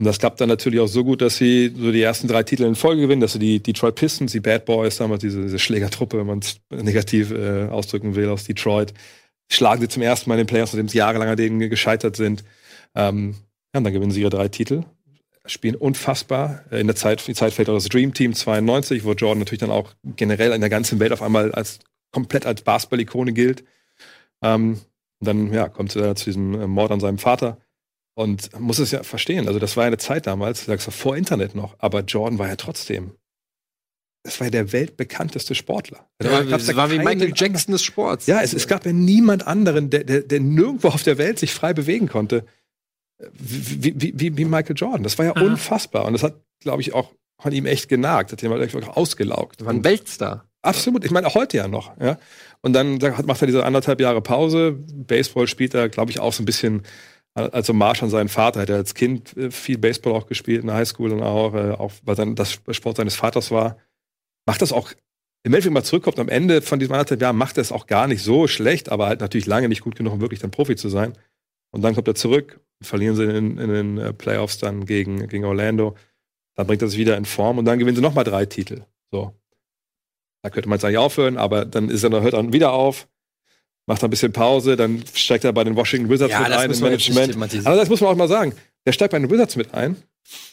Und 0.00 0.06
das 0.06 0.18
klappt 0.18 0.40
dann 0.40 0.48
natürlich 0.48 0.80
auch 0.80 0.88
so 0.88 1.04
gut, 1.04 1.22
dass 1.22 1.36
sie 1.36 1.72
so 1.76 1.92
die 1.92 2.02
ersten 2.02 2.26
drei 2.26 2.42
Titel 2.42 2.64
in 2.64 2.74
Folge 2.74 3.02
gewinnen, 3.02 3.20
dass 3.20 3.34
sie 3.34 3.38
die 3.38 3.62
Detroit 3.62 3.94
Pistons, 3.94 4.32
die 4.32 4.40
Bad 4.40 4.64
Boys, 4.64 4.96
damals 4.96 5.20
diese, 5.20 5.42
diese 5.42 5.58
Schlägertruppe, 5.60 6.18
wenn 6.18 6.26
man 6.26 6.40
es 6.40 6.60
negativ 6.70 7.30
äh, 7.30 7.68
ausdrücken 7.68 8.16
will, 8.16 8.28
aus 8.28 8.44
Detroit, 8.44 8.92
schlagen 9.50 9.80
sie 9.80 9.88
zum 9.88 10.02
ersten 10.02 10.28
Mal 10.28 10.36
in 10.36 10.46
den 10.46 10.46
Playoffs, 10.46 10.72
nachdem 10.72 10.88
sie 10.88 10.98
jahrelang 10.98 11.28
an 11.28 11.36
denen 11.36 11.58
gescheitert 11.58 12.16
sind. 12.16 12.44
Ähm, 12.94 13.36
ja, 13.72 13.78
und 13.78 13.84
dann 13.84 13.92
gewinnen 13.92 14.12
sie 14.12 14.20
ihre 14.20 14.30
drei 14.30 14.48
Titel, 14.48 14.84
spielen 15.46 15.74
unfassbar. 15.74 16.64
Äh, 16.70 16.80
in 16.80 16.86
der 16.86 16.96
Zeit, 16.96 17.26
die 17.26 17.34
Zeit 17.34 17.52
fällt 17.52 17.68
auch 17.68 17.74
das 17.74 17.88
Dream 17.88 18.14
Team 18.14 18.34
92, 18.34 19.04
wo 19.04 19.12
Jordan 19.12 19.40
natürlich 19.40 19.60
dann 19.60 19.70
auch 19.70 19.92
generell 20.04 20.52
in 20.52 20.60
der 20.60 20.70
ganzen 20.70 21.00
Welt 21.00 21.12
auf 21.12 21.22
einmal 21.22 21.52
als 21.52 21.80
komplett 22.12 22.46
als 22.46 22.62
Basketball-Ikone 22.62 23.32
gilt. 23.32 23.64
Ähm, 24.42 24.80
und 25.20 25.26
dann 25.26 25.52
ja, 25.52 25.68
kommt 25.68 25.94
er 25.96 26.14
zu 26.14 26.26
diesem 26.26 26.60
äh, 26.60 26.66
Mord 26.66 26.92
an 26.92 27.00
seinem 27.00 27.18
Vater. 27.18 27.58
Und 28.16 28.58
muss 28.60 28.78
es 28.78 28.92
ja 28.92 29.02
verstehen. 29.02 29.48
Also, 29.48 29.58
das 29.58 29.76
war 29.76 29.84
eine 29.84 29.98
Zeit 29.98 30.28
damals, 30.28 30.66
sagst 30.66 30.86
du, 30.86 30.92
vor 30.92 31.16
Internet 31.16 31.56
noch, 31.56 31.74
aber 31.78 32.00
Jordan 32.02 32.38
war 32.38 32.46
ja 32.46 32.54
trotzdem 32.54 33.16
das 34.24 34.40
war 34.40 34.46
ja 34.46 34.50
der 34.50 34.72
weltbekannteste 34.72 35.54
Sportler. 35.54 36.08
Also 36.18 36.32
ja, 36.32 36.42
das 36.44 36.74
war 36.74 36.90
wie 36.90 36.98
Michael 36.98 37.32
Jackson 37.36 37.72
des 37.72 37.84
Sports. 37.84 38.26
Ja, 38.26 38.40
es, 38.40 38.54
es 38.54 38.66
gab 38.66 38.86
ja 38.86 38.92
niemand 38.92 39.46
anderen, 39.46 39.90
der, 39.90 40.02
der, 40.02 40.22
der 40.22 40.40
nirgendwo 40.40 40.88
auf 40.88 41.02
der 41.02 41.18
Welt 41.18 41.38
sich 41.38 41.52
frei 41.52 41.74
bewegen 41.74 42.08
konnte, 42.08 42.46
wie, 43.32 43.94
wie, 44.00 44.14
wie, 44.16 44.36
wie 44.36 44.44
Michael 44.46 44.76
Jordan. 44.76 45.02
Das 45.02 45.18
war 45.18 45.26
ja 45.26 45.36
Aha. 45.36 45.44
unfassbar. 45.44 46.06
Und 46.06 46.14
das 46.14 46.22
hat, 46.22 46.40
glaube 46.60 46.80
ich, 46.80 46.94
auch 46.94 47.10
von 47.38 47.52
ihm 47.52 47.66
echt 47.66 47.90
genagt. 47.90 48.32
Hat 48.32 48.40
jemand 48.40 48.74
auch 48.74 48.96
ausgelaugt. 48.96 49.60
Das 49.60 49.66
war 49.66 49.74
ein 49.74 49.84
Weltstar. 49.84 50.48
Absolut. 50.62 51.04
Ich 51.04 51.10
meine, 51.10 51.26
auch 51.26 51.34
heute 51.34 51.58
ja 51.58 51.68
noch. 51.68 51.92
Ja? 52.00 52.16
Und 52.62 52.72
dann 52.72 52.98
macht 53.26 53.42
er 53.42 53.46
diese 53.46 53.64
anderthalb 53.64 54.00
Jahre 54.00 54.22
Pause. 54.22 54.72
Baseball 54.72 55.46
spielt 55.46 55.74
er, 55.74 55.90
glaube 55.90 56.10
ich, 56.10 56.18
auch 56.18 56.32
so 56.32 56.42
ein 56.42 56.46
bisschen 56.46 56.82
als 57.34 57.68
Hommage 57.68 58.02
an 58.02 58.10
seinen 58.10 58.30
Vater. 58.30 58.60
Er 58.60 58.62
hat 58.62 58.70
als 58.70 58.94
Kind 58.94 59.36
äh, 59.36 59.50
viel 59.50 59.76
Baseball 59.76 60.14
auch 60.14 60.26
gespielt 60.26 60.62
in 60.62 60.68
der 60.68 60.76
Highschool 60.76 61.12
und 61.12 61.22
auch, 61.22 61.52
äh, 61.54 61.72
auch 61.72 61.92
weil 62.04 62.16
sein, 62.16 62.34
das 62.36 62.52
Sport 62.70 62.96
seines 62.96 63.16
Vaters 63.16 63.50
war 63.50 63.76
macht 64.46 64.62
das 64.62 64.72
auch, 64.72 64.92
im 65.42 65.52
Endeffekt 65.52 65.74
mal 65.74 65.84
zurückkommt, 65.84 66.18
am 66.18 66.28
Ende 66.28 66.62
von 66.62 66.78
diesem 66.78 66.92
anderthalb 66.92 67.20
Jahren 67.20 67.36
macht 67.36 67.58
er 67.58 67.62
es 67.62 67.72
auch 67.72 67.86
gar 67.86 68.06
nicht 68.06 68.22
so 68.22 68.46
schlecht, 68.46 68.90
aber 68.90 69.06
halt 69.06 69.20
natürlich 69.20 69.46
lange 69.46 69.68
nicht 69.68 69.82
gut 69.82 69.96
genug, 69.96 70.14
um 70.14 70.20
wirklich 70.20 70.40
dann 70.40 70.50
Profi 70.50 70.76
zu 70.76 70.88
sein. 70.88 71.12
Und 71.70 71.82
dann 71.82 71.94
kommt 71.94 72.08
er 72.08 72.14
zurück, 72.14 72.60
verlieren 72.82 73.16
sie 73.16 73.24
in, 73.24 73.58
in 73.58 73.68
den 73.68 73.98
äh, 73.98 74.12
Playoffs 74.12 74.58
dann 74.58 74.86
gegen, 74.86 75.26
gegen 75.28 75.44
Orlando. 75.44 75.96
Dann 76.54 76.66
bringt 76.66 76.82
er 76.82 76.88
sich 76.88 76.98
wieder 76.98 77.16
in 77.16 77.24
Form 77.24 77.58
und 77.58 77.64
dann 77.64 77.78
gewinnen 77.78 77.96
sie 77.96 78.02
nochmal 78.02 78.24
drei 78.24 78.46
Titel. 78.46 78.84
So. 79.10 79.34
Da 80.42 80.50
könnte 80.50 80.68
man 80.68 80.76
jetzt 80.76 80.84
eigentlich 80.84 80.98
aufhören, 80.98 81.36
aber 81.36 81.64
dann 81.64 81.88
ist 81.88 82.04
er 82.04 82.10
noch, 82.10 82.22
hört 82.22 82.34
er 82.34 82.52
wieder 82.52 82.72
auf, 82.72 83.08
macht 83.86 84.04
ein 84.04 84.10
bisschen 84.10 84.32
Pause, 84.32 84.76
dann 84.76 85.02
steigt 85.14 85.44
er 85.44 85.52
bei 85.52 85.64
den 85.64 85.74
Washington 85.74 86.10
Wizards 86.10 86.32
ja, 86.32 86.40
mit 86.40 86.52
ein 86.52 86.70
im 86.70 86.80
Management. 86.80 87.66
Aber 87.66 87.76
das 87.76 87.88
muss 87.88 88.00
man 88.00 88.10
auch 88.10 88.16
mal 88.16 88.28
sagen. 88.28 88.54
Der 88.86 88.92
steigt 88.92 89.12
bei 89.12 89.18
den 89.18 89.30
Wizards 89.30 89.56
mit 89.56 89.74
ein 89.74 89.96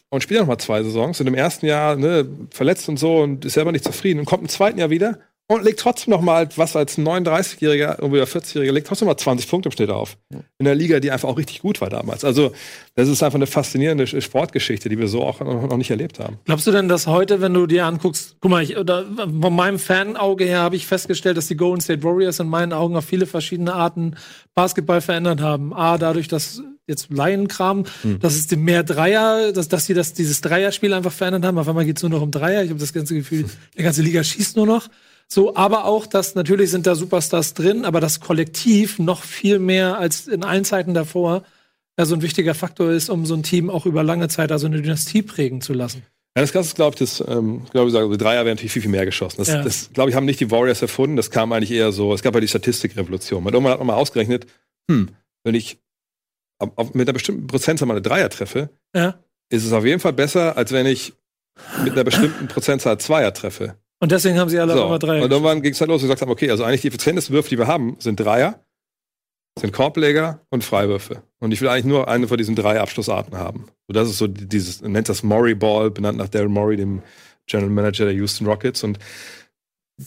und 0.10 0.22
spielt 0.22 0.40
noch 0.42 0.48
mal 0.48 0.58
zwei 0.58 0.84
Saisons 0.84 1.20
und 1.22 1.28
im 1.28 1.36
ersten 1.36 1.66
Jahr 1.66 1.96
ne, 1.96 2.28
verletzt 2.52 2.90
und 2.90 2.98
so 2.98 3.18
und 3.18 3.46
ist 3.46 3.54
selber 3.54 3.72
nicht 3.72 3.86
zufrieden 3.86 4.20
und 4.20 4.26
kommt 4.26 4.44
im 4.44 4.50
zweiten 4.50 4.80
Jahr 4.80 4.90
wieder 4.90 5.20
und 5.52 5.66
legt 5.66 5.80
trotzdem 5.82 6.12
noch 6.12 6.22
mal, 6.22 6.48
was 6.56 6.76
als 6.76 6.98
39-Jähriger 6.98 8.02
oder 8.02 8.24
40-Jähriger, 8.24 8.72
legt 8.72 8.88
trotzdem 8.88 9.08
mal 9.08 9.18
20 9.18 9.50
Punkte 9.50 9.68
im 9.68 9.74
Schnitt 9.74 9.90
auf. 9.90 10.18
In 10.58 10.66
der 10.66 10.76
Liga, 10.76 11.02
die 11.02 11.12
einfach 11.12 11.28
auch 11.28 11.38
richtig 11.38 11.62
gut 11.62 11.82
war 11.82 11.90
damals. 11.90 12.24
Also, 12.24 12.54
das 12.96 13.10
ist 13.10 13.22
einfach 13.22 13.36
eine 13.36 13.48
faszinierende 13.48 14.08
Sportgeschichte, 14.08 14.88
die 14.88 14.98
wir 14.98 15.10
so 15.10 15.24
auch 15.24 15.42
noch 15.42 15.76
nicht 15.76 15.92
erlebt 15.92 16.20
haben. 16.20 16.40
Glaubst 16.46 16.68
du 16.68 16.72
denn, 16.72 16.88
dass 16.88 17.08
heute, 17.08 17.42
wenn 17.42 17.54
du 17.54 17.68
dir 17.68 17.86
anguckst, 17.86 18.38
guck 18.40 18.52
mal, 18.52 18.64
ich, 18.64 18.78
oder 18.78 19.06
von 19.06 19.54
meinem 19.54 19.78
Fanauge 19.78 20.46
her 20.46 20.60
habe 20.60 20.78
ich 20.78 20.88
festgestellt, 20.88 21.36
dass 21.36 21.48
die 21.48 21.58
Golden 21.58 21.82
State 21.82 22.04
Warriors 22.04 22.40
in 22.40 22.48
meinen 22.48 22.72
Augen 22.72 22.96
auf 22.96 23.06
viele 23.06 23.26
verschiedene 23.26 23.74
Arten 23.74 24.16
Basketball 24.56 25.02
verändert 25.02 25.42
haben. 25.42 25.74
A, 25.74 25.98
dadurch, 25.98 26.30
dass 26.30 26.62
jetzt 26.88 27.12
Laienkram, 27.12 27.86
hm. 28.02 28.20
dass 28.20 28.36
es 28.36 28.50
mehr 28.56 28.84
Dreier, 28.84 29.52
dass, 29.52 29.68
dass 29.68 29.86
sie 29.86 29.94
das, 29.94 30.14
dieses 30.14 30.42
Dreierspiel 30.42 30.94
einfach 30.94 31.12
verändert 31.12 31.46
haben. 31.46 31.58
Auf 31.58 31.68
einmal 31.68 31.86
geht 31.86 31.98
es 31.98 32.04
nur 32.04 32.10
noch 32.10 32.22
um 32.22 32.32
Dreier. 32.32 32.64
Ich 32.64 32.70
habe 32.70 32.80
das 32.80 32.94
ganze 32.94 33.16
Gefühl, 33.16 33.46
die 33.78 33.84
ganze 33.84 34.02
Liga 34.02 34.24
schießt 34.24 34.58
nur 34.58 34.66
noch. 34.66 34.88
So, 35.28 35.56
aber 35.56 35.86
auch, 35.86 36.08
dass 36.08 36.36
natürlich 36.36 36.72
sind 36.72 36.86
da 36.88 36.96
Superstars 36.96 37.54
drin, 37.54 37.86
aber 37.86 38.02
das 38.02 38.20
Kollektiv 38.20 39.00
noch 39.00 39.24
viel 39.24 39.60
mehr 39.60 39.98
als 39.98 40.28
in 40.28 40.44
allen 40.44 40.66
Zeiten 40.66 40.94
davor 40.94 41.44
ja, 41.98 42.06
so 42.06 42.16
ein 42.16 42.22
wichtiger 42.22 42.56
Faktor 42.56 42.92
ist, 42.92 43.10
um 43.10 43.26
so 43.26 43.36
ein 43.36 43.44
Team 43.44 43.70
auch 43.70 43.86
über 43.86 44.04
lange 44.04 44.28
Zeit, 44.28 44.52
also 44.52 44.68
eine 44.68 44.82
Dynastie 44.82 45.22
prägen 45.22 45.62
zu 45.62 45.74
lassen. 45.74 46.04
Ja, 46.36 46.42
das 46.42 46.54
Ganze, 46.54 46.76
glaube 46.76 46.96
ich, 46.96 47.00
das, 47.00 47.24
ähm, 47.28 47.64
glaube 47.72 47.90
ich, 47.90 48.12
die 48.12 48.18
Dreier 48.18 48.46
wären 48.46 48.56
natürlich 48.56 48.72
viel, 48.72 48.82
viel 48.82 48.92
mehr 48.92 49.06
geschossen. 49.06 49.38
Das, 49.40 49.50
ja. 49.50 49.62
das 49.62 49.92
glaube 49.94 50.10
ich, 50.10 50.16
haben 50.16 50.26
nicht 50.26 50.40
die 50.40 50.50
Warriors 50.50 50.82
erfunden. 50.82 51.18
Das 51.18 51.30
kam 51.30 51.52
eigentlich 51.52 51.72
eher 51.72 51.92
so, 51.92 52.14
es 52.14 52.22
gab 52.22 52.34
ja 52.34 52.40
die 52.40 52.48
Statistikrevolution. 52.48 53.44
Man 53.44 53.54
irgendwann 53.54 53.74
hat 53.74 53.80
man 53.80 53.88
mal 53.88 53.96
ausgerechnet, 53.96 54.48
hm, 54.90 55.10
wenn 55.44 55.56
ich 55.56 55.80
mit 56.94 57.08
einer 57.08 57.14
bestimmten 57.14 57.48
Prozentzahl 57.48 57.88
mal 57.88 57.94
eine 57.94 58.02
Dreier 58.02 58.30
treffe, 58.30 58.70
ja. 58.96 59.20
ist 59.50 59.66
es 59.66 59.74
auf 59.74 59.86
jeden 59.86 60.00
Fall 60.00 60.14
besser, 60.14 60.58
als 60.58 60.72
wenn 60.72 60.86
ich 60.86 61.14
mit 61.84 61.94
einer 61.94 62.04
bestimmten 62.04 62.48
Prozentzahl 62.48 62.98
Zweier 63.00 63.34
treffe. 63.34 63.76
Und 64.00 64.12
deswegen 64.12 64.40
haben 64.40 64.50
sie 64.50 64.60
alle 64.60 64.74
so. 64.74 64.86
immer 64.86 65.00
Dreier. 65.00 65.24
Und 65.24 65.32
irgendwann 65.32 65.62
ging 65.62 65.74
es 65.74 65.80
halt 65.80 65.90
los 65.90 66.02
und 66.02 66.08
gesagt 66.08 66.22
haben, 66.22 66.32
okay, 66.32 66.50
also 66.50 66.64
eigentlich 66.64 66.82
die 66.82 66.88
effizientesten 66.88 67.36
Würfe, 67.36 67.50
die 67.50 67.58
wir 67.58 67.68
haben, 67.68 67.98
sind 68.00 68.20
Dreier. 68.20 68.64
sind 69.60 69.74
Korbleger 69.74 70.42
und 70.50 70.64
Freiwürfe. 70.64 71.22
Und 71.40 71.52
ich 71.52 71.62
will 71.62 71.68
eigentlich 71.68 71.86
nur 71.86 72.08
eine 72.08 72.28
von 72.28 72.38
diesen 72.38 72.56
drei 72.56 72.80
Abschlussarten 72.80 73.38
haben. 73.38 73.68
So, 73.88 73.94
das 73.94 74.10
ist 74.10 74.18
so 74.18 74.28
dieses, 74.28 74.82
nennt 74.82 75.08
das 75.08 75.22
Murray 75.24 75.54
Ball, 75.54 75.92
benannt 75.92 76.18
nach 76.18 76.30
Daryl 76.30 76.50
Murray, 76.50 76.78
dem 76.78 77.04
General 77.46 77.70
Manager 77.70 78.06
der 78.06 78.14
Houston 78.14 78.48
Rockets. 78.48 78.84
Und 78.84 78.98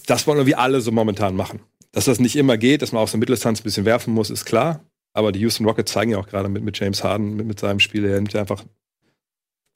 das 0.06 0.26
wollen 0.26 0.44
wir 0.44 0.58
alle 0.58 0.80
so 0.80 0.90
momentan 0.90 1.36
machen. 1.36 1.60
Dass 1.92 2.06
das 2.06 2.18
nicht 2.18 2.34
immer 2.34 2.56
geht, 2.56 2.82
dass 2.82 2.90
man 2.90 3.02
aus 3.02 3.12
der 3.12 3.20
Mitteldistanz 3.20 3.60
ein 3.60 3.64
bisschen 3.64 3.84
werfen 3.84 4.12
muss, 4.12 4.30
ist 4.30 4.44
klar. 4.44 4.84
Aber 5.14 5.32
die 5.32 5.40
Houston 5.40 5.64
Rockets 5.64 5.92
zeigen 5.92 6.10
ja 6.10 6.18
auch 6.18 6.26
gerade 6.26 6.48
mit, 6.48 6.62
mit 6.62 6.78
James 6.78 7.02
Harden, 7.02 7.36
mit, 7.36 7.46
mit 7.46 7.60
seinem 7.60 7.80
Spiel, 7.80 8.04
er 8.04 8.16
nimmt 8.16 8.32
ja 8.34 8.40
einfach 8.40 8.64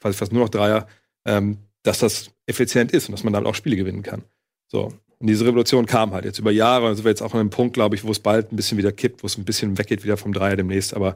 fast, 0.01 0.19
fast 0.19 0.33
nur 0.33 0.43
noch 0.43 0.51
Dreier, 0.51 0.87
ähm, 1.25 1.59
dass 1.83 2.01
das 2.01 2.31
effizient 2.47 2.93
ist 2.93 3.09
und 3.09 3.13
dass 3.13 3.25
man 3.25 3.33
damit 3.33 3.49
auch 3.49 3.55
Spiele 3.55 3.77
gewinnen 3.77 4.03
kann. 4.03 4.25
So. 4.67 4.93
Und 5.21 5.27
diese 5.27 5.47
Revolution 5.47 5.87
kam 5.87 6.13
halt 6.13 6.25
jetzt 6.25 6.39
über 6.39 6.51
Jahre. 6.51 6.89
Und 6.89 6.97
sind 6.97 7.05
wir 7.05 7.11
jetzt 7.11 7.23
auch 7.23 7.35
an 7.35 7.41
einem 7.41 7.51
Punkt, 7.51 7.75
glaube 7.75 7.97
ich, 7.97 8.05
wo 8.05 8.11
es 8.11 8.21
bald 8.21 8.53
ein 8.53 8.57
bisschen 8.57 8.79
wieder 8.79 8.93
kippt, 8.93 9.23
wo 9.23 9.27
es 9.27 9.39
ein 9.39 9.45
bisschen 9.45 9.79
weggeht 9.79 10.05
wieder 10.05 10.17
vom 10.17 10.33
Dreier 10.33 10.57
demnächst. 10.57 10.95
Aber 10.95 11.15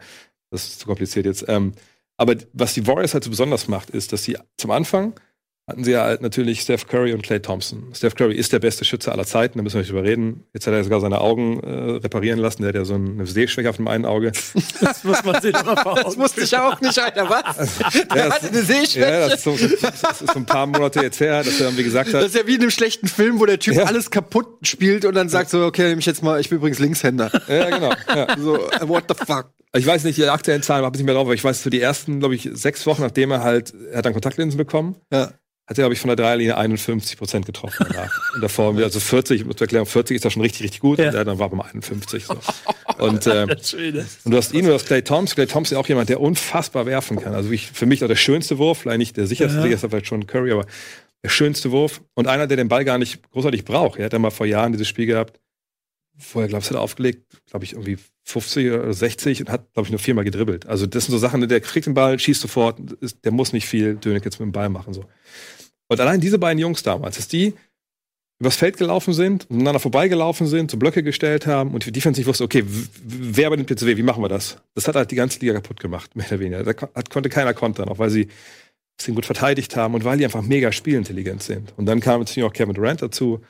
das 0.50 0.68
ist 0.68 0.80
zu 0.80 0.86
kompliziert 0.86 1.26
jetzt. 1.26 1.44
Ähm, 1.48 1.72
aber 2.16 2.36
was 2.52 2.74
die 2.74 2.86
Warriors 2.86 3.14
halt 3.14 3.24
so 3.24 3.30
besonders 3.30 3.68
macht, 3.68 3.90
ist, 3.90 4.12
dass 4.12 4.24
sie 4.24 4.36
zum 4.56 4.70
Anfang 4.70 5.14
hatten 5.72 5.84
sie 5.84 5.92
ja 5.92 6.04
halt 6.04 6.22
natürlich 6.22 6.60
Steph 6.60 6.86
Curry 6.86 7.12
und 7.12 7.22
Clay 7.22 7.40
Thompson. 7.40 7.88
Steph 7.94 8.14
Curry 8.14 8.36
ist 8.36 8.52
der 8.52 8.60
beste 8.60 8.84
Schütze 8.84 9.10
aller 9.10 9.24
Zeiten, 9.26 9.58
da 9.58 9.62
müssen 9.64 9.74
wir 9.74 9.80
nicht 9.80 9.90
drüber 9.90 10.04
reden. 10.04 10.44
Jetzt 10.54 10.66
hat 10.66 10.74
er 10.74 10.84
sogar 10.84 11.00
seine 11.00 11.20
Augen 11.20 11.60
äh, 11.60 11.70
reparieren 11.98 12.38
lassen, 12.38 12.62
der 12.62 12.68
hat 12.68 12.76
ja 12.76 12.84
so 12.84 12.94
eine 12.94 13.26
Sehschwäche 13.26 13.68
auf 13.70 13.76
dem 13.76 13.88
einen 13.88 14.04
Auge. 14.06 14.32
Das 14.80 15.02
muss 15.04 15.24
man 15.24 15.40
sich 15.42 15.52
noch 15.52 15.64
mal 15.84 16.02
Das 16.04 16.16
wusste 16.16 16.42
ich 16.42 16.56
auch 16.56 16.80
nicht, 16.80 16.98
Alter. 16.98 17.28
Was? 17.28 17.78
Der 17.92 18.26
das- 18.26 18.34
hatte 18.34 18.48
eine 18.48 18.62
Sehschwäche. 18.62 19.00
Ja, 19.00 19.28
das 19.28 19.34
ist, 19.34 19.44
so, 19.44 19.50
das 19.80 20.20
ist 20.20 20.32
so 20.32 20.38
ein 20.38 20.46
paar 20.46 20.66
Monate 20.66 21.00
jetzt 21.02 21.18
her, 21.20 21.42
dass 21.42 21.58
er 21.60 21.66
irgendwie 21.66 21.84
gesagt 21.84 22.08
Das 22.12 22.20
hat, 22.20 22.26
ist 22.26 22.34
ja 22.36 22.46
wie 22.46 22.54
in 22.54 22.60
einem 22.60 22.70
schlechten 22.70 23.08
Film, 23.08 23.40
wo 23.40 23.46
der 23.46 23.58
Typ 23.58 23.74
Ja. 23.74 23.84
alles 23.84 24.10
kaputt 24.10 24.46
spielt 24.66 25.04
und 25.04 25.14
dann 25.14 25.28
sagt 25.28 25.50
so, 25.50 25.64
okay, 25.64 25.88
nehme 25.88 26.00
ich 26.00 26.06
jetzt 26.06 26.22
mal, 26.22 26.40
ich 26.40 26.48
bin 26.48 26.58
übrigens 26.58 26.78
Linkshänder. 26.78 27.30
ja, 27.48 27.70
genau. 27.70 27.92
Ja. 28.14 28.36
So, 28.38 28.58
what 28.82 29.04
the 29.08 29.14
fuck? 29.26 29.50
Ich 29.74 29.86
weiß 29.86 30.04
nicht, 30.04 30.18
die 30.18 30.24
aktuellen 30.26 30.62
Zahlen 30.62 30.84
habe 30.84 30.94
ich 30.94 30.98
nicht 31.00 31.06
mehr 31.06 31.14
drauf, 31.14 31.24
aber 31.26 31.32
ich 31.34 31.42
weiß, 31.42 31.62
für 31.62 31.70
die 31.70 31.80
ersten, 31.80 32.18
glaube 32.20 32.34
ich, 32.34 32.46
sechs 32.52 32.84
Wochen, 32.84 33.00
nachdem 33.00 33.30
er 33.30 33.42
halt, 33.42 33.72
er 33.90 33.98
hat 33.98 34.04
dann 34.04 34.12
Kontaktlinsen 34.12 34.58
bekommen, 34.58 34.96
Ja. 35.10 35.30
Hat 35.66 35.78
er, 35.78 35.82
glaube 35.82 35.94
ich, 35.94 36.00
von 36.00 36.08
der 36.08 36.16
Dreierlinie 36.16 36.56
51 36.56 37.16
Prozent 37.16 37.46
getroffen 37.46 37.86
danach. 37.88 38.10
Und 38.34 38.42
davor, 38.42 38.76
also 38.76 38.98
40, 39.00 39.44
um 39.44 39.56
zu 39.56 39.64
erklären, 39.64 39.86
40 39.86 40.16
ist 40.16 40.24
da 40.24 40.30
schon 40.30 40.42
richtig, 40.42 40.62
richtig 40.64 40.80
gut. 40.80 40.98
Ja. 40.98 41.08
Und 41.10 41.14
er 41.14 41.24
dann 41.24 41.38
war 41.38 41.48
bei 41.50 41.64
51. 41.64 42.24
So. 42.26 42.34
Und, 42.98 43.24
Schöne. 43.24 44.06
und 44.24 44.32
du 44.32 44.36
hast 44.36 44.52
ihn, 44.52 44.66
du 44.66 44.74
hast 44.74 44.86
Clay 44.86 45.02
Thompson. 45.02 45.34
Clay 45.36 45.46
Thompson 45.46 45.76
ist 45.76 45.80
auch 45.84 45.88
jemand, 45.88 46.08
der 46.08 46.20
unfassbar 46.20 46.84
werfen 46.86 47.18
kann. 47.20 47.34
Also 47.34 47.50
ich, 47.50 47.70
für 47.70 47.86
mich 47.86 48.02
auch 48.04 48.08
der 48.08 48.16
schönste 48.16 48.58
Wurf, 48.58 48.78
vielleicht 48.78 48.98
nicht 48.98 49.16
der 49.16 49.26
sicherste, 49.26 49.56
Ja. 49.56 49.62
sicherste 49.62 49.88
vielleicht 49.88 50.06
schon 50.06 50.26
Curry, 50.26 50.52
aber 50.52 50.66
der 51.24 51.28
schönste 51.28 51.70
Wurf. 51.70 52.00
Und 52.14 52.26
einer, 52.26 52.46
der 52.46 52.56
den 52.56 52.68
Ball 52.68 52.84
gar 52.84 52.98
nicht 52.98 53.30
großartig 53.30 53.64
braucht. 53.64 53.98
Er 53.98 54.06
hat 54.06 54.12
ja 54.12 54.18
mal 54.18 54.30
vor 54.30 54.46
Jahren 54.46 54.72
dieses 54.72 54.88
Spiel 54.88 55.06
gehabt, 55.06 55.38
vorher, 56.22 56.48
glaube 56.48 56.62
ich, 56.62 56.70
hat 56.70 56.76
er 56.76 56.80
aufgelegt, 56.80 57.24
glaube 57.50 57.64
ich, 57.64 57.72
irgendwie 57.72 57.98
50 58.24 58.70
oder 58.70 58.92
60 58.92 59.40
und 59.40 59.50
hat, 59.50 59.72
glaube 59.72 59.86
ich, 59.86 59.90
nur 59.90 59.98
viermal 59.98 60.24
gedribbelt. 60.24 60.66
Also 60.66 60.86
das 60.86 61.04
sind 61.04 61.12
so 61.12 61.18
Sachen, 61.18 61.46
der 61.46 61.60
kriegt 61.60 61.86
den 61.86 61.94
Ball, 61.94 62.18
schießt 62.18 62.40
sofort, 62.40 62.78
ist, 63.00 63.24
der 63.24 63.32
muss 63.32 63.52
nicht 63.52 63.66
viel 63.66 63.96
Dönig 63.96 64.24
jetzt 64.24 64.38
mit 64.38 64.46
dem 64.46 64.52
Ball 64.52 64.68
machen. 64.68 64.94
So. 64.94 65.04
Und 65.88 66.00
allein 66.00 66.20
diese 66.20 66.38
beiden 66.38 66.58
Jungs 66.58 66.82
damals, 66.82 67.16
dass 67.16 67.28
die 67.28 67.54
übers 68.38 68.56
Feld 68.56 68.76
gelaufen 68.76 69.12
sind, 69.12 69.48
miteinander 69.50 69.78
vorbeigelaufen 69.78 70.46
sind, 70.46 70.70
so 70.70 70.76
Blöcke 70.76 71.02
gestellt 71.02 71.46
haben 71.46 71.72
und 71.72 71.86
die 71.86 71.92
Defense 71.92 72.18
nicht 72.18 72.26
wusste, 72.26 72.42
okay, 72.42 72.64
wer 72.66 73.46
übernimmt 73.48 73.70
jetzt 73.70 73.86
wen, 73.86 73.96
wie 73.96 74.02
machen 74.02 74.22
wir 74.22 74.28
das? 74.28 74.56
Das 74.74 74.88
hat 74.88 74.96
halt 74.96 75.10
die 75.10 75.16
ganze 75.16 75.38
Liga 75.40 75.52
kaputt 75.54 75.78
gemacht, 75.78 76.16
mehr 76.16 76.26
oder 76.26 76.40
weniger. 76.40 76.64
Da 76.64 76.72
konnte 76.72 77.28
keiner 77.28 77.54
kontern, 77.54 77.88
auch 77.88 77.98
weil 77.98 78.10
sie 78.10 78.28
sie 79.00 79.12
gut 79.12 79.26
verteidigt 79.26 79.76
haben 79.76 79.94
und 79.94 80.04
weil 80.04 80.18
die 80.18 80.24
einfach 80.24 80.42
mega 80.42 80.72
spielintelligent 80.72 81.42
sind. 81.42 81.72
Und 81.76 81.86
dann 81.86 82.00
kam 82.00 82.20
natürlich 82.20 82.44
auch 82.48 82.52
Kevin 82.52 82.74
Durant 82.74 83.02
dazu, 83.02 83.40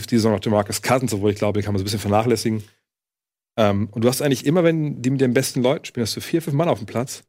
die, 0.00 0.06
die 0.06 0.16
Saison 0.16 0.32
noch 0.32 0.44
Marcus 0.46 0.82
Cousins, 0.82 1.12
obwohl 1.14 1.30
ich 1.32 1.38
glaube, 1.38 1.58
den 1.60 1.64
kann 1.64 1.72
man 1.74 1.78
so 1.78 1.82
ein 1.82 1.84
bisschen 1.86 2.00
vernachlässigen. 2.00 2.62
Ähm, 3.56 3.88
und 3.90 4.04
du 4.04 4.08
hast 4.08 4.22
eigentlich 4.22 4.46
immer, 4.46 4.64
wenn 4.64 5.02
die 5.02 5.10
mit 5.10 5.20
den 5.20 5.34
besten 5.34 5.62
Leuten 5.62 5.84
spielen, 5.84 6.06
hast 6.06 6.16
du 6.16 6.20
vier, 6.20 6.42
fünf 6.42 6.54
Mann 6.56 6.68
auf 6.68 6.78
dem 6.78 6.86
Platz, 6.86 7.24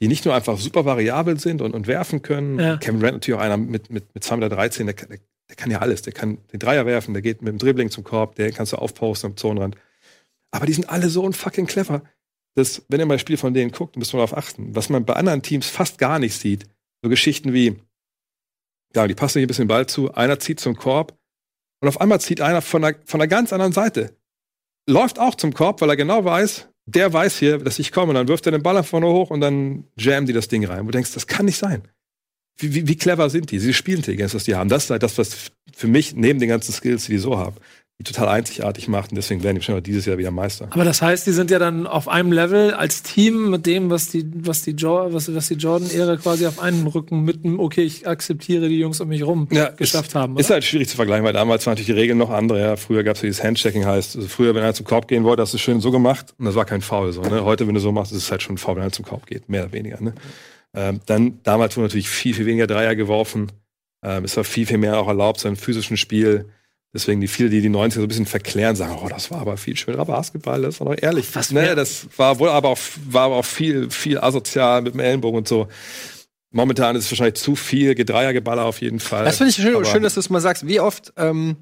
die 0.00 0.08
nicht 0.08 0.24
nur 0.24 0.34
einfach 0.34 0.58
super 0.58 0.84
variabel 0.84 1.38
sind 1.38 1.62
und, 1.62 1.74
und 1.74 1.86
werfen 1.86 2.22
können. 2.22 2.58
Ja. 2.58 2.76
Kevin 2.78 3.00
Durant 3.00 3.16
natürlich 3.16 3.38
auch 3.38 3.44
einer 3.44 3.56
mit, 3.56 3.90
mit, 3.90 4.14
mit 4.14 4.24
2,13 4.24 4.84
Meter, 4.84 4.84
der, 4.84 4.94
kann- 4.94 5.08
der, 5.08 5.18
der 5.48 5.56
kann 5.56 5.70
ja 5.70 5.78
alles. 5.80 6.02
Der 6.02 6.12
kann 6.12 6.38
den 6.52 6.58
Dreier 6.60 6.86
werfen, 6.86 7.12
der 7.14 7.22
geht 7.22 7.42
mit 7.42 7.52
dem 7.52 7.58
Dribbling 7.58 7.90
zum 7.90 8.04
Korb, 8.04 8.34
der 8.36 8.52
kannst 8.52 8.72
du 8.72 8.76
aufposten 8.76 9.30
am 9.30 9.36
Zonenrand. 9.36 9.76
Aber 10.50 10.66
die 10.66 10.72
sind 10.72 10.88
alle 10.88 11.08
so 11.08 11.22
unfucking 11.22 11.66
clever, 11.66 12.02
dass, 12.54 12.82
wenn 12.88 13.00
ihr 13.00 13.06
mal 13.06 13.14
ein 13.14 13.18
Spiel 13.20 13.36
von 13.36 13.52
denen 13.52 13.70
guckt, 13.70 13.96
müsst 13.96 14.14
ihr 14.14 14.18
darauf 14.18 14.36
achten. 14.36 14.74
Was 14.74 14.88
man 14.88 15.04
bei 15.04 15.14
anderen 15.14 15.42
Teams 15.42 15.66
fast 15.68 15.98
gar 15.98 16.18
nicht 16.18 16.34
sieht, 16.38 16.64
so 17.02 17.10
Geschichten 17.10 17.52
wie, 17.52 17.76
ja, 18.94 19.06
die 19.06 19.14
passen 19.14 19.34
sich 19.34 19.44
ein 19.44 19.48
bisschen 19.48 19.64
den 19.64 19.68
Ball 19.68 19.86
zu, 19.86 20.14
einer 20.14 20.38
zieht 20.38 20.60
zum 20.60 20.74
Korb 20.76 21.18
und 21.80 21.88
auf 21.88 22.00
einmal 22.00 22.20
zieht 22.20 22.40
einer 22.40 22.62
von 22.62 22.82
der, 22.82 22.96
von 23.04 23.18
der 23.18 23.28
ganz 23.28 23.52
anderen 23.52 23.72
Seite. 23.72 24.16
Läuft 24.88 25.18
auch 25.18 25.34
zum 25.34 25.52
Korb, 25.52 25.80
weil 25.80 25.90
er 25.90 25.96
genau 25.96 26.24
weiß, 26.24 26.68
der 26.86 27.12
weiß 27.12 27.38
hier, 27.38 27.58
dass 27.58 27.78
ich 27.78 27.92
komme. 27.92 28.10
Und 28.10 28.14
dann 28.14 28.28
wirft 28.28 28.46
er 28.46 28.52
den 28.52 28.62
Ball 28.62 28.76
einfach 28.76 29.00
nur 29.00 29.12
hoch 29.12 29.30
und 29.30 29.40
dann 29.40 29.84
jammen 29.98 30.26
die 30.26 30.32
das 30.32 30.48
Ding 30.48 30.64
rein. 30.64 30.82
Wo 30.82 30.86
du 30.86 30.92
denkst, 30.92 31.12
das 31.12 31.26
kann 31.26 31.46
nicht 31.46 31.58
sein. 31.58 31.82
Wie, 32.58 32.74
wie, 32.74 32.88
wie 32.88 32.96
clever 32.96 33.28
sind 33.28 33.50
die? 33.50 33.58
Diese 33.58 33.74
Spielintelligenz, 33.74 34.34
was 34.34 34.44
die 34.44 34.54
haben. 34.54 34.68
Das 34.68 34.84
ist 34.84 34.90
halt 34.90 35.02
das, 35.02 35.18
was 35.18 35.50
für 35.74 35.88
mich 35.88 36.14
neben 36.14 36.38
den 36.38 36.48
ganzen 36.48 36.72
Skills, 36.72 37.06
die 37.06 37.12
die 37.12 37.18
so 37.18 37.36
haben, 37.36 37.56
total 38.04 38.28
einzigartig 38.28 38.88
macht. 38.88 39.10
Und 39.10 39.16
deswegen 39.16 39.42
werden 39.42 39.56
die 39.56 39.62
schon 39.62 39.82
dieses 39.82 40.04
Jahr 40.04 40.18
wieder 40.18 40.30
Meister. 40.30 40.68
Aber 40.70 40.84
das 40.84 41.00
heißt, 41.00 41.26
die 41.26 41.32
sind 41.32 41.50
ja 41.50 41.58
dann 41.58 41.86
auf 41.86 42.08
einem 42.08 42.30
Level 42.30 42.74
als 42.74 43.02
Team 43.02 43.50
mit 43.50 43.64
dem, 43.64 43.88
was 43.88 44.10
die, 44.10 44.28
was 44.34 44.62
die, 44.62 44.72
jo 44.72 45.08
was, 45.12 45.34
was 45.34 45.48
die 45.48 45.54
Jordan-Ära 45.54 46.16
quasi 46.16 46.46
auf 46.46 46.60
einem 46.60 46.86
Rücken 46.86 47.22
mit 47.22 47.44
einem, 47.44 47.58
okay, 47.58 47.82
ich 47.82 48.06
akzeptiere 48.06 48.68
die 48.68 48.78
Jungs 48.78 49.00
um 49.00 49.08
mich 49.08 49.24
rum, 49.24 49.48
geschafft 49.48 50.10
ist, 50.10 50.14
haben. 50.14 50.36
Ist 50.36 50.46
Oder? 50.46 50.54
halt 50.54 50.64
schwierig 50.64 50.88
zu 50.88 50.96
vergleichen, 50.96 51.24
weil 51.24 51.32
damals 51.32 51.64
waren 51.66 51.72
natürlich 51.72 51.86
die 51.86 51.92
Regeln 51.92 52.18
noch 52.18 52.30
andere. 52.30 52.60
Ja. 52.60 52.76
Früher 52.76 53.02
gab 53.02 53.16
es 53.16 53.22
dieses 53.22 53.42
Handshaking, 53.42 53.86
heißt, 53.86 54.16
also 54.16 54.28
früher, 54.28 54.54
wenn 54.54 54.62
einer 54.62 54.74
zum 54.74 54.84
Korb 54.84 55.08
gehen 55.08 55.24
wollte, 55.24 55.42
hast 55.42 55.54
du 55.54 55.58
schön 55.58 55.80
so 55.80 55.90
gemacht 55.90 56.34
und 56.38 56.44
das 56.44 56.54
war 56.54 56.66
kein 56.66 56.82
Foul. 56.82 57.12
So, 57.12 57.22
ne? 57.22 57.44
Heute, 57.44 57.66
wenn 57.66 57.74
du 57.74 57.80
so 57.80 57.92
machst, 57.92 58.12
ist 58.12 58.18
es 58.18 58.30
halt 58.30 58.42
schon 58.42 58.56
ein 58.56 58.58
Foul, 58.58 58.76
wenn 58.76 58.82
einer 58.82 58.92
zum 58.92 59.06
Korb 59.06 59.26
geht, 59.26 59.48
mehr 59.48 59.64
oder 59.64 59.72
weniger. 59.72 60.02
Ne? 60.02 60.14
Ähm, 60.74 61.00
dann, 61.06 61.40
damals 61.44 61.76
wurde 61.76 61.86
natürlich 61.86 62.10
viel, 62.10 62.34
viel 62.34 62.44
weniger 62.44 62.66
Dreier 62.66 62.94
geworfen. 62.94 63.52
Ähm, 64.04 64.24
es 64.24 64.36
war 64.36 64.44
viel, 64.44 64.66
viel 64.66 64.78
mehr 64.78 64.98
auch 64.98 65.08
erlaubt, 65.08 65.40
so 65.40 65.48
im 65.48 65.56
physischen 65.56 65.96
Spiel. 65.96 66.50
Deswegen 66.96 67.20
die 67.20 67.28
viele, 67.28 67.50
die 67.50 67.60
die 67.60 67.68
90er 67.68 67.92
so 67.92 68.00
ein 68.00 68.08
bisschen 68.08 68.24
verklären, 68.24 68.74
sagen, 68.74 68.98
oh, 69.04 69.06
das 69.06 69.30
war 69.30 69.42
aber 69.42 69.58
viel 69.58 69.76
schönerer 69.76 70.06
Basketball, 70.06 70.62
das 70.62 70.80
war 70.80 70.86
doch 70.86 71.02
ehrlich. 71.02 71.28
Was 71.34 71.50
ne, 71.50 71.74
das 71.74 72.06
war 72.16 72.38
wohl 72.38 72.48
aber 72.48 72.70
auch, 72.70 72.78
war 73.10 73.24
aber 73.24 73.36
auch 73.36 73.44
viel, 73.44 73.90
viel 73.90 74.18
asozial 74.18 74.80
mit 74.80 74.94
dem 74.94 75.00
Ellenbogen 75.00 75.36
und 75.36 75.46
so. 75.46 75.68
Momentan 76.52 76.96
ist 76.96 77.04
es 77.04 77.10
wahrscheinlich 77.10 77.34
zu 77.34 77.54
viel 77.54 77.94
Gedreiergeballer 77.94 78.64
auf 78.64 78.80
jeden 78.80 78.98
Fall. 78.98 79.26
Das 79.26 79.36
finde 79.36 79.50
ich 79.50 79.56
schön, 79.56 79.84
schön, 79.84 80.02
dass 80.02 80.14
du 80.14 80.20
es 80.20 80.30
mal 80.30 80.40
sagst. 80.40 80.66
Wie 80.66 80.80
oft, 80.80 81.12
ähm, 81.18 81.56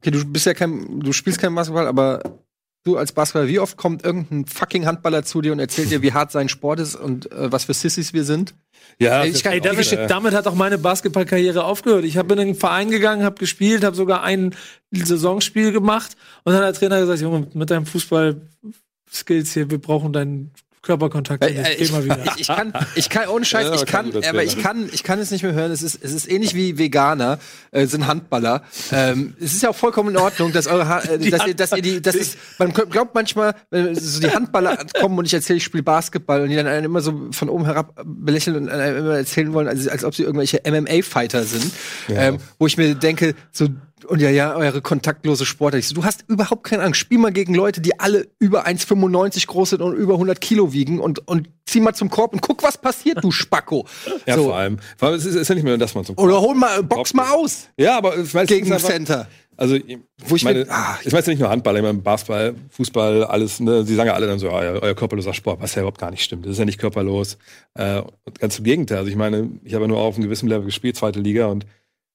okay, 0.00 0.10
du 0.10 0.24
bist 0.24 0.46
ja 0.46 0.54
kein, 0.54 0.98
du 0.98 1.12
spielst 1.12 1.38
kein 1.38 1.54
Basketball, 1.54 1.86
aber 1.86 2.40
du 2.82 2.96
als 2.96 3.12
Basketballer, 3.12 3.46
wie 3.46 3.60
oft 3.60 3.76
kommt 3.76 4.04
irgendein 4.04 4.46
fucking 4.46 4.84
Handballer 4.84 5.22
zu 5.22 5.42
dir 5.42 5.52
und 5.52 5.60
erzählt 5.60 5.92
dir, 5.92 6.02
wie 6.02 6.12
hart 6.12 6.32
sein 6.32 6.48
Sport 6.48 6.80
ist 6.80 6.96
und 6.96 7.30
äh, 7.30 7.52
was 7.52 7.66
für 7.66 7.74
Sissys 7.74 8.12
wir 8.12 8.24
sind? 8.24 8.56
Ja, 8.98 9.24
ich 9.24 9.42
kann- 9.42 9.52
Ey, 9.52 9.60
damit, 9.60 9.78
Geschichte- 9.78 10.06
damit 10.06 10.32
hat 10.34 10.46
auch 10.46 10.54
meine 10.54 10.78
Basketballkarriere 10.78 11.64
aufgehört. 11.64 12.04
Ich 12.04 12.16
habe 12.16 12.32
in 12.34 12.40
einen 12.40 12.54
Verein 12.54 12.90
gegangen, 12.90 13.24
habe 13.24 13.36
gespielt, 13.36 13.84
habe 13.84 13.94
sogar 13.94 14.22
ein 14.22 14.54
Saisonspiel 14.90 15.70
gemacht 15.72 16.16
und 16.44 16.52
dann 16.54 16.62
hat 16.62 16.74
der 16.74 16.80
Trainer 16.80 17.00
gesagt, 17.00 17.20
Junge, 17.20 17.46
mit 17.52 17.70
deinem 17.70 17.84
Fußball-Skills 17.86 19.52
hier, 19.52 19.70
wir 19.70 19.78
brauchen 19.78 20.12
deinen 20.12 20.50
Körperkontakt. 20.86 21.42
Äh, 21.42 21.48
äh, 21.48 21.76
Geh 21.76 21.84
ich, 21.84 21.92
mal 21.92 22.04
wieder. 22.04 22.18
ich, 22.24 22.32
ich 22.40 22.46
kann, 22.46 22.72
ich 22.94 23.10
kann, 23.10 23.28
ohne 23.28 23.44
Scheiß, 23.44 23.66
Ja, 23.66 23.74
ich 23.74 23.86
kann, 23.86 24.12
guter 24.12 24.28
aber 24.28 24.44
ich 24.44 24.58
kann, 24.58 24.88
ich 24.92 25.02
kann 25.02 25.18
es 25.18 25.30
nicht 25.30 25.42
mehr 25.42 25.52
hören. 25.52 25.72
Es 25.72 25.82
ist, 25.82 25.98
es 26.02 26.12
ist 26.12 26.30
ähnlich 26.30 26.54
wie 26.54 26.78
Veganer, 26.78 27.38
äh, 27.72 27.86
sind 27.86 28.06
Handballer. 28.06 28.62
Ähm, 28.92 29.34
es 29.40 29.54
ist 29.54 29.62
ja 29.62 29.70
auch 29.70 29.76
vollkommen 29.76 30.10
in 30.10 30.16
Ordnung, 30.16 30.52
dass 30.52 30.66
eure, 30.66 30.88
ha 30.88 30.98
äh, 31.00 31.30
dass 31.30 31.46
ihr, 31.46 31.54
dass 31.54 31.72
ihr 31.72 31.82
die, 31.82 32.00
das 32.00 32.14
ist, 32.14 32.38
man 32.58 32.72
glaubt 32.72 33.14
manchmal, 33.14 33.54
wenn 33.70 33.94
so 33.94 34.20
die 34.20 34.30
Handballer 34.30 34.78
kommen 34.98 35.18
und 35.18 35.26
ich 35.26 35.34
erzähle, 35.34 35.56
ich 35.56 35.64
spiele 35.64 35.82
Basketball 35.82 36.42
und 36.42 36.50
die 36.50 36.56
dann 36.56 36.66
einen 36.66 36.86
immer 36.86 37.00
so 37.00 37.28
von 37.32 37.48
oben 37.48 37.64
herab 37.64 38.00
belächeln 38.04 38.56
und 38.56 38.68
einem 38.68 38.98
immer 38.98 39.16
erzählen 39.16 39.52
wollen, 39.52 39.68
als, 39.68 39.88
als 39.88 40.04
ob 40.04 40.14
sie 40.14 40.22
irgendwelche 40.22 40.62
MMA-Fighter 40.64 41.42
sind, 41.42 41.72
ähm, 42.08 42.38
wo 42.58 42.66
ich 42.66 42.76
mir 42.76 42.94
denke, 42.94 43.34
so, 43.50 43.68
und 44.06 44.20
ja, 44.20 44.30
ja, 44.30 44.54
eure 44.54 44.82
kontaktlose 44.82 45.46
Sportler. 45.46 45.80
So, 45.80 45.94
du 45.94 46.04
hast 46.04 46.24
überhaupt 46.28 46.64
keine 46.64 46.82
Angst. 46.82 47.00
Spiel 47.00 47.18
mal 47.18 47.32
gegen 47.32 47.54
Leute, 47.54 47.80
die 47.80 47.98
alle 47.98 48.28
über 48.38 48.66
1,95 48.66 49.46
groß 49.46 49.70
sind 49.70 49.82
und 49.82 49.94
über 49.96 50.14
100 50.14 50.40
Kilo 50.40 50.72
wiegen 50.72 51.00
und, 51.00 51.26
und 51.26 51.48
zieh 51.64 51.80
mal 51.80 51.94
zum 51.94 52.10
Korb 52.10 52.32
und 52.34 52.42
guck, 52.42 52.62
was 52.62 52.76
passiert, 52.78 53.24
du 53.24 53.30
Spacko. 53.30 53.86
Ja, 54.26 54.36
so. 54.36 54.44
vor 54.44 54.56
allem. 54.56 54.78
Vor 54.98 55.08
allem, 55.08 55.16
es 55.18 55.24
ist, 55.24 55.34
ist 55.34 55.48
ja 55.48 55.54
nicht 55.54 55.64
mehr, 55.64 55.78
dass 55.78 55.94
man 55.94 56.04
zum 56.04 56.16
Oder 56.18 56.40
hol 56.40 56.54
mal, 56.54 56.82
box 56.82 57.14
mal 57.14 57.30
aus 57.30 57.68
Ja, 57.78 57.96
aber 57.96 58.16
ich 58.18 58.34
weiß, 58.34 58.48
gegen 58.48 58.62
es 58.66 58.68
ist 58.68 58.74
einfach- 58.84 58.88
Center. 58.88 59.28
Also, 59.58 59.76
ich, 59.76 59.98
Wo 60.26 60.36
ich 60.36 60.44
meine, 60.44 60.66
mir- 60.66 60.70
ah, 60.70 60.98
ich 61.02 61.10
weiß 61.10 61.24
ja 61.24 61.30
nicht 61.32 61.40
nur 61.40 61.48
Handball, 61.48 61.74
ich 61.76 61.82
meine 61.82 61.96
Basketball, 61.98 62.54
Fußball, 62.72 63.24
alles, 63.24 63.58
ne, 63.58 63.84
sie 63.86 63.94
sagen 63.94 64.08
ja 64.08 64.12
alle 64.14 64.26
dann 64.26 64.38
so, 64.38 64.50
ah, 64.50 64.62
ja, 64.62 64.72
euer 64.72 64.94
körperloser 64.94 65.32
Sport, 65.32 65.62
was 65.62 65.74
ja 65.74 65.80
überhaupt 65.80 65.98
gar 65.98 66.10
nicht 66.10 66.22
stimmt. 66.22 66.44
Das 66.44 66.52
ist 66.52 66.58
ja 66.58 66.66
nicht 66.66 66.78
körperlos. 66.78 67.38
Äh, 67.72 68.02
ganz 68.38 68.58
im 68.58 68.64
Gegenteil. 68.64 68.98
Also 68.98 69.08
ich 69.10 69.16
meine, 69.16 69.48
ich 69.64 69.72
habe 69.72 69.84
ja 69.84 69.88
nur 69.88 69.98
auf 69.98 70.16
einem 70.16 70.24
gewissen 70.24 70.46
Level 70.50 70.66
gespielt, 70.66 70.96
zweite 70.96 71.20
Liga 71.20 71.46
und 71.46 71.64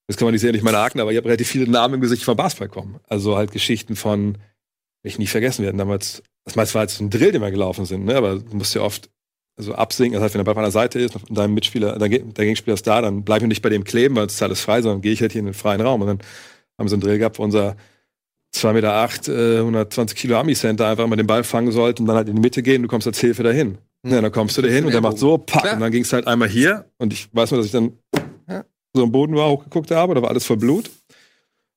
das 0.08 0.16
kann 0.16 0.26
man 0.26 0.32
nicht 0.32 0.40
sehen, 0.40 0.52
nicht 0.52 0.64
meine 0.64 0.78
Akten, 0.78 1.00
aber 1.00 1.10
ich 1.12 1.16
habe 1.16 1.26
relativ 1.28 1.48
viele 1.48 1.70
Namen 1.70 1.94
im 1.94 2.00
Gesicht 2.00 2.22
vom 2.24 2.36
Basketball 2.36 2.68
kommen. 2.68 2.96
Also 3.08 3.36
halt 3.36 3.50
Geschichten 3.52 3.96
von, 3.96 4.38
ich 5.02 5.18
nie 5.18 5.26
vergessen 5.26 5.64
werden, 5.64 5.78
damals, 5.78 6.22
das 6.44 6.56
meiste 6.56 6.74
war 6.74 6.82
jetzt 6.82 6.96
so 6.96 7.04
ein 7.04 7.10
Drill, 7.10 7.32
den 7.32 7.40
wir 7.42 7.50
gelaufen 7.50 7.84
sind, 7.84 8.04
ne, 8.04 8.14
aber 8.16 8.36
du 8.38 8.56
musst 8.56 8.74
ja 8.74 8.82
oft 8.82 9.08
also 9.58 9.74
absinken, 9.74 10.14
das 10.14 10.22
heißt, 10.24 10.34
wenn 10.34 10.38
der 10.40 10.44
Ball 10.44 10.54
von 10.54 10.62
der 10.64 10.72
Seite 10.72 10.98
ist 10.98 11.14
und 11.14 11.24
dein 11.36 11.52
Mitspieler, 11.52 11.98
dein, 11.98 12.10
Ge- 12.10 12.20
dein 12.22 12.32
Gegenspieler 12.46 12.74
ist 12.74 12.86
da, 12.86 13.02
dann 13.02 13.22
bleib 13.22 13.42
ich 13.42 13.48
nicht 13.48 13.60
bei 13.62 13.68
dem 13.68 13.84
kleben, 13.84 14.16
weil 14.16 14.26
es 14.26 14.34
ist 14.34 14.42
alles 14.42 14.60
frei, 14.62 14.80
sondern 14.80 15.02
gehe 15.02 15.12
ich 15.12 15.20
halt 15.20 15.32
hier 15.32 15.40
in 15.40 15.44
den 15.46 15.54
freien 15.54 15.80
Raum 15.82 16.00
und 16.00 16.06
dann 16.08 16.18
haben 16.78 16.86
wir 16.86 16.88
so 16.88 16.94
einen 16.96 17.02
Drill 17.02 17.18
gehabt, 17.18 17.38
wo 17.38 17.42
unser 17.42 17.76
2,8 18.56 18.72
Meter, 18.72 18.92
acht, 18.94 19.28
äh, 19.28 19.58
120 19.58 20.16
Kilo 20.16 20.36
Ami-Center 20.38 20.88
einfach 20.88 21.06
mal 21.06 21.16
den 21.16 21.26
Ball 21.26 21.44
fangen 21.44 21.70
sollte 21.72 22.02
und 22.02 22.06
dann 22.08 22.16
halt 22.16 22.28
in 22.28 22.36
die 22.36 22.40
Mitte 22.42 22.62
gehen, 22.62 22.82
du 22.82 22.88
kommst 22.88 23.06
als 23.06 23.18
Hilfe 23.20 23.42
dahin. 23.42 23.78
Ja, 24.04 24.20
dann 24.20 24.32
kommst 24.32 24.56
du 24.58 24.62
dahin 24.62 24.84
und 24.86 24.92
der 24.92 25.00
macht 25.00 25.18
so, 25.18 25.38
pack, 25.38 25.64
und 25.74 25.80
dann 25.80 25.92
ging 25.92 26.02
es 26.02 26.12
halt 26.12 26.26
einmal 26.26 26.48
hier 26.48 26.86
und 26.98 27.12
ich 27.12 27.28
weiß 27.32 27.50
nur, 27.50 27.58
dass 27.58 27.66
ich 27.66 27.72
dann. 27.72 27.92
So 28.94 29.02
am 29.02 29.12
Boden 29.12 29.34
war, 29.34 29.48
hochgeguckt 29.50 29.90
habe, 29.90 30.14
da 30.14 30.22
war 30.22 30.30
alles 30.30 30.44
voll 30.44 30.56
Blut. 30.58 30.90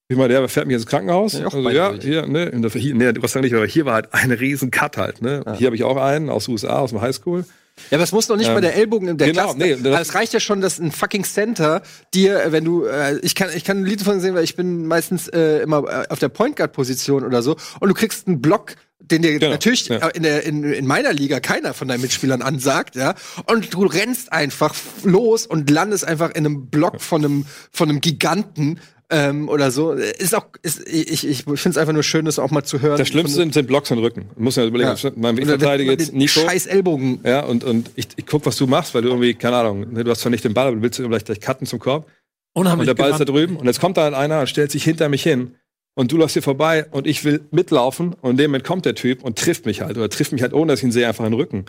Ich 0.07 0.18
meine, 0.18 0.30
der 0.34 0.47
fährt 0.49 0.68
mich 0.68 0.76
ins 0.76 0.86
Krankenhaus. 0.86 1.34
Ja, 1.34 1.45
also, 1.45 1.70
ja, 1.70 1.93
hier, 1.93 2.28
ne, 2.28 2.51
und 2.51 2.61
dafür, 2.61 2.80
hier, 2.80 2.93
ne, 2.93 3.05
sei 3.16 3.28
Dank 3.34 3.43
nicht, 3.43 3.55
aber 3.55 3.66
hier 3.66 3.86
war 3.86 3.95
halt 3.95 4.13
ein 4.13 4.32
riesen 4.32 4.70
Cut 4.70 4.97
halt, 4.97 5.22
ne. 5.22 5.41
Ja. 5.45 5.53
Hier 5.55 5.66
habe 5.68 5.76
ich 5.76 5.84
auch 5.84 5.97
einen 5.97 6.30
aus 6.30 6.45
den 6.45 6.51
USA, 6.51 6.80
aus 6.80 6.91
dem 6.91 7.01
Highschool. 7.01 7.45
Ja, 7.89 7.97
aber 7.97 8.03
es 8.03 8.11
muss 8.13 8.30
noch 8.30 8.38
nicht 8.38 8.47
Ähm, 8.47 8.53
mal 8.53 8.61
der 8.61 8.76
Ellbogen 8.76 9.18
der 9.18 9.28
genau, 9.28 9.43
Klasse. 9.53 9.57
nee, 9.57 9.76
das- 9.76 9.86
aber 9.86 9.99
es 10.01 10.13
reicht 10.16 10.34
ja 10.34 10.39
schon, 10.39 10.61
dass 10.61 10.80
ein 10.80 10.91
fucking 10.91 11.24
Center 11.26 11.82
dir, 12.13 12.41
äh, 12.43 12.51
wenn 12.51 12.63
du, 12.63 12.86
äh, 12.86 13.18
ich 13.20 13.36
kann, 13.36 13.49
ich 13.55 13.63
kann 13.66 13.80
ein 13.80 13.86
Lied 13.86 14.01
von 14.01 14.20
sehen, 14.22 14.36
weil 14.36 14.43
ich 14.45 14.55
bin 14.55 14.86
meistens 14.86 15.28
äh, 15.28 15.59
immer 15.63 15.84
äh, 15.89 16.07
auf 16.09 16.20
der 16.20 16.30
Point 16.30 16.55
Guard 16.55 16.72
Position 16.72 17.26
oder 17.26 17.41
so, 17.41 17.55
und 17.80 17.89
du 17.89 17.93
kriegst 17.95 18.28
einen 18.28 18.41
Block, 18.41 18.76
den 19.11 19.21
dir 19.21 19.39
Genau, 19.39 19.51
natürlich 19.51 19.87
ja. 19.87 19.97
äh, 19.97 20.11
in, 20.17 20.23
der, 20.23 20.43
in, 20.43 20.63
in 20.63 20.85
meiner 20.87 21.13
Liga 21.13 21.39
keiner 21.39 21.73
von 21.73 21.87
deinen 21.87 22.01
Mitspielern 22.01 22.41
ansagt, 22.41 22.95
ja, 22.95 23.15
und 23.47 23.73
du 23.73 23.85
rennst 23.85 24.31
einfach 24.31 24.73
los 25.03 25.45
und 25.45 25.69
landest 25.69 26.05
einfach 26.07 26.29
in 26.31 26.45
einem 26.45 26.67
Block 26.67 27.01
von 27.01 27.23
einem 27.23 27.45
von 27.71 27.89
einem 27.89 28.01
Giganten. 28.01 28.79
Ähm, 29.11 29.49
oder 29.49 29.69
so 29.69 29.91
ist 29.91 30.33
auch 30.33 30.47
ist, 30.63 30.81
ich 30.89 31.27
ich 31.27 31.43
finde 31.43 31.69
es 31.69 31.77
einfach 31.77 31.93
nur 31.93 32.01
schön 32.01 32.25
das 32.25 32.39
auch 32.39 32.49
mal 32.49 32.63
zu 32.63 32.81
hören 32.81 32.97
Das 32.97 33.07
Schlimmste 33.07 33.35
sind, 33.35 33.53
sind 33.53 33.67
Blocks 33.67 33.91
und 33.91 33.99
Rücken. 33.99 34.25
Muss 34.35 34.55
man 34.55 34.67
überlegen, 34.67 34.89
Ja. 34.97 35.11
mein 35.15 35.37
Verteidiger 35.45 35.91
man 35.91 35.99
jetzt 35.99 36.11
Nico. 36.11 36.39
scheiß 36.39 36.65
Ellbogen 36.65 37.19
Ja, 37.23 37.41
und, 37.41 37.63
und 37.63 37.91
ich, 37.95 38.07
ich 38.15 38.25
guck, 38.25 38.47
was 38.47 38.55
du 38.57 38.65
machst, 38.65 38.95
weil 38.95 39.03
du 39.03 39.09
irgendwie, 39.09 39.35
keine 39.35 39.57
Ahnung, 39.57 39.93
ne, 39.93 40.03
du 40.03 40.09
hast 40.09 40.21
zwar 40.21 40.31
nicht 40.31 40.43
den 40.43 40.55
Ball, 40.55 40.67
aber 40.67 40.77
du 40.77 40.81
willst 40.81 40.97
vielleicht 40.97 41.27
gleich 41.27 41.39
cutten 41.39 41.67
zum 41.67 41.77
Korb. 41.77 42.07
Und 42.53 42.61
Unheimlich 42.65 42.87
der 42.87 42.95
Ball 42.95 43.11
ist 43.11 43.19
da 43.19 43.25
drüben. 43.25 43.57
Und 43.57 43.67
jetzt 43.67 43.79
kommt 43.79 43.97
da 43.97 44.03
halt 44.03 44.15
einer 44.15 44.39
und 44.39 44.47
stellt 44.49 44.71
sich 44.71 44.83
hinter 44.83 45.07
mich 45.07 45.21
hin. 45.21 45.53
Und 45.95 46.11
du 46.11 46.17
läufst 46.17 46.33
hier 46.33 46.43
vorbei 46.43 46.85
und 46.91 47.07
ich 47.07 47.23
will 47.23 47.45
mitlaufen. 47.51 48.13
Und 48.21 48.31
in 48.31 48.37
dem 48.37 48.51
Moment 48.51 48.65
kommt 48.65 48.85
der 48.85 48.95
Typ 48.95 49.23
und 49.23 49.37
trifft 49.37 49.65
mich 49.65 49.81
halt. 49.81 49.97
Oder 49.97 50.09
trifft 50.09 50.33
mich 50.33 50.41
halt, 50.41 50.53
ohne 50.53 50.73
dass 50.73 50.79
ich 50.79 50.85
ihn 50.85 50.91
sehe, 50.91 51.07
einfach 51.07 51.25
in 51.25 51.31
den 51.31 51.39
Rücken. 51.39 51.65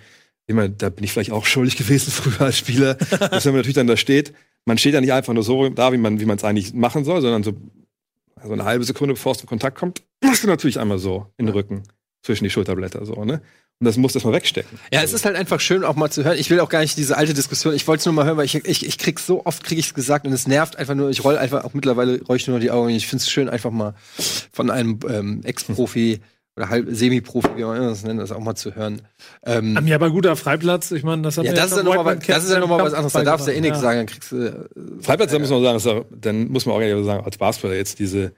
Ich 0.46 0.54
meine, 0.54 0.70
da 0.70 0.90
bin 0.90 1.04
ich 1.04 1.12
vielleicht 1.12 1.32
auch 1.32 1.46
schuldig 1.46 1.76
gewesen 1.78 2.10
früher 2.10 2.42
als 2.42 2.58
Spieler. 2.58 2.94
dass 2.94 3.44
wenn 3.44 3.52
man 3.52 3.60
natürlich 3.60 3.76
dann 3.76 3.86
da 3.86 3.96
steht, 3.96 4.34
man 4.64 4.78
steht 4.78 4.94
ja 4.94 5.00
nicht 5.00 5.12
einfach 5.12 5.32
nur 5.32 5.44
so 5.44 5.68
da, 5.68 5.92
wie 5.92 5.96
man 5.96 6.20
wie 6.20 6.24
man 6.24 6.36
es 6.36 6.44
eigentlich 6.44 6.74
machen 6.74 7.04
soll, 7.04 7.20
sondern 7.20 7.44
so 7.44 7.54
also 8.34 8.52
eine 8.52 8.64
halbe 8.64 8.84
Sekunde, 8.84 9.14
bevor 9.14 9.32
es 9.32 9.38
zum 9.38 9.48
Kontakt 9.48 9.78
kommt, 9.78 10.02
machst 10.22 10.42
du 10.42 10.48
natürlich 10.48 10.78
einmal 10.78 10.98
so 10.98 11.26
in 11.38 11.46
den 11.46 11.54
Rücken 11.54 11.84
zwischen 12.26 12.44
die 12.44 12.50
Schulterblätter 12.50 13.04
so, 13.06 13.24
ne? 13.24 13.40
Und 13.78 13.84
das 13.84 13.96
musst 13.98 14.14
du 14.14 14.18
erstmal 14.18 14.34
wegstecken. 14.34 14.78
Ja, 14.92 15.02
es 15.02 15.12
ist 15.12 15.24
halt 15.26 15.36
einfach 15.36 15.60
schön, 15.60 15.84
auch 15.84 15.96
mal 15.96 16.10
zu 16.10 16.24
hören. 16.24 16.38
Ich 16.38 16.48
will 16.50 16.60
auch 16.60 16.70
gar 16.70 16.80
nicht 16.80 16.96
diese 16.96 17.16
alte 17.18 17.34
Diskussion. 17.34 17.74
Ich 17.74 17.86
wollte 17.86 18.00
es 18.00 18.06
nur 18.06 18.14
mal 18.14 18.24
hören, 18.24 18.38
weil 18.38 18.46
ich, 18.46 18.54
ich, 18.54 18.86
ich 18.86 18.96
krieg 18.98 19.20
so 19.20 19.44
oft 19.44 19.62
krieg 19.64 19.78
ich 19.78 19.86
es 19.88 19.94
gesagt 19.94 20.26
und 20.26 20.32
es 20.32 20.46
nervt 20.46 20.76
einfach 20.76 20.94
nur. 20.94 21.10
Ich 21.10 21.22
roll 21.24 21.36
einfach 21.36 21.62
auch 21.64 21.74
mittlerweile 21.74 22.22
roll 22.22 22.36
ich 22.36 22.46
nur 22.46 22.56
noch 22.56 22.62
die 22.62 22.70
Augen. 22.70 22.88
Ich 22.90 23.06
finde 23.06 23.22
es 23.22 23.30
schön, 23.30 23.48
einfach 23.50 23.70
mal 23.70 23.94
von 24.52 24.70
einem 24.70 24.98
ähm, 25.08 25.40
Ex-Profi 25.44 26.20
oder 26.56 26.70
halb 26.70 26.86
Semi-Profi, 26.90 27.50
wie 27.56 27.64
man 27.64 27.82
das 27.82 28.02
nennt, 28.02 28.18
das 28.18 28.32
auch 28.32 28.40
mal 28.40 28.54
zu 28.54 28.74
hören. 28.74 29.02
Ähm, 29.44 29.78
Ja, 29.86 29.96
aber 29.96 30.08
guter 30.10 30.36
Freiplatz, 30.36 30.90
ich 30.90 31.02
meine, 31.02 31.20
das 31.20 31.36
hat 31.36 31.44
ja, 31.44 31.52
das 31.52 31.66
ist 31.66 31.70
ja 31.72 31.76
beim 31.82 31.84
noch 31.84 31.94
mal, 31.96 32.16
Whiteman 32.16 32.18
was- 32.20 32.26
das 32.34 32.44
ist 32.44 32.50
ja 32.52 32.58
noch 32.60 32.68
mal 32.68 32.82
was 32.82 32.94
anderes. 32.94 33.12
Da 33.12 33.22
darfst 33.24 33.46
du 33.46 33.50
ja 33.50 33.58
eh 33.58 33.60
nichts 33.60 33.76
Ja. 33.76 33.82
sagen, 33.82 33.98
dann 33.98 34.06
kriegst 34.06 34.32
du. 34.32 34.36
Äh, 34.36 35.02
Freiplatz, 35.02 35.32
da 35.32 35.38
muss 35.38 35.50
man 35.50 35.62
sagen, 35.62 35.76
ist 35.76 35.86
auch, 35.86 36.06
dann 36.18 36.48
muss 36.48 36.64
man 36.64 36.76
auch 36.76 36.80
ehrlich 36.80 37.04
sagen, 37.04 37.22
als 37.26 37.36
Basketballer 37.36 37.74
jetzt 37.76 37.98
diese, 37.98 38.32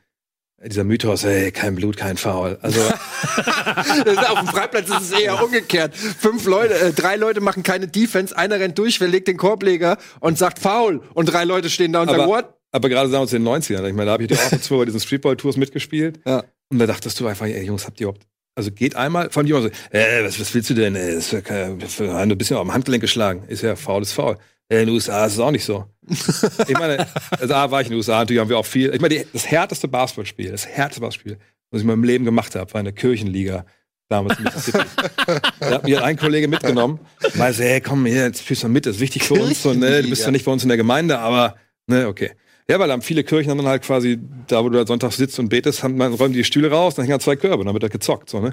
dieser 0.65 0.85
Mythos, 0.85 1.25
ey, 1.25 1.53
kein 1.53 1.77
Blut, 1.77 1.97
kein 1.97 2.17
Foul. 2.17 2.59
Also, 2.63 2.81
auf 4.29 4.41
dem 4.41 4.49
Freiplatz 4.49 4.89
ist 4.89 5.13
es 5.13 5.21
eher 5.21 5.43
umgekehrt. 5.43 5.95
Fünf 5.95 6.47
Leute, 6.47 6.75
äh, 6.75 6.93
drei 6.93 7.17
Leute 7.17 7.41
machen 7.41 7.63
keine 7.63 7.87
Defense, 7.87 8.37
einer 8.37 8.59
rennt 8.59 8.77
durch, 8.79 9.01
wer 9.01 9.09
legt 9.09 9.29
den 9.29 9.37
Korbleger 9.37 9.99
und 10.21 10.37
sagt 10.37 10.59
Foul 10.59 11.01
und 11.15 11.27
drei 11.27 11.45
Leute 11.45 11.71
stehen 11.71 11.93
da 11.93 12.03
und 12.03 12.09
sagen 12.09 12.23
aber, 12.23 12.33
What? 12.33 12.55
aber 12.73 12.89
gerade 12.89 13.09
sagen 13.09 13.21
wir 13.21 13.23
uns 13.23 13.33
in 13.33 13.45
den 13.45 13.55
90ern, 13.55 13.87
ich 13.87 13.95
meine, 13.95 14.07
da 14.07 14.13
habe 14.13 14.25
ich 14.25 14.33
auch 14.33 14.61
zwei 14.61 14.77
bei 14.79 14.85
diesen 14.87 15.01
Streetball-Tours 15.01 15.57
mitgespielt. 15.57 16.21
Ja. 16.27 16.45
Und 16.71 16.81
da 16.81 16.87
dachtest 16.87 17.19
du 17.21 17.27
einfach, 17.27 17.47
ey, 17.47 17.65
Jungs, 17.65 17.87
habt 17.87 18.01
ihr 18.01 18.09
überhaupt, 18.09 18.27
also 18.57 18.73
geht 18.73 18.97
einmal, 18.97 19.31
vor 19.31 19.41
allem 19.41 19.47
die 19.47 19.53
immer 19.53 19.63
so, 19.63 19.69
äh, 19.91 20.25
was, 20.25 20.41
was 20.41 20.53
willst 20.53 20.71
du 20.71 20.75
denn? 20.75 20.97
Ey, 20.97 21.15
das 21.15 21.33
ist 21.33 21.49
ja 21.49 22.19
ein 22.19 22.37
bisschen 22.37 22.57
am 22.57 22.73
Handgelenk 22.73 23.01
geschlagen. 23.01 23.45
Ist 23.47 23.63
ja 23.63 23.77
faul, 23.77 24.03
ist 24.03 24.13
faul. 24.13 24.37
Äh, 24.69 24.81
in 24.81 24.87
den 24.87 24.95
USA 24.95 25.27
ist 25.27 25.35
es 25.35 25.39
auch 25.39 25.51
nicht 25.51 25.65
so. 25.65 25.87
ich 26.09 26.79
meine, 26.79 27.07
also 27.39 27.55
A, 27.55 27.71
war 27.71 27.81
ich 27.81 27.87
in 27.87 27.93
den 27.93 27.97
USA, 27.97 28.19
natürlich 28.19 28.41
haben 28.41 28.51
wir 28.51 28.59
auch 28.59 28.67
viel. 28.67 28.95
Ich 28.95 29.01
meine, 29.01 29.19
die, 29.19 29.27
das 29.33 29.47
härteste 29.47 29.89
Basketballspiel, 29.89 30.51
das 30.51 30.67
härteste 30.67 31.01
Basketballspiel, 31.01 31.39
was 31.71 31.81
ich 31.81 31.85
in 31.85 31.89
meinem 31.89 32.05
Leben 32.05 32.25
gemacht 32.25 32.55
habe, 32.55 32.73
war 32.73 32.81
in 32.81 32.87
der 32.87 32.95
Kirchenliga 32.95 33.65
damals 34.09 34.39
in 34.39 34.45
Mississippi. 34.45 34.85
da 35.61 35.71
hat 35.71 35.85
mir 35.85 36.03
ein 36.03 36.17
Kollege 36.17 36.49
mitgenommen, 36.49 37.01
meinte, 37.35 37.63
hey, 37.63 37.81
komm 37.81 38.07
hier, 38.07 38.25
jetzt 38.25 38.43
spielst 38.43 38.63
du 38.63 38.69
mit, 38.69 38.87
das 38.87 38.97
ist 38.97 39.01
wichtig 39.01 39.23
für 39.25 39.35
uns. 39.35 39.65
Und, 39.67 39.81
ne, 39.81 40.03
du 40.03 40.09
bist 40.09 40.25
ja 40.25 40.31
nicht 40.31 40.45
bei 40.45 40.53
uns 40.53 40.63
in 40.63 40.69
der 40.69 40.79
Gemeinde, 40.79 41.19
aber 41.19 41.57
ne, 41.87 42.07
okay. 42.07 42.33
Ja, 42.71 42.79
weil 42.79 42.89
dann 42.89 43.01
viele 43.01 43.25
Kirchen 43.25 43.51
haben 43.51 43.59
dann 43.59 43.67
halt 43.67 43.83
quasi, 43.83 44.19
da 44.47 44.63
wo 44.63 44.69
du 44.69 44.79
da 44.79 44.87
sonntags 44.87 45.17
sitzt 45.17 45.39
und 45.39 45.49
betest, 45.49 45.83
haben, 45.83 46.01
räumen 46.01 46.35
die 46.35 46.45
Stühle 46.45 46.71
raus, 46.71 46.95
dann 46.95 47.05
hängen 47.05 47.19
da 47.19 47.25
zwei 47.25 47.37
Körbe, 47.37 47.65
dann 47.65 47.73
wird 47.73 47.83
da 47.83 47.89
gezockt. 47.89 48.29
So, 48.29 48.41
ne? 48.41 48.53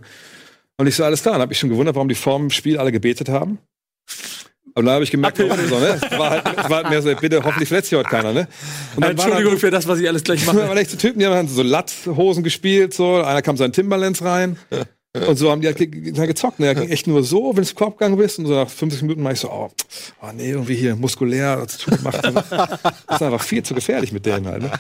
Und 0.78 0.88
ich 0.88 0.96
so, 0.96 1.04
alles 1.04 1.22
klar, 1.22 1.34
dann 1.34 1.42
habe 1.42 1.54
ich 1.54 1.60
schon 1.60 1.70
gewundert, 1.70 1.96
warum 1.96 2.08
die 2.08 2.16
vor 2.16 2.38
dem 2.38 2.50
Spiel 2.50 2.78
alle 2.78 2.92
gebetet 2.92 3.28
haben. 3.28 3.60
Und 4.78 4.86
dann 4.86 4.96
habe 4.96 5.04
ich 5.06 5.12
gemerkt, 5.12 5.40
warum 5.40 5.68
so, 5.70 5.80
ne? 5.80 6.00
Es 6.02 6.20
war 6.20 6.30
halt, 6.32 6.44
es 6.58 6.70
war 6.70 6.78
halt 6.84 6.90
mehr 6.90 7.02
so, 7.02 7.16
bitte, 7.16 7.42
hoffentlich 7.44 7.70
verletzt 7.70 7.90
sich 7.90 7.98
heute 7.98 8.10
keiner, 8.10 8.34
ne? 8.34 8.48
Und 8.96 9.04
dann 9.06 9.12
Entschuldigung 9.12 9.58
für 9.58 9.72
das, 9.72 9.88
was 9.88 10.00
ich 10.00 10.08
alles 10.08 10.24
gleich 10.24 10.46
mache. 10.46 10.58
waren 10.68 10.78
echt 10.78 10.92
so 10.92 10.98
Typen, 10.98 11.20
die 11.20 11.26
haben 11.26 11.48
so 11.48 11.64
Latzhosen 11.64 12.44
gespielt, 12.44 12.94
so, 12.94 13.22
einer 13.24 13.42
kam 13.42 13.56
so 13.56 13.64
in 13.64 13.72
Timberlands 13.72 14.22
rein. 14.22 14.58
Und 15.30 15.38
so 15.38 15.50
haben 15.50 15.62
die 15.62 15.68
halt 15.68 15.78
ge 15.78 15.88
ge 15.88 16.12
gezockt. 16.12 16.60
Ne? 16.60 16.66
Da 16.66 16.74
ging 16.74 16.90
echt 16.90 17.08
nur 17.08 17.24
so, 17.24 17.48
wenn 17.48 17.56
du 17.56 17.62
ins 17.62 17.74
Korb 17.74 17.98
gegangen 17.98 18.18
bist. 18.18 18.38
Und 18.38 18.48
so 18.48 18.54
nach 18.54 18.70
50 18.70 19.02
Minuten 19.04 19.24
war 19.24 19.32
ich 19.32 19.40
so, 19.40 19.50
oh, 19.50 19.70
oh 20.22 20.28
nee, 20.36 20.50
irgendwie 20.52 20.76
hier 20.76 20.98
muskulär, 20.98 21.56
das 21.56 21.78
zugemacht. 21.78 22.20
das 22.22 22.34
ist 23.12 23.22
einfach 23.24 23.42
viel 23.42 23.64
zu 23.64 23.74
gefährlich 23.74 24.12
mit 24.12 24.26
denen 24.26 24.46
halt. 24.46 24.64
Ne? 24.64 24.72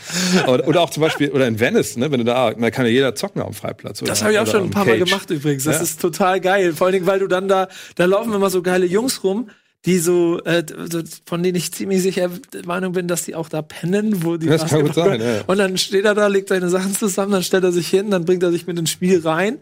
Oder, 0.46 0.68
oder 0.68 0.82
auch 0.82 0.90
zum 0.90 1.00
Beispiel, 1.00 1.32
oder 1.32 1.48
in 1.48 1.58
Venice, 1.58 1.96
ne? 1.96 2.12
wenn 2.12 2.20
du 2.20 2.26
da, 2.26 2.52
da 2.54 2.70
kann 2.70 2.86
ja 2.86 2.92
jeder 2.92 3.16
zocken 3.16 3.42
auf 3.44 3.52
dem 3.52 3.56
Freiplatz. 3.56 4.02
Oder, 4.02 4.10
Das 4.10 4.24
habe 4.24 4.34
ich 4.34 4.40
auch 4.40 4.46
schon 4.48 4.64
ein 4.64 4.72
paar 4.72 4.84
Mal 4.84 5.00
Cage. 5.00 5.10
gemacht 5.10 5.30
übrigens. 5.30 5.64
Das 5.64 5.78
Ja. 5.78 5.84
ist 5.84 6.02
total 6.02 6.42
geil. 6.42 6.74
Vor 6.74 6.88
allen 6.88 6.96
Dingen, 6.96 7.08
weil 7.08 7.20
du 7.20 7.28
dann 7.28 7.48
da, 7.48 7.70
da 7.96 8.04
laufen 8.04 8.34
immer 8.34 8.50
so 8.50 8.62
geile 8.62 8.86
Jungs 8.86 9.24
rum, 9.24 9.50
die 9.86 10.00
so, 10.00 10.42
äh, 10.46 10.64
so 10.90 11.02
von 11.26 11.44
denen 11.44 11.56
ich 11.56 11.72
ziemlich 11.72 12.02
sicher 12.02 12.30
der 12.54 12.66
Meinung 12.66 12.94
bin, 12.94 13.08
dass 13.08 13.24
die 13.26 13.36
auch 13.36 13.50
da 13.50 13.62
pennen, 13.62 14.24
wo 14.24 14.38
die 14.38 14.48
Das 14.48 14.66
kann 14.68 14.82
gut 14.82 14.96
sein, 14.96 15.22
ja. 15.22 15.42
Und 15.48 15.58
dann 15.60 15.78
steht 15.78 16.06
er 16.06 16.16
da, 16.16 16.28
legt 16.28 16.50
seine 16.50 16.70
Sachen 16.70 16.94
zusammen, 16.96 17.32
dann 17.34 17.44
stellt 17.44 17.64
er 17.64 17.72
sich 17.72 17.88
hin, 17.88 18.10
dann 18.10 18.26
bringt 18.26 18.42
er 18.44 18.52
sich 18.52 18.66
mit 18.68 18.80
ins 18.80 18.90
Spiel 18.90 19.22
rein. 19.22 19.60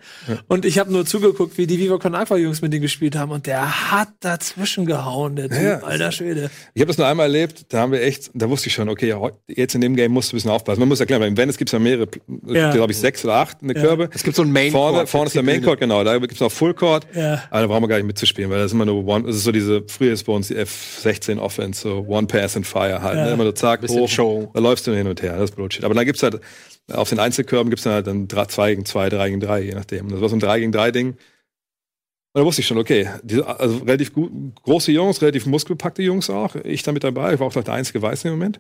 Und 0.48 0.66
ich 0.66 0.80
habe 0.80 0.92
nur 0.92 1.06
zugeguckt, 1.06 1.58
wie 1.58 1.68
die 1.68 1.78
Viva 1.80 1.98
Con 1.98 2.16
Aqua 2.16 2.38
Jungs 2.38 2.62
mit 2.62 2.72
denen 2.72 2.82
gespielt 2.82 3.16
haben. 3.18 3.32
Und 3.32 3.48
der 3.48 3.92
hat 3.92 4.10
dazwischen 4.22 4.86
gehauen, 4.86 5.36
der 5.36 5.50
Typ, 5.50 5.62
Ja. 5.62 5.80
alter 5.84 6.12
Schwede. 6.12 6.50
Ich 6.74 6.82
habe 6.82 6.88
das 6.88 6.98
nur 6.98 7.08
einmal 7.08 7.26
erlebt, 7.26 7.66
da 7.70 7.80
haben 7.80 7.92
wir 7.92 8.02
echt, 8.02 8.32
da 8.34 8.50
wusste 8.50 8.68
ich 8.70 8.74
schon, 8.74 8.88
okay, 8.90 9.10
ja, 9.10 9.20
jetzt 9.48 9.76
in 9.76 9.82
dem 9.82 9.96
Game 9.96 10.12
musst 10.12 10.32
du 10.32 10.36
ein 10.36 10.38
bisschen 10.38 10.52
aufpassen. 10.52 10.80
Man 10.80 10.88
muss 10.90 11.00
erklären, 11.00 11.22
weil 11.22 11.28
in 11.30 11.38
Venice 11.38 11.58
gibt 11.58 11.70
es 11.70 11.74
ja 11.74 11.80
mehrere, 11.80 12.08
Ja. 12.48 12.72
glaube 12.72 12.92
ich, 12.94 12.98
sechs 12.98 13.26
oder 13.26 13.36
acht 13.36 13.62
in 13.62 13.68
der 13.68 13.82
Körbe. 13.82 14.10
Es 14.14 14.24
gibt 14.24 14.36
so 14.36 14.42
einen 14.44 14.52
Main 14.54 14.72
Vorne, 14.72 14.98
Court, 15.00 15.10
vorne 15.10 15.28
ist 15.28 15.36
der 15.36 15.44
Main. 15.44 15.62
Court, 15.62 15.80
genau. 15.80 16.04
Da 16.04 16.18
gibt 16.18 16.34
es 16.34 16.40
noch 16.40 16.52
Full 16.52 16.74
Court. 16.76 17.06
Ja. 17.14 17.44
Aber 17.50 17.62
da 17.62 17.68
brauchen 17.68 17.84
wir 17.84 17.88
gar 17.90 17.98
nicht 17.98 18.08
mitzuspielen, 18.08 18.50
weil 18.50 18.60
das 18.60 18.68
ist 18.68 18.74
immer 18.74 18.86
nur 18.86 19.06
One, 19.06 19.26
das 19.26 19.36
ist 19.36 19.44
so 19.44 19.52
diese, 19.52 19.84
früher 19.88 20.13
ist 20.14 20.26
bei 20.26 20.34
uns 20.34 20.48
die 20.48 20.56
F16 20.56 21.40
Offense, 21.40 21.82
so 21.82 22.06
One 22.08 22.28
Pass 22.28 22.56
and 22.56 22.66
Fire 22.66 23.02
halt. 23.02 23.18
Ja. 23.18 23.26
Ne? 23.26 23.34
Immer 23.34 23.46
so 23.46 23.52
zack, 23.52 23.88
hoch, 23.88 24.10
Show. 24.10 24.52
da 24.54 24.60
läufst 24.60 24.88
du 24.88 24.96
hin 24.96 25.08
und 25.08 25.22
her, 25.22 25.34
das 25.34 25.50
ist 25.50 25.56
Bullshit. 25.56 25.84
Aber 25.84 25.94
dann 25.94 26.06
gibt's 26.06 26.24
halt, 26.24 26.40
auf 26.92 27.10
den 27.10 27.20
Einzelkörben 27.20 27.70
gibt's 27.70 27.84
dann 27.84 27.94
halt 27.94 28.08
dann 28.08 28.28
drei, 28.28 28.46
zwei 28.46 28.72
gegen 28.72 28.86
zwei, 28.86 29.10
drei 29.10 29.30
gegen 29.30 29.40
drei, 29.40 29.62
je 29.62 29.74
nachdem. 29.74 30.06
Und 30.06 30.14
das 30.14 30.22
war 30.22 30.30
so 30.30 30.36
ein 30.36 30.40
drei 30.40 30.60
gegen 30.60 30.72
drei 30.72 30.92
Ding. 30.92 31.10
Und 32.36 32.42
da 32.42 32.46
wusste 32.46 32.62
ich 32.62 32.68
schon, 32.68 32.78
okay, 32.78 33.10
die, 33.22 33.42
also 33.44 33.78
relativ 33.78 34.14
gut, 34.14 34.32
große 34.64 34.92
Jungs, 34.92 35.22
relativ 35.22 35.46
muskelpackte 35.46 36.02
Jungs 36.02 36.30
auch. 36.30 36.56
Ich 36.56 36.82
da 36.84 36.92
mit 36.92 37.04
dabei, 37.04 37.34
ich 37.34 37.40
war 37.40 37.48
auch 37.48 37.54
der 37.54 37.74
einzige 37.74 38.02
Weiße 38.02 38.28
im 38.28 38.34
Moment. 38.34 38.60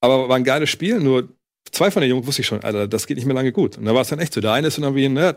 Aber 0.00 0.28
war 0.28 0.36
ein 0.36 0.44
geiles 0.44 0.70
Spiel, 0.70 0.98
nur 0.98 1.28
zwei 1.70 1.90
von 1.90 2.00
den 2.00 2.10
Jungs 2.10 2.26
wusste 2.26 2.42
ich 2.42 2.46
schon, 2.46 2.64
Alter, 2.64 2.88
das 2.88 3.06
geht 3.06 3.16
nicht 3.16 3.26
mehr 3.26 3.34
lange 3.34 3.52
gut. 3.52 3.78
Und 3.78 3.84
da 3.84 3.94
war 3.94 4.00
es 4.00 4.08
dann 4.08 4.18
echt 4.18 4.32
so. 4.32 4.40
Der 4.40 4.52
eine 4.52 4.68
ist 4.68 4.78
dann 4.78 4.84
irgendwie, 4.84 5.08
ne, 5.08 5.36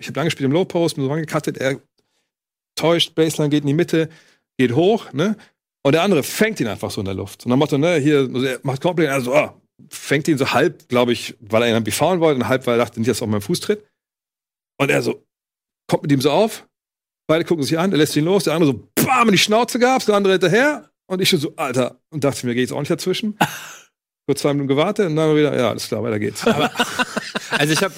ich 0.00 0.08
habe 0.08 0.16
lange 0.16 0.28
gespielt 0.28 0.46
im 0.46 0.52
Low 0.52 0.64
Post, 0.64 0.96
bin 0.96 1.04
so 1.04 1.12
angekattet, 1.12 1.58
er 1.58 1.78
täuscht, 2.74 3.14
Baseline 3.14 3.50
geht 3.50 3.62
in 3.62 3.68
die 3.68 3.74
Mitte, 3.74 4.08
geht 4.58 4.74
hoch, 4.74 5.12
ne? 5.12 5.36
Und 5.84 5.92
der 5.92 6.02
andere 6.02 6.22
fängt 6.22 6.60
ihn 6.60 6.66
einfach 6.66 6.90
so 6.90 7.00
in 7.00 7.06
der 7.06 7.14
Luft. 7.14 7.44
Und 7.44 7.50
dann 7.50 7.58
macht 7.58 7.72
er, 7.72 7.78
ne, 7.78 7.96
hier, 7.96 8.28
macht 8.62 8.82
komplett, 8.82 9.08
also, 9.10 9.34
oh, 9.34 9.50
fängt 9.88 10.28
ihn 10.28 10.36
so 10.36 10.52
halb, 10.52 10.88
glaube 10.88 11.12
ich, 11.12 11.36
weil 11.40 11.62
er 11.62 11.68
ihn 11.68 11.74
irgendwie 11.74 11.92
faulen 11.92 12.20
wollte 12.20 12.40
und 12.40 12.48
halb, 12.48 12.66
weil 12.66 12.74
er 12.74 12.84
dachte, 12.84 12.98
nicht, 13.00 13.08
dass 13.08 13.20
er 13.20 13.24
auf 13.24 13.30
meinen 13.30 13.40
Fuß 13.40 13.60
tritt. 13.60 13.86
Und 14.80 14.90
er 14.90 15.02
so, 15.02 15.24
kommt 15.88 16.02
mit 16.02 16.12
ihm 16.12 16.20
so 16.20 16.30
auf, 16.30 16.68
beide 17.28 17.44
gucken 17.44 17.64
sich 17.64 17.78
an, 17.78 17.92
er 17.92 17.98
lässt 17.98 18.16
ihn 18.16 18.24
los, 18.24 18.44
der 18.44 18.54
andere 18.54 18.72
so, 18.72 18.88
bam, 19.04 19.28
in 19.28 19.32
die 19.32 19.38
Schnauze 19.38 19.78
gab's, 19.78 20.06
der 20.06 20.16
andere 20.16 20.34
hinterher. 20.34 20.90
Und 21.10 21.22
ich 21.22 21.28
schon 21.30 21.40
so, 21.40 21.54
Alter, 21.56 22.00
und 22.10 22.22
dachte 22.24 22.46
mir, 22.46 22.54
geht 22.54 22.68
jetzt 22.68 22.72
auch 22.72 22.80
nicht 22.80 22.90
dazwischen. 22.90 23.38
Kurz 24.26 24.42
zwei 24.42 24.52
Minuten 24.52 24.68
gewartet 24.68 25.06
und 25.06 25.16
dann 25.16 25.34
wieder, 25.34 25.56
ja, 25.56 25.70
alles 25.70 25.88
klar, 25.88 26.02
weiter 26.02 26.18
geht's. 26.18 26.44
Also 27.50 27.72
ich 27.72 27.82
habe 27.82 27.94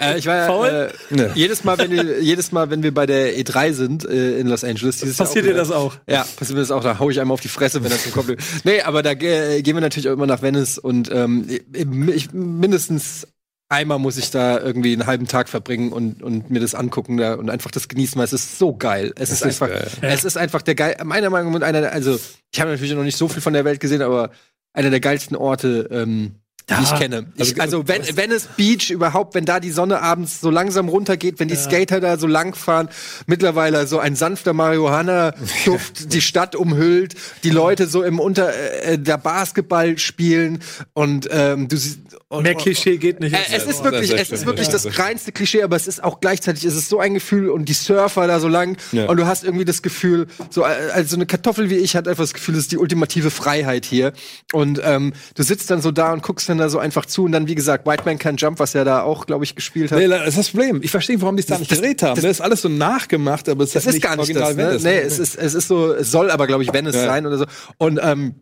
äh, 0.00 0.18
ich 0.18 0.26
war 0.26 0.66
äh, 0.66 0.90
Ne. 1.10 1.30
jedes 1.34 1.64
Mal, 1.64 1.78
wenn 1.78 1.90
wir, 1.90 2.20
jedes 2.22 2.52
Mal, 2.52 2.70
wenn 2.70 2.82
wir 2.82 2.92
bei 2.94 3.06
der 3.06 3.36
E3 3.38 3.72
sind 3.72 4.04
äh, 4.04 4.38
in 4.38 4.46
Los 4.46 4.64
Angeles, 4.64 4.98
dieses 4.98 5.18
Jahr 5.18 5.26
Passiert 5.26 5.44
auch 5.46 5.48
dir 5.50 5.54
das 5.56 5.70
auch? 5.70 5.94
Ja, 6.08 6.22
passiert 6.36 6.54
mir 6.56 6.60
das 6.62 6.70
auch. 6.70 6.82
Da 6.82 6.98
hau 6.98 7.10
ich 7.10 7.20
einmal 7.20 7.34
auf 7.34 7.40
die 7.40 7.48
Fresse, 7.48 7.82
wenn 7.84 7.90
er 7.92 7.98
zum 7.98 8.12
Kopf. 8.12 8.28
nee, 8.64 8.80
aber 8.82 9.02
da 9.02 9.12
äh, 9.12 9.62
gehen 9.62 9.74
wir 9.76 9.80
natürlich 9.80 10.08
auch 10.08 10.12
immer 10.14 10.26
nach 10.26 10.42
Venice 10.42 10.78
und 10.78 11.10
ähm, 11.12 11.46
ich, 11.72 12.32
mindestens 12.32 13.26
einmal 13.68 13.98
muss 13.98 14.18
ich 14.18 14.30
da 14.30 14.58
irgendwie 14.60 14.92
einen 14.92 15.06
halben 15.06 15.26
Tag 15.26 15.48
verbringen 15.48 15.92
und, 15.92 16.22
und 16.22 16.50
mir 16.50 16.60
das 16.60 16.74
angucken 16.74 17.16
da 17.16 17.34
und 17.34 17.48
einfach 17.48 17.70
das 17.70 17.88
genießen, 17.88 18.18
weil 18.18 18.26
es 18.26 18.34
ist 18.34 18.58
so 18.58 18.76
geil. 18.76 19.12
Es 19.16 19.30
ist, 19.30 19.36
ist 19.40 19.62
einfach, 19.62 19.68
geil. 19.68 19.88
es 20.02 20.24
ist 20.24 20.36
einfach 20.36 20.60
der 20.60 20.74
geil. 20.74 20.96
Meiner 21.04 21.30
Meinung 21.30 21.52
nach 21.54 21.62
einer, 21.62 21.80
der- 21.80 21.92
also 21.92 22.18
ich 22.52 22.60
habe 22.60 22.70
natürlich 22.70 22.92
noch 22.94 23.02
nicht 23.02 23.16
so 23.16 23.28
viel 23.28 23.40
von 23.40 23.54
der 23.54 23.64
Welt 23.64 23.80
gesehen, 23.80 24.02
aber 24.02 24.30
einer 24.74 24.90
der 24.90 25.00
geilsten 25.00 25.36
Orte. 25.36 25.88
Ähm, 25.90 26.32
die 26.68 26.82
ich 26.82 26.94
kenne. 26.94 27.26
Ich, 27.36 27.60
also 27.60 27.88
wenn, 27.88 28.02
Venice 28.16 28.48
Beach 28.56 28.90
überhaupt, 28.90 29.34
wenn 29.34 29.44
da 29.44 29.60
die 29.60 29.70
Sonne 29.70 30.00
abends 30.00 30.40
so 30.40 30.50
langsam 30.50 30.88
runtergeht, 30.88 31.40
wenn 31.40 31.48
die 31.48 31.56
Skater 31.56 32.00
da 32.00 32.16
so 32.16 32.26
lang 32.26 32.54
fahren, 32.54 32.88
mittlerweile 33.26 33.86
so 33.86 33.98
ein 33.98 34.16
sanfter 34.16 34.52
Marihuana-Duft 34.52 36.12
die 36.12 36.20
Stadt 36.20 36.54
umhüllt, 36.54 37.14
die 37.44 37.50
Leute 37.50 37.86
so 37.86 38.02
im 38.02 38.20
Unter 38.20 38.54
äh, 38.54 38.98
der 38.98 39.18
Basketball 39.18 39.98
spielen 39.98 40.60
und 40.92 41.28
ähm, 41.30 41.68
du 41.68 41.76
siehst 41.76 42.00
und, 42.32 42.42
Mehr 42.44 42.54
Klischee 42.54 42.96
geht 42.96 43.20
nicht. 43.20 43.34
äh, 43.34 43.38
es 43.54 43.64
ist 43.64 43.84
wirklich, 43.84 44.10
es 44.12 44.30
ist 44.30 44.46
wirklich 44.46 44.66
ja, 44.68 44.72
das 44.72 44.98
reinste 44.98 45.32
Klischee, 45.32 45.62
aber 45.62 45.76
es 45.76 45.86
ist 45.86 46.02
auch 46.02 46.20
gleichzeitig, 46.20 46.64
es 46.64 46.74
ist 46.74 46.88
so 46.88 46.98
ein 46.98 47.14
Gefühl 47.14 47.50
und 47.50 47.66
die 47.68 47.72
Surfer 47.74 48.26
da 48.26 48.40
so 48.40 48.48
lang 48.48 48.76
Ja. 48.92 49.06
und 49.06 49.18
du 49.18 49.26
hast 49.26 49.44
irgendwie 49.44 49.64
das 49.64 49.82
Gefühl, 49.82 50.26
so 50.50 50.62
äh, 50.62 50.66
also 50.92 51.16
eine 51.16 51.26
Kartoffel 51.26 51.70
wie 51.70 51.76
ich 51.76 51.94
hat 51.96 52.08
einfach 52.08 52.24
das 52.24 52.34
Gefühl, 52.34 52.54
das 52.54 52.62
ist 52.64 52.72
die 52.72 52.78
ultimative 52.78 53.30
Freiheit 53.30 53.84
hier 53.84 54.12
und 54.52 54.80
ähm, 54.82 55.12
du 55.34 55.42
sitzt 55.42 55.70
dann 55.70 55.82
so 55.82 55.90
da 55.90 56.12
und 56.12 56.22
guckst 56.22 56.48
dann 56.48 56.58
da 56.58 56.68
so 56.68 56.78
einfach 56.78 57.06
zu 57.06 57.24
und 57.24 57.32
dann 57.32 57.48
wie 57.48 57.54
gesagt 57.54 57.86
White 57.86 58.02
Man 58.06 58.18
Can 58.18 58.36
Jump, 58.36 58.58
was 58.58 58.74
er 58.74 58.84
da 58.84 59.02
auch 59.02 59.26
glaube 59.26 59.44
ich 59.44 59.54
gespielt 59.54 59.92
hat. 59.92 59.98
Nee, 59.98 60.08
das 60.08 60.28
ist 60.28 60.38
das 60.38 60.48
Problem. 60.50 60.80
Ich 60.82 60.90
verstehe, 60.90 61.20
warum 61.20 61.36
die 61.36 61.40
es 61.42 61.46
da 61.46 61.58
nicht 61.58 61.70
gedreht 61.70 62.02
haben. 62.02 62.14
das- 62.14 62.22
Das, 62.24 62.30
ist 62.32 62.40
alles 62.40 62.62
so 62.62 62.68
nachgemacht, 62.68 63.48
aber 63.48 63.64
es 63.64 63.74
Es 63.74 63.86
ist 63.86 64.00
gar 64.00 64.16
nicht 64.16 64.34
das, 64.34 64.56
ne? 64.56 64.68
Venice. 64.68 64.82
Nee, 64.84 64.98
es 64.98 65.18
ist, 65.18 65.36
es 65.36 65.54
ist 65.54 65.68
so, 65.68 65.92
es 65.92 66.10
soll 66.10 66.30
aber, 66.30 66.46
glaube 66.46 66.62
ich, 66.62 66.72
Venice 66.72 66.94
Ja. 66.96 67.04
sein 67.06 67.26
oder 67.26 67.36
so. 67.38 67.44
Und, 67.78 68.00
ähm, 68.02 68.36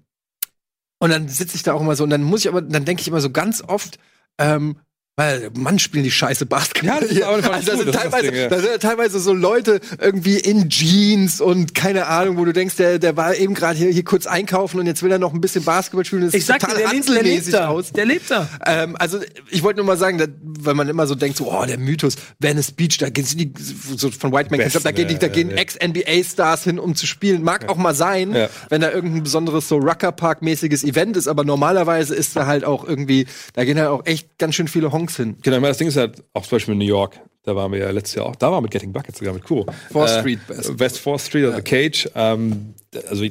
und 1.01 1.11
dann 1.11 1.29
sitze 1.29 1.57
ich 1.57 1.65
da 1.65 1.73
auch 1.73 1.81
immer 1.81 1.97
so 1.97 2.05
und 2.05 2.11
dann 2.11 2.23
muss 2.23 2.41
ich 2.41 2.49
aber, 2.49 2.63
dann 2.63 2.85
denke 2.85 3.01
ich 3.01 3.09
immer 3.09 3.21
so 3.21 3.31
ganz 3.31 3.63
oft, 3.67 3.99
ähm, 4.39 4.77
weil, 5.17 5.51
Mann, 5.55 5.79
spielen 5.79 6.05
die 6.05 6.11
scheiße 6.11 6.47
Basketball. 6.47 6.95
Ja, 6.95 7.01
das 7.01 7.11
ist 7.11 7.23
aber 7.23 7.53
also, 7.53 7.71
da 7.73 7.77
sind 7.77 7.93
teilweise, 7.93 8.31
Ding, 8.31 8.41
ja. 8.41 8.49
da 8.49 8.59
sind 8.59 8.81
teilweise 8.81 9.21
so 9.21 9.35
Leute 9.35 9.81
irgendwie 9.99 10.39
in 10.39 10.71
Jeans 10.71 11.43
und 11.43 11.75
keine 11.75 12.07
Ahnung, 12.07 12.39
wo 12.39 12.45
du 12.47 12.55
denkst, 12.55 12.77
der, 12.77 12.99
der 12.99 13.19
war 13.19 13.35
eben 13.35 13.53
gerade 13.53 13.77
hier, 13.77 13.91
hier 13.91 14.05
kurz 14.05 14.27
einkaufen 14.27 14.81
und 14.81 14.87
jetzt 14.87 15.03
will 15.03 15.13
er 15.13 15.19
noch 15.19 15.35
ein 15.35 15.41
bisschen 15.43 15.63
Basketball 15.65 16.07
spielen. 16.07 16.23
Das 16.23 16.33
Ich 16.33 16.47
sag 16.47 16.61
dir, 16.61 16.75
der 16.75 16.89
lebt, 16.89 17.09
der 17.09 17.23
lebt 17.23 17.53
da. 17.53 17.69
aus. 17.69 17.93
Der 17.93 18.07
lebt 18.07 18.31
da. 18.31 18.49
Ähm, 18.65 18.97
also 18.99 19.21
ich 19.51 19.63
wollte 19.63 19.79
nur 19.79 19.87
mal 19.87 19.99
sagen, 19.99 20.17
dass, 20.17 20.29
weil 20.65 20.75
man 20.75 20.89
immer 20.89 21.07
so 21.07 21.15
denkt, 21.15 21.37
so, 21.37 21.51
oh, 21.53 21.65
der 21.65 21.79
Mythos, 21.79 22.17
Venice 22.39 22.73
Beach, 22.73 22.99
da 22.99 23.11
gehen 23.11 23.27
die, 23.35 23.53
so 23.59 24.11
von 24.11 24.33
White 24.33 24.51
Man, 24.51 24.61
ich 24.61 24.69
glaub, 24.73 24.83
da 24.83 24.93
gehen, 24.93 25.09
die, 25.09 25.19
da 25.19 25.27
ja, 25.27 25.33
gehen 25.33 25.51
ja. 25.51 25.57
Ex-NBA-Stars 25.57 26.65
hin, 26.65 26.79
um 26.79 26.95
zu 26.95 27.07
spielen. 27.07 27.43
Mag 27.43 27.69
auch 27.69 27.77
mal 27.77 27.95
sein, 27.95 28.35
Ja. 28.35 28.49
wenn 28.69 28.81
da 28.81 28.91
irgendein 28.91 29.23
besonderes 29.23 29.69
so 29.69 29.77
Rucker 29.77 30.13
Park-mäßiges 30.13 30.85
Event 30.85 31.17
ist, 31.17 31.29
aber 31.29 31.45
normalerweise 31.45 32.15
ist 32.15 32.37
da 32.37 32.47
halt 32.47 32.65
auch 32.65 32.87
irgendwie, 32.87 33.27
da 33.55 33.65
gehen 33.65 33.79
halt 33.79 33.89
auch 33.89 34.07
echt 34.07 34.39
ganz 34.39 34.55
schön 34.55 34.69
viele 34.69 34.93
Honks 34.93 35.17
hin. 35.17 35.37
Genau, 35.43 35.57
ich 35.57 35.61
meine, 35.63 35.71
das 35.71 35.79
Ding 35.79 35.89
ist 35.89 35.97
halt, 35.97 36.23
auch 36.35 36.43
zum 36.43 36.57
Beispiel 36.57 36.73
in 36.73 36.79
New 36.79 36.85
York, 36.87 37.19
da 37.43 37.57
waren 37.57 37.73
wir 37.73 37.79
ja 37.79 37.91
letztes 37.91 38.17
Jahr 38.17 38.27
auch, 38.27 38.37
da 38.37 38.49
waren 38.49 38.59
wir 38.59 38.63
mit 38.63 38.71
Getting 38.71 38.93
Buckets 38.93 39.19
sogar 39.19 39.35
mit 39.35 39.45
Kuro. 39.45 39.67
Fourth 39.91 40.11
Street 40.11 40.47
Best. 40.47 40.79
West 40.79 40.99
4th 40.99 41.27
Street, 41.27 41.45
also 41.47 41.57
The 41.57 41.63
Cage, 41.63 42.11
ähm, 42.15 42.75
also 43.09 43.25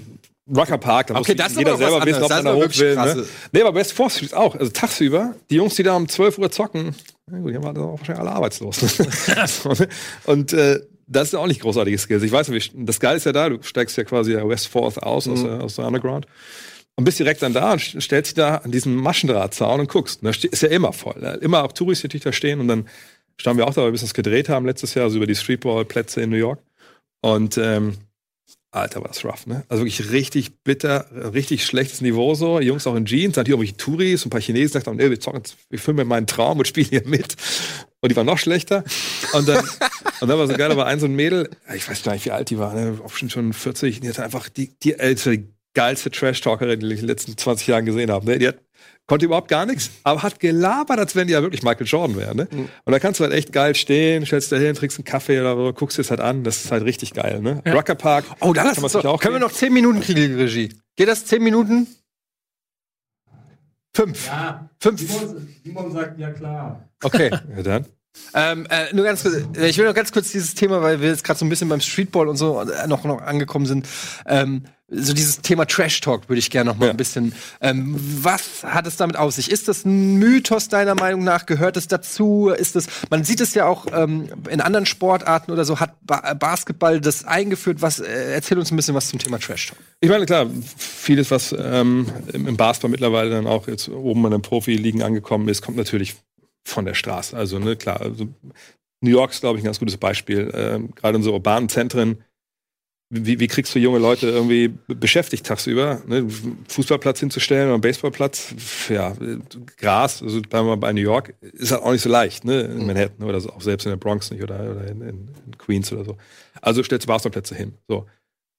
Rucker 0.52 0.80
Park, 0.80 1.08
da 1.08 1.16
Okay, 1.16 1.36
muss 1.36 1.56
jeder 1.56 1.78
selber 1.78 2.04
wissen, 2.06 2.24
ob 2.24 2.30
man 2.30 2.44
da 2.46 2.54
hoch 2.56 2.78
will. 2.78 2.96
Ne? 2.96 3.26
Nee, 3.52 3.62
aber 3.62 3.76
West 3.76 3.94
4th 3.94 4.10
Street 4.10 4.34
auch, 4.34 4.56
also 4.56 4.72
tagsüber, 4.72 5.36
die 5.52 5.56
Jungs, 5.56 5.76
die 5.76 5.84
da 5.84 5.96
um 5.96 6.08
12 6.08 6.40
Uhr 6.40 6.50
zocken, 6.50 6.96
na 7.32 7.40
gut, 7.40 7.52
die 7.54 7.62
waren 7.64 7.78
auch 7.78 7.98
wahrscheinlich 8.00 8.20
alle 8.22 8.32
arbeitslos. 8.32 8.80
Und 10.26 10.54
äh, 10.54 10.80
das 11.08 11.30
ist 11.30 11.36
auch 11.36 11.48
nicht 11.48 11.62
großartiges 11.62 12.04
Skills. 12.04 12.24
Ich 12.24 12.32
weiß 12.32 12.50
nicht, 12.50 12.74
das 12.76 13.00
Geile 13.00 13.18
ist 13.18 13.26
ja 13.26 13.32
da, 13.32 13.50
du 13.50 13.62
steigst 13.64 13.98
ja 13.98 14.04
quasi 14.04 14.36
West 14.36 14.68
4th 14.74 15.00
aus, 15.00 15.28
aus, 15.28 15.40
Mhm. 15.40 15.44
der, 15.46 15.62
aus 15.64 15.76
der 15.76 15.86
Underground. 15.88 16.28
Und 16.96 17.06
bist 17.06 17.18
direkt 17.20 17.42
dann 17.42 17.54
da 17.54 17.72
und 17.72 17.80
st- 17.82 18.02
stellst 18.02 18.32
dich 18.32 18.36
da 18.36 18.56
an 18.58 18.72
diesen 18.72 18.94
Maschendrahtzaun 18.96 19.80
und 19.80 19.90
guckst. 19.90 20.20
Da 20.22 20.30
ist 20.30 20.62
ja 20.62 20.68
immer 20.70 20.92
voll. 20.92 21.16
Ne? 21.20 21.36
Immer 21.42 21.64
auch 21.64 21.72
Touris, 21.72 22.02
die 22.02 22.20
da 22.20 22.34
stehen. 22.34 22.60
Und 22.60 22.68
dann 22.68 22.88
standen 23.38 23.60
wir 23.60 23.68
auch 23.68 23.74
da, 23.74 23.84
weil 23.84 23.94
wir 23.94 24.00
das 24.00 24.14
gedreht 24.14 24.50
haben 24.50 24.66
letztes 24.66 24.94
Jahr, 24.96 25.06
also 25.06 25.18
über 25.18 25.26
die 25.28 25.36
Streetball-Plätze 25.36 26.22
in 26.22 26.30
New 26.30 26.36
York. 26.36 26.60
Und 27.22 27.58
ähm, 27.58 27.94
Alter, 28.72 29.02
war 29.02 29.08
das 29.08 29.26
rough, 29.26 29.48
ne? 29.48 29.64
Also 29.68 29.84
wirklich 29.84 30.12
richtig 30.12 30.64
bitter, 30.64 31.08
richtig 31.34 31.66
schlechtes 31.66 32.02
Niveau 32.02 32.36
so. 32.36 32.60
Jungs 32.60 32.86
auch 32.86 32.96
in 32.96 33.06
Jeans, 33.06 33.34
dann 33.34 33.46
hier 33.46 33.54
irgendwelche 33.54 33.78
Touris, 33.78 34.26
ein 34.26 34.30
paar 34.30 34.42
Chinesen 34.42 34.74
sagten, 34.74 34.96
nee, 34.96 35.10
wir 35.10 35.20
zocken, 35.20 35.42
wir 35.70 35.80
filmen 35.80 36.08
meinen 36.08 36.28
Traum 36.28 36.60
und 36.60 36.68
spielen 36.68 36.88
hier 36.88 37.08
mit. 37.08 37.36
Und 38.02 38.12
die 38.12 38.16
waren 38.16 38.28
noch 38.28 38.38
schlechter. 38.38 38.84
Und 39.34 39.48
dann, 39.48 39.66
und 40.22 40.28
dann 40.28 40.38
war 40.38 40.48
so 40.48 40.54
geil, 40.54 40.76
war 40.78 40.86
ein 40.86 41.00
so 41.00 41.08
ein 41.08 41.16
Mädel, 41.16 41.50
ich 41.76 41.90
weiß 41.90 42.04
gar 42.04 42.14
nicht, 42.14 42.26
wie 42.26 42.32
alt 42.32 42.52
die 42.52 42.60
war, 42.60 42.74
ne? 42.76 43.00
schon, 43.12 43.30
schon 43.32 43.54
40, 43.54 44.02
die 44.02 44.10
hatte 44.10 44.24
einfach 44.24 44.50
die, 44.50 44.78
die 44.80 44.94
älteste, 44.94 45.38
die 45.38 45.48
geilste 45.74 46.12
Trash-Talkerin, 46.12 46.80
die 46.80 46.86
ich 46.88 46.94
in 46.94 47.00
den 47.00 47.08
letzten 47.08 47.38
20 47.38 47.68
Jahren 47.68 47.86
gesehen 47.86 48.12
habe. 48.12 48.26
Ne? 48.26 48.38
Die 48.38 48.48
hat, 48.48 48.60
konnte 49.10 49.26
überhaupt 49.26 49.48
gar 49.50 49.66
nichts, 49.66 49.90
aber 50.04 50.22
hat 50.22 50.40
gelabert, 50.40 51.00
als 51.00 51.16
wenn 51.16 51.28
die 51.28 51.34
ja 51.34 51.42
wirklich 51.42 51.64
Michael 51.64 51.88
Jordan 51.88 52.16
wäre. 52.16 52.36
Ne? 52.36 52.48
Mhm. 52.50 52.70
Und 52.86 52.92
da 52.92 53.00
kannst 53.00 53.20
du 53.20 53.24
halt 53.24 53.34
echt 53.34 53.52
geil 53.52 53.74
stehen, 53.76 54.26
stellst 54.26 54.52
da 54.52 54.58
hin, 54.58 54.76
trinkst 54.76 55.00
einen 55.00 55.04
Kaffee 55.04 55.42
oder 55.42 55.56
so, 55.56 55.74
guckst 55.74 55.98
dir 55.98 56.04
das 56.04 56.12
halt 56.12 56.22
an. 56.22 56.44
Das 56.44 56.64
ist 56.64 56.72
halt 56.72 56.84
richtig 56.86 57.14
geil. 57.14 57.42
Ne? 57.42 57.62
Rucker 57.66 57.96
Park. 57.96 58.26
Oh, 58.40 58.54
da 58.54 58.64
lass 58.64 58.76
kann 58.76 58.82
man 58.82 58.84
uns 58.86 58.94
sich 58.94 59.06
auch 59.06 59.20
können 59.20 59.34
wir 59.34 59.40
noch 59.40 59.52
10 59.52 59.74
Minuten 59.74 60.00
kriegen, 60.02 60.36
Regie? 60.36 60.70
Geht 60.96 61.08
das 61.08 61.26
10 61.26 61.44
Minuten? 61.44 61.88
Fünf. 63.96 64.28
Ja, 64.28 64.70
Fünf. 64.80 65.02
Simon, 65.02 65.48
Simon 65.64 65.92
sagt 65.92 66.20
ja 66.20 66.32
klar. 66.32 66.88
Okay. 67.04 67.32
Ja, 67.58 67.64
dann. 67.64 67.86
Ähm, 68.34 68.68
äh, 68.70 68.94
nur 68.94 69.06
ganz 69.06 69.24
kurz, 69.24 69.36
ich 69.58 69.78
will 69.78 69.86
noch 69.86 69.94
ganz 69.94 70.12
kurz 70.12 70.32
dieses 70.32 70.54
Thema, 70.54 70.82
weil 70.82 71.02
wir 71.02 71.10
jetzt 71.10 71.24
gerade 71.24 71.40
so 71.40 71.46
ein 71.46 71.50
bisschen 71.50 71.70
beim 71.70 71.82
Streetball 71.82 72.28
und 72.28 72.38
so 72.38 72.62
äh, 72.62 72.88
noch, 72.88 73.04
noch 73.06 73.22
angekommen 73.22 73.66
sind. 73.66 73.88
Ähm, 74.26 74.66
so 74.92 75.14
dieses 75.14 75.42
Thema 75.42 75.66
Trash 75.66 76.02
Talk 76.02 76.28
würde 76.30 76.40
ich 76.40 76.50
gerne 76.50 76.70
noch 76.72 76.78
mal 76.78 76.86
Ja. 76.88 76.92
ein 76.92 76.98
bisschen. 76.98 77.34
Ähm, 77.62 77.96
was 78.00 78.64
hat 78.64 78.88
es 78.88 78.98
damit 78.98 79.18
auf 79.18 79.34
sich? 79.34 79.52
Ist 79.52 79.68
das 79.68 79.86
ein 79.86 80.16
Mythos 80.18 80.68
deiner 80.68 80.96
Meinung 80.96 81.24
nach? 81.24 81.46
Gehört 81.46 81.78
es 81.78 81.88
dazu? 81.88 82.50
Ist 82.50 82.76
es? 82.76 82.88
Man 83.10 83.24
sieht 83.24 83.40
es 83.40 83.54
ja 83.54 83.66
auch 83.68 83.86
ähm, 83.94 84.30
in 84.50 84.62
anderen 84.62 84.86
Sportarten 84.86 85.52
oder 85.52 85.64
so. 85.66 85.80
Hat 85.80 85.94
ba 86.02 86.34
Basketball 86.34 87.00
das 87.00 87.24
eingeführt? 87.26 87.82
Was? 87.82 88.00
Äh, 88.00 88.34
erzähl 88.34 88.58
uns 88.58 88.72
ein 88.72 88.76
bisschen 88.76 88.96
was 88.96 89.10
zum 89.10 89.20
Thema 89.20 89.38
Trash 89.40 89.68
Talk. 89.68 89.78
Ich 90.02 90.10
meine, 90.10 90.26
klar, 90.26 90.48
vieles, 90.78 91.30
was 91.32 91.56
ähm, 91.58 92.08
im 92.34 92.48
im 92.48 92.58
Basketball 92.58 92.90
mittlerweile 92.92 93.30
dann 93.30 93.46
auch 93.48 93.68
jetzt 93.68 93.90
oben 93.90 94.26
in 94.26 94.32
den 94.32 94.42
Profiligen 94.42 95.04
angekommen 95.04 95.48
ist, 95.50 95.62
kommt 95.62 95.78
natürlich 95.78 96.16
von 96.66 96.86
der 96.86 96.94
Straße. 96.96 97.38
Also, 97.38 97.60
ne, 97.60 97.76
klar, 97.76 98.02
also 98.02 98.28
New 99.02 99.12
York 99.12 99.32
ist, 99.32 99.42
glaube 99.42 99.58
ich, 99.58 99.64
ein 99.64 99.66
ganz 99.66 99.80
gutes 99.80 99.98
Beispiel. 99.98 100.52
Ähm, 100.54 100.94
Gerade 100.96 101.18
in 101.18 101.24
so 101.24 101.32
urbanen 101.34 101.70
Zentren. 101.70 102.24
Wie, 103.12 103.40
wie 103.40 103.48
kriegst 103.48 103.74
du 103.74 103.80
junge 103.80 103.98
Leute 103.98 104.28
irgendwie 104.30 104.68
be- 104.68 104.94
beschäftigt 104.94 105.44
tagsüber? 105.46 106.04
Ne? 106.06 106.28
Fußballplatz 106.68 107.20
hinzustellen 107.20 107.66
oder 107.66 107.74
einen 107.74 107.82
Baseballplatz? 107.82 108.54
Ja, 108.88 109.14
Gras, 109.78 110.22
also 110.22 110.40
bleiben 110.42 110.68
wir 110.68 110.76
mal 110.76 110.78
bei 110.78 110.94
New 110.94 111.02
York, 111.02 111.34
ist 111.42 111.72
halt 111.72 111.82
auch 111.82 111.92
nicht 111.92 112.04
so 112.04 112.10
leicht, 112.10 112.46
ne? 112.46 112.62
In 112.62 112.86
Manhattan 112.86 113.26
oder 113.28 113.42
so, 113.42 113.50
auch 113.50 113.62
selbst 113.62 113.86
in 113.86 113.90
der 113.92 113.98
Bronx 113.98 114.30
nicht 114.30 114.44
oder, 114.44 114.60
oder 114.60 114.88
in, 114.88 115.02
in, 115.02 115.30
in 115.48 115.58
Queens 115.58 115.92
oder 115.92 116.06
so. 116.06 116.18
Also 116.62 116.84
stellst 116.84 117.06
du 117.06 117.08
Basketballplätze 117.08 117.56
hin. 117.56 117.74
So. 117.88 118.06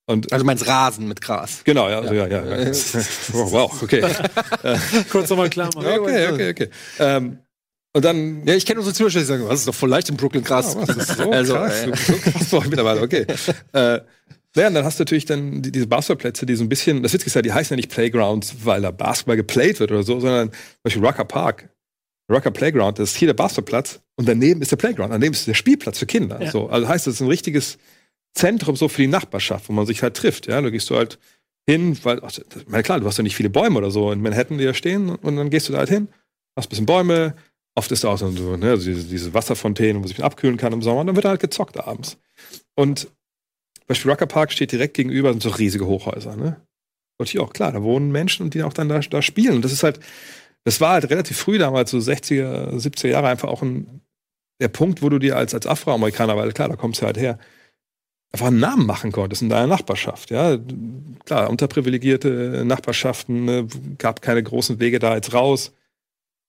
Und 0.06 0.32
Also 0.32 0.44
meinst 0.44 0.66
Rasen 0.66 1.06
mit 1.06 1.20
Gras. 1.20 1.60
Genau, 1.62 1.88
ja, 1.88 2.00
also, 2.00 2.12
ja, 2.12 2.26
ja. 2.26 2.44
ja. 2.44 2.66
wow, 3.32 3.52
wow, 3.52 3.82
okay. 3.84 4.02
Kurz 5.10 5.30
nochmal 5.30 5.48
klar 5.50 5.70
machen. 5.76 5.86
okay, 5.86 6.28
okay, 6.32 6.50
okay. 6.50 6.68
Ähm, 6.98 7.38
und 7.92 8.04
dann. 8.04 8.44
Ja, 8.46 8.54
ich 8.54 8.66
kenne 8.66 8.80
unsere 8.80 8.94
Zuschauer, 8.94 9.20
die 9.20 9.26
sagen, 9.26 9.44
was 9.46 9.60
ist 9.60 9.68
doch 9.68 9.74
voll 9.74 9.90
leicht 9.90 10.08
im 10.08 10.16
Brooklyn 10.16 10.42
Gras. 10.42 10.74
Ja, 10.74 10.88
was 10.88 10.96
ist 10.96 11.16
so 11.18 11.30
Also, 11.30 11.54
krass, 11.54 11.86
äh, 11.86 11.92
so, 11.94 12.12
krass 12.14 12.52
war 12.52 12.62
ich 12.62 12.68
mittlerweile, 12.70 13.00
okay. 13.02 13.26
äh, 13.72 14.00
ja, 14.56 14.66
und 14.66 14.74
dann 14.74 14.84
hast 14.84 14.98
du 14.98 15.02
natürlich 15.02 15.26
dann 15.26 15.62
die, 15.62 15.70
diese 15.70 15.86
Basketballplätze, 15.86 16.44
die 16.44 16.56
so 16.56 16.64
ein 16.64 16.68
bisschen, 16.68 17.02
das 17.02 17.12
Witzige 17.12 17.28
ist 17.28 17.34
ja, 17.34 17.42
die 17.42 17.52
heißen 17.52 17.74
ja 17.74 17.76
nicht 17.76 17.90
Playgrounds, 17.90 18.64
weil 18.64 18.82
da 18.82 18.90
Basketball 18.90 19.36
geplayt 19.36 19.78
wird 19.78 19.92
oder 19.92 20.02
so, 20.02 20.18
sondern 20.18 20.50
zum 20.50 20.58
Beispiel 20.82 21.04
Rucker 21.04 21.24
Park. 21.24 21.70
Rucker 22.30 22.50
Playground, 22.50 22.98
das 22.98 23.10
ist 23.10 23.16
hier 23.16 23.26
der 23.26 23.34
Basketballplatz 23.34 24.00
und 24.16 24.28
daneben 24.28 24.62
ist 24.62 24.70
der 24.70 24.76
Playground, 24.76 25.12
daneben 25.12 25.32
ist 25.32 25.46
der 25.46 25.54
Spielplatz 25.54 25.98
für 25.98 26.06
Kinder. 26.06 26.40
Ja. 26.40 26.50
So, 26.50 26.68
also 26.68 26.86
heißt, 26.86 27.06
das 27.06 27.14
ist 27.14 27.20
ein 27.20 27.28
richtiges 27.28 27.78
Zentrum 28.34 28.76
so 28.76 28.88
für 28.88 29.02
die 29.02 29.08
Nachbarschaft, 29.08 29.68
wo 29.68 29.72
man 29.72 29.86
sich 29.86 30.02
halt 30.02 30.16
trifft. 30.16 30.46
Ja, 30.46 30.60
da 30.60 30.70
gehst 30.70 30.88
du 30.90 30.96
halt 30.96 31.18
hin, 31.66 31.98
weil, 32.04 32.22
ach, 32.22 32.32
na 32.68 32.82
klar, 32.82 33.00
du 33.00 33.06
hast 33.06 33.18
ja 33.18 33.24
nicht 33.24 33.36
viele 33.36 33.50
Bäume 33.50 33.78
oder 33.78 33.90
so 33.90 34.12
in 34.12 34.22
Manhattan, 34.22 34.58
die 34.58 34.64
da 34.64 34.74
stehen 34.74 35.10
und 35.10 35.36
dann 35.36 35.50
gehst 35.50 35.68
du 35.68 35.72
da 35.72 35.80
halt 35.80 35.88
hin, 35.88 36.08
hast 36.56 36.66
ein 36.66 36.70
bisschen 36.70 36.86
Bäume, 36.86 37.34
oft 37.74 37.90
ist 37.90 38.04
da 38.04 38.08
auch 38.08 38.18
so, 38.18 38.28
ne, 38.28 38.70
also 38.70 38.84
diese, 38.84 39.04
diese 39.04 39.34
Wasserfontäne, 39.34 39.94
wo 39.96 40.00
man 40.00 40.08
sich 40.08 40.22
abkühlen 40.22 40.56
kann 40.56 40.72
im 40.72 40.82
Sommer 40.82 41.00
und 41.00 41.08
dann 41.08 41.16
wird 41.16 41.24
da 41.24 41.30
halt 41.30 41.40
gezockt 41.40 41.78
abends. 41.78 42.18
Und 42.74 43.08
Beispiel 43.90 44.10
Rucker 44.10 44.26
Park 44.26 44.52
steht 44.52 44.70
direkt 44.70 44.94
gegenüber, 44.94 45.30
sind 45.30 45.42
so 45.42 45.50
riesige 45.50 45.86
Hochhäuser, 45.86 46.36
ne? 46.36 46.60
Und 47.18 47.28
hier 47.28 47.42
auch, 47.42 47.52
klar, 47.52 47.72
da 47.72 47.82
wohnen 47.82 48.12
Menschen 48.12 48.44
und 48.44 48.54
die 48.54 48.62
auch 48.62 48.72
dann 48.72 48.88
da, 48.88 49.00
da 49.00 49.20
spielen. 49.20 49.56
Und 49.56 49.64
das 49.64 49.72
ist 49.72 49.82
halt, 49.82 50.00
das 50.64 50.80
war 50.80 50.92
halt 50.92 51.10
relativ 51.10 51.36
früh 51.36 51.58
damals, 51.58 51.90
so 51.90 51.98
60er, 51.98 52.70
70er 52.70 53.08
Jahre, 53.08 53.28
einfach 53.28 53.48
auch 53.48 53.62
ein, 53.62 54.00
der 54.60 54.68
Punkt, 54.68 55.02
wo 55.02 55.08
du 55.08 55.18
dir 55.18 55.36
als, 55.36 55.52
als 55.52 55.66
Afroamerikaner, 55.66 56.36
weil 56.36 56.52
klar, 56.52 56.68
da 56.68 56.76
kommst 56.76 57.02
du 57.02 57.06
halt 57.06 57.18
her, 57.18 57.38
einfach 58.32 58.46
einen 58.46 58.60
Namen 58.60 58.86
machen 58.86 59.10
konntest 59.10 59.42
in 59.42 59.48
deiner 59.48 59.66
Nachbarschaft, 59.66 60.30
ja. 60.30 60.56
Klar, 61.24 61.50
unterprivilegierte 61.50 62.62
Nachbarschaften, 62.64 63.44
ne, 63.44 63.66
gab 63.98 64.22
keine 64.22 64.42
großen 64.42 64.78
Wege 64.78 65.00
da 65.00 65.16
jetzt 65.16 65.34
raus. 65.34 65.72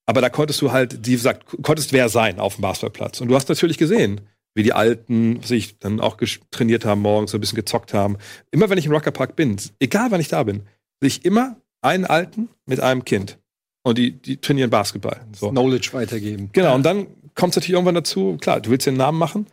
Aber 0.06 0.22
da 0.22 0.30
konntest 0.30 0.62
du 0.62 0.72
halt, 0.72 1.06
die 1.06 1.16
sagt, 1.16 1.58
konntest 1.64 1.92
wer 1.92 2.08
sein 2.08 2.40
auf 2.40 2.56
dem 2.56 2.62
Basketballplatz. 2.62 3.20
Und 3.20 3.30
du 3.30 3.36
hast 3.36 3.50
natürlich 3.50 3.78
gesehen, 3.78 4.22
wie 4.54 4.64
die 4.64 4.74
Alten 4.74 5.42
sich 5.44 5.80
dann 5.80 6.00
auch 6.00 6.18
trainiert 6.52 6.86
haben 6.86 7.02
morgens, 7.02 7.32
so 7.32 7.38
ein 7.38 7.42
bisschen 7.42 7.56
gezockt 7.56 7.94
haben. 7.94 8.18
Immer 8.52 8.70
wenn 8.70 8.78
ich 8.78 8.86
im 8.86 8.92
Rocker 8.92 9.12
Park 9.12 9.36
bin, 9.36 9.58
egal 9.80 10.12
wann 10.12 10.22
ich 10.22 10.28
da 10.28 10.44
bin, 10.44 10.64
sehe 11.00 11.08
ich 11.08 11.26
immer 11.26 11.58
einen 11.82 12.06
Alten 12.06 12.50
mit 12.66 12.80
einem 12.80 13.06
Kind. 13.06 13.38
Und 13.84 13.98
die, 13.98 14.12
die 14.12 14.38
trainieren 14.38 14.70
Basketball. 14.70 15.22
So. 15.34 15.50
Knowledge 15.50 15.90
weitergeben. 15.94 16.50
Genau, 16.54 16.76
und 16.76 16.84
dann 16.84 17.08
kommt 17.34 17.52
es 17.52 17.56
natürlich 17.56 17.72
irgendwann 17.72 17.96
dazu, 17.96 18.38
klar, 18.40 18.60
du 18.60 18.70
willst 18.70 18.86
dir 18.86 18.92
einen 18.92 18.98
Namen 18.98 19.18
machen 19.18 19.48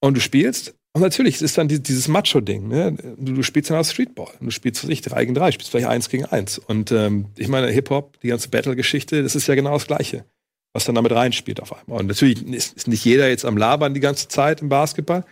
und 0.00 0.14
du 0.14 0.20
spielst 0.20 0.74
Und 0.96 1.02
natürlich 1.02 1.36
es 1.36 1.42
ist 1.42 1.58
dann 1.58 1.68
die, 1.68 1.82
dieses 1.82 2.08
Macho-Ding. 2.08 2.68
Ne? 2.68 2.96
Du, 3.18 3.34
du 3.34 3.42
spielst 3.42 3.68
dann 3.68 3.76
auch 3.76 3.84
Streetball. 3.84 4.32
Du 4.40 4.50
spielst 4.50 4.80
für 4.80 4.86
dich 4.86 5.02
drei 5.02 5.24
gegen 5.24 5.34
drei, 5.34 5.52
spielst 5.52 5.70
vielleicht 5.70 5.88
eins 5.88 6.08
gegen 6.08 6.24
eins. 6.24 6.58
Und 6.58 6.90
ähm, 6.90 7.26
ich 7.36 7.48
meine, 7.48 7.68
Hip-Hop, 7.68 8.18
die 8.20 8.28
ganze 8.28 8.48
Battle-Geschichte, 8.48 9.22
das 9.22 9.34
ist 9.34 9.46
ja 9.46 9.54
genau 9.54 9.74
das 9.74 9.86
Gleiche, 9.86 10.24
was 10.76 10.84
dann 10.84 10.94
damit 10.94 11.12
reinspielt 11.12 11.60
auf 11.60 11.72
einmal. 11.76 12.00
Und 12.00 12.06
natürlich 12.06 12.46
ist, 12.46 12.76
ist 12.76 12.86
nicht 12.86 13.04
jeder 13.04 13.28
jetzt 13.28 13.44
am 13.44 13.56
Labern 13.56 13.94
die 13.94 14.00
ganze 14.00 14.28
Zeit 14.28 14.60
im 14.62 14.68
Basketball. 14.68 15.24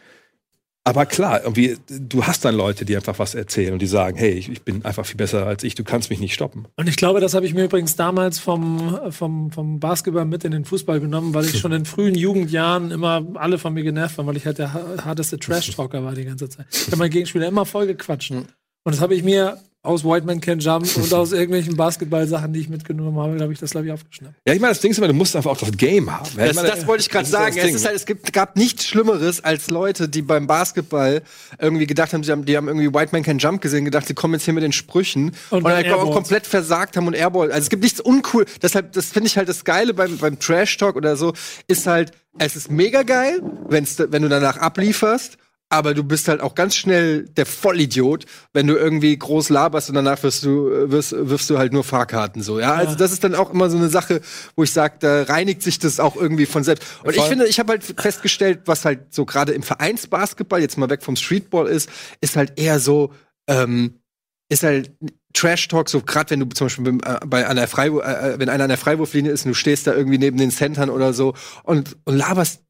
Aber 0.87 1.07
klar, 1.07 1.41
irgendwie, 1.43 1.79
du 1.89 2.27
hast 2.27 2.45
dann 2.45 2.55
Leute, 2.55 2.85
die 2.85 2.95
einfach 2.95 3.19
was 3.19 3.35
erzählen 3.35 3.73
und 3.73 3.81
die 3.81 3.87
sagen, 3.87 4.19
hey, 4.19 4.33
ich, 4.33 4.51
ich 4.51 4.63
bin 4.63 4.85
einfach 4.85 5.07
viel 5.07 5.17
besser 5.17 5.47
als 5.47 5.65
ich, 5.65 5.75
du 5.75 5.83
kannst 5.83 6.11
mich 6.11 6.21
nicht 6.21 6.35
stoppen. 6.35 6.67
Und 6.77 6.91
ich 6.91 6.97
glaube, 6.97 7.21
das 7.21 7.33
habe 7.33 7.47
ich 7.47 7.55
mir 7.55 7.65
übrigens 7.65 7.97
damals 7.97 8.39
vom, 8.39 8.99
vom, 9.11 9.51
vom 9.51 9.81
Basketball 9.81 10.27
mit 10.27 10.45
in 10.45 10.51
den 10.51 10.67
Fußball 10.67 11.01
genommen, 11.01 11.33
weil 11.33 11.47
ich 11.47 11.59
schon 11.59 11.73
in 11.73 11.87
frühen 11.87 12.15
Jugendjahren 12.15 12.91
immer 12.91 13.25
alle 13.35 13.57
von 13.57 13.73
mir 13.73 13.83
genervt 13.83 14.19
waren, 14.19 14.27
weil 14.27 14.37
ich 14.37 14.45
halt 14.45 14.59
der 14.59 14.75
ha- 14.75 15.05
harteste 15.07 15.39
Trash-Talker 15.39 16.05
war 16.05 16.15
die 16.15 16.27
ganze 16.27 16.51
Zeit. 16.51 16.67
Ich 16.71 16.89
habe 16.89 16.99
meinen 16.99 17.11
Gegenspieler 17.11 17.49
immer 17.49 17.65
voll 17.65 17.87
gequatscht. 17.87 18.33
Und 18.33 18.47
das 18.85 19.01
habe 19.01 19.15
ich 19.15 19.23
mir 19.23 19.57
aus 19.85 20.03
White 20.03 20.27
Man 20.27 20.41
Can 20.41 20.59
Jump 20.59 20.89
und 20.97 21.13
aus 21.13 21.33
irgendwelchen 21.33 21.77
Basketball-Sachen, 21.77 22.55
die 22.55 22.61
ich 22.61 22.69
mitgenommen 22.71 23.19
habe, 23.19 23.37
glaube 23.37 23.53
ich, 23.53 23.59
das 23.59 23.73
glaube 23.73 23.87
ich 23.87 23.93
aufgeschnappt. 23.93 24.35
Ja, 24.49 24.55
ich 24.55 24.61
meine, 24.61 24.73
das 24.73 24.81
Ding 24.81 24.91
ist 24.91 24.99
immer, 24.99 25.09
du 25.09 25.15
musst 25.15 25.37
einfach 25.37 25.51
auch 25.51 25.59
das 25.59 25.73
Game 25.77 26.11
haben. 26.11 26.27
Ja, 26.37 26.43
ich 26.43 26.49
Das, 26.49 26.57
meine, 26.57 26.69
das 26.69 26.87
wollte 26.87 27.03
ich 27.03 27.11
gerade 27.11 27.27
sagen. 27.27 27.55
Es, 27.57 27.75
ist 27.75 27.85
halt, 27.85 27.95
es 27.95 28.07
gibt, 28.07 28.33
gab 28.33 28.57
nichts 28.57 28.87
Schlimmeres 28.87 29.45
als 29.45 29.69
Leute, 29.69 30.09
die 30.09 30.23
beim 30.23 30.47
Basketball 30.47 31.23
irgendwie 31.61 31.87
gedacht 31.87 32.15
haben, 32.15 32.25
sie 32.25 32.33
haben, 32.33 32.47
die 32.47 32.57
haben 32.57 32.67
irgendwie 32.67 32.93
White 32.95 33.11
Man 33.13 33.23
Can 33.23 33.39
Jump 33.39 33.61
gesehen, 33.61 33.85
gedacht, 33.85 34.07
sie 34.07 34.15
kommen 34.15 34.35
jetzt 34.35 34.45
hier 34.45 34.55
mit 34.55 34.63
den 34.63 34.73
Sprüchen 34.73 35.33
und, 35.51 35.65
Und 35.65 35.71
dann 35.71 35.93
auch 35.93 36.13
komplett 36.13 36.47
versagt 36.47 36.97
haben 36.97 37.07
und 37.07 37.15
Airball. 37.15 37.53
Also 37.53 37.65
es 37.65 37.69
gibt 37.69 37.83
nichts 37.83 38.01
uncool. 38.01 38.47
Deshalb, 38.63 38.93
das 38.93 39.07
finde 39.07 39.27
ich 39.27 39.37
halt 39.37 39.51
das 39.51 39.65
Geile 39.65 39.93
beim, 39.93 40.17
beim 40.17 40.39
Trash 40.39 40.79
Talk 40.79 40.97
oder 40.97 41.17
so, 41.17 41.35
ist 41.69 41.87
halt, 41.87 42.13
es 42.39 42.57
ist 42.57 42.71
mega 42.71 43.03
geil, 43.03 43.43
wenn's, 43.69 43.97
wenn 43.99 44.23
du 44.23 44.29
danach 44.29 44.57
ablieferst. 44.57 45.37
Aber 45.75 45.93
du 45.93 46.05
bist 46.05 46.29
halt 46.29 46.41
auch 46.41 46.55
ganz 46.55 46.77
schnell 46.77 47.25
der 47.25 47.47
Vollidiot, 47.47 48.27
wenn 48.53 48.69
du 48.69 48.77
irgendwie 48.77 49.17
groß 49.17 49.49
laberst 49.49 49.89
und 49.89 49.97
danach 49.97 50.23
wirst 50.23 50.45
du, 50.45 50.71
äh, 50.71 50.91
wirst, 50.91 51.13
wirfst 51.17 51.51
du 51.51 51.59
halt 51.59 51.73
nur 51.73 51.83
Fahrkarten 51.83 52.43
so. 52.43 52.61
Ja, 52.61 52.75
also 52.75 52.95
das 52.95 53.13
ist 53.13 53.25
dann 53.25 53.35
auch 53.35 53.53
immer 53.53 53.69
so 53.71 53.77
eine 53.77 53.89
Sache, 53.89 54.21
wo 54.55 54.63
ich 54.63 54.73
sage, 54.73 54.97
da 55.01 55.25
reinigt 55.25 55.63
sich 55.63 55.81
das 55.81 55.99
auch 55.99 56.15
irgendwie 56.15 56.47
von 56.47 56.63
selbst. 56.63 56.85
Und 57.03 57.11
ich 57.11 57.17
Voll. 57.17 57.29
finde, 57.29 57.47
ich 57.47 57.59
habe 57.59 57.73
halt 57.73 57.83
festgestellt, 57.83 58.63
was 58.67 58.85
halt 58.85 59.13
so 59.13 59.25
gerade 59.25 59.53
im 59.53 59.65
Vereinsbasketball 59.65 60.61
jetzt 60.61 60.79
mal 60.79 60.91
weg 60.91 61.03
vom 61.03 61.17
Streetball 61.17 61.67
ist, 61.67 61.91
ist 62.21 62.37
halt 62.37 62.53
eher 62.57 62.79
so, 62.79 63.13
ähm, 63.49 64.01
ist 64.49 64.63
halt 64.63 64.93
Trash 65.33 65.67
Talk, 65.67 65.89
so 65.89 66.01
gerade 66.01 66.31
wenn 66.31 66.41
du 66.41 66.47
zum 66.51 66.67
Beispiel 66.67 66.99
äh, 67.05 67.19
bei 67.27 67.47
einer 67.47 67.67
Freiwurf, 67.67 68.05
äh, 68.05 68.39
wenn 68.39 68.49
einer 68.49 68.65
an 68.65 68.69
der 68.69 68.79
Freiwurflinie 68.79 69.33
ist 69.33 69.45
und 69.45 69.51
du 69.51 69.55
stehst 69.55 69.87
da 69.87 69.95
irgendwie 69.95 70.19
neben 70.19 70.37
den 70.37 70.51
Centern 70.51 70.91
oder 70.91 71.13
so 71.13 71.35
und, 71.65 71.97
und 72.05 72.17
laberst 72.17 72.63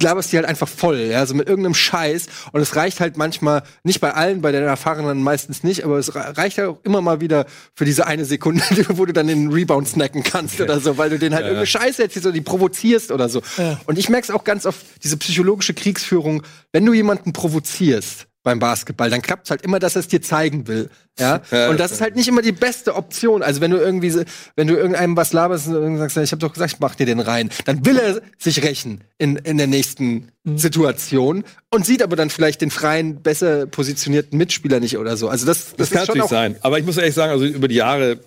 laberst 0.00 0.32
die 0.32 0.36
halt 0.36 0.46
einfach 0.46 0.68
voll, 0.68 0.98
ja, 0.98 1.24
so 1.26 1.34
mit 1.34 1.48
irgendeinem 1.48 1.74
Scheiß. 1.74 2.26
Und 2.52 2.60
es 2.60 2.76
reicht 2.76 3.00
halt 3.00 3.16
manchmal, 3.16 3.62
nicht 3.82 4.00
bei 4.00 4.12
allen, 4.12 4.40
bei 4.40 4.52
den 4.52 4.62
Erfahrenen 4.64 5.22
meistens 5.22 5.62
nicht, 5.62 5.84
aber 5.84 5.98
es 5.98 6.14
re- 6.14 6.36
reicht 6.36 6.56
ja 6.58 6.68
auch 6.68 6.78
immer 6.84 7.00
mal 7.00 7.20
wieder 7.20 7.46
für 7.74 7.84
diese 7.84 8.06
eine 8.06 8.24
Sekunde, 8.24 8.62
wo 8.90 9.04
du 9.04 9.12
dann 9.12 9.26
den 9.26 9.52
Rebound 9.52 9.88
snacken 9.88 10.22
kannst 10.22 10.60
oder 10.60 10.80
so, 10.80 10.98
weil 10.98 11.10
du 11.10 11.18
den 11.18 11.32
halt 11.34 11.42
Ja, 11.42 11.48
irgendeine 11.48 11.66
Scheiße 11.66 12.02
erzählst 12.02 12.26
oder 12.26 12.32
die 12.34 12.40
provozierst 12.40 13.10
oder 13.12 13.28
so. 13.28 13.42
Ja. 13.58 13.80
Und 13.86 13.98
ich 13.98 14.08
merke 14.08 14.24
es 14.24 14.30
auch 14.30 14.44
ganz 14.44 14.66
oft, 14.66 14.80
diese 15.02 15.16
psychologische 15.16 15.74
Kriegsführung, 15.74 16.42
wenn 16.72 16.84
du 16.86 16.92
jemanden 16.92 17.32
provozierst, 17.32 18.26
beim 18.44 18.58
Basketball, 18.58 19.10
dann 19.10 19.22
klappt 19.22 19.46
es 19.46 19.50
halt 19.50 19.62
immer, 19.62 19.80
dass 19.80 19.96
er 19.96 20.00
es 20.00 20.08
dir 20.08 20.22
zeigen 20.22 20.68
will. 20.68 20.90
Ja? 21.18 21.40
Ja, 21.50 21.70
und 21.70 21.80
das 21.80 21.92
ist 21.92 22.00
halt 22.02 22.14
nicht 22.14 22.28
immer 22.28 22.42
die 22.42 22.52
beste 22.52 22.94
Option. 22.94 23.42
Also 23.42 23.60
wenn 23.62 23.70
du 23.70 23.78
irgendwie, 23.78 24.14
wenn 24.54 24.66
du 24.68 24.74
irgendeinem 24.76 25.16
was 25.16 25.32
laberst 25.32 25.66
und 25.68 25.96
sagst, 25.96 26.16
ich 26.18 26.30
habe 26.30 26.40
doch 26.40 26.52
gesagt, 26.52 26.74
ich 26.74 26.78
mach 26.78 26.94
dir 26.94 27.06
den 27.06 27.20
rein, 27.20 27.48
dann 27.64 27.84
will 27.86 27.98
er 27.98 28.20
sich 28.38 28.62
rächen 28.62 29.00
in, 29.18 29.36
in 29.36 29.56
der 29.56 29.66
nächsten 29.66 30.28
Situation 30.44 31.42
und 31.70 31.86
sieht 31.86 32.02
aber 32.02 32.16
dann 32.16 32.28
vielleicht 32.28 32.60
den 32.60 32.70
freien, 32.70 33.22
besser 33.22 33.66
positionierten 33.66 34.36
Mitspieler 34.36 34.78
nicht 34.78 34.98
oder 34.98 35.16
so. 35.16 35.28
Also 35.28 35.46
das, 35.46 35.70
Das, 35.70 35.88
das, 35.88 35.90
kann 35.90 36.06
natürlich 36.06 36.28
sein. 36.28 36.56
Aber 36.60 36.78
ich 36.78 36.84
muss 36.84 36.98
ehrlich 36.98 37.14
sagen, 37.14 37.32
also 37.32 37.46
über 37.46 37.66
die 37.66 37.76
Jahre, 37.76 38.20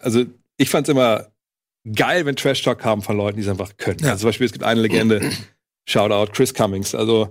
also 0.00 0.24
ich 0.56 0.68
fand 0.68 0.88
es 0.88 0.92
immer 0.92 1.28
geil, 1.94 2.26
wenn 2.26 2.34
Trash 2.34 2.62
Talk 2.62 2.80
kam 2.80 3.00
von 3.02 3.16
Leuten, 3.16 3.36
die 3.36 3.44
es 3.44 3.48
einfach 3.48 3.76
können. 3.76 4.00
Ja. 4.00 4.10
Also 4.10 4.22
zum 4.22 4.28
Beispiel, 4.30 4.46
es 4.46 4.52
gibt 4.52 4.64
eine 4.64 4.80
Legende, 4.80 5.20
Shoutout, 5.88 6.32
Chris 6.32 6.52
Cummings, 6.52 6.96
also 6.96 7.30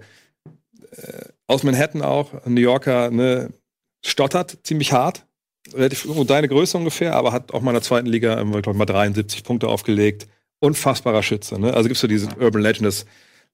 äh, 0.95 1.25
aus 1.51 1.63
Manhattan 1.63 2.01
auch, 2.01 2.33
ein 2.45 2.53
New 2.53 2.61
Yorker, 2.61 3.11
ne, 3.11 3.53
stottert 4.03 4.59
ziemlich 4.63 4.93
hart, 4.93 5.25
relativ 5.73 6.03
so 6.03 6.23
deine 6.23 6.47
Größe 6.47 6.77
ungefähr, 6.77 7.15
aber 7.15 7.31
hat 7.31 7.53
auch 7.53 7.61
mal 7.61 7.71
in 7.71 7.75
der 7.75 7.83
zweiten 7.83 8.07
Liga, 8.07 8.39
ähm, 8.39 8.55
ich 8.55 8.63
glaub, 8.63 8.75
mal 8.75 8.85
73 8.85 9.43
Punkte 9.43 9.67
aufgelegt. 9.67 10.27
Unfassbarer 10.59 11.23
Schütze. 11.23 11.59
Ne? 11.59 11.73
Also 11.73 11.87
gibt 11.87 11.95
es 11.95 12.01
so 12.01 12.07
diese 12.07 12.29
Urban 12.39 12.61
Legend, 12.61 12.85
dass 12.85 13.05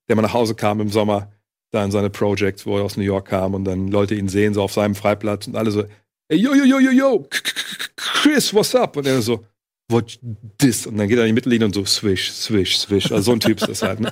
der 0.07 0.15
mal 0.15 0.21
nach 0.21 0.33
Hause 0.33 0.55
kam 0.55 0.79
im 0.79 0.89
Sommer, 0.89 1.31
da 1.71 1.83
in 1.83 1.91
seine 1.91 2.09
Projects, 2.09 2.65
wo 2.65 2.77
er 2.77 2.83
aus 2.83 2.97
New 2.97 3.03
York 3.03 3.27
kam 3.27 3.53
und 3.53 3.65
dann 3.65 3.87
Leute 3.87 4.15
ihn 4.15 4.29
sehen, 4.29 4.53
so 4.53 4.61
auf 4.61 4.73
seinem 4.73 4.95
Freiplatz 4.95 5.47
und 5.47 5.55
alle 5.55 5.71
so, 5.71 5.83
ey, 6.29 6.37
yo, 6.37 6.53
yo, 6.53 6.63
yo, 6.63 6.79
yo, 6.79 6.91
yo, 6.91 7.27
Chris, 7.95 8.53
what's 8.53 8.75
up? 8.75 8.95
Und 8.95 9.07
er 9.07 9.21
so, 9.21 9.43
what 9.89 10.19
this? 10.57 10.85
Und 10.85 10.97
dann 10.97 11.07
geht 11.07 11.17
er 11.17 11.23
in 11.23 11.29
die 11.29 11.33
Mittellinie 11.33 11.65
und 11.65 11.73
so, 11.73 11.85
swish, 11.85 12.31
swish, 12.31 12.77
swish. 12.77 13.11
Also 13.11 13.21
so 13.21 13.31
ein 13.33 13.39
Typ 13.39 13.61
ist 13.61 13.67
das 13.67 13.81
halt. 13.81 13.99
Ne? 13.99 14.11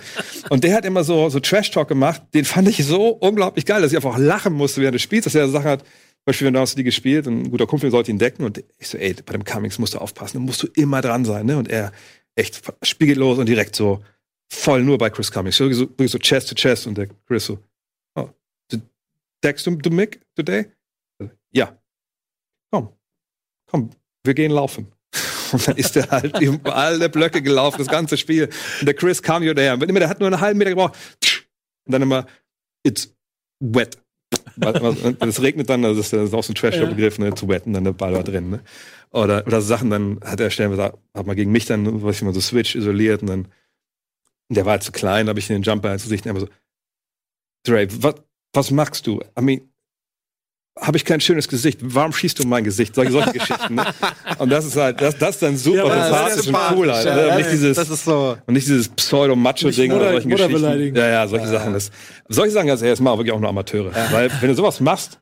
Und 0.50 0.64
der 0.64 0.74
hat 0.74 0.86
immer 0.86 1.04
so, 1.04 1.30
so 1.30 1.40
Trash-Talk 1.40 1.88
gemacht, 1.88 2.22
den 2.34 2.46
fand 2.46 2.68
ich 2.68 2.84
so 2.86 3.10
unglaublich 3.10 3.66
geil, 3.66 3.82
dass 3.82 3.92
ich 3.92 3.98
einfach 3.98 4.18
lachen 4.18 4.54
musste 4.54 4.82
während 4.82 4.96
des 4.96 5.02
Spiels, 5.02 5.26
dass 5.26 5.36
er 5.36 5.50
Sachen 5.50 5.70
hat, 5.70 5.84
Beispiel, 6.26 6.48
wenn 6.48 6.56
du 6.56 6.60
hast 6.60 6.76
die 6.76 6.84
gespielt 6.84 7.28
und 7.28 7.44
ein 7.44 7.52
guter 7.52 7.68
Kumpel 7.68 7.92
sollte 7.92 8.10
ihn 8.10 8.18
decken 8.18 8.44
und 8.44 8.64
ich 8.80 8.88
so, 8.88 8.98
ey, 8.98 9.14
bei 9.14 9.34
dem 9.34 9.44
Cummings 9.44 9.78
musst 9.78 9.94
du 9.94 10.00
aufpassen, 10.00 10.38
da 10.38 10.44
musst 10.44 10.64
du 10.64 10.68
immer 10.76 11.02
dran 11.02 11.24
sein, 11.24 11.46
ne? 11.46 11.56
Und 11.56 11.70
er 11.70 11.92
echt 12.34 12.62
spiegellos 12.82 13.38
und 13.38 13.48
direkt 13.48 13.76
so 13.76 14.04
voll 14.52 14.84
nur 14.84 14.98
bei 14.98 15.12
Chris 15.12 15.32
Cummings. 15.32 15.56
So, 15.56 15.72
so, 15.72 15.88
so 16.00 16.18
Chest 16.18 16.50
to 16.50 16.56
Chest 16.56 16.88
und 16.88 16.98
der 16.98 17.10
Chris 17.28 17.46
so, 17.46 17.60
oh, 18.16 18.30
deckst 19.44 19.68
du, 19.68 19.76
du 19.76 19.92
Mick 19.92 20.20
today? 20.36 20.66
Ja. 21.52 21.80
Komm, 22.72 22.90
komm, 23.68 23.92
wir 24.24 24.34
gehen 24.34 24.52
laufen. 24.52 24.95
Und 25.52 25.68
dann 25.68 25.78
ist 25.78 25.96
er 25.96 26.10
halt 26.10 26.40
über 26.40 26.76
alle 26.76 27.10
Blöcke 27.10 27.42
gelaufen, 27.42 27.78
das 27.80 27.88
ganze 27.88 28.18
Spiel. 28.18 28.50
Und 28.80 28.86
der 28.86 28.94
Chris 28.94 29.22
kam 29.22 29.44
hier 29.44 29.54
daher. 29.54 29.74
Und 29.74 29.84
immer, 29.84 30.00
der 30.00 30.10
hat 30.10 30.20
nur 30.20 30.28
einen 30.28 30.42
halben 30.42 30.58
Meter 30.58 30.72
gebraucht. 30.72 30.98
Und 31.86 31.92
dann 31.92 32.02
immer, 32.02 32.26
it's 32.84 33.14
wet. 33.60 33.98
Es 35.20 35.42
regnet 35.42 35.70
dann, 35.70 35.82
das 35.82 35.98
ist, 35.98 36.14
das 36.14 36.30
ist 36.30 36.34
auch 36.34 36.44
so 36.44 36.52
ein 36.52 36.56
Trash-Begriff, 36.56 37.20
ne, 37.20 37.34
zu 37.36 37.48
wet, 37.48 37.66
und 37.66 37.74
dann 37.74 37.84
der 37.84 37.94
Ball 37.94 38.14
war 38.14 38.24
drin, 38.24 38.50
ne. 38.50 38.64
Oder, 39.12 39.46
oder 39.46 39.62
Sachen, 39.62 39.90
dann 39.90 40.20
hat 40.24 40.40
er 40.40 40.50
stellenweise, 40.50 40.98
hat 41.14 41.26
mal 41.26 41.36
gegen 41.36 41.52
mich 41.52 41.66
dann, 41.66 42.02
weiß 42.02 42.18
ich 42.18 42.22
mal, 42.24 42.34
so 42.34 42.42
Switch 42.42 42.76
isoliert 42.76 43.22
und 43.22 43.28
dann, 43.28 43.48
der 44.50 44.66
war 44.66 44.72
halt 44.74 44.84
zu 44.84 44.92
klein, 44.92 45.26
da 45.26 45.30
habe 45.30 45.40
ich 45.40 45.48
den 45.48 45.62
Jumper 45.62 45.94
ins 45.94 46.04
Gesicht 46.04 46.26
und 46.26 46.32
einfach 46.32 46.48
so, 46.48 46.54
Dre, 47.66 47.88
was, 48.02 48.16
was 48.54 48.72
machst 48.72 49.08
du? 49.08 49.22
I 49.38 49.42
mean, 49.42 49.62
habe 50.80 50.98
ich 50.98 51.06
kein 51.06 51.22
schönes 51.22 51.48
Gesicht? 51.48 51.80
Warum 51.82 52.12
schießt 52.12 52.38
du 52.40 52.44
in 52.44 52.50
mein 52.50 52.64
Gesicht? 52.64 52.96
Solche, 52.96 53.12
solche 53.12 53.32
Geschichten, 53.34 53.76
ne? 53.76 53.86
Und 54.40 54.50
das 54.50 54.66
ist 54.66 54.76
halt, 54.76 55.00
das, 55.02 55.18
das 55.18 55.36
ist 55.36 55.42
dann 55.42 55.58
super 55.58 55.78
Ja, 55.78 55.84
aber 55.86 55.96
das 55.96 56.36
ist 56.38 56.44
sympathisch 56.46 56.72
und 56.72 56.78
cool 56.78 56.94
halt. 56.94 57.06
ja, 57.06 57.16
ne? 57.16 57.22
Und 57.24 57.28
ja, 57.30 57.38
nicht 57.38 57.52
dieses, 57.52 57.76
das 57.78 57.90
ist 57.90 58.06
so. 58.06 58.38
und 58.46 58.54
nicht 58.54 58.68
dieses 58.68 58.90
Pseudo-Macho-Ding 58.90 59.92
oder 59.94 60.12
solchen 60.12 60.30
Mutter 60.30 60.48
Geschichten. 60.48 60.62
beleidigen. 60.68 60.96
Ja, 60.98 61.08
ja, 61.08 61.28
solche 61.28 61.48
Sachen. 61.48 61.74
Das, 61.74 61.92
solche 62.28 62.52
Sachen, 62.52 62.68
ganz 62.68 62.82
ehrlich, 62.82 62.94
das 62.94 63.00
machen 63.02 63.20
wirklich 63.20 63.34
auch 63.34 63.40
nur 63.40 63.50
Amateure. 63.50 63.92
Weil, 64.12 64.30
wenn 64.42 64.50
du 64.50 64.56
sowas 64.56 64.80
machst, 64.82 65.20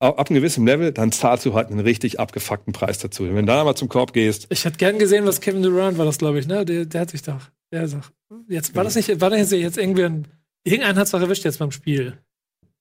ab 0.00 0.28
einem 0.30 0.36
gewissen 0.36 0.66
Level, 0.66 0.92
dann 0.92 1.12
zahlst 1.12 1.44
du 1.46 1.54
halt 1.54 1.68
einen 1.70 1.80
richtig 1.80 2.18
abgefuckten 2.18 2.72
Preis 2.72 2.98
dazu. 2.98 3.24
Wenn 3.24 3.34
du 3.46 3.52
da 3.52 3.62
mal 3.64 3.76
zum 3.76 3.88
Korb 3.88 4.12
gehst, 4.12 4.46
Ich 4.50 4.64
hätte 4.64 4.78
gern 4.78 4.98
gesehen, 4.98 5.26
was 5.26 5.40
Kevin 5.40 5.62
Durant 5.62 5.98
war 5.98 6.06
das, 6.06 6.18
glaube 6.18 6.38
ich, 6.40 6.46
ne? 6.46 6.64
Der, 6.64 6.86
der 6.86 7.02
hat 7.02 7.10
sich 7.10 7.22
doch, 7.22 7.40
der 7.72 7.86
sagt, 7.86 8.10
jetzt 8.48 8.74
war 8.74 8.82
das 8.82 8.94
nicht, 8.96 9.20
war 9.20 9.30
das 9.30 9.50
jetzt 9.50 9.76
irgendwie 9.78 10.04
ein, 10.04 10.26
irgendeinen 10.64 10.98
hat's 10.98 11.10
doch 11.10 11.20
erwischt 11.20 11.44
jetzt 11.44 11.58
beim 11.58 11.70
Spiel. 11.70 12.18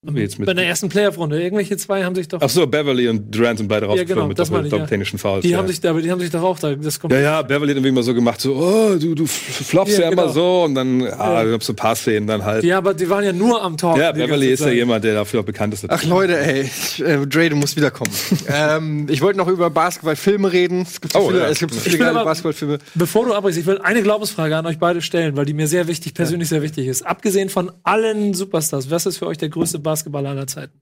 Wie 0.02 0.22
jetzt 0.22 0.40
mit- 0.40 0.46
Bei 0.46 0.54
der 0.54 0.66
ersten 0.66 0.88
Playoff-Runde. 0.88 1.42
Irgendwelche 1.44 1.76
zwei 1.76 2.06
haben 2.06 2.16
sich 2.16 2.30
doch, 2.30 2.40
ach 2.42 2.50
so, 2.50 2.66
Beverly 2.66 3.10
und 3.10 3.36
Durant 3.36 3.58
sind 3.58 3.68
beide 3.68 3.86
rausgeflogen 3.86 4.16
genau, 4.16 4.28
mit 4.30 4.40
das 4.40 4.50
meine 4.50 4.68
ich, 4.68 4.72
doppel- 4.72 4.84
ja. 4.84 4.88
technischen 4.88 5.20
Fouls. 5.20 5.42
die 5.42 5.50
ja. 5.50 5.58
haben 5.58 5.68
sich, 5.68 5.86
aber 5.86 6.02
die 6.02 6.10
haben 6.10 6.22
sich 6.22 6.30
doch 6.32 6.42
auch 6.42 6.58
da, 6.58 6.74
das 6.74 7.02
kommt. 7.02 7.12
ja, 7.12 7.20
ja, 7.20 7.42
Beverly 7.42 7.72
hat 7.72 7.76
irgendwie 7.76 7.90
immer 7.90 8.04
so 8.04 8.14
gemacht, 8.14 8.40
so, 8.40 8.56
oh, 8.56 8.96
du, 8.98 9.14
du 9.14 9.26
floppst 9.26 9.98
ja, 9.98 10.06
Ja, 10.06 10.12
immer 10.12 10.22
genau. 10.24 10.34
so 10.34 10.64
und 10.64 10.76
dann, 10.76 11.02
ah, 11.02 11.34
Ja. 11.34 11.44
du 11.44 11.54
hast 11.58 11.66
so 11.66 11.74
ein 11.74 11.76
paar 11.76 11.98
Szenen 11.98 12.28
dann 12.28 12.46
halt. 12.46 12.64
Ja, 12.64 12.78
aber 12.78 12.94
die 12.94 13.10
waren 13.10 13.26
ja 13.26 13.34
nur 13.34 13.62
am 13.62 13.76
Talk. 13.76 13.98
Ja, 13.98 14.14
Beverly 14.14 14.48
ist 14.54 14.62
ja 14.62 14.70
jemand, 14.70 15.04
der 15.04 15.16
dafür 15.16 15.42
auch 15.42 15.46
bekannt 15.46 15.74
ist. 15.74 15.84
Ach 15.90 16.02
Leute, 16.06 16.40
ey, 16.40 16.62
ich, 16.62 17.04
äh, 17.04 17.28
Dre, 17.28 17.50
du 17.50 17.58
musst 17.58 17.76
wiederkommen. 17.76 18.12
ähm, 18.48 19.06
ich 19.10 19.20
wollte 19.22 19.38
noch 19.38 19.50
über 19.50 19.70
Basketballfilme 19.70 20.50
reden. 20.54 20.84
Es 20.84 21.02
gibt 21.02 21.12
so 21.12 21.20
Oh, 21.20 21.28
viele, 21.28 21.42
ja. 21.42 21.50
es 21.50 21.60
gibt 21.60 21.74
so 21.74 21.80
viele 21.82 21.98
geile 21.98 22.12
aber- 22.12 22.24
Basketballfilme. 22.24 22.78
Bevor 22.96 23.26
du 23.26 23.34
abbrichst, 23.34 23.60
ich 23.60 23.66
will 23.66 23.80
eine 23.80 24.02
Glaubensfrage 24.02 24.56
an 24.56 24.66
euch 24.66 24.80
beide 24.80 25.02
stellen, 25.02 25.36
weil 25.36 25.44
die 25.46 25.54
mir 25.54 25.68
sehr 25.68 25.90
wichtig, 25.90 26.14
persönlich 26.14 26.48
sehr 26.48 26.62
wichtig 26.62 26.88
ist. 26.88 27.02
Abgesehen 27.06 27.50
von 27.50 27.70
allen 27.84 28.34
Superstars, 28.34 28.90
was 28.90 29.06
ist 29.06 29.18
für 29.18 29.28
euch 29.28 29.38
der 29.38 29.50
größte 29.50 29.89
Basketballer 29.90 30.30
aller 30.30 30.48
Zeiten? 30.48 30.82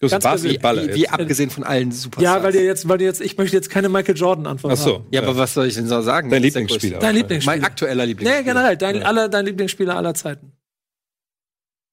Ganz. 0.00 0.22
Basketballer 0.22 0.88
Wie, 0.88 0.94
wie 0.94 1.08
abgesehen 1.08 1.50
von 1.50 1.64
allen 1.64 1.90
Superstars. 1.90 2.36
Ja, 2.36 2.42
weil 2.42 2.54
ihr 2.54 2.64
jetzt, 2.64 2.88
weil 2.88 3.00
ihr 3.00 3.06
jetzt, 3.08 3.20
ich 3.20 3.36
möchte 3.36 3.56
jetzt 3.56 3.68
keine 3.68 3.88
Michael 3.88 4.16
Jordan 4.16 4.46
Antwort 4.46 4.72
Ach 4.72 4.76
so. 4.76 4.94
haben. 4.94 5.06
Ja, 5.10 5.22
aber 5.22 5.36
was 5.36 5.54
soll 5.54 5.66
ich 5.66 5.74
denn 5.74 5.86
so 5.88 6.00
sagen? 6.02 6.30
Dein 6.30 6.42
Lieblingsspieler. 6.42 6.98
Dein 7.00 7.16
Lieblingsspieler. 7.16 7.56
Mein 7.56 7.64
aktueller 7.64 8.06
Lieblingsspieler. 8.06 8.42
Nee, 8.42 8.48
generell, 8.48 8.76
dein, 8.76 9.02
aller, 9.02 9.28
dein 9.28 9.44
Lieblingsspieler 9.46 9.96
aller 9.96 10.14
Zeiten. 10.14 10.52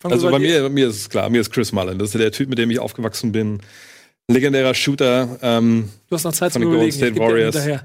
Fangen 0.02 0.14
Also 0.14 0.30
bei 0.30 0.38
mir, 0.40 0.62
bei 0.62 0.70
mir 0.70 0.88
ist 0.88 0.98
es 0.98 1.10
klar, 1.10 1.30
mir 1.30 1.42
ist 1.42 1.52
Chris 1.52 1.72
Mullen. 1.72 1.98
Das 1.98 2.10
ist 2.14 2.20
der 2.20 2.32
Typ, 2.32 2.50
mit 2.50 2.60
dem 2.60 2.70
ich 2.70 2.80
aufgewachsen 2.80 3.32
bin. 3.32 3.60
Legendärer 4.28 4.74
Shooter. 4.76 5.40
Ähm, 5.42 5.90
Du 6.10 6.16
hast 6.16 6.24
noch 6.26 6.34
Zeit 6.34 6.52
von 6.52 6.62
den 6.62 6.70
Golden 6.70 6.88
Überlegen. 6.90 7.16
State 7.16 7.20
Warriors. 7.20 7.84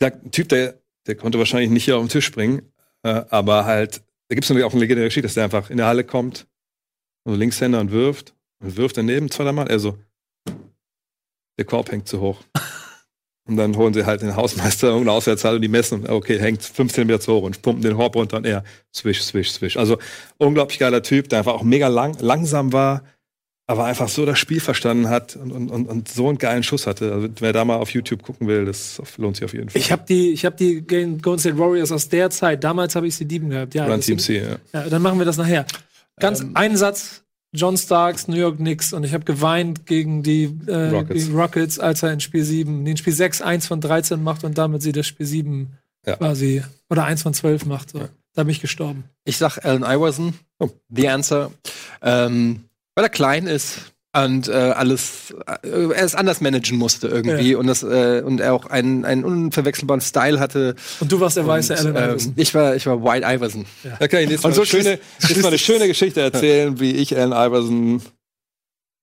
der 0.00 0.30
Typ, 0.30 0.48
der, 0.48 0.74
der 1.06 1.14
konnte 1.16 1.38
wahrscheinlich 1.38 1.70
nicht 1.70 1.84
hier 1.84 1.96
auf 1.96 2.02
den 2.04 2.08
Tisch 2.10 2.24
springen, 2.26 2.62
äh, 3.02 3.22
aber 3.30 3.64
halt, 3.66 4.02
da 4.28 4.34
gibt 4.34 4.44
es 4.44 4.50
natürlich 4.50 4.64
auch 4.66 4.72
eine 4.72 4.80
legendäre 4.80 5.08
Geschichte, 5.08 5.26
dass 5.26 5.34
der 5.34 5.44
einfach 5.44 5.68
in 5.68 5.76
der 5.76 5.86
Halle 5.86 6.04
kommt 6.04 6.46
also 7.28 7.38
Linkshänder 7.38 7.80
und 7.80 7.90
wirft 7.92 8.34
und 8.62 8.76
wirft 8.76 8.96
daneben 8.96 9.30
zweimal. 9.30 9.68
Er 9.68 9.78
so, 9.78 9.98
der 11.58 11.64
Korb 11.64 11.90
hängt 11.92 12.08
zu 12.08 12.20
hoch. 12.20 12.40
Und 13.46 13.56
dann 13.56 13.76
holen 13.76 13.94
sie 13.94 14.04
halt 14.04 14.20
den 14.20 14.36
Hausmeister 14.36 14.88
irgendeine 14.88 15.12
Auswärtshalle 15.16 15.56
und 15.56 15.62
die 15.62 15.68
messen, 15.68 16.08
okay, 16.08 16.38
hängt 16.38 16.62
15 16.62 17.06
Meter 17.06 17.20
zu 17.20 17.32
hoch 17.34 17.42
und 17.42 17.62
pumpen 17.62 17.82
den 17.82 17.96
Korb 17.96 18.14
runter 18.14 18.36
und 18.36 18.46
er 18.46 18.62
swish, 18.94 19.22
swish, 19.22 19.50
swish. 19.52 19.76
Also 19.76 19.98
unglaublich 20.36 20.78
geiler 20.78 21.02
Typ, 21.02 21.28
der 21.30 21.38
einfach 21.38 21.54
auch 21.54 21.62
mega 21.62 21.88
lang, 21.88 22.16
langsam 22.20 22.72
war, 22.74 23.04
aber 23.66 23.84
einfach 23.84 24.08
so 24.08 24.24
das 24.26 24.38
Spiel 24.38 24.60
verstanden 24.60 25.08
hat 25.08 25.36
und, 25.36 25.50
und, 25.50 25.70
und, 25.70 25.86
und 25.86 26.08
so 26.08 26.28
einen 26.28 26.38
geilen 26.38 26.62
Schuss 26.62 26.86
hatte. 26.86 27.12
Also 27.12 27.28
wer 27.40 27.52
da 27.52 27.64
mal 27.64 27.76
auf 27.76 27.90
YouTube 27.90 28.22
gucken 28.22 28.48
will, 28.48 28.64
das 28.66 29.00
lohnt 29.16 29.36
sich 29.36 29.44
auf 29.44 29.52
jeden 29.54 29.68
Fall. 29.70 29.80
Ich 29.80 29.92
habe 29.92 30.04
die, 30.08 30.30
ich 30.30 30.44
habe 30.44 30.56
die 30.56 30.82
Golden 30.86 31.38
State 31.38 31.58
Warriors 31.58 31.90
aus 31.92 32.08
der 32.08 32.28
Zeit. 32.30 32.64
Damals 32.64 32.96
habe 32.96 33.06
ich 33.06 33.16
sie 33.16 33.24
lieben 33.24 33.50
gehabt. 33.50 33.74
Ja, 33.74 33.84
Run 33.86 33.96
das- 33.96 34.06
TMC, 34.06 34.28
ja. 34.28 34.56
ja, 34.72 34.88
dann 34.88 35.02
machen 35.02 35.18
wir 35.18 35.26
das 35.26 35.36
nachher. 35.38 35.66
Ganz 36.20 36.44
einen 36.54 36.76
Satz. 36.76 37.22
John 37.54 37.78
Starks, 37.78 38.28
New 38.28 38.36
York 38.36 38.58
Knicks 38.58 38.92
und 38.92 39.04
ich 39.04 39.14
habe 39.14 39.24
geweint 39.24 39.86
gegen 39.86 40.22
die 40.22 40.54
äh, 40.66 40.90
Rockets. 40.90 41.24
gegen 41.24 41.34
Rockets, 41.38 41.78
als 41.78 42.02
er 42.02 42.12
in 42.12 42.20
Spiel 42.20 42.44
7, 42.44 42.82
nee, 42.82 42.90
in 42.90 42.96
Spiel 42.98 43.14
6 43.14 43.40
1 43.40 43.66
von 43.66 43.80
13 43.80 44.22
macht 44.22 44.44
und 44.44 44.58
damit 44.58 44.82
sie 44.82 44.92
das 44.92 45.06
Spiel 45.06 45.24
7 45.24 45.72
Ja. 46.06 46.16
quasi 46.16 46.62
oder 46.90 47.04
1 47.04 47.22
von 47.22 47.32
12 47.32 47.64
macht. 47.64 47.90
So. 47.90 48.06
Da 48.34 48.42
bin 48.44 48.50
ich 48.50 48.60
gestorben. 48.60 49.04
Ich 49.24 49.38
sag 49.38 49.64
Allen 49.64 49.82
Iverson, 49.82 50.34
Oh. 50.58 50.68
the 50.90 51.08
answer. 51.08 51.50
Ähm, 52.02 52.64
weil 52.94 53.04
er 53.06 53.10
klein 53.10 53.46
ist 53.46 53.94
und 54.16 54.48
äh, 54.48 54.52
alles, 54.52 55.34
äh, 55.62 55.92
er 55.92 56.04
es 56.04 56.14
anders 56.14 56.40
managen 56.40 56.78
musste 56.78 57.08
irgendwie 57.08 57.54
und 57.54 57.66
das 57.66 57.82
äh, 57.82 58.22
und 58.24 58.40
er 58.40 58.54
auch 58.54 58.66
einen, 58.66 59.04
einen 59.04 59.24
unverwechselbaren 59.24 60.00
Style 60.00 60.40
hatte. 60.40 60.76
Und 61.00 61.12
du 61.12 61.20
warst 61.20 61.36
der 61.36 61.46
weiße 61.46 61.76
Allen 61.76 61.94
ähm, 61.94 62.04
Iverson. 62.04 62.32
ich 62.36 62.54
war, 62.54 62.74
ich 62.74 62.86
war 62.86 63.04
White 63.04 63.26
Iverson. 63.26 63.66
Da 63.98 64.08
kann 64.08 64.20
ich 64.22 64.30
jetzt 64.30 64.42
mal, 64.42 64.48
Und 64.48 64.54
so 64.54 64.62
eine 64.62 64.66
schöne, 64.66 64.98
jetzt 65.20 65.42
mal 65.42 65.48
eine 65.48 65.58
schöne 65.58 65.86
Geschichte 65.86 66.20
erzählen, 66.22 66.80
wie 66.80 66.92
ich 66.92 67.16
Allen 67.16 67.32
Iverson 67.32 68.02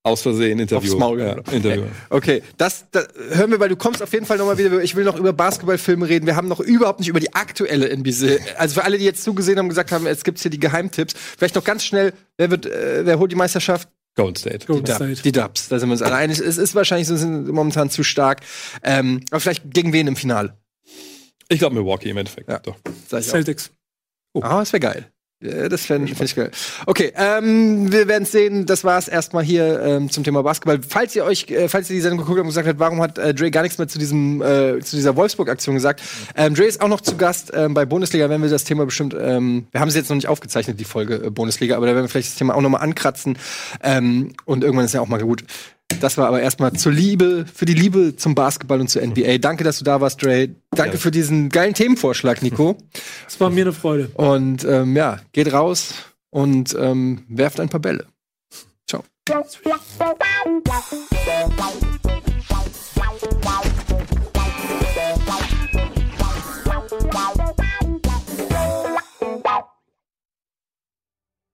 aus 0.06 0.22
Versehen 0.22 0.60
Interview. 0.60 0.92
Aufs 0.92 1.00
Maul 1.00 1.20
ja. 1.20 1.34
Interview. 1.52 1.84
Okay, 2.10 2.44
das, 2.58 2.86
das 2.92 3.08
hören 3.32 3.50
wir, 3.52 3.60
weil 3.60 3.70
du 3.70 3.76
kommst 3.76 4.04
auf 4.04 4.14
jeden 4.14 4.26
Fall 4.26 4.38
noch 4.38 4.46
mal 4.46 4.58
wieder. 4.58 4.80
Ich 4.82 4.96
will 4.96 5.04
noch 5.04 5.18
über 5.18 5.34
Basketballfilme 5.34 6.08
reden. 6.08 6.28
Wir 6.28 6.36
haben 6.36 6.48
noch 6.48 6.60
überhaupt 6.60 7.00
nicht 7.00 7.10
über 7.10 7.20
die 7.20 7.34
aktuelle 7.34 7.96
NBA. 7.96 8.38
Also 8.58 8.76
für 8.76 8.84
alle, 8.84 9.00
die 9.00 9.06
jetzt 9.06 9.24
zugesehen 9.24 9.58
haben, 9.58 9.68
gesagt 9.68 9.92
haben, 9.92 10.06
jetzt 10.06 10.24
gibt's 10.24 10.44
hier 10.44 10.52
die 10.52 10.60
Geheimtipps. 10.60 11.16
Vielleicht 11.38 11.56
noch 11.56 11.64
ganz 11.64 11.84
schnell, 11.86 12.14
wer 12.38 12.52
wird, 12.52 12.68
äh, 12.68 13.06
wer 13.06 13.18
holt 13.18 13.32
die 13.32 13.36
Meisterschaft? 13.36 13.90
Golden 14.16 14.36
State. 14.36 14.66
Golden 14.66 14.86
Die, 14.86 14.92
State. 14.92 15.14
Dub, 15.16 15.24
die 15.24 15.32
Dubs, 15.32 15.68
da 15.68 15.80
sind 15.80 15.90
wir 15.90 15.94
uns 15.94 16.02
alle 16.02 16.16
einig. 16.16 16.40
Es 16.40 16.58
ist 16.58 16.74
wahrscheinlich 16.74 17.08
so, 17.08 17.16
sind 17.18 17.48
momentan 17.50 17.90
zu 17.90 18.04
stark. 18.04 18.42
Ähm, 18.82 19.22
aber 19.30 19.40
vielleicht 19.42 19.70
gegen 19.74 19.94
wen 19.94 20.08
im 20.08 20.16
Finale? 20.16 20.58
Ich 21.50 21.60
glaube 21.60 21.76
Milwaukee 21.76 22.10
im 22.10 22.18
Endeffekt. 22.18 22.50
Ja. 22.50 22.62
Celtics. 23.22 23.72
Ah, 24.42 24.60
das 24.60 24.74
wäre 24.74 24.80
geil. 24.80 25.12
Ja, 25.42 25.68
Das 25.68 25.86
fände 25.86 26.08
fänd 26.16 26.30
ich 26.30 26.36
geil. 26.36 26.50
Okay, 26.86 27.12
ähm, 27.16 27.92
wir 27.92 28.08
werden 28.08 28.26
sehen. 28.26 28.66
Das 28.66 28.86
war's 28.86 29.10
erstmal 29.10 29.44
hier 29.44 29.82
ähm, 29.82 30.10
zum 30.10 30.24
Thema 30.24 30.42
Basketball. 30.44 30.80
Falls 30.88 31.14
ihr 31.16 31.26
euch, 31.26 31.50
äh, 31.50 31.68
falls 31.68 31.90
ihr 31.90 31.96
die 31.96 32.02
Sendung 32.02 32.20
geguckt 32.20 32.38
habt 32.38 32.46
und 32.46 32.50
gesagt 32.50 32.68
habt, 32.68 32.80
warum 32.80 33.02
hat 33.02 33.18
äh, 33.18 33.34
Dre 33.34 33.52
gar 33.52 33.62
nichts 33.62 33.78
mehr 33.78 33.88
zu 33.88 34.00
diesem, 34.00 34.42
äh, 34.42 34.80
zu 34.80 34.96
dieser 34.96 35.16
Wolfsburg-Aktion 35.18 35.76
gesagt? 35.76 36.02
Ähm, 36.36 36.56
Dre 36.56 36.64
ist 36.64 36.82
auch 36.82 36.88
noch 36.88 37.02
zu 37.02 37.18
Gast 37.18 37.52
ähm, 37.54 37.74
bei 37.74 37.86
Bundesliga, 37.86 38.30
wenn 38.30 38.42
wir 38.42 38.50
das 38.50 38.64
Thema 38.64 38.86
bestimmt, 38.86 39.14
ähm, 39.20 39.68
wir 39.72 39.82
haben 39.82 39.92
sie 39.92 40.00
jetzt 40.00 40.10
noch 40.10 40.16
nicht 40.16 40.30
aufgezeichnet, 40.30 40.80
die 40.80 40.86
Folge 40.86 41.16
äh, 41.16 41.30
Bundesliga, 41.30 41.76
aber 41.76 41.86
da 41.86 41.94
werden 41.94 42.06
wir 42.06 42.10
vielleicht 42.10 42.30
das 42.30 42.36
Thema 42.36 42.56
auch 42.56 42.62
noch 42.62 42.70
mal 42.70 42.78
ankratzen. 42.80 43.38
Ähm, 43.84 44.34
und 44.46 44.64
irgendwann 44.64 44.86
ist 44.86 44.94
ja 44.94 45.02
auch 45.02 45.08
mal 45.08 45.22
gut. 45.22 45.44
Das 46.00 46.18
war 46.18 46.28
aber 46.28 46.42
erstmal 46.42 46.74
zur 46.74 46.92
Liebe, 46.92 47.46
für 47.52 47.66
die 47.66 47.74
Liebe 47.74 48.16
zum 48.16 48.36
Basketball 48.36 48.80
und 48.82 48.90
zur 48.90 49.02
NBA. 49.06 49.38
Danke, 49.40 49.64
dass 49.64 49.80
du 49.80 49.84
da 49.86 50.02
warst, 50.02 50.22
Dre. 50.22 50.50
Danke 50.72 50.94
Ja. 50.96 51.00
für 51.00 51.12
diesen 51.12 51.50
geilen 51.50 51.74
Themenvorschlag, 51.74 52.42
Nico. 52.42 52.78
Das 53.26 53.40
war 53.40 53.50
mir 53.50 53.64
eine 53.64 53.74
Freude. 53.74 54.10
Und 54.16 54.64
ähm, 54.66 54.96
ja, 54.96 55.20
geht 55.32 55.52
raus 55.52 55.94
und 56.30 56.76
ähm, 56.80 57.24
werft 57.30 57.60
ein 57.60 57.70
paar 57.70 57.80
Bälle. 57.80 58.06
Ciao. 58.88 59.04